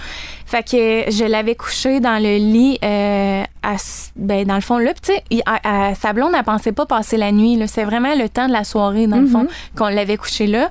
Fait 0.50 0.64
que 0.64 1.12
je 1.12 1.24
l'avais 1.24 1.54
couché 1.54 2.00
dans 2.00 2.20
le 2.20 2.36
lit, 2.38 2.76
euh, 2.84 3.44
à, 3.62 3.74
s- 3.74 4.10
ben, 4.16 4.44
dans 4.44 4.56
le 4.56 4.60
fond, 4.60 4.78
là. 4.78 4.92
Tu 4.94 5.12
sais, 5.12 5.22
sa 5.94 6.12
blonde, 6.12 6.32
elle 6.36 6.42
pensait 6.42 6.72
pas 6.72 6.86
passer 6.86 7.16
la 7.16 7.30
nuit, 7.30 7.54
là. 7.54 7.68
C'est 7.68 7.84
vraiment 7.84 8.16
le 8.16 8.28
temps 8.28 8.48
de 8.48 8.52
la 8.52 8.64
soirée, 8.64 9.06
dans 9.06 9.18
le 9.18 9.22
Mhm. 9.22 9.28
fond, 9.28 9.46
qu'on 9.76 9.86
l'avait 9.86 10.16
couché 10.16 10.48
là. 10.48 10.70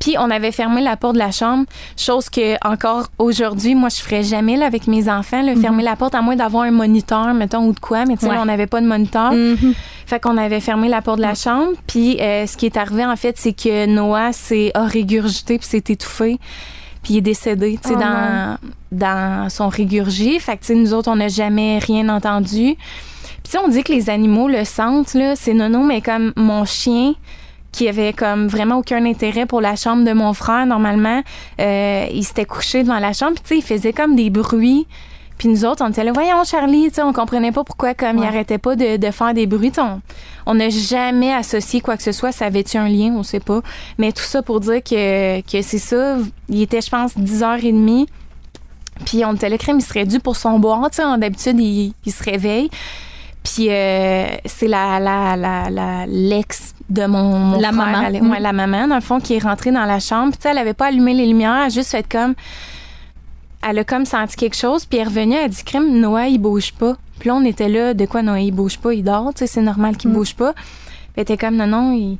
Puis 0.00 0.16
on 0.18 0.28
avait 0.28 0.50
fermé 0.50 0.80
la 0.80 0.96
porte 0.96 1.14
de 1.14 1.20
la 1.20 1.30
chambre, 1.30 1.66
chose 1.96 2.28
que 2.30 2.56
encore 2.66 3.06
aujourd'hui, 3.18 3.76
moi, 3.76 3.90
je 3.90 4.00
ferais 4.02 4.24
jamais 4.24 4.56
là, 4.56 4.66
avec 4.66 4.88
mes 4.88 5.08
enfants, 5.08 5.42
là, 5.42 5.54
fermer 5.54 5.84
la 5.84 5.94
porte 5.94 6.16
à 6.16 6.20
moins 6.20 6.34
d'avoir 6.34 6.64
un 6.64 6.72
moniteur, 6.72 7.32
mettons, 7.32 7.64
ou 7.66 7.72
de 7.72 7.78
quoi. 7.78 8.04
Mais 8.06 8.16
tu 8.16 8.26
sais, 8.26 8.32
Ouais. 8.32 8.38
on 8.40 8.46
n'avait 8.46 8.66
pas 8.66 8.80
de 8.80 8.86
moniteur. 8.88 9.30
Mhm. 9.32 9.72
Fait 10.06 10.18
qu'on 10.18 10.36
avait 10.36 10.58
fermé 10.58 10.88
la 10.88 11.00
porte 11.00 11.18
de 11.18 11.22
la 11.22 11.36
chambre. 11.36 11.70
Puis 11.86 12.20
euh, 12.20 12.48
ce 12.48 12.56
qui 12.56 12.66
est 12.66 12.76
arrivé, 12.76 13.06
en 13.06 13.14
fait, 13.14 13.38
c'est 13.38 13.52
que 13.52 13.86
Noah 13.86 14.32
s'est 14.32 14.72
régurgité 14.74 15.58
puis 15.58 15.68
s'est 15.68 15.84
étouffé. 15.88 16.38
Puis 17.02 17.14
il 17.14 17.16
est 17.18 17.22
décédé, 17.22 17.78
tu 17.82 17.88
sais, 17.88 17.94
Oh 17.96 18.00
dans, 18.00 18.58
dans 18.92 19.48
son 19.48 19.68
régurgie. 19.68 20.38
Fait 20.38 20.56
que, 20.56 20.60
tu 20.60 20.66
sais, 20.68 20.74
nous 20.74 20.94
autres, 20.94 21.10
on 21.10 21.16
n'a 21.16 21.28
jamais 21.28 21.78
rien 21.78 22.08
entendu. 22.08 22.76
Puis 23.42 23.58
on 23.62 23.68
dit 23.68 23.82
que 23.82 23.92
les 23.92 24.08
animaux 24.08 24.48
le 24.48 24.64
sentent, 24.64 25.14
là. 25.14 25.34
C'est 25.36 25.54
nono, 25.54 25.82
mais 25.82 26.00
comme 26.00 26.32
mon 26.36 26.64
chien 26.64 27.14
qui 27.72 27.88
avait 27.88 28.12
comme 28.12 28.48
vraiment 28.48 28.76
aucun 28.76 29.04
intérêt 29.06 29.46
pour 29.46 29.60
la 29.60 29.76
chambre 29.76 30.04
de 30.04 30.12
mon 30.12 30.34
frère, 30.34 30.66
normalement, 30.66 31.22
euh, 31.60 32.06
il 32.12 32.22
s'était 32.22 32.44
couché 32.44 32.82
devant 32.82 32.98
la 32.98 33.12
chambre. 33.14 33.32
Puis 33.34 33.42
tu 33.42 33.48
sais, 33.48 33.58
il 33.58 33.62
faisait 33.62 33.92
comme 33.92 34.14
des 34.14 34.30
bruits. 34.30 34.86
Puis 35.42 35.50
nous 35.50 35.64
autres, 35.64 35.82
on 35.84 35.88
était 35.90 36.04
là, 36.04 36.12
voyons 36.12 36.44
Charlie, 36.44 36.86
tu 36.90 36.94
sais, 36.94 37.02
on 37.02 37.12
comprenait 37.12 37.50
pas 37.50 37.64
pourquoi 37.64 37.94
comme 37.94 38.18
il 38.18 38.20
Ouais. 38.20 38.28
arrêtait 38.28 38.58
pas 38.58 38.76
de, 38.76 38.96
de 38.96 39.10
faire 39.10 39.34
des 39.34 39.48
bruits. 39.48 39.72
On 40.46 40.54
n'a 40.54 40.68
jamais 40.70 41.34
associé 41.34 41.80
quoi 41.80 41.96
que 41.96 42.04
ce 42.04 42.12
soit. 42.12 42.30
Ça 42.30 42.46
avait-tu 42.46 42.76
un 42.76 42.86
lien? 42.88 43.12
On 43.16 43.24
sait 43.24 43.40
pas. 43.40 43.60
Mais 43.98 44.12
tout 44.12 44.22
ça 44.22 44.40
pour 44.42 44.60
dire 44.60 44.80
que, 44.84 45.40
que 45.40 45.60
c'est 45.62 45.78
ça. 45.78 46.18
Il 46.48 46.62
était, 46.62 46.80
je 46.80 46.88
pense, 46.90 47.16
10h30. 47.18 48.06
Puis 49.04 49.24
on 49.24 49.34
était 49.34 49.48
là, 49.48 49.58
crème, 49.58 49.78
il 49.80 49.84
serait 49.84 50.04
dû 50.04 50.20
pour 50.20 50.36
son 50.36 50.60
boire. 50.60 50.88
Tu 50.92 51.02
sais, 51.02 51.18
d'habitude, 51.18 51.58
il, 51.58 51.92
il 52.06 52.12
se 52.12 52.22
réveille. 52.22 52.70
Puis 53.42 53.66
euh, 53.68 54.26
c'est 54.46 54.68
la, 54.68 55.00
la, 55.00 55.36
la, 55.36 55.70
la- 55.70 56.06
l'ex 56.06 56.72
de 56.88 57.04
mon, 57.06 57.36
mon 57.40 57.58
La 57.58 57.72
frère, 57.72 57.86
maman. 57.86 58.02
elle- 58.06 58.22
Mm. 58.22 58.30
ouais, 58.30 58.38
la 58.38 58.52
maman, 58.52 58.86
dans 58.86 58.94
le 58.94 59.00
fond, 59.00 59.18
qui 59.18 59.34
est 59.34 59.42
rentrée 59.42 59.72
dans 59.72 59.86
la 59.86 59.98
chambre. 59.98 60.28
Puis 60.30 60.36
tu 60.38 60.42
sais, 60.44 60.50
elle 60.50 60.58
avait 60.58 60.72
pas 60.72 60.86
allumé 60.86 61.14
les 61.14 61.26
lumières, 61.26 61.56
elle 61.56 61.66
a 61.66 61.68
juste 61.68 61.90
fait 61.90 62.06
comme... 62.08 62.34
Elle 63.68 63.78
a 63.78 63.84
comme 63.84 64.04
senti 64.04 64.36
quelque 64.36 64.56
chose, 64.56 64.84
puis 64.86 64.98
elle 64.98 65.04
est 65.06 65.08
revenue, 65.08 65.34
elle 65.34 65.44
a 65.44 65.48
dit, 65.48 65.62
crème, 65.64 65.98
Noah, 66.00 66.26
il 66.28 66.38
bouge 66.38 66.72
pas. 66.72 66.96
Puis 67.20 67.28
là, 67.28 67.36
on 67.36 67.44
était 67.44 67.68
là, 67.68 67.94
de 67.94 68.04
quoi 68.06 68.22
Noah, 68.22 68.40
il 68.40 68.50
bouge 68.52 68.78
pas, 68.78 68.92
il 68.92 69.04
dort, 69.04 69.32
tu 69.34 69.40
sais, 69.40 69.46
c'est 69.46 69.62
normal 69.62 69.96
qu'il 69.96 70.10
Mm. 70.10 70.14
bouge 70.14 70.34
pas. 70.34 70.52
Puis 70.54 70.62
elle 71.16 71.22
était 71.22 71.36
comme, 71.36 71.56
non, 71.56 71.66
non, 71.68 71.92
il, 71.92 72.18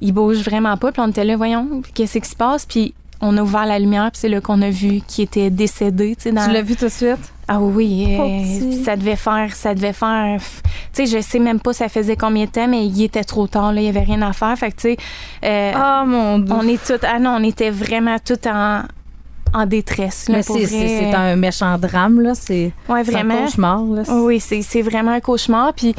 il 0.00 0.12
bouge 0.12 0.38
vraiment 0.38 0.76
pas. 0.76 0.90
Puis 0.92 1.00
on 1.00 1.08
était 1.08 1.24
là, 1.24 1.36
voyons, 1.36 1.82
qu'est-ce 1.94 2.18
qui 2.18 2.28
se 2.28 2.34
passe? 2.34 2.66
Puis 2.66 2.92
on 3.20 3.36
a 3.36 3.42
ouvert 3.42 3.66
la 3.66 3.78
lumière, 3.78 4.10
puis 4.10 4.18
c'est 4.20 4.28
là 4.30 4.40
qu'on 4.40 4.62
a 4.62 4.70
vu 4.70 5.00
qu'il 5.06 5.24
était 5.24 5.50
décédé, 5.50 6.16
tu 6.16 6.22
sais, 6.22 6.32
dans... 6.32 6.46
Tu 6.46 6.52
l'as 6.52 6.62
vu 6.62 6.74
tout 6.74 6.86
de 6.86 6.90
suite? 6.90 7.18
Ah 7.46 7.60
oui, 7.60 8.16
euh, 8.18 8.82
ça 8.84 8.96
devait 8.96 9.16
faire, 9.16 9.54
ça 9.54 9.74
devait 9.74 9.92
faire. 9.92 10.40
Tu 10.94 11.04
sais, 11.04 11.18
je 11.18 11.20
sais 11.22 11.38
même 11.40 11.60
pas 11.60 11.72
ça 11.72 11.88
faisait 11.88 12.16
combien 12.16 12.44
de 12.46 12.50
temps, 12.50 12.66
mais 12.68 12.86
il 12.86 13.02
était 13.02 13.24
trop 13.24 13.46
tard, 13.46 13.72
là, 13.72 13.80
il 13.80 13.84
y 13.86 13.88
avait 13.88 14.00
rien 14.04 14.22
à 14.22 14.32
faire. 14.32 14.56
Fait 14.56 14.70
que 14.70 14.76
tu 14.76 14.82
sais, 14.82 14.96
euh, 15.44 15.72
Oh 15.76 16.06
mon 16.06 16.38
Dieu. 16.38 16.54
on 16.56 16.66
est 16.66 16.82
toutes, 16.84 17.04
ah 17.04 17.18
non, 17.18 17.36
on 17.38 17.42
était 17.44 17.70
vraiment 17.70 18.16
toutes 18.24 18.46
en, 18.46 18.82
en 19.52 19.66
détresse. 19.66 20.26
C'est, 20.42 21.14
un 21.14 21.36
méchant 21.36 21.78
drame, 21.78 22.20
là. 22.20 22.34
C'est, 22.34 22.72
Ouais, 22.88 23.02
un 23.14 23.44
cauchemar, 23.44 23.84
là. 23.84 24.02
Oui, 24.08 24.40
c'est 24.40 24.82
vraiment 24.82 25.12
un 25.12 25.20
cauchemar. 25.20 25.72
Puis, 25.74 25.94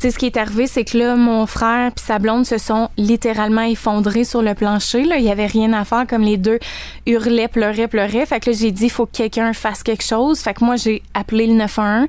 tu 0.00 0.06
sais, 0.06 0.10
ce 0.12 0.18
qui 0.18 0.26
est 0.26 0.38
arrivé, 0.38 0.66
c'est 0.66 0.84
que 0.84 0.96
là, 0.96 1.14
mon 1.14 1.44
frère 1.44 1.92
puis 1.92 2.02
sa 2.02 2.18
blonde 2.18 2.46
se 2.46 2.56
sont 2.56 2.88
littéralement 2.96 3.62
effondrés 3.62 4.24
sur 4.24 4.40
le 4.40 4.54
plancher. 4.54 5.04
Là. 5.04 5.18
Il 5.18 5.24
y 5.24 5.30
avait 5.30 5.46
rien 5.46 5.74
à 5.74 5.84
faire, 5.84 6.06
comme 6.06 6.22
les 6.22 6.38
deux 6.38 6.58
hurlaient, 7.06 7.48
pleuraient, 7.48 7.86
pleuraient. 7.86 8.24
Fait 8.24 8.40
que 8.40 8.50
là, 8.50 8.56
j'ai 8.58 8.70
dit, 8.70 8.84
il 8.84 8.90
faut 8.90 9.04
que 9.04 9.16
quelqu'un 9.16 9.52
fasse 9.52 9.82
quelque 9.82 10.02
chose. 10.02 10.40
Fait 10.40 10.54
que 10.54 10.64
moi, 10.64 10.76
j'ai 10.76 11.02
appelé 11.12 11.46
le 11.46 11.52
911. 11.52 12.06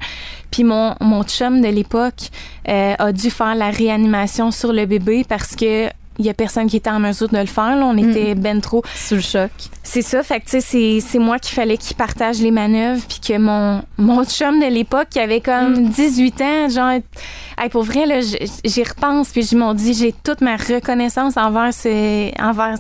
Puis 0.51 0.63
mon, 0.63 0.95
mon 1.01 1.23
chum 1.23 1.59
de 1.59 1.67
l'époque 1.67 2.29
euh, 2.69 2.95
a 2.97 3.11
dû 3.11 3.29
faire 3.29 3.55
la 3.55 3.71
réanimation 3.71 4.51
sur 4.51 4.71
le 4.71 4.85
bébé 4.85 5.25
parce 5.27 5.55
que 5.55 5.89
il 6.20 6.26
y 6.26 6.30
a 6.30 6.34
personne 6.34 6.68
qui 6.68 6.78
était 6.78 6.89
en 6.89 6.99
mesure 6.99 7.30
de 7.30 7.38
le 7.38 7.45
faire. 7.45 7.76
Là. 7.76 7.86
On 7.86 7.97
était 7.97 8.36
ben 8.36 8.62
trop 8.62 8.84
Sous 8.95 9.16
le 9.16 9.22
choc. 9.22 9.51
c'est 9.84 10.01
ça, 10.01 10.22
fait 10.24 10.39
que 10.39 10.45
tu 10.49 10.62
sais, 10.62 10.99
c'est, 11.01 11.20
moi 11.20 11.39
qui 11.39 11.51
fallait 11.51 11.78
qu'il 11.78 11.95
partage 11.95 12.39
les 12.39 12.51
manœuvres, 12.51 13.01
puis 13.07 13.20
que 13.20 13.38
mon, 13.38 13.82
mon 13.97 14.24
chum 14.26 14.59
de 14.59 14.68
l'époque, 14.68 15.07
qui 15.09 15.20
avait 15.20 15.41
comme 15.41 15.89
18 15.89 16.41
ans, 16.41 16.70
genre, 16.70 16.91
hey, 17.57 17.70
pour 17.70 17.84
vrai, 17.84 18.05
là, 18.05 18.20
j'y 18.22 18.84
repense, 18.84 19.30
puis 19.30 19.43
je 19.43 19.55
m'en 19.55 19.74
dis, 19.74 19.93
j'ai 19.93 20.14
toute 20.24 20.41
ma 20.41 20.57
reconnaissance 20.57 21.38
envers, 21.38 21.74
ce, 21.74 22.32
envers 22.41 22.76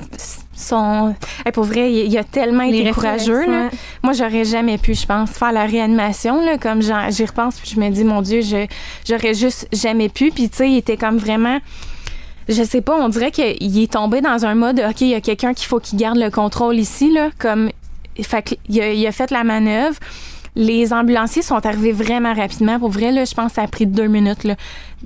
son. 0.53 1.15
Hey, 1.45 1.51
pour 1.51 1.63
vrai, 1.63 1.91
il, 1.91 2.11
il 2.11 2.17
a 2.17 2.23
tellement 2.23 2.63
Les 2.63 2.81
été 2.81 2.91
courageux, 2.91 3.45
là. 3.49 3.69
Moi, 4.03 4.13
j'aurais 4.13 4.45
jamais 4.45 4.77
pu, 4.77 4.93
je 4.93 5.05
pense, 5.05 5.31
faire 5.31 5.51
la 5.51 5.65
réanimation, 5.65 6.43
là, 6.45 6.57
comme 6.57 6.81
j'y 6.81 7.25
repense, 7.25 7.59
puis 7.59 7.71
je 7.75 7.79
me 7.79 7.89
dis, 7.89 8.03
mon 8.03 8.21
Dieu, 8.21 8.41
je, 8.41 8.67
j'aurais 9.07 9.33
juste 9.33 9.67
jamais 9.73 10.09
pu, 10.09 10.31
puis 10.31 10.49
tu 10.49 10.57
sais, 10.57 10.69
il 10.69 10.77
était 10.77 10.97
comme 10.97 11.17
vraiment 11.17 11.59
je 12.49 12.63
sais 12.63 12.81
pas, 12.81 12.95
on 12.95 13.09
dirait 13.09 13.31
qu'il 13.31 13.81
est 13.81 13.91
tombé 13.93 14.21
dans 14.21 14.45
un 14.45 14.55
mode, 14.55 14.79
OK, 14.87 15.01
il 15.01 15.07
y 15.09 15.15
a 15.15 15.21
quelqu'un 15.21 15.53
qu'il 15.53 15.67
faut 15.67 15.79
qu'il 15.79 15.97
garde 15.99 16.17
le 16.17 16.29
contrôle 16.29 16.77
ici, 16.77 17.11
là, 17.11 17.29
comme, 17.37 17.69
fait 18.21 18.57
il 18.69 19.07
a 19.07 19.11
fait 19.11 19.31
la 19.31 19.43
manœuvre. 19.43 19.97
les 20.55 20.91
ambulanciers 20.91 21.41
sont 21.41 21.65
arrivés 21.65 21.93
vraiment 21.93 22.33
rapidement. 22.33 22.77
Pour 22.77 22.89
vrai, 22.89 23.11
là, 23.13 23.23
je 23.23 23.33
pense 23.33 23.51
que 23.51 23.55
ça 23.55 23.61
a 23.63 23.67
pris 23.67 23.85
deux 23.87 24.07
minutes. 24.07 24.45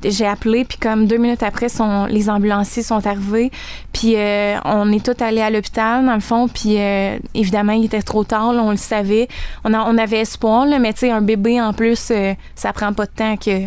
J'ai 0.04 0.26
appelé, 0.26 0.66
puis 0.66 0.80
comme 0.80 1.06
deux 1.06 1.18
minutes 1.18 1.44
après, 1.44 1.70
sont, 1.70 2.06
les 2.08 2.30
ambulanciers 2.32 2.82
sont 2.82 3.06
arrivés. 3.06 3.52
Puis 3.94 4.16
euh, 4.16 4.58
on 4.66 4.92
est 4.92 5.06
tous 5.06 5.24
allés 5.24 5.42
à 5.42 5.52
l'hôpital, 5.52 6.04
dans 6.06 6.16
le 6.16 6.20
fond. 6.20 6.48
Puis 6.48 6.78
euh, 6.80 7.18
évidemment, 7.36 7.74
il 7.74 7.86
était 7.86 8.02
trop 8.02 8.24
tard, 8.24 8.50
on 8.56 8.72
le 8.72 8.78
savait. 8.78 9.28
On, 9.64 9.74
a- 9.76 9.86
on 9.88 9.98
avait 10.00 10.22
espoir, 10.22 10.66
là, 10.66 10.80
mais 10.80 10.94
tu 10.94 11.02
sais, 11.02 11.12
un 11.12 11.22
bébé 11.22 11.62
en 11.62 11.74
plus, 11.74 12.10
euh, 12.10 12.34
ça 12.56 12.74
prend 12.74 12.92
pas 12.92 13.06
de 13.06 13.12
temps 13.12 13.38
que 13.38 13.66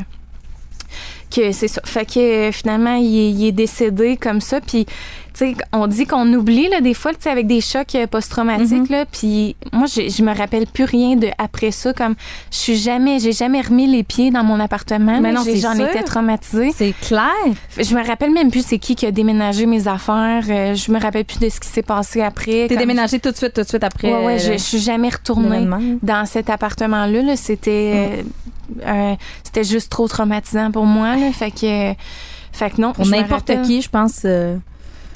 que 1.35 1.53
c'est 1.53 1.69
ça. 1.69 1.81
Fait 1.85 2.05
que 2.07 2.19
euh, 2.19 2.53
finalement, 2.53 2.95
il 2.95 3.17
est, 3.19 3.31
il 3.31 3.47
est 3.47 3.53
décédé 3.53 4.17
comme 4.17 4.41
ça. 4.41 4.61
Puis, 4.61 4.85
tu 4.87 4.93
sais, 5.35 5.55
on 5.73 5.87
dit 5.87 6.05
qu'on 6.07 6.33
oublie, 6.35 6.69
là, 6.69 6.81
des 6.81 6.95
fois, 6.95 7.13
tu 7.13 7.19
sais, 7.21 7.31
avec 7.31 7.47
des 7.47 7.61
chocs 7.61 7.95
euh, 7.95 8.07
post-traumatiques, 8.07 8.89
là. 8.91 9.05
Puis, 9.07 9.55
moi, 9.73 9.87
je, 9.87 10.09
je 10.09 10.23
me 10.23 10.35
rappelle 10.37 10.67
plus 10.67 10.85
rien 10.85 11.15
de 11.17 11.29
après 11.39 11.71
ça. 11.71 11.93
Comme, 11.93 12.15
je 12.51 12.57
suis 12.57 12.77
jamais, 12.77 13.19
j'ai 13.21 13.33
jamais 13.33 13.61
remis 13.61 13.87
les 13.87 14.03
pieds 14.03 14.31
dans 14.31 14.43
mon 14.43 14.59
appartement. 14.59 15.21
Mais 15.21 15.33
non, 15.33 15.43
J'en 15.45 15.75
étais 15.75 16.03
traumatisée. 16.03 16.73
C'est 16.75 16.93
clair. 17.01 17.31
Je 17.77 17.95
me 17.95 18.05
rappelle 18.05 18.33
même 18.33 18.51
plus 18.51 18.65
c'est 18.67 18.79
qui 18.79 18.97
qui 18.97 19.07
a 19.07 19.11
déménagé 19.13 19.67
mes 19.67 19.87
affaires. 19.87 20.45
Euh, 20.49 20.75
je 20.75 20.91
me 20.91 20.99
rappelle 21.01 21.25
plus 21.25 21.39
de 21.39 21.49
ce 21.49 21.61
qui 21.61 21.69
s'est 21.69 21.83
passé 21.83 22.21
après. 22.21 22.67
T'es 22.67 22.69
Comme- 22.71 22.79
déménagé 22.79 23.21
tout 23.21 23.31
de 23.31 23.37
suite, 23.37 23.53
tout 23.55 23.63
de 23.63 23.69
suite 23.69 23.85
après. 23.85 24.13
Ouais, 24.13 24.25
ouais, 24.25 24.39
je, 24.39 24.51
euh, 24.51 24.53
je 24.55 24.59
suis 24.63 24.79
jamais 24.81 25.09
retournée 25.11 25.69
dans 26.03 26.25
cet 26.27 26.51
appartement-là. 26.51 27.23
là. 27.23 27.37
C'était 27.37 27.93
euh, 28.19 28.23
euh, 28.87 29.15
c'était 29.45 29.65
juste 29.65 29.91
trop 29.91 30.09
traumatisant 30.09 30.71
pour 30.71 30.85
moi. 30.87 31.17
Là. 31.17 31.33
Fait 31.33 31.51
que, 31.51 31.95
fait 32.53 32.71
que 32.71 32.81
non. 32.81 32.93
Pour 32.93 33.07
n'importe 33.07 33.63
qui, 33.63 33.83
je 33.83 33.89
pense, 33.89 34.23
euh, 34.25 34.57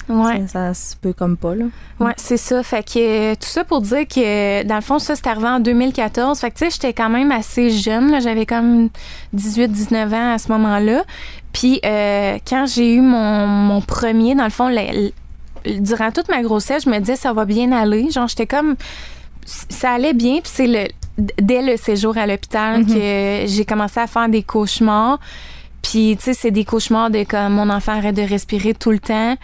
Ouais, 0.09 0.43
ça, 0.47 0.73
ça 0.73 0.73
se 0.73 0.95
peut 0.97 1.13
comme 1.13 1.37
pas. 1.37 1.55
Là. 1.55 1.65
ouais 1.99 2.13
c'est 2.17 2.37
ça. 2.37 2.61
Fait 2.63 2.83
que 2.83 2.99
euh, 3.31 3.35
tout 3.35 3.47
ça 3.47 3.63
pour 3.63 3.81
dire 3.81 4.05
que 4.07 4.63
dans 4.63 4.75
le 4.75 4.81
fond, 4.81 4.99
ça, 4.99 5.15
c'est 5.15 5.27
arrivé 5.27 5.47
en 5.47 5.59
2014. 5.59 6.39
Fait 6.39 6.51
que 6.51 6.57
tu 6.57 6.65
sais, 6.65 6.71
j'étais 6.71 6.93
quand 6.93 7.09
même 7.09 7.31
assez 7.31 7.69
jeune. 7.69 8.11
là. 8.11 8.19
J'avais 8.19 8.45
comme 8.45 8.89
18-19 9.35 10.13
ans 10.13 10.33
à 10.33 10.37
ce 10.37 10.51
moment-là. 10.51 11.03
Puis 11.53 11.79
euh, 11.85 12.37
quand 12.45 12.65
j'ai 12.65 12.95
eu 12.95 13.01
mon, 13.01 13.47
mon 13.47 13.81
premier, 13.81 14.35
dans 14.35 14.43
le 14.43 14.49
fond, 14.49 14.69
durant 15.65 16.11
toute 16.11 16.27
ma 16.29 16.41
grossesse, 16.41 16.83
je 16.83 16.89
me 16.89 16.99
disais 16.99 17.15
ça 17.15 17.31
va 17.31 17.45
bien 17.45 17.71
aller. 17.71 18.11
Genre, 18.11 18.27
j'étais 18.27 18.47
comme 18.47 18.75
ça 19.45 19.91
allait 19.91 20.13
bien. 20.13 20.41
Puis 20.41 20.51
c'est 20.53 20.67
le 20.67 20.87
dès 21.17 21.61
le 21.61 21.77
séjour 21.77 22.17
à 22.17 22.25
l'hôpital 22.25 22.81
Mhm. 22.81 22.87
que 22.87 23.43
j'ai 23.47 23.65
commencé 23.65 23.99
à 23.99 24.07
faire 24.07 24.29
des 24.29 24.43
cauchemars. 24.43 25.19
Puis 25.81 26.15
tu 26.17 26.23
sais, 26.25 26.33
c'est 26.33 26.51
des 26.51 26.65
cauchemars 26.65 27.09
de 27.09 27.23
comme 27.23 27.53
mon 27.53 27.69
enfant 27.69 27.91
arrête 27.93 28.15
de 28.15 28.21
respirer 28.21 28.73
tout 28.73 28.91
le 28.91 28.99
temps. 28.99 29.35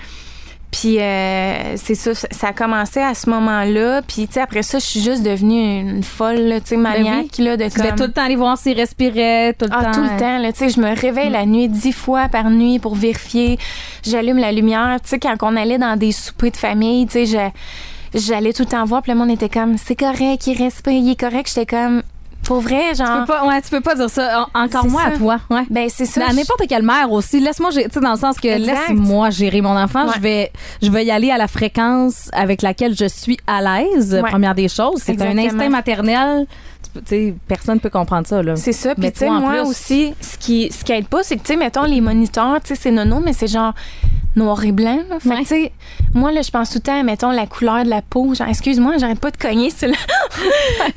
Puis 0.71 0.99
euh, 0.99 1.75
c'est 1.77 1.95
ça, 1.95 2.13
ça 2.13 2.47
a 2.49 2.53
commencé 2.53 2.99
à 2.99 3.15
ce 3.15 3.27
moment-là. 3.31 4.03
Puis 4.03 4.27
tu 4.27 4.33
sais, 4.35 4.39
après 4.41 4.61
ça, 4.61 4.77
je 4.77 4.85
suis 4.85 5.01
juste 5.01 5.23
devenue 5.23 5.79
une 5.79 6.03
folle, 6.03 6.59
tu 6.63 6.69
sais, 6.69 6.77
maniaque 6.77 7.39
là, 7.39 7.57
de 7.57 7.63
Ben 7.63 7.69
Tu 7.71 7.77
devais 7.79 7.89
comme. 7.89 7.97
tout 7.97 8.03
le 8.03 8.11
temps 8.13 8.23
aller 8.23 8.35
voir 8.35 8.55
s'il 8.57 8.77
respirait, 8.77 9.53
tout 9.53 9.65
le 9.65 9.71
Ah, 9.73 9.85
temps. 9.85 9.91
tout 9.93 10.03
le 10.03 10.19
temps, 10.19 10.37
là, 10.37 10.51
tu 10.53 10.59
sais, 10.59 10.69
je 10.69 10.79
me 10.79 10.95
réveille 10.95 11.31
la 11.31 11.47
nuit 11.47 11.69
dix 11.69 11.91
fois 11.91 12.27
par 12.29 12.51
nuit 12.51 12.77
pour 12.77 12.93
vérifier. 12.93 13.57
J'allume 14.03 14.37
la 14.37 14.51
lumière, 14.51 14.99
tu 15.01 15.09
sais, 15.09 15.19
quand 15.19 15.35
on 15.41 15.55
allait 15.57 15.79
dans 15.79 15.97
des 15.97 16.11
soupers 16.11 16.51
de 16.51 16.57
famille, 16.57 17.07
tu 17.07 17.13
sais, 17.13 17.25
je- 17.25 17.59
j'allais 18.13 18.53
tout 18.53 18.63
le 18.63 18.69
temps 18.69 18.85
voir, 18.85 19.01
puis 19.01 19.11
le 19.11 19.17
monde 19.17 19.29
était 19.31 19.49
comme, 19.49 19.77
c'est 19.77 19.95
correct, 19.95 20.47
il 20.47 20.57
respire, 20.57 20.93
il 20.93 21.11
est 21.11 21.19
correct. 21.19 21.47
J'étais 21.53 21.65
comme, 21.65 22.01
pour 22.43 22.61
vrai, 22.61 22.91
Tu 22.91 22.97
genre, 22.97 23.19
peux 23.19 23.25
pas, 23.33 23.45
ouais, 23.45 23.61
tu 23.61 23.69
peux 23.69 23.81
pas 23.81 23.95
dire 23.95 24.09
ça. 24.09 24.47
En- 24.53 24.63
Encore 24.63 24.87
moins 24.87 25.05
à 25.05 25.11
toi. 25.17 25.39
Ouais. 25.49 25.63
ben 25.69 25.87
c'est 25.89 26.05
ça. 26.05 26.25
à 26.27 26.33
n'importe 26.33 26.63
quelle 26.67 26.83
mère 26.83 27.11
aussi. 27.11 27.39
Laisse-moi, 27.39 27.69
tu 27.71 27.81
sais, 27.81 27.99
dans 27.99 28.13
le 28.13 28.17
sens 28.17 28.37
que 28.39 28.47
laisse-moi 28.47 29.29
gérer 29.29 29.61
mon 29.61 29.77
enfant. 29.77 30.05
Ouais. 30.07 30.13
Je 30.15 30.19
vais, 30.21 30.51
je 30.81 30.89
vais 30.89 31.05
y 31.05 31.11
aller 31.11 31.31
à 31.31 31.37
la 31.37 31.47
fréquence 31.47 32.29
avec 32.31 32.61
laquelle 32.61 32.95
je 32.95 33.05
suis 33.05 33.37
à 33.45 33.61
l'aise. 33.61 34.13
Ouais. 34.23 34.29
Première 34.29 34.55
des 34.55 34.69
choses, 34.69 35.01
c'est 35.03 35.21
un 35.21 35.37
instinct 35.37 35.69
maternel. 35.69 36.47
Tu 36.81 36.89
peux- 36.91 36.99
Tu 37.01 37.07
sais, 37.07 37.35
personne 37.47 37.79
peut 37.81 37.89
comprendre 37.89 38.25
ça 38.25 38.41
là. 38.41 38.55
C'est 38.55 38.71
ça. 38.71 38.93
Puis, 38.95 39.03
Mais 39.03 39.11
tu 39.11 39.19
sais, 39.19 39.29
moi 39.29 39.51
plus- 39.51 39.69
aussi, 39.69 40.13
ce 40.21 40.37
qui, 40.37 40.71
ce 40.71 40.83
qui 40.83 40.93
aide 40.93 41.07
pas, 41.07 41.21
c'est 41.23 41.35
que, 41.35 41.41
tu 41.41 41.47
sais, 41.53 41.55
mettons, 41.57 41.83
les 41.83 41.99
moniteurs, 42.01 42.55
tu 42.63 42.69
sais, 42.69 42.75
c'est 42.81 42.91
nono, 42.91 43.19
mais 43.19 43.33
c'est 43.33 43.47
genre 43.47 43.73
noir 44.35 44.63
et 44.63 44.71
blanc. 44.71 44.99
là. 45.09 45.19
Fait 45.19 45.29
que, 45.29 45.33
Ouais. 45.33 45.39
tu 45.39 45.45
sais, 45.45 45.71
moi, 46.13 46.31
là, 46.31 46.41
je 46.41 46.51
pense 46.51 46.69
tout 46.69 46.77
le 46.77 46.81
temps, 46.83 47.03
mettons, 47.03 47.31
la 47.31 47.45
couleur 47.47 47.83
de 47.83 47.89
la 47.89 48.01
peau. 48.01 48.33
Genre, 48.33 48.47
excuse-moi, 48.47 48.93
j'arrête 48.97 49.19
pas 49.19 49.31
de 49.31 49.37
cogner, 49.37 49.69
celui-là. 49.69 49.97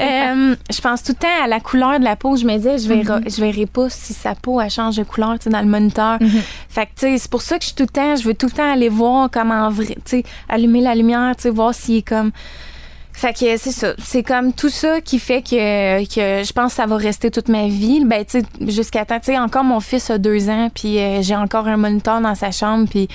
Euh, 0.00 0.54
je 0.70 0.80
pense 0.80 1.02
tout 1.02 1.12
le 1.12 1.16
temps 1.18 1.44
à 1.44 1.48
la 1.48 1.60
couleur 1.60 1.98
de 1.98 2.04
la 2.04 2.16
peau. 2.16 2.36
Je 2.36 2.44
me 2.44 2.56
disais, 2.56 2.78
je 2.78 2.88
verrai, 2.88 3.20
je 3.28 3.40
verrai 3.40 3.66
pas 3.66 3.88
si 3.88 4.12
sa 4.14 4.34
peau, 4.34 4.60
elle 4.60 4.70
change 4.70 4.96
de 4.96 5.02
couleur, 5.04 5.34
tu 5.38 5.44
sais, 5.44 5.50
dans 5.50 5.60
le 5.60 5.66
moniteur. 5.66 6.18
Fait 6.68 6.86
que, 6.86 6.90
tu 6.90 7.06
sais, 7.06 7.18
c'est 7.18 7.30
pour 7.30 7.42
ça 7.42 7.56
que 7.58 7.62
je 7.64 7.68
suis 7.68 7.76
tout 7.76 7.82
le 7.84 7.88
temps, 7.88 8.16
je 8.16 8.24
veux 8.24 8.34
tout 8.34 8.46
le 8.46 8.52
temps 8.52 8.70
aller 8.72 8.88
voir 8.88 9.28
comment, 9.32 9.68
vrai, 9.70 9.86
tu 9.86 10.00
sais, 10.06 10.24
allumer 10.48 10.80
la 10.80 10.94
lumière, 10.94 11.34
tu 11.36 11.42
sais, 11.42 11.50
voir 11.50 11.74
s'il 11.74 11.96
est 11.98 12.02
comme. 12.08 12.30
Fait 13.12 13.32
que 13.32 13.56
c'est 13.56 13.72
ça. 13.72 13.94
C'est 13.98 14.22
comme 14.22 14.52
tout 14.52 14.70
ça 14.70 15.00
qui 15.00 15.18
fait 15.18 15.42
que, 15.42 16.02
que 16.04 16.44
je 16.44 16.52
pense 16.52 16.72
que 16.72 16.76
ça 16.76 16.86
va 16.86 16.96
rester 16.96 17.30
toute 17.30 17.48
ma 17.48 17.68
vie. 17.68 18.04
Ben, 18.04 18.24
tu 18.24 18.40
sais, 18.40 18.46
jusqu'à 18.60 19.04
temps. 19.04 19.20
Tu 19.20 19.26
sais, 19.26 19.38
encore 19.38 19.64
mon 19.64 19.80
fils 19.80 20.10
a 20.10 20.18
deux 20.18 20.48
ans, 20.48 20.70
puis 20.74 20.98
euh, 20.98 21.22
j'ai 21.22 21.36
encore 21.36 21.68
un 21.68 21.76
moniteur 21.76 22.20
dans 22.20 22.34
sa 22.34 22.50
chambre, 22.50 22.88
puis 22.88 23.08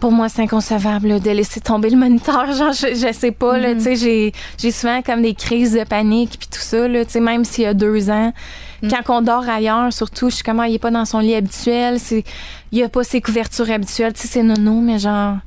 pour 0.00 0.12
moi, 0.12 0.28
c'est 0.28 0.42
inconcevable 0.42 1.08
là, 1.08 1.18
de 1.18 1.30
laisser 1.30 1.60
tomber 1.60 1.88
le 1.88 1.96
moniteur. 1.96 2.52
Genre, 2.52 2.72
je, 2.72 2.88
je 2.88 3.12
sais 3.12 3.30
pas, 3.30 3.58
là, 3.58 3.74
tu 3.74 3.80
sais, 3.80 3.96
j'ai, 3.96 4.32
j'ai 4.58 4.70
souvent 4.70 5.00
comme 5.02 5.22
des 5.22 5.34
crises 5.34 5.72
de 5.72 5.84
panique, 5.84 6.36
puis 6.38 6.48
tout 6.50 6.60
ça, 6.60 6.86
là, 6.86 7.04
tu 7.04 7.12
sais, 7.12 7.20
même 7.20 7.44
s'il 7.44 7.64
y 7.64 7.66
a 7.66 7.74
deux 7.74 8.10
ans. 8.10 8.32
Quand 8.82 9.16
on 9.16 9.22
dort 9.22 9.48
ailleurs, 9.48 9.92
surtout, 9.92 10.28
je 10.28 10.36
suis 10.36 10.44
comme, 10.44 10.60
ah, 10.60 10.68
il 10.68 10.74
est 10.74 10.78
pas 10.78 10.90
dans 10.90 11.06
son 11.06 11.18
lit 11.18 11.34
habituel, 11.34 11.98
c'est, 11.98 12.24
il 12.72 12.82
a 12.82 12.88
pas 12.88 13.04
ses 13.04 13.20
couvertures 13.20 13.70
habituelles, 13.70 14.12
tu 14.12 14.22
sais, 14.22 14.28
c'est 14.28 14.42
nono, 14.42 14.80
mais 14.80 14.98
genre, 14.98 15.38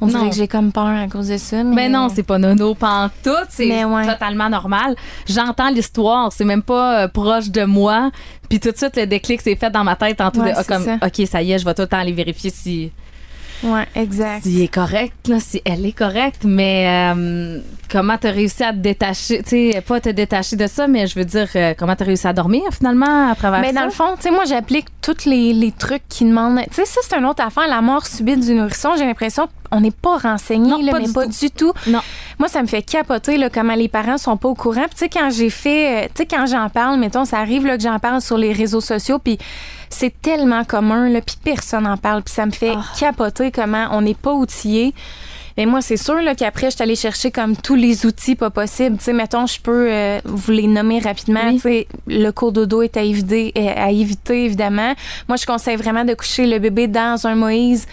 on 0.00 0.06
dirait 0.06 0.22
Non. 0.22 0.30
que 0.30 0.36
j'ai 0.36 0.48
comme 0.48 0.72
peur 0.72 0.86
à 0.86 1.06
cause 1.08 1.28
de 1.28 1.36
ça. 1.36 1.62
Mais, 1.62 1.74
Mais 1.74 1.88
non, 1.88 2.08
c'est 2.08 2.22
pas 2.22 2.38
nono 2.38 2.74
pantoute, 2.74 3.46
c'est 3.50 3.66
Mais 3.66 3.84
ouais. 3.84 4.06
totalement 4.06 4.48
normal. 4.48 4.94
J'entends 5.28 5.70
l'histoire, 5.70 6.32
c'est 6.32 6.44
même 6.44 6.62
pas 6.62 7.00
euh, 7.04 7.08
proche 7.08 7.50
de 7.50 7.64
moi. 7.64 8.10
Puis 8.48 8.60
tout 8.60 8.70
de 8.70 8.76
suite, 8.76 8.96
le 8.96 9.06
déclic 9.06 9.40
s'est 9.40 9.56
fait 9.56 9.70
dans 9.70 9.84
ma 9.84 9.96
tête 9.96 10.20
en 10.20 10.30
tout 10.30 10.40
Ouais, 10.40 10.52
de, 10.52 10.58
ah, 10.58 10.64
comme, 10.64 10.84
ça. 10.84 10.96
OK, 11.04 11.26
ça 11.26 11.42
y 11.42 11.52
est, 11.52 11.58
je 11.58 11.64
vais 11.64 11.74
tout 11.74 11.82
le 11.82 11.88
temps 11.88 11.98
aller 11.98 12.12
vérifier 12.12 12.50
si, 12.50 12.90
Ouais, 13.62 13.86
exact. 13.94 14.42
s'il 14.44 14.62
est 14.62 14.72
correct, 14.72 15.28
là, 15.28 15.38
si 15.38 15.60
elle 15.66 15.84
est 15.84 15.92
correcte. 15.92 16.44
Mais 16.44 17.12
euh, 17.14 17.60
comment 17.90 18.16
t'as 18.18 18.30
réussi 18.30 18.64
à 18.64 18.72
te 18.72 18.78
détacher, 18.78 19.42
tu 19.42 19.72
sais, 19.72 19.84
pas 19.86 20.00
te 20.00 20.08
détacher 20.08 20.56
de 20.56 20.66
ça, 20.66 20.88
mais 20.88 21.06
je 21.06 21.14
veux 21.18 21.26
dire, 21.26 21.46
euh, 21.56 21.74
comment 21.78 21.94
t'as 21.94 22.06
réussi 22.06 22.26
à 22.26 22.32
dormir 22.32 22.62
finalement 22.72 23.30
à 23.30 23.34
travers 23.34 23.60
Mais 23.60 23.74
ça? 23.74 23.80
dans 23.80 23.84
le 23.84 23.90
fond, 23.90 24.14
tu 24.16 24.22
sais, 24.22 24.30
moi, 24.30 24.44
j'applique 24.46 24.86
tous 25.02 25.26
les, 25.26 25.52
les 25.52 25.72
trucs 25.72 26.08
qui 26.08 26.24
demandent. 26.24 26.60
Tu 26.70 26.76
sais, 26.76 26.86
ça, 26.86 27.00
c'est 27.06 27.18
une 27.18 27.26
autre 27.26 27.44
affaire. 27.44 27.68
La 27.68 27.82
mort 27.82 28.06
subite 28.06 28.40
du 28.40 28.54
nourrisson, 28.54 28.92
j'ai 28.96 29.04
l'impression 29.04 29.46
qu'on 29.70 29.80
n'est 29.80 29.90
pas 29.90 30.16
renseigné, 30.18 30.70
Non, 30.70 30.82
là, 30.82 30.92
pas 30.92 30.98
mais 30.98 31.06
du 31.06 31.12
pas 31.12 31.24
tout. 31.26 31.30
du 31.40 31.50
tout. 31.50 31.72
Non. 31.86 32.00
Moi, 32.38 32.48
ça 32.48 32.62
me 32.62 32.66
fait 32.66 32.82
capoter, 32.82 33.38
là, 33.38 33.50
comment 33.50 33.74
les 33.74 33.88
parents 33.88 34.18
sont 34.18 34.36
pas 34.36 34.48
au 34.48 34.54
courant. 34.54 34.82
Puis, 34.86 34.90
tu 34.90 34.98
sais, 34.98 35.08
quand 35.08 35.30
j'ai 35.30 35.50
fait. 35.50 36.04
euh, 36.04 36.08
Tu 36.14 36.22
sais, 36.22 36.26
quand 36.26 36.46
j'en 36.46 36.68
parle, 36.68 36.98
mettons, 36.98 37.24
ça 37.24 37.38
arrive, 37.38 37.66
là, 37.66 37.76
que 37.76 37.82
j'en 37.82 37.98
parle 37.98 38.20
sur 38.20 38.36
les 38.38 38.52
réseaux 38.52 38.80
sociaux, 38.80 39.18
puis 39.18 39.38
c'est 39.88 40.12
tellement 40.22 40.64
commun, 40.64 41.08
là, 41.08 41.20
puis 41.20 41.36
personne 41.42 41.84
n'en 41.84 41.96
parle. 41.96 42.22
Puis 42.22 42.34
ça 42.34 42.46
me 42.46 42.50
fait 42.52 42.74
Ah. 42.76 42.82
capoter 42.98 43.50
comment 43.50 43.88
on 43.92 44.02
n'est 44.02 44.14
pas 44.14 44.32
outillé. 44.32 44.94
Mais 45.56 45.66
moi, 45.66 45.82
c'est 45.82 45.96
sûr 45.98 46.14
là, 46.22 46.34
qu'après, 46.34 46.70
je 46.70 46.76
suis 46.76 46.82
allée 46.82 46.94
chercher 46.96 47.30
comme 47.30 47.54
tous 47.56 47.74
les 47.74 48.06
outils 48.06 48.34
pas 48.36 48.48
possibles. 48.50 48.96
Tu 48.98 49.04
sais, 49.04 49.12
mettons, 49.12 49.46
je 49.46 49.60
peux 49.60 49.88
euh, 49.90 50.20
vous 50.24 50.52
les 50.52 50.66
nommer 50.68 51.00
rapidement. 51.00 51.40
Oui. 51.44 51.54
Tu 51.56 51.60
sais, 51.60 51.86
le 52.06 52.30
cours 52.30 52.52
dodo 52.52 52.80
est 52.82 52.96
à 52.96 53.02
éviter, 53.02 53.52
euh, 53.58 53.72
à 53.76 53.90
éviter, 53.90 54.44
évidemment. 54.46 54.94
Moi, 55.28 55.36
je 55.36 55.44
conseille 55.44 55.76
vraiment 55.76 56.04
de 56.04 56.14
coucher 56.14 56.46
le 56.46 56.58
bébé 56.60 56.86
dans 56.86 57.26
un 57.26 57.34
Moïse 57.34 57.86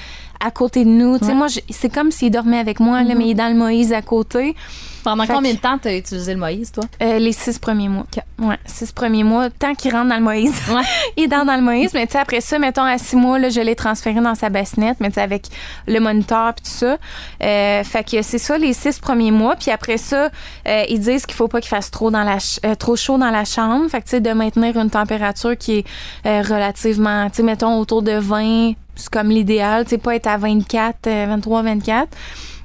à 0.43 0.51
côté 0.51 0.83
de 0.85 0.89
nous. 0.89 1.17
Tu 1.17 1.25
sais, 1.25 1.31
Ouais. 1.31 1.37
moi, 1.37 1.47
je- 1.47 1.59
c'est 1.69 1.89
comme 1.93 2.11
s'il 2.11 2.31
dormait 2.31 2.59
avec 2.59 2.79
moi, 2.79 3.03
là, 3.03 3.15
mais 3.15 3.25
il 3.25 3.31
est 3.31 3.35
dans 3.35 3.49
le 3.51 3.55
Moïse 3.57 3.93
à 3.93 4.01
côté. 4.01 4.55
Pendant 5.03 5.25
Fait 5.25 5.33
combien 5.33 5.53
de 5.53 5.57
temps 5.59 5.77
t'as 5.81 5.95
utilisé 5.95 6.33
le 6.33 6.39
Moïse, 6.39 6.69
toi? 6.71 6.83
Euh, 7.01 7.17
les 7.17 7.31
six 7.31 7.57
premiers 7.59 7.87
mois. 7.87 8.05
Ouais, 8.39 8.57
six 8.65 8.91
premiers 8.91 9.23
mois, 9.23 9.49
tant 9.49 9.73
qu'il 9.73 9.93
rentre 9.93 10.09
dans 10.09 10.17
le 10.17 10.21
Moïse. 10.23 10.53
Ouais. 10.69 10.81
il 11.17 11.23
est 11.23 11.27
dans, 11.27 11.45
dans 11.45 11.55
le 11.55 11.61
Moïse, 11.61 11.91
mais 11.93 12.05
tu 12.07 12.13
sais, 12.13 12.19
après 12.19 12.41
ça, 12.41 12.59
mettons, 12.59 12.83
à 12.83 12.97
six 12.97 13.15
mois, 13.15 13.39
là, 13.39 13.47
je 13.47 13.61
l'ai 13.61 13.75
transféré 13.75 14.19
dans 14.19 14.35
sa 14.35 14.49
bassinette, 14.49 14.97
mais 14.99 15.07
tu 15.07 15.13
sais, 15.15 15.21
avec 15.21 15.47
le 15.87 15.99
moniteur 16.01 16.53
puis 16.55 16.65
tout 16.65 16.77
ça. 16.77 16.97
Euh, 17.41 17.83
fait 17.85 18.03
que 18.03 18.21
c'est 18.21 18.37
ça, 18.37 18.57
les 18.57 18.73
six 18.73 18.99
premiers 18.99 19.31
mois. 19.31 19.55
Puis 19.55 19.71
après 19.71 19.97
ça, 19.97 20.29
euh, 20.67 20.83
ils 20.89 20.99
disent 20.99 21.25
qu'il 21.25 21.35
faut 21.35 21.47
pas 21.47 21.61
qu'il 21.61 21.69
fasse 21.69 21.89
trop, 21.89 22.11
dans 22.11 22.23
la 22.23 22.39
ch- 22.39 22.59
euh, 22.65 22.75
trop 22.75 22.97
chaud 22.97 23.17
dans 23.17 23.31
la 23.31 23.45
chambre. 23.45 23.89
Fait 23.89 23.99
que, 24.01 24.05
tu 24.05 24.09
sais, 24.11 24.19
de 24.19 24.31
maintenir 24.33 24.75
une 24.77 24.89
température 24.89 25.57
qui 25.57 25.77
est 25.79 25.85
euh, 26.25 26.41
relativement, 26.41 27.29
tu 27.29 27.37
sais, 27.37 27.43
mettons, 27.43 27.79
autour 27.79 28.01
de 28.01 28.11
20, 28.17 28.73
c'est 28.97 29.09
comme 29.09 29.29
l'idéal. 29.29 29.83
Tu 29.85 29.91
sais, 29.91 29.97
pas 29.97 30.15
être 30.15 30.27
à 30.27 30.37
24, 30.37 31.07
euh, 31.07 31.25
23, 31.29 31.61
24. 31.63 32.07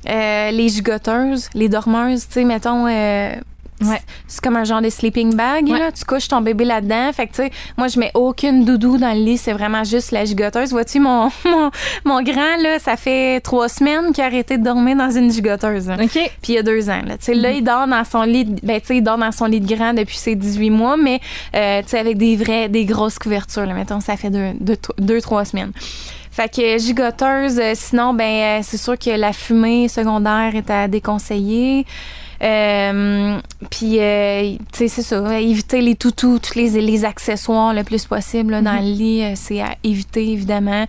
Euh, 0.08 0.50
les 0.50 0.68
gigoteuses, 0.68 1.48
les 1.54 1.68
dormeuses, 1.68 2.26
tu 2.26 2.34
sais, 2.34 2.44
mettons... 2.44 2.86
euh, 2.88 3.34
Ouais. 3.84 4.00
c'est 4.28 4.40
comme 4.40 4.54
un 4.54 4.62
genre 4.62 4.80
de 4.80 4.90
sleeping 4.90 5.34
bag, 5.34 5.66
Ouais. 5.68 5.76
là. 5.76 5.90
Tu 5.90 6.04
couches 6.04 6.28
ton 6.28 6.40
bébé 6.40 6.64
là-dedans. 6.64 7.10
Fait 7.12 7.26
que, 7.26 7.32
tu 7.32 7.42
sais, 7.42 7.50
moi, 7.76 7.88
je 7.88 7.98
mets 7.98 8.12
aucune 8.14 8.64
doudou 8.64 8.96
dans 8.96 9.12
le 9.12 9.24
lit. 9.24 9.36
C'est 9.38 9.52
vraiment 9.52 9.82
juste 9.82 10.12
la 10.12 10.24
gigoteuse. 10.24 10.70
Vois-tu, 10.70 11.00
mon, 11.00 11.30
mon, 11.44 11.70
mon 12.04 12.22
grand, 12.22 12.56
là, 12.62 12.78
ça 12.78 12.96
fait 12.96 13.40
trois 13.40 13.68
semaines 13.68 14.12
qu'il 14.12 14.22
a 14.22 14.28
arrêté 14.28 14.56
de 14.56 14.62
dormir 14.62 14.94
dans 14.96 15.10
une 15.10 15.32
gigoteuse. 15.32 15.90
hein. 15.90 15.96
OK. 16.00 16.12
Puis 16.12 16.30
il 16.50 16.54
y 16.54 16.58
a 16.58 16.62
deux 16.62 16.90
ans. 16.90 17.02
Là, 17.04 17.18
Tu 17.18 17.24
sais, 17.24 17.34
là 17.34 17.50
il 17.50 17.64
dort 17.64 17.88
dans 17.88 18.04
son 18.04 18.22
lit. 18.22 18.44
Ben, 18.62 18.80
tu 18.80 18.86
sais, 18.86 18.96
il 18.98 19.02
dort 19.02 19.18
dans 19.18 19.32
son 19.32 19.46
lit 19.46 19.58
de 19.60 19.74
grand 19.74 19.94
depuis 19.94 20.16
ses 20.16 20.36
18 20.36 20.70
mois, 20.70 20.96
mais 20.96 21.20
euh, 21.56 21.82
tu 21.82 21.88
sais, 21.88 21.98
avec 21.98 22.18
des 22.18 22.36
vrais, 22.36 22.68
des 22.68 22.84
grosses 22.84 23.18
couvertures. 23.18 23.66
Là, 23.66 23.74
mettons, 23.74 23.98
ça 23.98 24.16
fait 24.16 24.30
deux, 24.30 24.52
deux, 24.60 24.76
deux, 24.98 25.20
trois 25.20 25.44
semaines. 25.44 25.72
Fait 26.34 26.48
que 26.48 26.78
gigoteuse, 26.78 27.58
euh, 27.60 27.72
sinon, 27.74 28.14
ben, 28.14 28.24
euh, 28.24 28.60
c'est 28.62 28.78
sûr 28.78 28.98
que 28.98 29.10
la 29.10 29.32
fumée 29.34 29.86
secondaire 29.88 30.52
est 30.56 30.70
à 30.70 30.88
déconseiller. 30.88 31.84
Euh, 32.42 33.38
Puis, 33.70 34.00
euh, 34.00 34.54
tu 34.72 34.78
sais, 34.78 34.88
c'est 34.88 35.02
ça. 35.02 35.40
Éviter 35.40 35.80
les 35.80 35.94
toutous, 35.94 36.38
tous 36.40 36.54
les, 36.56 36.70
les 36.80 37.04
accessoires 37.04 37.72
le 37.74 37.84
plus 37.84 38.06
possible 38.06 38.50
là, 38.52 38.62
dans 38.62 38.72
Mhm. 38.72 38.78
le 38.80 38.92
lit. 38.92 39.22
euh, 39.22 39.32
c'est 39.36 39.60
à 39.60 39.76
éviter, 39.84 40.32
évidemment. 40.32 40.86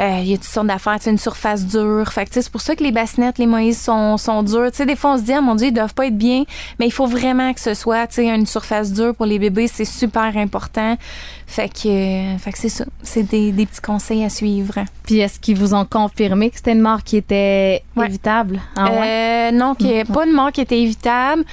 Euh, 0.00 0.18
Il 0.22 0.28
y 0.30 0.34
a 0.34 0.36
toutes 0.36 0.46
sortes 0.46 0.66
d'affaires. 0.66 0.98
Une 1.06 1.18
surface 1.18 1.66
dure. 1.66 2.12
Fait 2.12 2.26
c'est 2.30 2.48
pour 2.50 2.60
ça 2.60 2.74
que 2.74 2.82
les 2.82 2.92
bassinettes, 2.92 3.38
les 3.38 3.46
moïses 3.46 3.80
sont, 3.80 4.16
sont 4.16 4.42
dures. 4.42 4.70
Tu 4.70 4.78
sais, 4.78 4.86
des 4.86 4.96
fois, 4.96 5.12
on 5.14 5.18
se 5.18 5.22
dit, 5.22 5.32
ah, 5.32 5.40
mon 5.40 5.54
Dieu, 5.54 5.68
ils 5.68 5.72
doivent 5.72 5.94
pas 5.94 6.06
être 6.06 6.16
bien. 6.18 6.44
Mais 6.78 6.86
il 6.86 6.92
faut 6.92 7.06
vraiment 7.06 7.52
que 7.52 7.60
ce 7.60 7.74
soit, 7.74 8.06
tu 8.06 8.14
sais, 8.16 8.26
une 8.28 8.46
surface 8.46 8.92
dure 8.92 9.14
pour 9.14 9.26
les 9.26 9.38
bébés. 9.38 9.68
C'est 9.68 9.84
super 9.84 10.36
important. 10.36 10.96
Fait 11.46 11.68
que, 11.68 11.88
euh, 12.34 12.38
fait 12.38 12.52
que 12.52 12.58
c'est 12.58 12.68
ça. 12.68 12.84
C'est 13.02 13.22
des, 13.24 13.52
des 13.52 13.66
petits 13.66 13.80
conseils 13.82 14.24
à 14.24 14.28
suivre. 14.30 14.74
Puis 15.04 15.18
est-ce 15.18 15.38
qu'ils 15.38 15.56
vous 15.58 15.74
ont 15.74 15.84
confirmé 15.84 16.50
que 16.50 16.56
c'était 16.56 16.72
une 16.72 16.80
mort 16.80 17.02
qui 17.02 17.16
était 17.18 17.82
Ouais. 17.96 18.06
évitable? 18.06 18.60
Ah 18.76 18.90
ouais? 18.90 19.00
Euh, 19.04 19.50
non, 19.52 19.74
qu'il 19.74 19.88
n'y 19.88 19.94
ait 19.98 20.04
pas 20.04 20.26
de 20.26 20.32
mort 20.32 20.50
qui 20.52 20.60
était 20.60 20.80
évitable. 20.80 21.44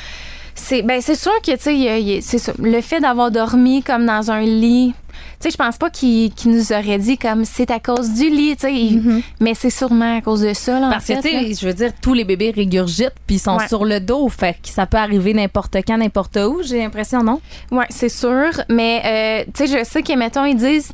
C'est 0.53 0.81
ben 0.83 1.01
c'est 1.01 1.15
sûr 1.15 1.31
que 1.41 1.51
tu 1.55 1.61
sais 1.61 2.19
c'est 2.21 2.57
le 2.59 2.81
fait 2.81 2.99
d'avoir 2.99 3.31
dormi 3.31 3.81
comme 3.81 4.05
dans 4.05 4.29
un 4.31 4.41
lit 4.41 4.93
tu 5.39 5.49
sais 5.49 5.51
je 5.51 5.57
pense 5.57 5.77
pas 5.77 5.89
qu'il 5.89 6.31
nous 6.45 6.71
aurait 6.71 6.97
dit 6.99 7.17
comme 7.17 7.45
c'est 7.45 7.71
à 7.71 7.79
cause 7.79 8.11
du 8.13 8.29
lit 8.29 8.55
tu 8.55 8.61
sais 8.67 8.73
il- 8.73 9.01
Mhm. 9.01 9.21
mais 9.39 9.53
c'est 9.53 9.69
sûrement 9.69 10.17
à 10.17 10.21
cause 10.21 10.41
de 10.41 10.53
ça 10.53 10.79
là, 10.79 10.87
en 10.87 10.91
Parce 10.91 11.05
que, 11.07 11.15
fait, 11.21 11.21
tu 11.21 11.53
sais, 11.53 11.61
je 11.61 11.67
veux 11.67 11.73
dire, 11.73 11.91
tous 12.01 12.13
les 12.13 12.25
bébés 12.25 12.51
régurgitent 12.55 13.13
puis 13.27 13.37
ils 13.37 13.39
sont 13.39 13.57
Ouais. 13.57 13.67
sur 13.67 13.85
le 13.85 13.99
dos. 13.99 14.27
Fait 14.29 14.53
que 14.61 14.69
ça 14.69 14.85
peut 14.85 14.97
arriver 14.97 15.33
n'importe 15.33 15.75
quand, 15.87 15.97
n'importe 15.97 16.37
où, 16.37 16.61
j'ai 16.63 16.79
l'impression, 16.79 17.23
non? 17.23 17.39
Ouais, 17.71 17.85
c'est 17.89 18.09
sûr. 18.09 18.49
Mais, 18.69 19.01
euh, 19.47 19.51
tu 19.53 19.67
sais, 19.67 19.79
je 19.79 19.83
sais 19.83 20.01
que, 20.03 20.13
mettons, 20.17 20.45
ils 20.45 20.55
disent 20.55 20.91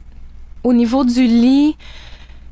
au 0.63 0.73
niveau 0.73 1.03
du 1.03 1.23
lit, 1.25 1.75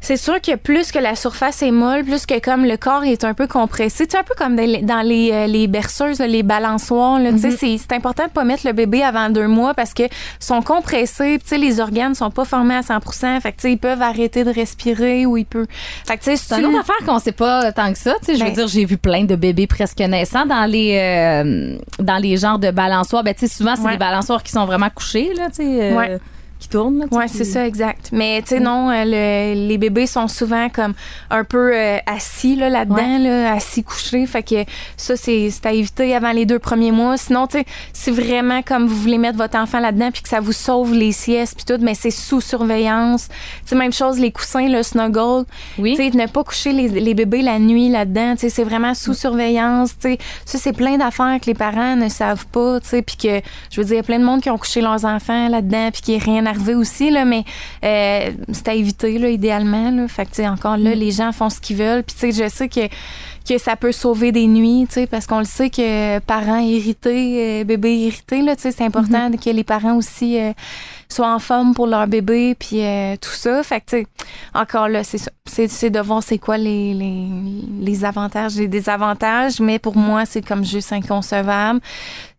c'est 0.06 0.18
sûr 0.18 0.40
que 0.40 0.56
plus 0.56 0.92
que 0.92 1.00
la 1.00 1.16
surface 1.16 1.62
est 1.64 1.72
molle, 1.72 2.04
plus 2.04 2.26
que 2.26 2.40
comme 2.40 2.64
le 2.66 2.78
corps 2.78 3.04
est 3.04 3.24
un 3.24 3.34
peu 3.34 3.48
compressé. 3.48 4.06
Sais, 4.10 4.18
un 4.18 4.24
peu 4.24 4.36
comme 4.38 4.56
dans 4.56 4.64
les, 4.66 4.82
dans 4.82 5.02
les, 5.02 5.32
euh, 5.34 5.48
les 5.48 5.68
berceuses, 5.68 6.20
les 6.20 6.44
balançoires. 6.44 7.20
Tu 7.20 7.40
sais, 7.40 7.52
c'est- 7.52 7.78
c'est 7.78 7.92
important 7.94 8.26
de 8.26 8.30
pas 8.30 8.44
mettre 8.44 8.66
le 8.68 8.74
bébé 8.74 9.04
avant 9.04 9.30
deux 9.30 9.48
mois 9.48 9.74
parce 9.74 9.94
que 9.94 10.04
sont 10.40 10.62
compressés. 10.62 11.40
Tu 11.42 11.48
sais, 11.50 11.58
les 11.58 11.80
organes 11.80 12.14
sont 12.16 12.30
pas 12.32 12.46
formés 12.46 12.76
à 12.76 12.82
100% 12.84 13.40
Fait 13.42 13.52
que, 13.52 13.58
tu 13.58 13.62
sais, 13.64 13.72
ils 13.74 13.78
peuvent 13.78 14.02
arrêter 14.02 14.44
de 14.44 14.52
respirer 14.52 15.26
ou 15.26 15.38
ils 15.38 15.46
peuvent. 15.46 15.66
Fait 16.08 16.18
que, 16.18 16.24
tu 16.24 16.32
sais, 16.32 16.38
C'est 16.38 16.60
une 16.60 16.68
autre 16.68 16.80
affaire 16.82 17.06
qu'on 17.06 17.20
sait 17.20 17.32
pas 17.32 17.72
tant 17.72 17.92
que 17.92 17.98
ça. 17.98 18.14
Tu 18.20 18.26
sais, 18.28 18.36
je 18.36 18.40
veux 18.44 18.46
Ben- 18.50 18.54
dire, 18.56 18.68
j'ai 18.68 18.86
vu 18.86 18.98
plein 18.98 19.24
de 19.24 19.36
bébés 19.36 19.68
presque 19.68 20.00
naissants 20.00 20.46
dans 20.46 20.70
les 20.70 20.98
euh, 21.02 21.78
dans 22.00 22.18
les 22.18 22.38
genres 22.38 22.60
de 22.60 22.70
balançoires. 22.72 23.24
Ben, 23.24 23.34
tu 23.34 23.48
sais, 23.48 23.54
souvent, 23.58 23.76
c'est 23.76 23.82
Ouais. 23.84 23.92
des 23.94 23.98
balançoires 23.98 24.44
qui 24.44 24.52
sont 24.52 24.66
vraiment 24.66 24.90
couchés, 24.94 25.34
là, 25.36 25.48
tu 25.50 25.64
sais, 25.64 25.92
euh, 25.92 25.96
Ouais. 25.98 26.18
Qui 26.66 26.70
tournent. 26.70 27.00
Là, 27.00 27.06
Ouais, 27.12 27.26
puis- 27.26 27.38
c'est 27.38 27.44
ça, 27.46 27.66
exact. 27.66 28.10
Mais 28.12 28.42
tu 28.42 28.50
sais, 28.50 28.60
non, 28.60 28.90
euh, 28.90 29.04
le- 29.06 29.68
les 29.68 29.78
bébés 29.78 30.08
sont 30.08 30.28
souvent 30.28 30.70
comme 30.70 30.94
un 31.30 31.44
peu 31.44 31.72
euh, 31.76 31.98
assis 32.06 32.56
là, 32.56 32.70
là-dedans, 32.70 33.18
là, 33.20 33.54
assis 33.54 33.84
couchés. 33.84 34.26
Fait 34.26 34.44
que 34.44 34.64
ça, 34.98 35.16
c'est 35.16 35.50
c'est 35.52 35.66
à 35.66 35.74
éviter 35.74 36.16
avant 36.16 36.32
les 36.32 36.46
deux 36.46 36.60
premiers 36.60 36.92
mois. 36.92 37.18
Sinon, 37.18 37.48
tu 37.48 37.60
sais, 37.60 37.66
si 37.94 38.12
vraiment 38.12 38.62
comme 38.62 38.88
vous 38.88 38.96
voulez 38.96 39.18
mettre 39.18 39.38
votre 39.38 39.58
enfant 39.58 39.80
là-dedans 39.80 40.10
puis 40.12 40.22
que 40.24 40.30
ça 40.30 40.40
vous 40.40 40.54
sauve 40.54 40.94
les 40.94 41.12
siestes 41.12 41.56
puis 41.56 41.66
tout, 41.66 41.82
mais 41.84 41.94
c'est 41.94 42.12
sous 42.12 42.42
surveillance. 42.42 43.28
Tu 43.28 43.36
sais, 43.70 43.76
même 43.76 43.94
chose, 43.94 44.20
les 44.20 44.32
coussins, 44.32 44.68
le 44.68 44.82
snuggle. 44.84 45.46
Oui. 45.78 45.96
Tu 45.96 46.10
sais, 46.12 46.18
ne 46.18 46.26
pas 46.28 46.44
coucher 46.44 46.72
les, 46.74 46.88
les 46.88 47.14
bébés 47.14 47.42
la 47.42 47.60
nuit 47.60 47.90
là-dedans, 47.90 48.34
tu 48.34 48.42
sais, 48.42 48.50
c'est 48.50 48.64
vraiment 48.64 48.94
sous 48.94 49.14
surveillance, 49.14 49.92
tu 50.00 50.10
sais. 50.14 50.18
Ça, 50.46 50.58
c'est 50.58 50.74
plein 50.74 50.98
d'affaires 50.98 51.40
que 51.40 51.46
les 51.48 51.54
parents 51.54 51.96
ne 51.96 52.10
savent 52.10 52.46
pas, 52.48 52.80
tu 52.80 52.88
sais, 52.90 53.02
puis 53.02 53.18
que, 53.18 53.42
je 53.72 53.82
veux 53.82 53.86
dire, 53.86 53.94
il 53.94 53.98
y 53.98 54.00
a 54.00 54.04
plein 54.04 54.20
de 54.20 54.24
monde 54.26 54.42
qui 54.42 54.50
ont 54.50 54.58
couché 54.58 54.82
leurs 54.82 55.06
enfants 55.06 55.48
là-dedans, 55.50 55.90
puis 55.92 56.02
qui 56.02 56.14
est 56.16 56.24
rien 56.24 56.46
aussi, 56.76 57.10
là, 57.10 57.26
mais 57.26 57.44
euh, 57.84 58.32
c'est 58.52 58.68
à 58.68 58.74
éviter, 58.74 59.18
là, 59.20 59.30
idéalement, 59.30 59.92
là. 59.92 60.08
Fait 60.08 60.26
que, 60.26 60.42
encore 60.48 60.78
là, 60.78 60.96
les 60.96 61.12
gens 61.12 61.32
font 61.32 61.50
ce 61.50 61.60
qu'ils 61.60 61.78
veulent, 61.78 62.04
puis 62.04 62.16
tu 62.16 62.32
sais, 62.32 62.44
je 62.44 62.50
sais 62.50 62.70
que 62.70 62.88
que 63.48 63.60
ça 63.60 63.76
peut 63.76 63.92
sauver 63.92 64.32
des 64.32 64.48
nuits, 64.48 64.86
tu 64.88 64.96
sais, 64.96 65.08
parce 65.08 65.28
qu'on 65.28 65.38
le 65.38 65.46
sait 65.46 65.70
que 65.70 66.18
parents 66.20 66.58
irrités, 66.58 67.62
euh, 67.62 67.64
bébés 67.64 67.96
irrités, 67.96 68.42
là, 68.42 68.56
tu 68.56 68.64
sais, 68.64 68.72
c'est 68.72 68.84
important 68.84 69.30
que 69.32 69.50
les 69.52 69.64
parents 69.64 69.96
aussi 69.96 70.40
euh, 70.40 70.52
soient 71.10 71.34
en 71.34 71.40
forme 71.40 71.74
pour 71.76 71.86
leur 71.86 72.08
bébé, 72.08 72.56
puis 72.56 72.82
euh, 72.84 73.16
tout 73.18 73.30
ça. 73.30 73.62
Fait 73.64 73.82
que, 73.82 73.86
tu 73.86 73.98
sais, 73.98 74.08
encore 74.54 74.88
là, 74.88 75.04
c'est 75.04 75.20
ça. 75.20 75.32
C'est, 75.46 75.90
de 75.92 76.00
voir 76.00 76.24
c'est 76.24 76.40
quoi 76.40 76.58
les, 76.58 76.94
les, 76.94 77.28
les 77.80 78.04
avantages 78.04 78.60
et 78.60 78.68
désavantages, 78.68 79.60
mais 79.60 79.78
pour 79.78 79.96
moi, 79.96 80.26
c'est 80.26 80.46
comme 80.46 80.66
juste 80.66 80.92
inconcevable. 80.92 81.80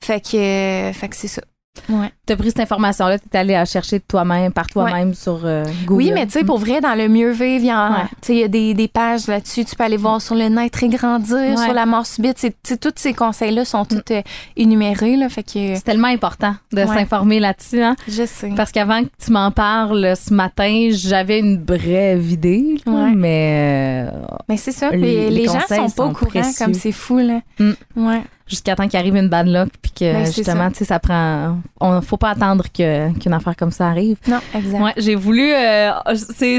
Fait 0.00 0.20
que, 0.20 0.36
euh, 0.36 0.92
fait 0.92 1.08
que 1.08 1.16
c'est 1.16 1.28
ça. 1.28 1.42
Ouais. 1.88 2.10
T'as 2.26 2.34
pris 2.36 2.48
cette 2.48 2.58
information-là, 2.60 3.18
t'es 3.20 3.38
allé 3.38 3.52
la 3.52 3.64
chercher 3.64 4.00
toi-même, 4.00 4.52
par 4.52 4.66
toi-même 4.66 5.14
sur 5.14 5.40
euh, 5.44 5.64
Google. 5.86 5.94
Oui, 6.02 6.10
mais 6.12 6.26
tu 6.26 6.32
sais, 6.32 6.44
pour 6.44 6.58
vrai, 6.58 6.80
dans 6.80 6.94
le 6.96 7.08
mieux 7.08 7.30
vivre, 7.30 7.64
il 7.64 7.66
y, 7.66 7.72
Ouais. 7.72 8.04
tu 8.20 8.32
il 8.32 8.38
y 8.38 8.42
a 8.42 8.48
des, 8.48 8.74
des 8.74 8.88
pages 8.88 9.28
là-dessus. 9.28 9.64
Tu 9.64 9.76
peux 9.76 9.84
aller 9.84 9.96
voir 9.96 10.20
sur 10.20 10.34
le 10.34 10.48
naître 10.48 10.82
et 10.82 10.88
grandir, 10.88 11.36
Ouais. 11.36 11.56
sur 11.56 11.72
la 11.72 11.86
mort 11.86 12.04
subite. 12.04 12.44
Tu 12.64 12.78
tous 12.78 12.92
ces 12.96 13.14
conseils-là 13.14 13.64
sont 13.64 13.84
tous 13.84 14.02
euh, 14.10 14.22
énumérés. 14.56 15.16
Là, 15.16 15.28
fait 15.28 15.42
que 15.44 15.50
C'est 15.76 15.84
tellement 15.84 16.08
important 16.08 16.54
de 16.72 16.84
s'informer 16.84 17.38
là-dessus, 17.40 17.80
hein? 17.82 17.94
je 18.08 18.24
sais. 18.26 18.50
Parce 18.56 18.72
qu'avant 18.72 19.02
que 19.04 19.08
tu 19.24 19.30
m'en 19.30 19.50
parles 19.52 20.14
ce 20.16 20.34
matin, 20.34 20.88
j'avais 20.90 21.38
une 21.38 21.58
brève 21.58 22.30
idée, 22.30 22.76
là, 22.86 23.10
mais 23.14 24.08
euh, 24.12 24.18
Mais 24.48 24.56
c'est 24.56 24.72
ça. 24.72 24.90
les- 24.90 25.30
Les, 25.30 25.30
les 25.30 25.44
gens 25.46 25.60
sont 25.60 25.66
pas 25.76 25.88
sont 25.88 26.02
au 26.02 26.12
courant, 26.12 26.26
précieux. 26.28 26.64
comme 26.64 26.74
c'est 26.74 26.92
fou. 26.92 27.18
Là. 27.18 27.40
Mm. 27.58 27.72
Ouais. 27.96 28.22
jusqu'à 28.48 28.76
temps 28.76 28.86
qu'il 28.86 28.96
arrive 28.98 29.16
une 29.16 29.28
bad 29.28 29.48
luck, 29.48 29.70
puis 29.82 29.90
que 29.90 30.12
Ben, 30.12 30.24
justement, 30.24 30.70
tu 30.70 30.76
sais, 30.76 30.84
ça 30.84 31.00
prend. 31.00 31.58
On 31.80 32.00
faut 32.00 32.15
pas 32.16 32.30
attendre 32.30 32.64
qu'une 32.72 33.32
affaire 33.32 33.56
comme 33.56 33.70
ça 33.70 33.88
arrive. 33.88 34.16
Non, 34.28 34.38
exact. 34.54 34.82
Ouais, 34.82 34.92
j'ai 34.96 35.14
voulu. 35.14 35.52
euh, 35.52 35.90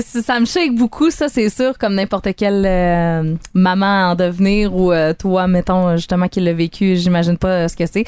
ça 0.02 0.40
me 0.40 0.46
shake 0.46 0.76
beaucoup, 0.76 1.10
ça, 1.12 1.28
c'est 1.30 1.50
sûr, 1.50 1.78
comme 1.78 1.96
n'importe 1.96 2.36
quelle 2.36 2.64
euh, 2.66 3.36
maman 3.54 4.12
en 4.12 4.16
devenir 4.16 4.76
ou 4.76 4.92
euh, 4.92 5.14
toi, 5.14 5.48
mettons, 5.48 5.96
justement, 5.98 6.28
qui 6.28 6.40
l'a 6.40 6.54
vécu, 6.54 6.96
j'imagine 6.96 7.38
pas 7.38 7.48
euh, 7.50 7.68
ce 7.68 7.76
que 7.76 7.86
c'est. 7.86 8.06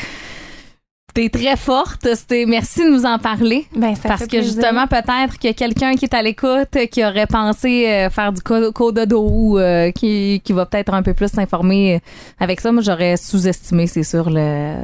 T'es 1.12 1.28
très 1.30 1.58
forte. 1.58 2.08
C'était, 2.14 2.46
merci 2.46 2.86
de 2.86 2.92
nous 2.92 3.04
en 3.04 3.18
parler. 3.18 3.66
Ben, 3.76 3.96
ça 3.96 4.10
Parce 4.10 4.22
fait 4.22 4.28
que 4.28 4.32
plaisir. 4.38 4.54
justement, 4.54 4.86
peut-être 4.86 5.40
que 5.40 5.52
quelqu'un 5.54 5.96
qui 5.96 6.06
est 6.06 6.14
à 6.14 6.22
l'écoute, 6.22 6.78
qui 6.92 7.04
aurait 7.04 7.26
pensé 7.26 8.08
faire 8.12 8.32
du 8.32 8.42
co- 8.42 8.72
cododo 8.72 9.28
ou 9.28 9.58
euh, 9.58 9.90
qui, 9.92 10.40
qui 10.44 10.54
va 10.54 10.68
peut-être 10.68 10.94
un 10.94 11.02
peu 11.02 11.16
plus 11.16 11.30
s'informer 11.30 12.00
avec 12.40 12.62
ça, 12.62 12.72
moi, 12.72 12.84
j'aurais 12.84 13.18
sous-estimé, 13.18 13.88
c'est 13.88 14.04
sûr, 14.04 14.30
le, 14.30 14.76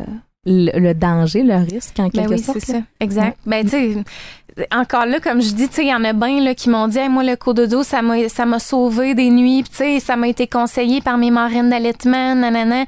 le, 0.46 0.78
le 0.80 0.94
danger, 0.94 1.44
le 1.44 1.56
risque, 1.56 2.00
en 2.00 2.04
Ben 2.04 2.12
quelque 2.12 2.30
oui, 2.32 2.40
sorte. 2.40 2.60
c'est 2.60 2.74
là. 2.74 2.80
ça. 2.80 2.86
Exact. 3.00 3.38
Ben, 3.46 3.64
tu 3.64 3.70
sais, 3.72 3.96
encore 4.72 5.06
là, 5.06 5.20
comme 5.20 5.42
je 5.42 5.52
dis, 5.54 5.68
tu 5.68 5.76
sais, 5.76 5.84
il 5.84 5.90
y 5.90 5.94
en 5.94 6.04
a 6.04 6.14
bien 6.14 6.40
là, 6.42 6.56
qui 6.56 6.70
m'ont 6.70 6.88
dit, 6.88 6.98
Hey, 6.98 7.10
moi, 7.10 7.24
le 7.24 7.36
cododo, 7.36 7.84
ça 7.84 8.02
m'a, 8.02 8.30
ça 8.30 8.46
m'a 8.46 8.60
sauvé 8.60 9.14
des 9.14 9.30
nuits. 9.30 9.64
Tu 9.70 9.76
sais, 9.76 10.00
ça 10.00 10.16
m'a 10.16 10.28
été 10.28 10.48
conseillé 10.48 11.02
par 11.02 11.18
mes 11.18 11.32
marraines 11.32 11.70
d'allaitement, 11.70 12.36
nanana. 12.36 12.86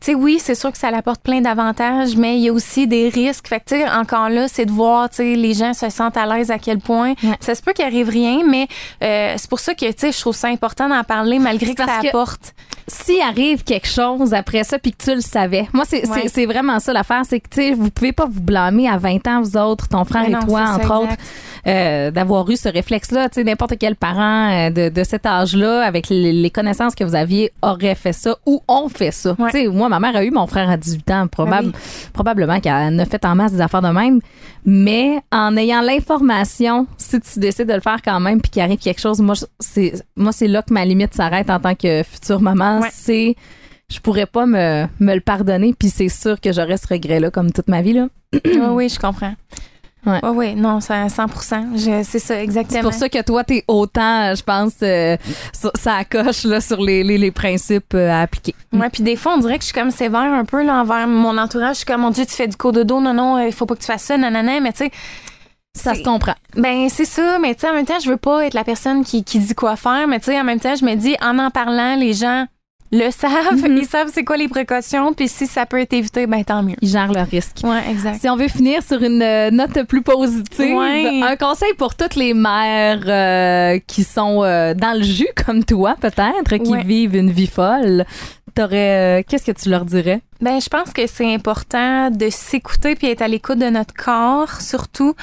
Tu 0.00 0.06
sais, 0.06 0.14
oui, 0.16 0.38
c'est 0.40 0.56
sûr 0.56 0.72
que 0.72 0.78
ça 0.78 0.88
apporte 0.88 1.22
plein 1.22 1.40
d'avantages, 1.40 2.16
mais 2.16 2.36
il 2.36 2.42
y 2.42 2.48
a 2.48 2.52
aussi 2.52 2.88
des 2.88 3.08
risques. 3.08 3.46
Fait 3.46 3.60
que, 3.60 3.64
tu 3.66 3.74
sais, 3.76 3.88
encore 3.88 4.30
là, 4.30 4.48
c'est 4.48 4.64
de 4.66 4.72
voir, 4.72 5.08
tu 5.10 5.16
sais, 5.16 5.34
les 5.36 5.54
gens 5.54 5.74
se 5.74 5.90
sentent 5.90 6.16
à 6.16 6.26
l'aise 6.26 6.50
à 6.50 6.58
quel 6.58 6.78
point. 6.78 7.10
Ouais. 7.22 7.36
Ça 7.40 7.54
se 7.54 7.62
peut 7.62 7.72
qu'il 7.72 7.84
arrive 7.84 8.08
rien, 8.08 8.40
mais 8.48 8.66
euh, 9.04 9.34
c'est 9.36 9.48
pour 9.48 9.60
ça 9.60 9.74
que, 9.74 9.86
tu 9.86 9.92
sais, 9.98 10.10
je 10.12 10.18
trouve 10.20 10.34
ça 10.34 10.48
important 10.48 10.88
d'en 10.88 11.04
parler 11.04 11.38
malgré 11.38 11.74
que 11.74 11.84
ça 11.84 11.98
que- 12.00 12.08
apporte. 12.08 12.52
S'il 12.88 13.20
arrive 13.20 13.62
quelque 13.64 13.86
chose 13.88 14.34
après 14.34 14.64
ça 14.64 14.78
puis 14.78 14.92
que 14.92 15.02
tu 15.02 15.14
le 15.14 15.20
savais, 15.20 15.68
moi, 15.72 15.84
c'est, 15.86 16.02
Ouais. 16.08 16.46
vraiment 16.46 16.78
ça 16.80 16.92
l'affaire, 16.92 17.22
c'est 17.28 17.40
que, 17.40 17.48
tu 17.48 17.62
sais, 17.62 17.72
vous 17.74 17.90
pouvez 17.90 18.12
pas 18.12 18.26
vous 18.26 18.40
blâmer 18.40 18.88
à 18.88 18.98
20 18.98 19.26
ans, 19.28 19.40
vous 19.42 19.56
autres, 19.56 19.88
ton 19.88 20.04
frère 20.04 20.28
et 20.28 20.32
toi, 20.46 20.66
ça, 20.66 20.74
entre 20.76 20.94
autres. 21.02 21.12
euh, 21.66 22.10
d'avoir 22.10 22.48
eu 22.50 22.56
ce 22.56 22.68
réflexe-là. 22.68 23.28
Tu 23.28 23.36
sais, 23.36 23.44
n'importe 23.44 23.74
quel 23.78 23.94
parent 23.96 24.50
euh, 24.50 24.70
de, 24.70 24.88
de 24.88 25.04
cet 25.04 25.26
âge-là, 25.26 25.82
avec 25.84 26.08
les, 26.10 26.50
connaissances 26.50 26.94
que 26.94 27.04
vous 27.04 27.14
aviez, 27.14 27.52
aurait 27.62 27.94
fait 27.94 28.12
ça 28.12 28.36
ou 28.46 28.60
ont 28.68 28.88
fait 28.88 29.12
ça. 29.12 29.34
Ouais. 29.38 29.50
Tu 29.52 29.58
sais, 29.62 29.66
moi, 29.68 29.88
ma 29.88 30.00
mère 30.00 30.16
a 30.16 30.24
eu 30.24 30.30
mon 30.30 30.46
frère 30.46 30.68
à 30.68 30.76
18 30.76 31.10
ans, 31.12 31.26
probable, 31.28 31.70
Ben 31.70 31.78
probablement 32.12 32.60
qu'elle 32.60 32.98
a 33.00 33.04
fait 33.06 33.24
en 33.24 33.34
masse 33.36 33.52
des 33.52 33.60
affaires 33.60 33.82
de 33.82 33.88
même. 33.88 34.20
Mais 34.64 35.18
en 35.32 35.56
ayant 35.56 35.80
l'information, 35.80 36.86
si 36.96 37.20
tu 37.20 37.38
décides 37.40 37.68
de 37.68 37.74
le 37.74 37.80
faire 37.80 38.00
quand 38.04 38.20
même 38.20 38.40
puis 38.40 38.50
qu'il 38.50 38.62
arrive 38.62 38.78
quelque 38.78 39.00
chose, 39.00 39.20
moi, 39.20 39.34
c'est 39.60 40.46
là 40.48 40.62
que 40.62 40.72
ma 40.72 40.84
limite 40.84 41.14
s'arrête 41.14 41.50
en 41.50 41.58
tant 41.58 41.74
que 41.74 42.02
future 42.02 42.40
maman. 42.40 42.71
Ouais. 42.80 42.88
C'est, 42.92 43.36
je 43.90 43.98
pourrais 44.00 44.26
pas 44.26 44.46
me, 44.46 44.86
me 45.00 45.14
le 45.14 45.20
pardonner 45.20 45.74
puis 45.78 45.90
c'est 45.90 46.08
sûr 46.08 46.40
que 46.40 46.52
j'aurais 46.52 46.76
ce 46.78 46.86
regret-là 46.88 47.30
comme 47.30 47.52
toute 47.52 47.68
ma 47.68 47.82
vie, 47.82 47.92
là. 47.94 48.06
Oui, 48.44 48.60
oui, 48.70 48.88
je 48.88 48.98
comprends. 48.98 49.34
Oui, 50.04 50.18
oui, 50.34 50.54
non, 50.56 50.80
c'est 50.80 50.94
à 50.94 51.08
100 51.08 51.26
Je- 51.76 52.02
C'est 52.02 52.18
ça, 52.18 52.42
exactement. 52.42 52.76
C'est 52.76 52.82
pour 52.82 52.92
ça 52.94 53.08
que 53.08 53.22
toi, 53.22 53.44
t'es 53.44 53.62
autant, 53.68 54.34
je 54.34 54.42
pense, 54.42 54.72
euh, 54.82 55.16
sur- 55.56 55.70
ça 55.78 56.02
coche 56.04 56.42
là, 56.42 56.60
sur 56.60 56.80
les, 56.82 57.04
les, 57.04 57.18
les 57.18 57.30
principes 57.30 57.94
euh, 57.94 58.10
à 58.10 58.22
appliquer. 58.22 58.52
Ouais, 58.72 58.90
puis 58.90 59.04
des 59.04 59.14
fois, 59.14 59.34
on 59.34 59.38
dirait 59.38 59.58
que 59.58 59.62
je 59.62 59.66
suis 59.66 59.74
comme 59.80 59.92
sévère 59.92 60.22
un 60.22 60.44
peu 60.44 60.64
là, 60.64 60.80
envers 60.80 61.06
mon 61.06 61.38
entourage. 61.38 61.74
Je 61.74 61.76
suis 61.78 61.86
comme, 61.86 62.00
mon 62.00 62.10
Dieu, 62.10 62.26
tu 62.26 62.32
fais 62.34 62.48
du 62.48 62.56
cododo, 62.56 63.00
non, 63.00 63.14
non, 63.14 63.38
il 63.46 63.52
faut 63.52 63.64
pas 63.64 63.76
que 63.76 63.80
tu 63.80 63.86
fasses 63.86 64.02
ça, 64.02 64.16
nanana, 64.18 64.58
mais 64.58 64.72
tu 64.72 64.78
sais. 64.86 64.90
Ça 65.74 65.94
se 65.94 66.02
comprend. 66.02 66.34
Ben, 66.56 66.88
c'est 66.90 67.04
ça, 67.04 67.38
mais 67.40 67.54
tu 67.54 67.60
sais, 67.60 67.70
en 67.70 67.74
même 67.74 67.86
temps, 67.86 68.00
je 68.02 68.10
veux 68.10 68.16
pas 68.16 68.44
être 68.44 68.54
la 68.54 68.64
personne 68.64 69.04
qui, 69.04 69.22
qui 69.22 69.38
dit 69.38 69.54
quoi 69.54 69.76
faire, 69.76 70.08
mais 70.08 70.18
tu 70.18 70.26
sais, 70.32 70.40
en 70.40 70.44
même 70.44 70.58
temps, 70.60 70.74
je 70.74 70.84
me 70.84 70.96
dis, 70.96 71.14
en 71.22 71.38
en 71.38 71.50
parlant, 71.50 71.94
les 71.94 72.12
gens 72.12 72.46
le 72.92 73.10
savent, 73.10 73.62
Mhm. 73.68 73.76
ils 73.78 73.86
savent 73.86 74.10
c'est 74.12 74.22
quoi 74.24 74.36
les 74.36 74.48
précautions, 74.48 75.12
puis 75.14 75.26
si 75.28 75.46
ça 75.46 75.64
peut 75.66 75.80
être 75.80 75.92
évité, 75.94 76.26
ben 76.26 76.44
tant 76.44 76.62
mieux. 76.62 76.76
Ils 76.82 76.88
gèrent 76.88 77.12
le 77.12 77.22
risque. 77.22 77.58
Ouais, 77.64 77.82
exact. 77.90 78.20
Si 78.20 78.28
on 78.28 78.36
veut 78.36 78.48
finir 78.48 78.82
sur 78.82 79.02
une 79.02 79.22
euh, 79.22 79.50
note 79.50 79.82
plus 79.84 80.02
positive, 80.02 80.76
Ouais. 80.76 81.22
un 81.22 81.36
conseil 81.36 81.72
pour 81.78 81.94
toutes 81.94 82.14
les 82.16 82.34
mères 82.34 83.00
euh, 83.06 83.78
qui 83.86 84.04
sont 84.04 84.42
euh, 84.44 84.74
dans 84.74 84.96
le 84.96 85.02
jus 85.02 85.28
comme 85.46 85.64
toi, 85.64 85.96
peut-être, 86.00 86.56
qui 86.62 86.70
Ouais. 86.70 86.84
vivent 86.84 87.16
une 87.16 87.30
vie 87.30 87.46
folle. 87.46 88.04
T'aurais, 88.54 89.20
euh, 89.20 89.22
qu'est-ce 89.26 89.44
que 89.44 89.52
tu 89.52 89.68
leur 89.68 89.84
dirais? 89.84 90.20
Ben, 90.42 90.60
je 90.60 90.68
pense 90.68 90.92
que 90.92 91.06
c'est 91.06 91.32
important 91.32 92.10
de 92.10 92.28
s'écouter 92.28 92.96
puis 92.96 93.06
être 93.06 93.22
à 93.22 93.28
l'écoute 93.28 93.60
de 93.60 93.66
notre 93.66 93.94
corps, 93.94 94.60
surtout 94.60 95.14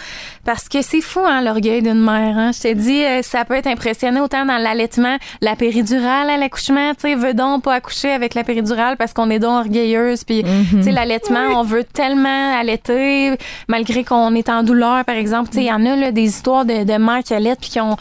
parce 0.46 0.70
que 0.70 0.82
c'est 0.82 1.02
fou, 1.02 1.20
hein, 1.20 1.42
l'orgueil 1.42 1.82
d'une 1.82 2.00
mère. 2.00 2.38
Hein? 2.38 2.52
Je 2.54 2.62
te 2.62 2.74
dis, 2.74 3.04
euh, 3.04 3.22
ça 3.22 3.44
peut 3.44 3.56
être 3.56 3.68
impressionnant 3.68 4.24
autant 4.24 4.46
dans 4.46 4.58
l'allaitement, 4.58 5.18
la 5.42 5.58
péridurale 5.58 6.30
à 6.30 6.38
l'accouchement. 6.38 6.94
Tu 6.94 7.02
sais, 7.02 7.16
veut 7.16 7.34
donc 7.34 7.64
pas 7.64 7.74
accoucher 7.74 8.12
avec 8.12 8.34
la 8.34 8.46
péridurale 8.46 8.96
parce 8.96 9.12
qu'on 9.12 9.30
est 9.30 9.40
donc 9.40 9.66
orgueilleuse. 9.66 10.24
Puis, 10.24 10.46
tu 10.72 10.84
sais, 10.84 10.92
l'allaitement, 10.92 11.60
on 11.60 11.64
veut 11.64 11.84
tellement 11.84 12.58
allaiter 12.58 13.36
malgré 13.68 14.06
qu'on 14.06 14.34
est 14.36 14.48
en 14.48 14.64
douleur, 14.64 15.04
par 15.04 15.16
exemple. 15.16 15.50
Tu 15.50 15.56
sais, 15.56 15.64
il 15.64 15.68
y 15.68 15.74
en 15.74 15.86
a 15.86 15.98
là, 15.98 16.12
des 16.14 16.24
histoires 16.24 16.64
de, 16.64 16.86
de 16.86 16.98
mères 16.98 17.24
qui 17.26 17.34
allaitent 17.34 17.60
puis 17.60 17.72
qui 17.72 17.82
ont 17.82 17.98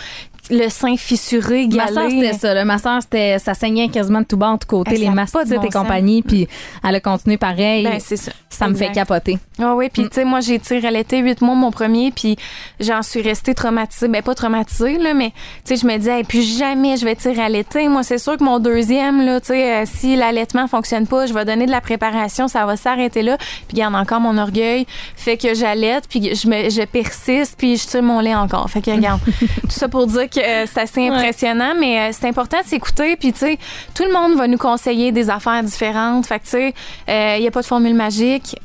le 0.51 0.69
sein 0.69 0.97
fissuré, 0.97 1.67
galé. 1.69 1.93
Ma 1.93 2.01
soeur, 2.01 2.11
c'était 2.11 2.33
ça. 2.33 2.55
Là. 2.55 2.65
Ma 2.65 2.79
soeur, 2.79 3.03
c'était, 3.03 3.39
ça 3.39 3.55
saignait 3.55 3.89
quasiment 3.89 4.21
de 4.21 4.27
tout 4.27 4.37
bas, 4.37 4.57
de 4.57 4.77
Eh, 4.87 4.97
ça 4.97 5.03
les 5.03 5.11
mastites 5.11 5.49
de 5.49 5.57
bon 5.57 5.63
et 5.63 5.69
compagnie. 5.71 6.23
Puis 6.23 6.49
elle 6.83 6.95
a 6.95 7.01
continué 7.01 7.37
pareil. 7.37 7.85
Ben, 7.85 8.01
c'est 8.01 8.17
ça. 8.17 8.33
ça 8.49 8.69
me 8.69 8.75
fait 8.75 8.91
capoter. 8.93 9.39
Ah 9.61 9.75
oui, 9.75 9.89
puis 9.93 10.05
tu 10.05 10.15
sais, 10.15 10.25
moi, 10.25 10.41
j'ai 10.41 10.55
été 10.55 10.85
allaitée 10.87 11.19
huit 11.19 11.41
mois 11.41 11.55
mon 11.55 11.71
premier, 11.71 12.13
puis 12.13 12.37
j'en 12.81 13.03
suis 13.03 13.21
restée 13.21 13.55
traumatisée. 13.55 14.09
Ben, 14.09 14.23
pas 14.23 14.35
traumatisée, 14.35 14.99
là, 14.99 15.15
mais 15.15 15.31
tu 15.65 15.75
sais, 15.75 15.77
je 15.77 15.87
me 15.87 15.97
disais, 15.97 16.19
hey, 16.19 16.25
puis 16.25 16.43
jamais 16.43 16.97
je 16.97 17.05
vais 17.05 17.17
tirer 17.17 17.43
allaiter. 17.43 17.89
Moi, 17.89 18.03
c'est 18.03 18.19
sûr 18.19 18.37
que 18.37 18.45
mon 18.45 18.59
deuxième, 18.59 19.25
là, 19.25 19.41
tu 19.41 19.49
sais, 19.49 19.83
euh, 19.83 19.85
si 19.87 20.17
l'allaitement 20.17 20.67
fonctionne 20.69 21.07
pas, 21.07 21.27
je 21.27 21.35
vais 21.35 21.45
donner 21.45 21.67
de 21.67 21.71
la 21.71 21.81
préparation, 21.81 22.49
ça 22.49 22.65
va 22.67 22.77
s'arrêter 22.77 23.23
là. 23.23 23.37
Puis 23.69 23.77
garde 23.77 23.95
encore 23.95 24.21
mon 24.21 24.39
orgueil, 24.39 24.87
fait 25.17 25.37
que 25.37 25.55
j'allaite, 25.55 26.05
puis 26.09 26.35
je, 26.35 26.49
me, 26.49 26.71
je 26.71 26.85
persiste, 26.85 27.57
puis 27.59 27.77
je 27.77 27.87
tire 27.87 28.03
mon 28.03 28.21
lait 28.21 28.35
encore. 28.35 28.69
Fait 28.71 28.81
que 28.81 28.91
regarde, 28.99 29.21
tout 29.25 29.71
ça 29.71 29.89
pour 29.89 30.07
dire 30.07 30.29
que 30.31 30.38
euh, 30.39 30.67
c'est 30.67 30.81
assez 30.81 31.09
impressionnant, 31.09 31.75
mais 31.79 31.99
euh, 31.99 32.11
c'est 32.13 32.29
important 32.29 32.61
de 32.61 32.67
s'écouter, 32.67 33.17
puis 33.17 33.33
tu 33.33 33.41
sais, 33.41 33.59
tout 33.95 34.05
le 34.05 34.13
monde 34.13 34.37
va 34.37 34.47
nous 34.47 34.59
conseiller 34.59 35.13
des 35.13 35.31
affaires 35.31 35.63
différentes. 35.63 36.27
Fait 36.27 36.39
que 36.39 36.45
tu 36.45 36.51
sais, 36.51 37.39
il 37.39 37.43
y 37.43 37.47
a 37.47 37.51
pas 37.51 37.63
de 37.63 37.67
formule 37.67 37.95
magique 37.95 38.57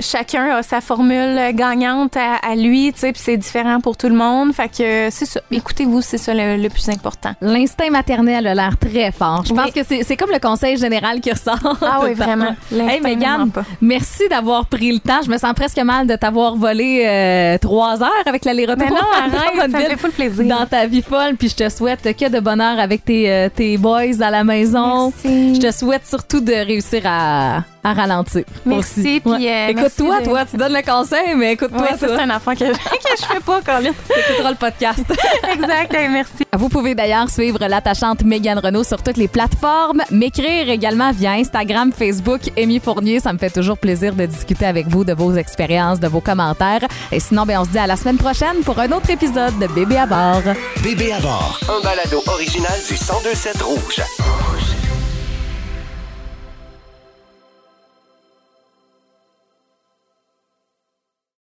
chacun 0.00 0.56
a 0.56 0.62
sa 0.62 0.80
formule 0.80 1.38
gagnante 1.54 2.16
à, 2.16 2.36
à 2.36 2.54
lui, 2.54 2.92
tu 2.92 3.00
sais, 3.00 3.12
puis 3.12 3.20
c'est 3.24 3.36
différent 3.36 3.80
pour 3.80 3.96
tout 3.96 4.08
le 4.08 4.14
monde. 4.14 4.52
Fait 4.52 4.68
que 4.68 5.08
c'est 5.10 5.26
ça. 5.26 5.40
Écoutez-vous, 5.50 6.02
c'est 6.02 6.18
ça 6.18 6.34
le, 6.34 6.56
le 6.56 6.68
plus 6.68 6.88
important. 6.88 7.32
L'instinct 7.40 7.90
maternel 7.90 8.46
a 8.46 8.54
l'air 8.54 8.76
très 8.78 9.12
fort. 9.12 9.44
Je 9.46 9.54
pense 9.54 9.70
que 9.70 9.80
c'est, 9.84 10.16
comme 10.16 10.30
le 10.32 10.38
conseil 10.38 10.76
général 10.76 11.20
qui 11.20 11.30
ressort. 11.30 11.58
Ah 11.82 12.00
oui, 12.02 12.14
vraiment. 12.14 12.54
L'instinct 12.70 12.88
Hey, 12.90 12.98
ne 13.00 13.04
Megan, 13.04 13.38
ment 13.40 13.48
pas. 13.48 13.64
merci 13.80 14.28
d'avoir 14.28 14.66
pris 14.66 14.92
le 14.92 14.98
temps. 14.98 15.20
Je 15.24 15.30
me 15.30 15.38
sens 15.38 15.52
presque 15.54 15.78
mal 15.78 16.06
de 16.06 16.16
t'avoir 16.16 16.56
volé 16.56 17.04
euh, 17.06 17.58
trois 17.58 18.02
heures 18.02 18.10
avec 18.26 18.44
l'aller-retour. 18.44 18.88
Non, 18.88 18.96
arrête, 19.18 19.60
ça 19.60 19.68
me 19.68 19.72
fait 19.84 19.96
full 19.96 20.10
plaisir. 20.10 20.44
Dans 20.46 20.66
ta 20.66 20.86
vie 20.86 21.02
folle, 21.02 21.36
puis 21.38 21.48
je 21.48 21.56
te 21.56 21.68
souhaite 21.68 22.02
que 22.16 22.28
de 22.28 22.40
bonheur 22.40 22.78
avec 22.78 23.04
tes, 23.04 23.30
euh, 23.30 23.48
tes 23.54 23.76
boys 23.78 24.20
à 24.20 24.30
la 24.30 24.44
maison. 24.44 25.12
Merci. 25.24 25.54
Je 25.56 25.60
te 25.60 25.70
souhaite 25.72 26.06
surtout 26.06 26.40
de 26.40 26.52
réussir 26.52 27.02
à, 27.04 27.62
à 27.84 27.92
ralentir. 27.92 28.44
Merci, 28.66 29.20
puis, 29.24 29.48
euh, 29.48 29.68
Écoute-toi, 29.68 29.89
de- 29.96 30.24
toi, 30.24 30.44
tu 30.50 30.56
donnes 30.56 30.72
le 30.72 30.82
conseil, 30.82 31.34
mais 31.36 31.52
écoute-toi, 31.52 31.80
Ouais, 31.82 31.96
ça, 31.98 32.06
toi. 32.06 32.16
c'est 32.16 32.22
un 32.22 32.30
enfant 32.36 32.52
que, 32.54 32.58
que 32.64 32.64
je 33.20 33.26
fais 33.26 33.40
pas, 33.40 33.60
Colin. 33.60 33.90
T'écouteras 34.08 34.50
le 34.50 34.56
podcast. 34.56 35.00
exact, 35.52 35.94
hey, 35.94 36.08
merci. 36.08 36.44
Vous 36.56 36.68
pouvez 36.68 36.94
d'ailleurs 36.94 37.28
suivre 37.30 37.58
l'attachante 37.66 38.22
Mégane 38.24 38.58
Renault 38.58 38.84
sur 38.84 39.02
toutes 39.02 39.16
les 39.16 39.28
plateformes, 39.28 40.02
m'écrire 40.10 40.68
également 40.68 41.12
via 41.12 41.32
Instagram, 41.32 41.92
Facebook, 41.92 42.40
Amy 42.58 42.80
Fournier. 42.80 43.20
Ça 43.20 43.32
me 43.32 43.38
fait 43.38 43.50
toujours 43.50 43.78
plaisir 43.78 44.14
de 44.14 44.26
discuter 44.26 44.66
avec 44.66 44.86
vous 44.88 45.04
de 45.04 45.12
vos 45.12 45.34
expériences, 45.34 46.00
de 46.00 46.08
vos 46.08 46.20
commentaires. 46.20 46.86
Et 47.12 47.20
sinon, 47.20 47.44
ben, 47.46 47.58
on 47.60 47.64
se 47.64 47.70
dit 47.70 47.78
à 47.78 47.86
la 47.86 47.96
semaine 47.96 48.18
prochaine 48.18 48.60
pour 48.64 48.78
un 48.78 48.90
autre 48.92 49.10
épisode 49.10 49.58
de 49.58 49.66
Bébé 49.68 49.96
à 49.96 50.06
bord. 50.06 50.42
Bébé 50.82 51.12
à 51.12 51.20
bord, 51.20 51.58
un 51.68 51.82
balado 51.82 52.22
original 52.26 52.78
du 52.88 52.94
1027 52.94 53.62
Rouge. 53.62 54.00